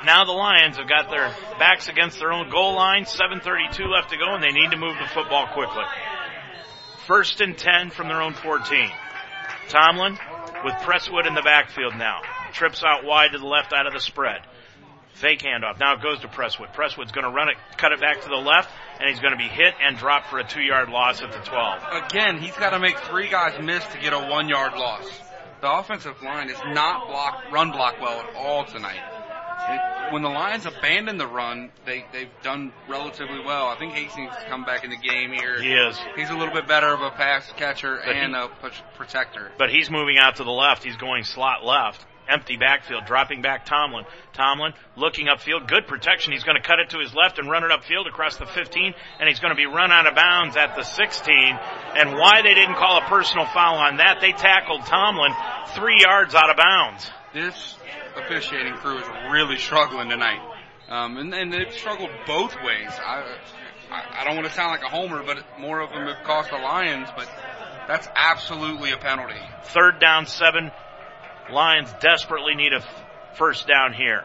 [0.05, 3.05] now the Lions have got their backs against their own goal line.
[3.05, 5.85] 7:32 left to go, and they need to move the football quickly.
[7.07, 8.91] First and 10 from their own 14.
[9.69, 10.17] Tomlin
[10.63, 12.21] with Presswood in the backfield now.
[12.53, 14.41] Trips out wide to the left out of the spread.
[15.13, 15.79] Fake handoff.
[15.79, 16.73] Now it goes to Presswood.
[16.73, 19.37] Presswood's going to run it, cut it back to the left, and he's going to
[19.37, 22.05] be hit and dropped for a two-yard loss at the 12.
[22.05, 25.07] Again, he's got to make three guys miss to get a one yard loss.
[25.61, 28.99] The offensive line is not block, run block well at all tonight.
[29.69, 33.67] It, when the Lions abandon the run, they, they've done relatively well.
[33.67, 35.61] I think Hastings has come back in the game here.
[35.61, 35.99] He is.
[36.15, 38.49] He's a little bit better of a pass catcher But and he- a
[38.95, 39.51] protector.
[39.59, 40.83] But he's moving out to the left.
[40.83, 42.03] He's going slot left.
[42.27, 44.05] Empty backfield, dropping back Tomlin.
[44.33, 46.31] Tomlin looking upfield, good protection.
[46.31, 48.93] He's going to cut it to his left and run it upfield across the 15,
[49.19, 51.33] and he's going to be run out of bounds at the 16.
[51.95, 55.33] And why they didn't call a personal foul on that, they tackled Tomlin
[55.75, 57.09] three yards out of bounds.
[57.33, 57.75] This
[58.15, 60.41] officiating crew is really struggling tonight.
[60.89, 62.89] Um, and, and they've struggled both ways.
[62.89, 63.37] I,
[63.89, 66.49] I, I don't want to sound like a homer, but more of them have cost
[66.49, 67.29] the Lions, but
[67.87, 69.39] that's absolutely a penalty.
[69.63, 70.71] Third down, seven.
[71.51, 72.83] Lions desperately need a
[73.35, 74.23] first down here.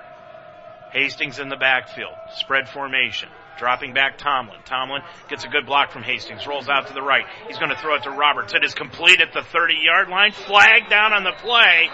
[0.93, 2.15] Hastings in the backfield.
[2.37, 3.29] Spread formation.
[3.59, 4.59] Dropping back Tomlin.
[4.65, 6.47] Tomlin gets a good block from Hastings.
[6.47, 7.25] Rolls out to the right.
[7.49, 8.55] He's going to throw it to Roberts.
[8.55, 10.33] It is complete at the 30 yard line.
[10.33, 11.89] Flag down on the play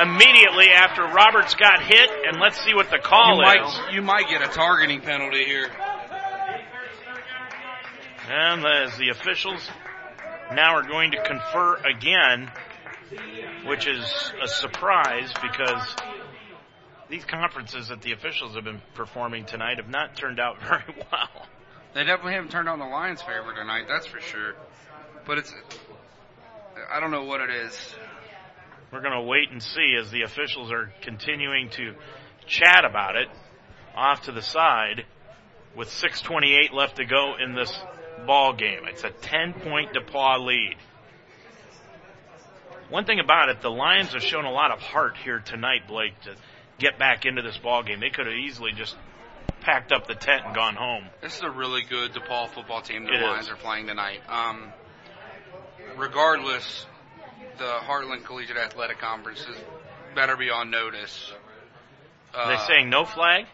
[0.00, 2.10] immediately after Roberts got hit.
[2.26, 3.46] And let's see what the call you is.
[3.46, 5.68] might, you might get a targeting penalty here.
[8.28, 9.70] And as the officials
[10.52, 12.50] now are going to confer again,
[13.66, 15.96] which is a surprise because
[17.08, 21.46] these conferences that the officials have been performing tonight have not turned out very well.
[21.94, 24.54] They definitely haven't turned on the Lions' favor tonight, that's for sure.
[25.26, 25.54] But it's,
[26.92, 27.94] I don't know what it is.
[28.92, 31.94] We're going to wait and see as the officials are continuing to
[32.46, 33.28] chat about it
[33.96, 35.04] off to the side
[35.74, 37.72] with 6:28 left to go in this
[38.26, 38.82] ball game.
[38.84, 40.76] It's a 10 point DePauw lead.
[42.88, 46.18] One thing about it, the Lions have shown a lot of heart here tonight, Blake,
[46.22, 46.36] to
[46.78, 47.98] get back into this ball game.
[48.00, 48.94] They could have easily just
[49.60, 51.04] packed up the tent and gone home.
[51.20, 53.50] This is a really good DePauw football team the It Lions is.
[53.52, 54.20] are playing tonight.
[54.28, 54.72] Um,
[55.96, 56.86] regardless,
[57.58, 59.56] the Heartland Collegiate Athletic Conference is
[60.14, 61.32] better be on notice.
[62.32, 63.46] Uh, They're saying no flag,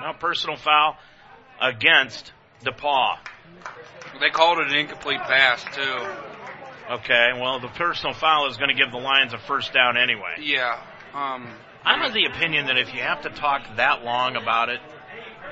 [0.00, 0.96] no personal foul
[1.60, 2.32] against
[2.64, 3.18] DePauw.
[4.18, 6.06] They called it an incomplete pass too.
[6.90, 10.34] Okay, well, the personal foul is going to give the Lions a first down anyway.
[10.40, 10.82] Yeah.
[11.14, 11.48] Um,
[11.84, 14.80] I'm of the opinion that if you have to talk that long about it,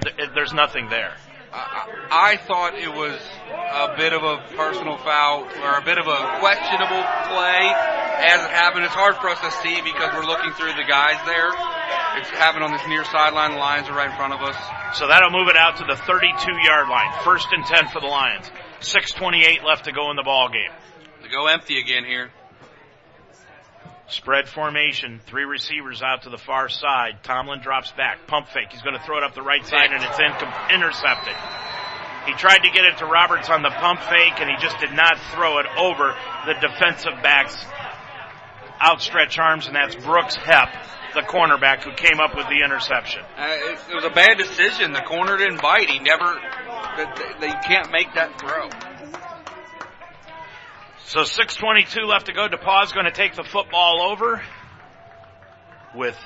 [0.02, 1.14] th- there's nothing there.
[1.52, 3.16] I thought it was
[3.48, 7.62] a bit of a personal foul or a bit of a questionable play
[8.20, 8.84] as it happened.
[8.84, 11.48] It's hard for us to see because we're looking through the guys there.
[12.20, 13.52] It's happened on this near sideline.
[13.52, 14.58] The Lions are right in front of us.
[14.98, 16.34] So that'll move it out to the 32
[16.66, 17.14] yard line.
[17.22, 18.50] First and 10 for the Lions.
[18.80, 20.74] 6.28 left to go in the ball game.
[21.28, 22.30] They go empty again here.
[24.08, 27.22] Spread formation, three receivers out to the far side.
[27.22, 28.68] Tomlin drops back, pump fake.
[28.70, 31.34] He's going to throw it up the right side and it's incom- intercepted.
[32.24, 34.92] He tried to get it to Roberts on the pump fake and he just did
[34.92, 36.16] not throw it over
[36.46, 37.56] the defensive back's
[38.80, 40.72] outstretched arms and that's Brooks Hepp,
[41.12, 43.20] the cornerback who came up with the interception.
[43.36, 44.92] Uh, it, it was a bad decision.
[44.92, 45.90] The corner didn't bite.
[45.90, 46.40] He never.
[46.96, 48.87] They, they can't make that throw.
[51.08, 52.48] So 6.22 left to go.
[52.48, 54.42] DePauw's going to take the football over
[55.94, 56.18] with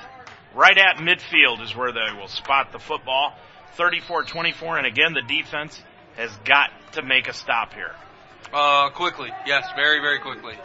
[0.53, 3.33] right at midfield is where they will spot the football.
[3.77, 5.81] 34-24 and again the defense
[6.17, 7.95] has got to make a stop here.
[8.51, 10.55] Uh, quickly, yes, very, very quickly.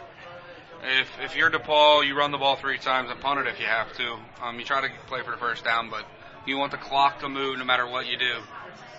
[0.83, 3.67] If if you're DePauw, you run the ball three times and punt it if you
[3.67, 4.17] have to.
[4.43, 6.05] Um, you try to play for the first down, but
[6.45, 8.33] you want the clock to move no matter what you do.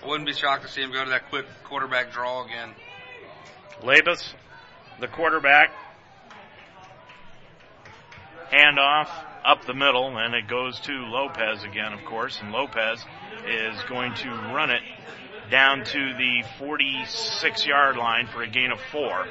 [0.03, 2.73] I wouldn't be shocked to see him go to that quick quarterback draw again.
[3.83, 4.33] Labus,
[5.01, 5.71] the quarterback,
[8.53, 9.09] handoff
[9.43, 13.03] up the middle, and it goes to Lopez again, of course, and Lopez
[13.47, 14.83] is going to run it
[15.49, 19.25] down to the 46 yard line for a gain of four,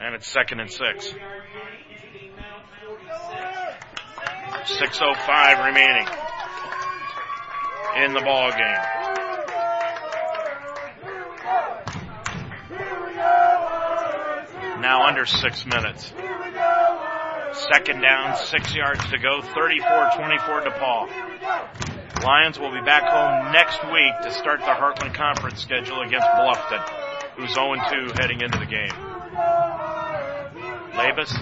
[0.00, 1.14] and it's second and six.
[4.64, 6.06] 6.05 remaining
[8.04, 9.11] in the ball game.
[14.82, 16.12] Now under six minutes.
[17.70, 22.24] Second down, six yards to go, 34-24 DePauw.
[22.24, 26.80] Lions will be back home next week to start the Heartland Conference schedule against Bluffton,
[27.36, 28.90] who's 0-2 heading into the game.
[30.98, 31.32] Labus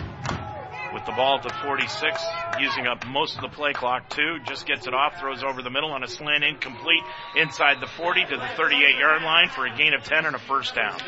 [0.92, 2.22] with the ball at the 46,
[2.58, 5.70] using up most of the play clock too, just gets it off, throws over the
[5.70, 7.04] middle on a slant incomplete
[7.36, 10.38] inside the 40 to the 38 yard line for a gain of 10 and a
[10.38, 10.98] first down.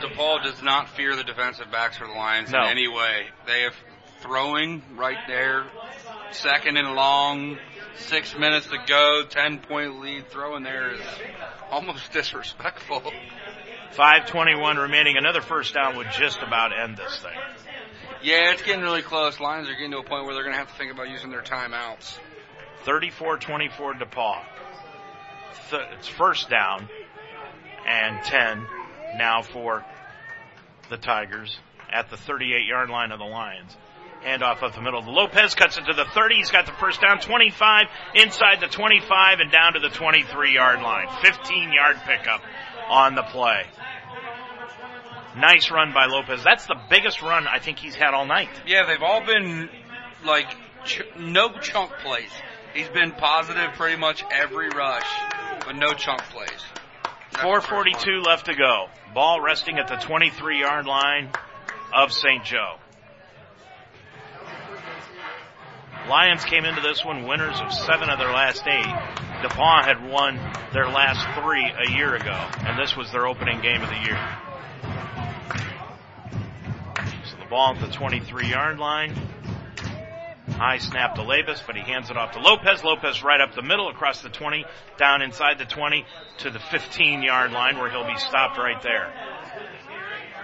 [0.00, 2.62] DePauw does not fear the defensive backs for the Lions No.
[2.64, 3.26] in any way.
[3.46, 3.74] They have
[4.20, 5.64] throwing right there,
[6.30, 7.58] second and long,
[7.96, 10.28] six minutes to go, ten point lead.
[10.30, 11.00] Throwing there is
[11.70, 13.02] almost disrespectful.
[13.92, 17.38] 521 remaining, another first down would just about end this thing.
[18.22, 19.38] Yeah, it's getting really close.
[19.38, 21.30] Lions are getting to a point where they're going to have to think about using
[21.30, 22.16] their timeouts.
[22.86, 24.42] 34-24 DePauw.
[25.70, 26.88] Th- it's first down
[27.86, 28.66] and 10
[29.16, 29.84] now for
[30.90, 31.58] the Tigers
[31.90, 33.76] at the 38 yard line of the Lions.
[34.24, 35.02] Handoff up the middle.
[35.02, 36.36] Lopez cuts it to the 30.
[36.36, 37.20] He's got the first down.
[37.20, 37.84] 25
[38.14, 41.08] inside the 25 and down to the 23 yard line.
[41.22, 42.40] 15 yard pickup
[42.88, 43.64] on the play.
[45.36, 46.42] Nice run by Lopez.
[46.42, 48.48] That's the biggest run I think he's had all night.
[48.66, 49.68] Yeah, they've all been
[50.24, 50.46] like
[50.84, 52.30] ch- no chunk plays.
[52.72, 55.06] He's been positive pretty much every rush,
[55.66, 56.48] but no chunk plays.
[57.42, 58.86] 442 left to go.
[59.14, 61.30] Ball resting at the 23 yard line
[61.94, 62.44] of St.
[62.44, 62.78] Joe.
[66.08, 68.84] Lions came into this one winners of seven of their last eight.
[68.84, 70.40] DePauw had won
[70.72, 72.36] their last three a year ago,
[72.66, 74.38] and this was their opening game of the year.
[77.24, 79.14] So the ball at the 23 yard line.
[80.54, 82.84] High snap to Labus, but he hands it off to Lopez.
[82.84, 84.64] Lopez right up the middle, across the 20,
[84.96, 86.06] down inside the 20
[86.38, 89.12] to the 15 yard line where he'll be stopped right there.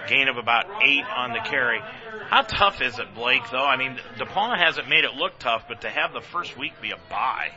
[0.07, 1.79] Gain of about eight on the carry.
[2.29, 3.65] How tough is it, Blake, though?
[3.65, 6.91] I mean, DePauw hasn't made it look tough, but to have the first week be
[6.91, 7.51] a bye.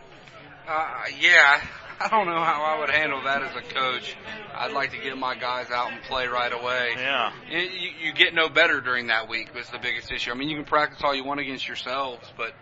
[0.68, 1.60] Uh, yeah,
[2.00, 4.16] I don't know how I would handle that as a coach.
[4.54, 6.92] I'd like to get my guys out and play right away.
[6.96, 7.32] Yeah.
[7.48, 10.30] You, you, you get no better during that week was the biggest issue.
[10.30, 12.52] I mean, you can practice all you want against yourselves, but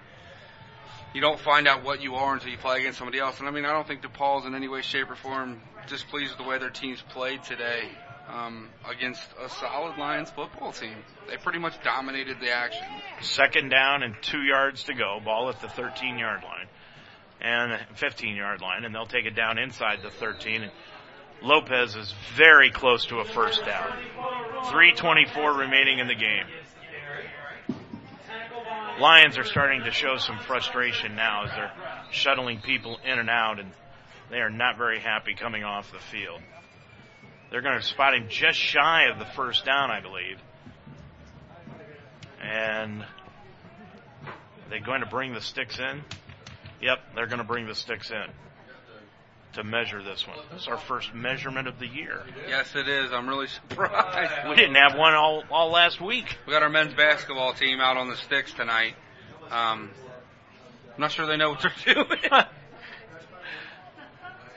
[1.15, 3.39] you don't find out what you are until you play against somebody else.
[3.39, 6.39] And I mean, I don't think DePauw's in any way, shape, or form displeased with
[6.39, 7.89] the way their teams played today
[8.28, 10.97] um, against a solid Lions football team.
[11.28, 12.86] They pretty much dominated the action.
[13.20, 15.20] Second down and two yards to go.
[15.25, 16.67] Ball at the 13 yard line
[17.43, 20.62] and 15 yard line, and they'll take it down inside the 13.
[20.62, 20.73] And
[21.43, 23.93] Lopez is very close to a first down.
[24.71, 26.47] 324 remaining in the game.
[29.01, 31.73] Lions are starting to show some frustration now as they're
[32.12, 33.73] shuttling people in and out, and
[34.31, 36.41] they are not very happy coming off the field.
[37.51, 40.39] They're going to spot him just shy of the first down, I believe.
[42.41, 43.05] And
[44.71, 46.03] they're going to bring the sticks in.
[46.83, 48.25] Yep, they're going to bring the sticks in
[49.55, 50.36] to measure this one.
[50.52, 52.23] This is our first measurement of the year.
[52.49, 53.12] Yes, it is.
[53.12, 54.33] I'm really surprised.
[54.49, 56.39] We didn't have one all, all last week.
[56.47, 58.94] We got our men's basketball team out on the sticks tonight.
[59.51, 59.91] Um,
[60.94, 62.19] I'm not sure they know what they're doing.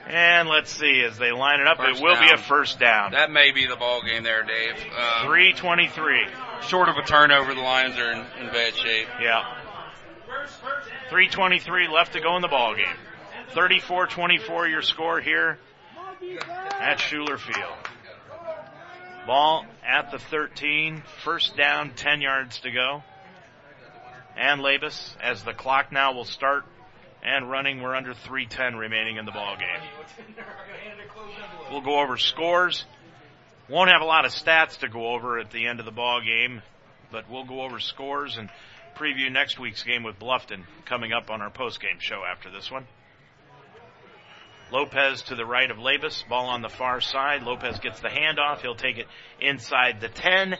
[0.06, 1.76] and let's see as they line it up.
[1.76, 2.26] First it will down.
[2.26, 3.12] be a first down.
[3.12, 4.74] That may be the ball game there, Dave.
[4.96, 6.26] Uh, 323.
[6.62, 9.08] Short of a turnover, the Lions are in, in bad shape.
[9.20, 9.44] Yeah.
[11.08, 12.86] 323 left to go in the ball game.
[13.54, 15.58] 34-24 your score here
[16.80, 17.76] at Schueler Field.
[19.26, 23.02] Ball at the 13, first down, 10 yards to go.
[24.36, 26.64] And Labus, as the clock now will start
[27.22, 30.26] and running, we're under 310 remaining in the ball game.
[31.70, 32.84] We'll go over scores.
[33.68, 36.20] Won't have a lot of stats to go over at the end of the ball
[36.20, 36.62] game,
[37.10, 38.48] but we'll go over scores and
[38.96, 42.70] preview next week's game with Bluffton coming up on our post game show after this
[42.70, 42.86] one.
[44.72, 47.42] Lopez to the right of Labus, ball on the far side.
[47.42, 48.62] Lopez gets the handoff.
[48.62, 49.06] He'll take it
[49.40, 50.56] inside the 10,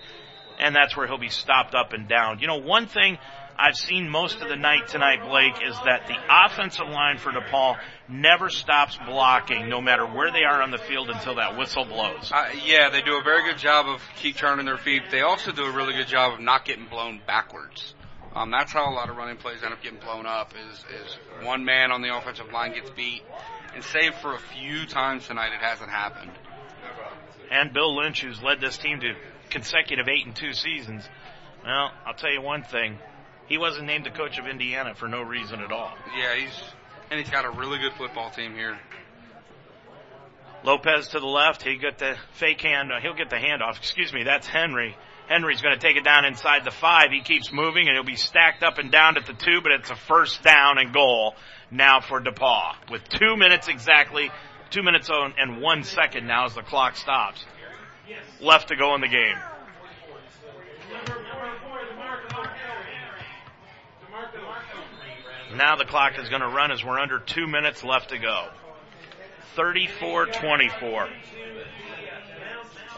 [0.60, 2.39] and that's where he'll be stopped up and down.
[2.39, 3.18] You know, one thing
[3.58, 7.78] I've seen most of the night tonight, Blake, is that the offensive line for DePauw
[8.08, 12.31] never stops blocking no matter where they are on the field until that whistle blows.
[12.32, 15.02] Uh, yeah, they do a very good job of keep turning their feet.
[15.10, 17.94] They also do a really good job of not getting blown backwards.
[18.36, 20.52] Um, that's how a lot of running plays end up getting blown up.
[20.70, 23.23] Is is one man on the offensive line gets beat,
[23.74, 26.32] and save for a few times tonight, it hasn't happened.
[27.50, 29.15] And Bill Lynch, who's led this team to
[29.48, 31.08] consecutive eight and two seasons.
[31.65, 32.98] Well, I'll tell you one thing.
[33.47, 35.94] He wasn't named the coach of Indiana for no reason at all.
[36.18, 36.62] Yeah, he's
[37.10, 38.78] and he's got a really good football team here.
[40.62, 41.62] Lopez to the left.
[41.62, 42.92] He got the fake hand.
[42.92, 43.78] Uh, he'll get the handoff.
[43.78, 44.24] Excuse me.
[44.24, 44.94] That's Henry.
[45.29, 47.11] Henry's going to take it down inside the five.
[47.11, 49.91] He keeps moving and he'll be stacked up and down at the two, but it's
[49.91, 51.35] a first down and goal
[51.71, 54.31] now for DePauw with two minutes exactly,
[54.71, 57.45] two minutes on and one second now as the clock stops.
[58.41, 59.37] Left to go in the game.
[65.57, 68.49] Now the clock is going to run as we're under two minutes left to go.
[69.57, 71.09] 34-24.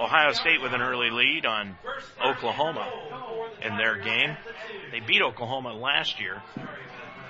[0.00, 1.76] Ohio State with an early lead on
[2.24, 2.90] Oklahoma
[3.62, 4.36] in their game.
[4.92, 6.42] They beat Oklahoma last year.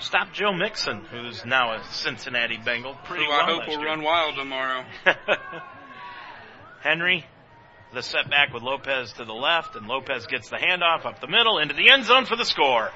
[0.01, 3.87] Stop Joe Mixon, who's now a Cincinnati Bengal, pretty Who well I hope will year.
[3.87, 4.85] run wild tomorrow.
[6.83, 7.27] Henry,
[7.93, 11.59] the setback with Lopez to the left, and Lopez gets the handoff up the middle
[11.59, 12.91] into the end zone for the score.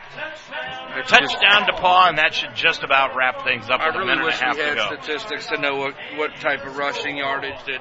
[1.09, 4.43] Touchdown DePauw, and that should just about wrap things up I really minute wish and
[4.43, 7.81] a half we had statistics to know what, what type of rushing yardage that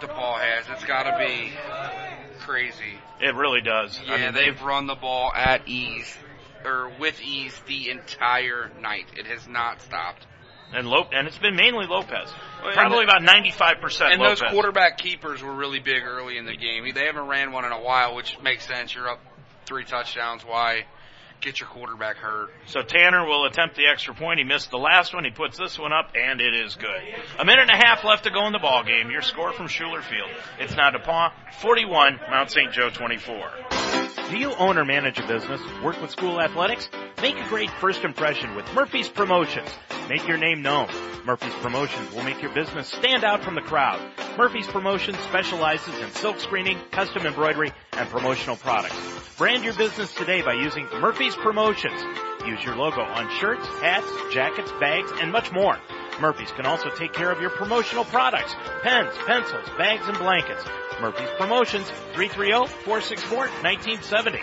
[0.00, 0.64] DePauw has.
[0.70, 1.50] It's got to be
[2.40, 2.98] crazy.
[3.20, 4.00] It really does.
[4.06, 6.12] Yeah, I mean, they've run the ball at ease
[6.64, 9.06] or with ease the entire night.
[9.16, 10.26] It has not stopped.
[10.72, 12.30] and Lop- and it's been mainly Lopez.
[12.74, 14.40] Probably about 95% And Lopez.
[14.40, 16.84] those quarterback keepers were really big early in the game.
[16.94, 18.94] They haven't ran one in a while, which makes sense.
[18.94, 19.20] You're up
[19.66, 20.42] three touchdowns.
[20.44, 20.84] Why
[21.40, 22.50] get your quarterback hurt?
[22.66, 24.38] So Tanner will attempt the extra point.
[24.38, 25.24] He missed the last one.
[25.24, 27.00] He puts this one up, and it is good.
[27.38, 29.10] A minute and a half left to go in the ball game.
[29.10, 30.30] Your score from Schueler Field.
[30.58, 32.72] It's now DePauw 41, Mount St.
[32.72, 33.97] Joe 24.
[34.30, 35.58] Do you own or manage a business?
[35.82, 36.90] Work with school athletics?
[37.22, 39.70] Make a great first impression with Murphy's Promotions.
[40.10, 40.88] Make your name known.
[41.24, 43.98] Murphy's Promotions will make your business stand out from the crowd.
[44.36, 48.94] Murphy's Promotions specializes in silk screening, custom embroidery, and promotional products.
[49.38, 51.98] Brand your business today by using Murphy's Promotions.
[52.46, 55.78] Use your logo on shirts, hats, jackets, bags, and much more.
[56.20, 60.64] Murphy's can also take care of your promotional products, pens, pencils, bags, and blankets.
[61.00, 64.42] Murphy's Promotions, 330-464-1970.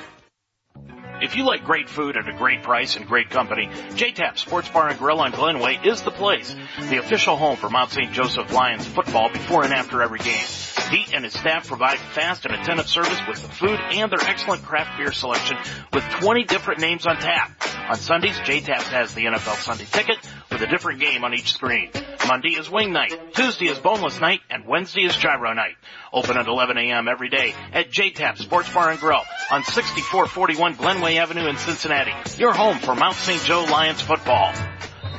[1.22, 4.90] If you like great food at a great price and great company, JTAP Sports Bar
[4.90, 6.54] and Grill on Glenway is the place.
[6.90, 8.12] The official home for Mount St.
[8.12, 10.44] Joseph Lions football before and after every game.
[10.90, 14.64] Pete and his staff provide fast and attentive service with the food and their excellent
[14.64, 15.58] craft beer selection
[15.94, 17.50] with 20 different names on tap.
[17.90, 20.18] On Sundays, JTAP has the NFL Sunday ticket
[20.52, 21.90] with a different game on each screen.
[22.28, 25.76] Monday is wing night, Tuesday is boneless night, and Wednesday is gyro night.
[26.12, 27.08] Open at 11 a.m.
[27.08, 32.14] every day at JTAP Sports Bar and Grill on 6441 Glenway Avenue in Cincinnati.
[32.40, 33.42] Your home for Mount St.
[33.44, 34.54] Joe Lions football.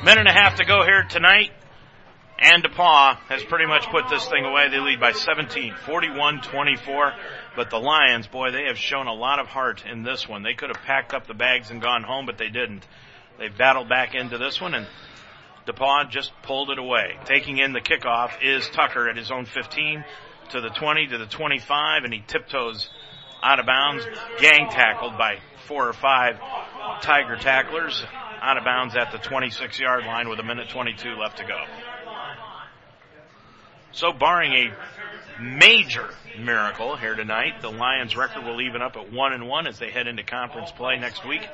[0.05, 1.51] Minute and a half to go here tonight.
[2.39, 4.69] And DePauw has pretty much put this thing away.
[4.69, 7.15] They lead by 17, 41-24.
[7.57, 10.43] But the Lions, boy, they have shown a lot of heart in this one.
[10.43, 12.87] They could have packed up the bags and gone home, but they didn't.
[13.39, 14.87] They battled back into this one and
[15.67, 17.19] DePauw just pulled it away.
[17.25, 20.05] Taking in the kickoff is Tucker at his own 15
[20.51, 22.89] to the 20 to the 25 and he tiptoes
[23.43, 24.05] out of bounds,
[24.41, 26.39] gang tackled by four or five
[27.03, 28.05] Tiger tacklers
[28.41, 31.65] out of bounds at the 26 yard line with a minute 22 left to go.
[33.93, 39.33] So barring a major miracle here tonight, the Lions record will even up at one
[39.33, 41.47] and one as they head into conference play next week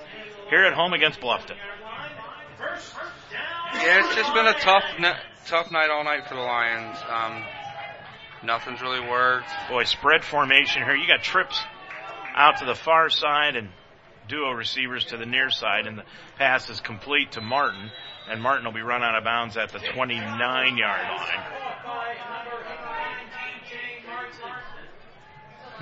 [0.50, 1.57] here at home against Bluffton.
[3.75, 4.84] Yeah, it's just been a tough,
[5.47, 6.99] tough night all night for the Lions.
[7.09, 7.44] Um,
[8.44, 9.49] nothing's really worked.
[9.68, 10.94] Boy, spread formation here.
[10.94, 11.60] You got trips
[12.34, 13.68] out to the far side and
[14.28, 16.05] duo receivers to the near side, and the
[16.39, 17.91] pass is complete to Martin,
[18.31, 21.62] and Martin will be run out of bounds at the 29 yard line.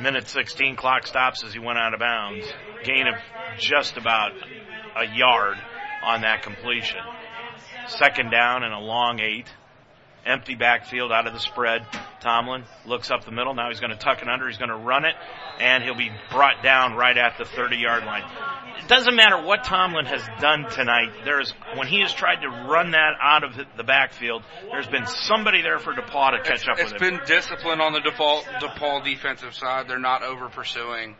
[0.01, 2.47] Minute 16, clock stops as he went out of bounds.
[2.85, 3.15] Gain of
[3.59, 4.33] just about
[4.97, 5.59] a yard
[6.02, 7.01] on that completion.
[7.99, 9.47] Second down and a long eight.
[10.25, 11.86] Empty backfield out of the spread.
[12.20, 13.55] Tomlin looks up the middle.
[13.55, 14.47] Now he's going to tuck it under.
[14.47, 15.15] He's going to run it,
[15.59, 18.25] and he'll be brought down right at the 30 yard line.
[18.78, 21.10] It doesn't matter what Tomlin has done tonight.
[21.25, 25.62] There's when he has tried to run that out of the backfield, there's been somebody
[25.62, 27.02] there for DePauw to catch it's, up it's with.
[27.02, 29.89] It's been discipline on the default DePauw defensive side.
[29.89, 31.17] They're not over pursuing.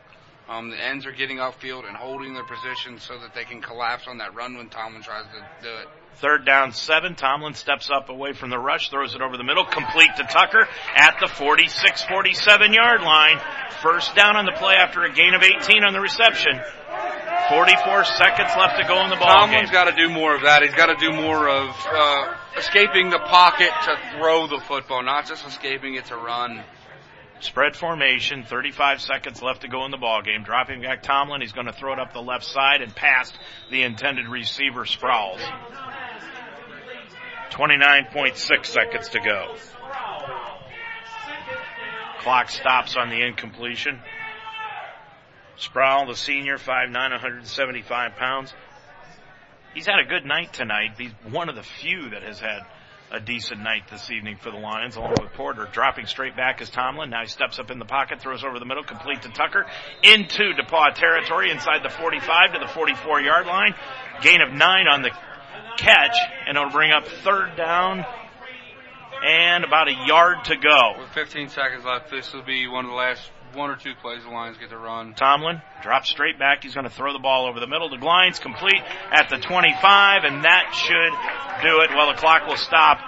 [0.49, 4.09] Um, the ends are getting upfield and holding their position so that they can collapse
[4.09, 5.89] on that run when Tomlin tries to do it.
[6.21, 7.15] Third down seven.
[7.15, 10.69] Tomlin steps up away from the rush, throws it over the middle, complete to Tucker
[10.95, 13.41] at the 46, 47 yard line.
[13.83, 16.61] First down on the play after a gain of 18 on the reception.
[17.49, 20.63] 44 seconds left to go in the ball Tomlin's got to do more of that.
[20.63, 25.27] He's got to do more of uh, escaping the pocket to throw the football, not
[25.27, 26.63] just escaping it to run.
[27.41, 30.45] Spread formation, 35 seconds left to go in the ball game.
[30.45, 33.37] Dropping back Tomlin, he's going to throw it up the left side and past
[33.71, 35.41] the intended receiver Sprouls.
[37.51, 39.55] 29.6 seconds to go.
[42.21, 43.99] Clock stops on the incompletion.
[45.57, 48.55] Sproul, the senior, 5'9", 175 pounds.
[49.75, 50.93] He's had a good night tonight.
[50.99, 52.61] He's one of the few that has had
[53.13, 55.69] a decent night this evening for the Lions, along with Porter.
[55.73, 57.11] Dropping straight back is Tomlin.
[57.11, 59.67] Now he steps up in the pocket, throws over the middle, complete to Tucker,
[60.03, 63.75] into DePauw territory, inside the 45 to the 44 yard line.
[64.23, 65.11] Gain of nine on the
[65.77, 66.17] catch,
[66.47, 68.05] and it'll bring up third down
[69.25, 70.95] and about a yard to go.
[70.99, 74.23] With 15 seconds left, this will be one of the last one or two plays
[74.23, 75.15] the Lions get to run.
[75.15, 76.63] Tomlin drops straight back.
[76.63, 77.89] He's going to throw the ball over the middle.
[77.91, 81.91] The Lions complete at the 25, and that should do it.
[81.91, 83.01] Well, the clock will stop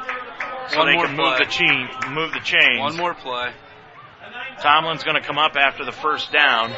[0.69, 1.31] so one they more can play.
[1.31, 2.81] move the chain, move the chains.
[2.81, 3.53] One more play.
[4.61, 6.71] Tomlin's going to come up after the first down.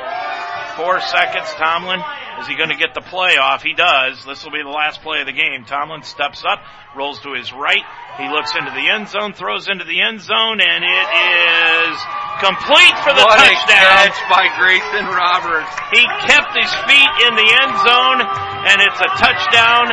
[0.76, 1.50] Four seconds.
[1.54, 2.00] Tomlin,
[2.40, 3.62] is he going to get the play off?
[3.62, 4.24] He does.
[4.24, 5.64] This will be the last play of the game.
[5.64, 6.62] Tomlin steps up,
[6.96, 7.84] rolls to his right.
[8.18, 11.94] He looks into the end zone, throws into the end zone, and it is
[12.42, 14.06] complete for the what touchdown.
[14.06, 15.70] Catch by Grayson Roberts.
[15.94, 18.18] He kept his feet in the end zone,
[18.66, 19.86] and it's a touchdown,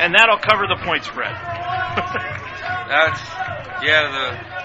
[0.00, 1.32] and that'll cover the point spread.
[2.88, 3.20] That's
[3.82, 4.08] yeah.
[4.12, 4.55] The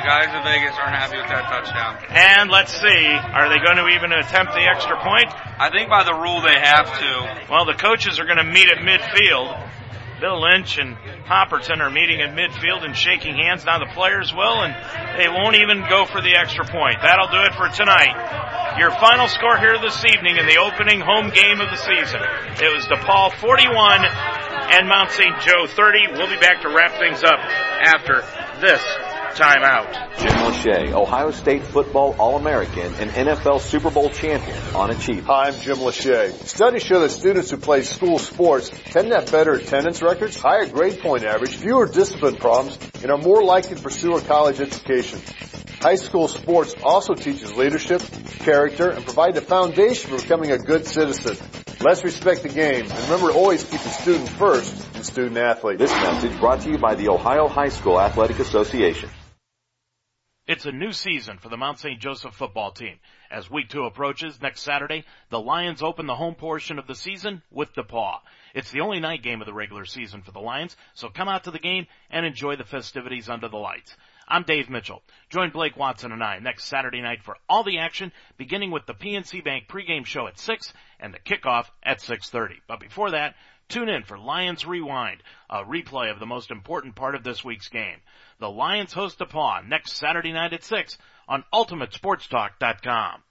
[0.00, 2.00] the guys in Vegas aren't happy with that touchdown.
[2.08, 3.04] And let's see,
[3.36, 5.28] are they going to even attempt the extra point?
[5.60, 7.12] I think by the rule they have to.
[7.52, 9.52] Well, the coaches are going to meet at midfield.
[10.20, 10.96] Bill Lynch and
[11.28, 13.64] Hopperton are meeting at midfield and shaking hands.
[13.64, 14.72] Now the players will, and
[15.16, 17.00] they won't even go for the extra point.
[17.00, 18.76] That'll do it for tonight.
[18.78, 22.20] Your final score here this evening in the opening home game of the season.
[22.60, 24.04] It was DePauw 41
[24.76, 25.40] and Mount St.
[25.40, 26.12] Joe 30.
[26.12, 27.40] We'll be back to wrap things up
[27.80, 28.20] after
[28.60, 28.84] this
[29.34, 30.18] timeout.
[30.18, 35.24] Jim Lachey, Ohio State football All-American and NFL Super Bowl champion on Achieve.
[35.24, 36.32] Hi, I'm Jim Lachey.
[36.46, 40.66] Studies show that students who play school sports tend to have better attendance records, higher
[40.66, 45.20] grade point average, fewer discipline problems, and are more likely to pursue a college education.
[45.80, 48.02] High school sports also teaches leadership,
[48.40, 51.36] character, and provide the foundation for becoming a good citizen.
[51.80, 55.78] Let's respect the game, and remember to always keep the student first and student athlete.
[55.78, 59.08] This message brought to you by the Ohio High School Athletic Association.
[60.50, 62.00] It's a new season for the Mount St.
[62.00, 62.98] Joseph football team.
[63.30, 67.42] As week two approaches next Saturday, the Lions open the home portion of the season
[67.52, 68.18] with DePauw.
[68.52, 71.44] It's the only night game of the regular season for the Lions, so come out
[71.44, 73.96] to the game and enjoy the festivities under the lights.
[74.26, 75.04] I'm Dave Mitchell.
[75.28, 78.94] Join Blake Watson and I next Saturday night for all the action, beginning with the
[78.94, 82.54] PNC Bank pregame show at 6 and the kickoff at 6.30.
[82.66, 83.36] But before that,
[83.68, 87.68] tune in for Lions Rewind, a replay of the most important part of this week's
[87.68, 87.98] game.
[88.40, 90.96] The Lions host DePauw next Saturday night at 6
[91.28, 93.22] on UltimateSportsTalk.com.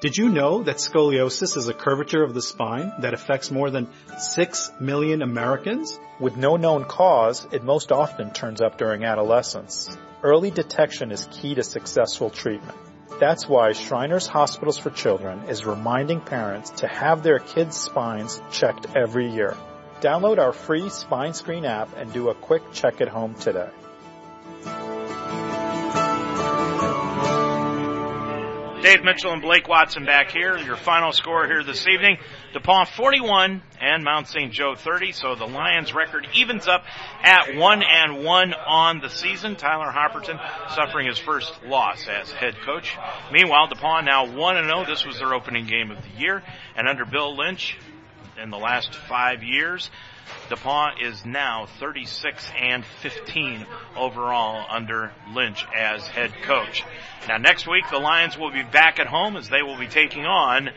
[0.00, 3.86] Did you know that scoliosis is a curvature of the spine that affects more than
[4.18, 6.00] 6 million Americans?
[6.18, 9.96] With no known cause, it most often turns up during adolescence.
[10.24, 12.76] Early detection is key to successful treatment.
[13.20, 18.96] That's why Shriners Hospitals for Children is reminding parents to have their kids' spines checked
[18.96, 19.56] every year.
[20.00, 23.70] Download our free spine screen app and do a quick check at home today.
[28.82, 30.58] Dave Mitchell and Blake Watson back here.
[30.58, 32.18] Your final score here this evening.
[32.52, 34.52] DePauw 41 and Mount St.
[34.52, 35.12] Joe 30.
[35.12, 36.84] So the Lions record evens up
[37.22, 39.54] at 1 and 1 on the season.
[39.54, 40.36] Tyler Hopperton
[40.74, 42.96] suffering his first loss as head coach.
[43.30, 44.84] Meanwhile, DePauw now 1 and 0.
[44.84, 46.42] This was their opening game of the year.
[46.76, 47.78] And under Bill Lynch
[48.42, 49.92] in the last five years,
[50.48, 53.64] DePauw is now 36 and 15
[53.96, 56.84] overall under Lynch as head coach.
[57.28, 60.26] Now next week the Lions will be back at home as they will be taking
[60.26, 60.70] on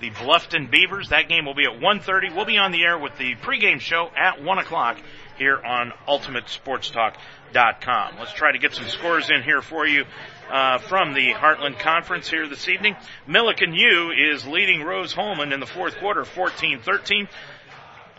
[0.00, 1.10] the Bluffton Beavers.
[1.10, 2.34] That game will be at 1.30.
[2.34, 4.98] We'll be on the air with the pregame show at 1 o'clock
[5.38, 8.16] here on UltimateSportsTalk.com.
[8.18, 10.04] Let's try to get some scores in here for you
[10.50, 12.96] uh, from the Heartland Conference here this evening.
[13.28, 17.28] Millikin U is leading Rose-Hulman in the fourth quarter, 14-13.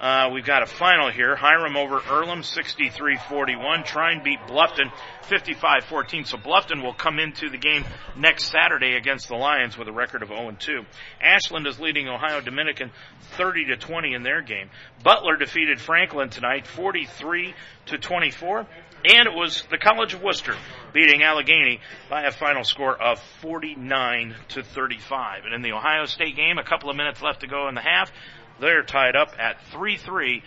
[0.05, 1.35] Uh, we've got a final here.
[1.35, 3.85] Hiram over Earlham, 63-41.
[3.85, 4.91] Trine beat Bluffton,
[5.23, 6.27] 55-14.
[6.27, 7.83] So Bluffton will come into the game
[8.15, 10.85] next Saturday against the Lions with a record of 0-2.
[11.19, 12.91] Ashland is leading Ohio Dominican
[13.37, 14.69] 30 20 in their game.
[15.01, 17.55] Butler defeated Franklin tonight, 43
[17.87, 18.67] to 24.
[19.07, 20.55] And it was the College of Wooster
[20.93, 25.45] beating Allegheny by a final score of 49 to 35.
[25.45, 27.81] And in the Ohio State game, a couple of minutes left to go in the
[27.81, 28.11] half,
[28.59, 30.41] they're tied up at 3-3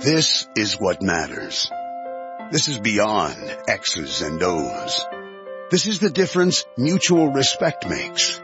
[0.00, 1.70] This is what matters.
[2.50, 3.36] This is beyond
[3.68, 5.06] X's and O's.
[5.70, 8.42] This is the difference mutual respect makes.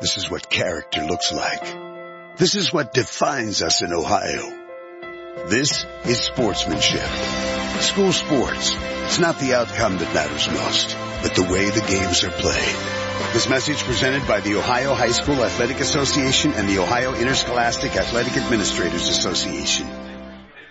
[0.00, 2.36] This is what character looks like.
[2.36, 4.61] This is what defines us in Ohio.
[5.34, 7.08] This is sportsmanship.
[7.80, 8.76] School sports.
[9.06, 13.32] It's not the outcome that matters most, but the way the games are played.
[13.32, 18.36] This message presented by the Ohio High School Athletic Association and the Ohio Interscholastic Athletic
[18.36, 19.88] Administrators Association.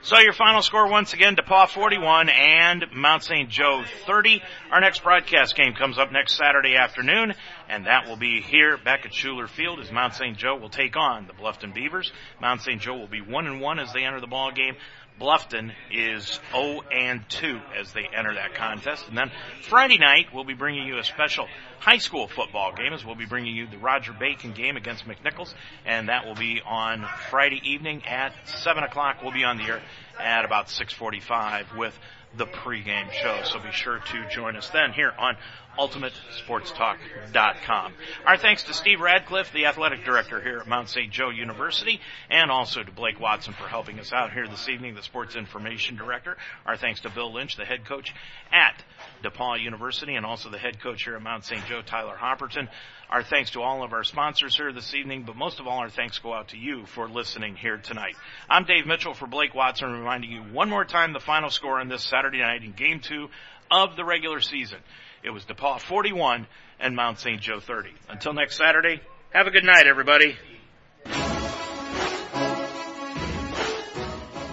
[0.03, 3.49] So your final score once again, DePauw 41 and Mount St.
[3.49, 4.41] Joe 30.
[4.71, 7.33] Our next broadcast game comes up next Saturday afternoon,
[7.71, 10.37] and that will be here back at Schueler Field as Mount St.
[10.37, 12.11] Joe will take on the Bluffton Beavers.
[12.41, 12.81] Mount St.
[12.81, 14.75] Joe will be 1 and 1 as they enter the ball game.
[15.21, 19.07] Bluffton is 0 and 2 as they enter that contest.
[19.07, 21.47] And then Friday night, we'll be bringing you a special
[21.79, 25.53] high school football game as we'll be bringing you the Roger Bacon game against McNichols.
[25.85, 29.19] And that will be on Friday evening at 7 o'clock.
[29.23, 29.81] We'll be on the air
[30.19, 31.97] at about 645 with
[32.37, 33.41] the pregame show.
[33.43, 35.35] So be sure to join us then here on
[35.77, 37.93] UltimateSportsTalk.com.
[38.25, 41.11] Our thanks to Steve Radcliffe, the athletic director here at Mount St.
[41.11, 45.03] Joe University, and also to Blake Watson for helping us out here this evening, the
[45.03, 46.37] sports information director.
[46.65, 48.13] Our thanks to Bill Lynch, the head coach
[48.51, 48.83] at
[49.23, 51.65] DePauw University, and also the head coach here at Mount St.
[51.65, 52.67] Joe, Tyler Hopperton.
[53.09, 55.89] Our thanks to all of our sponsors here this evening, but most of all, our
[55.89, 58.15] thanks go out to you for listening here tonight.
[58.49, 61.89] I'm Dave Mitchell for Blake Watson, reminding you one more time the final score on
[61.89, 63.27] this Saturday night in Game 2
[63.69, 64.79] of the regular season.
[65.23, 66.47] It was DePauw 41
[66.79, 67.41] and Mount St.
[67.41, 67.89] Joe 30.
[68.09, 69.01] Until next Saturday,
[69.31, 70.37] have a good night, everybody.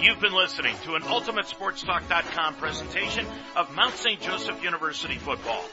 [0.01, 4.21] You've been listening to an UltimateSportsTalk.com presentation of Mount St.
[4.21, 5.65] Joseph University football.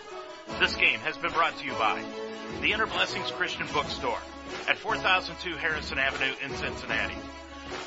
[0.59, 2.03] This game has been brought to you by
[2.59, 4.17] the Inner Blessings Christian Bookstore
[4.67, 7.13] at 4002 Harrison Avenue in Cincinnati.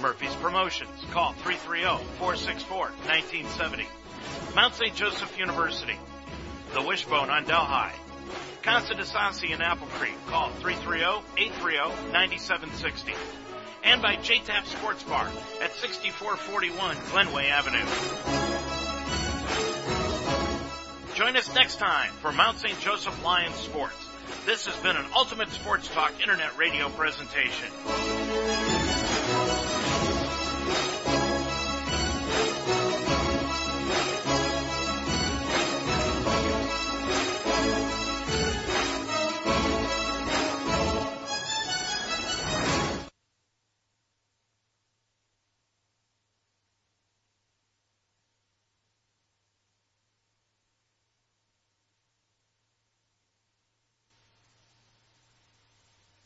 [0.00, 1.05] Murphy's Promotions.
[1.10, 3.86] Call 330-464-1970.
[4.55, 4.94] Mount St.
[4.94, 5.99] Joseph University.
[6.73, 7.91] The Wishbone on Delhi.
[8.62, 10.15] Casa de Sassi in Apple Creek.
[10.28, 13.17] Call 330-830-9760.
[13.84, 15.28] And by JTAP Sports Bar
[15.62, 17.78] at 6441 Glenway Avenue.
[21.15, 22.78] Join us next time for Mount St.
[22.81, 23.97] Joseph Lions Sports.
[24.47, 28.77] This has been an Ultimate Sports Talk Internet Radio presentation.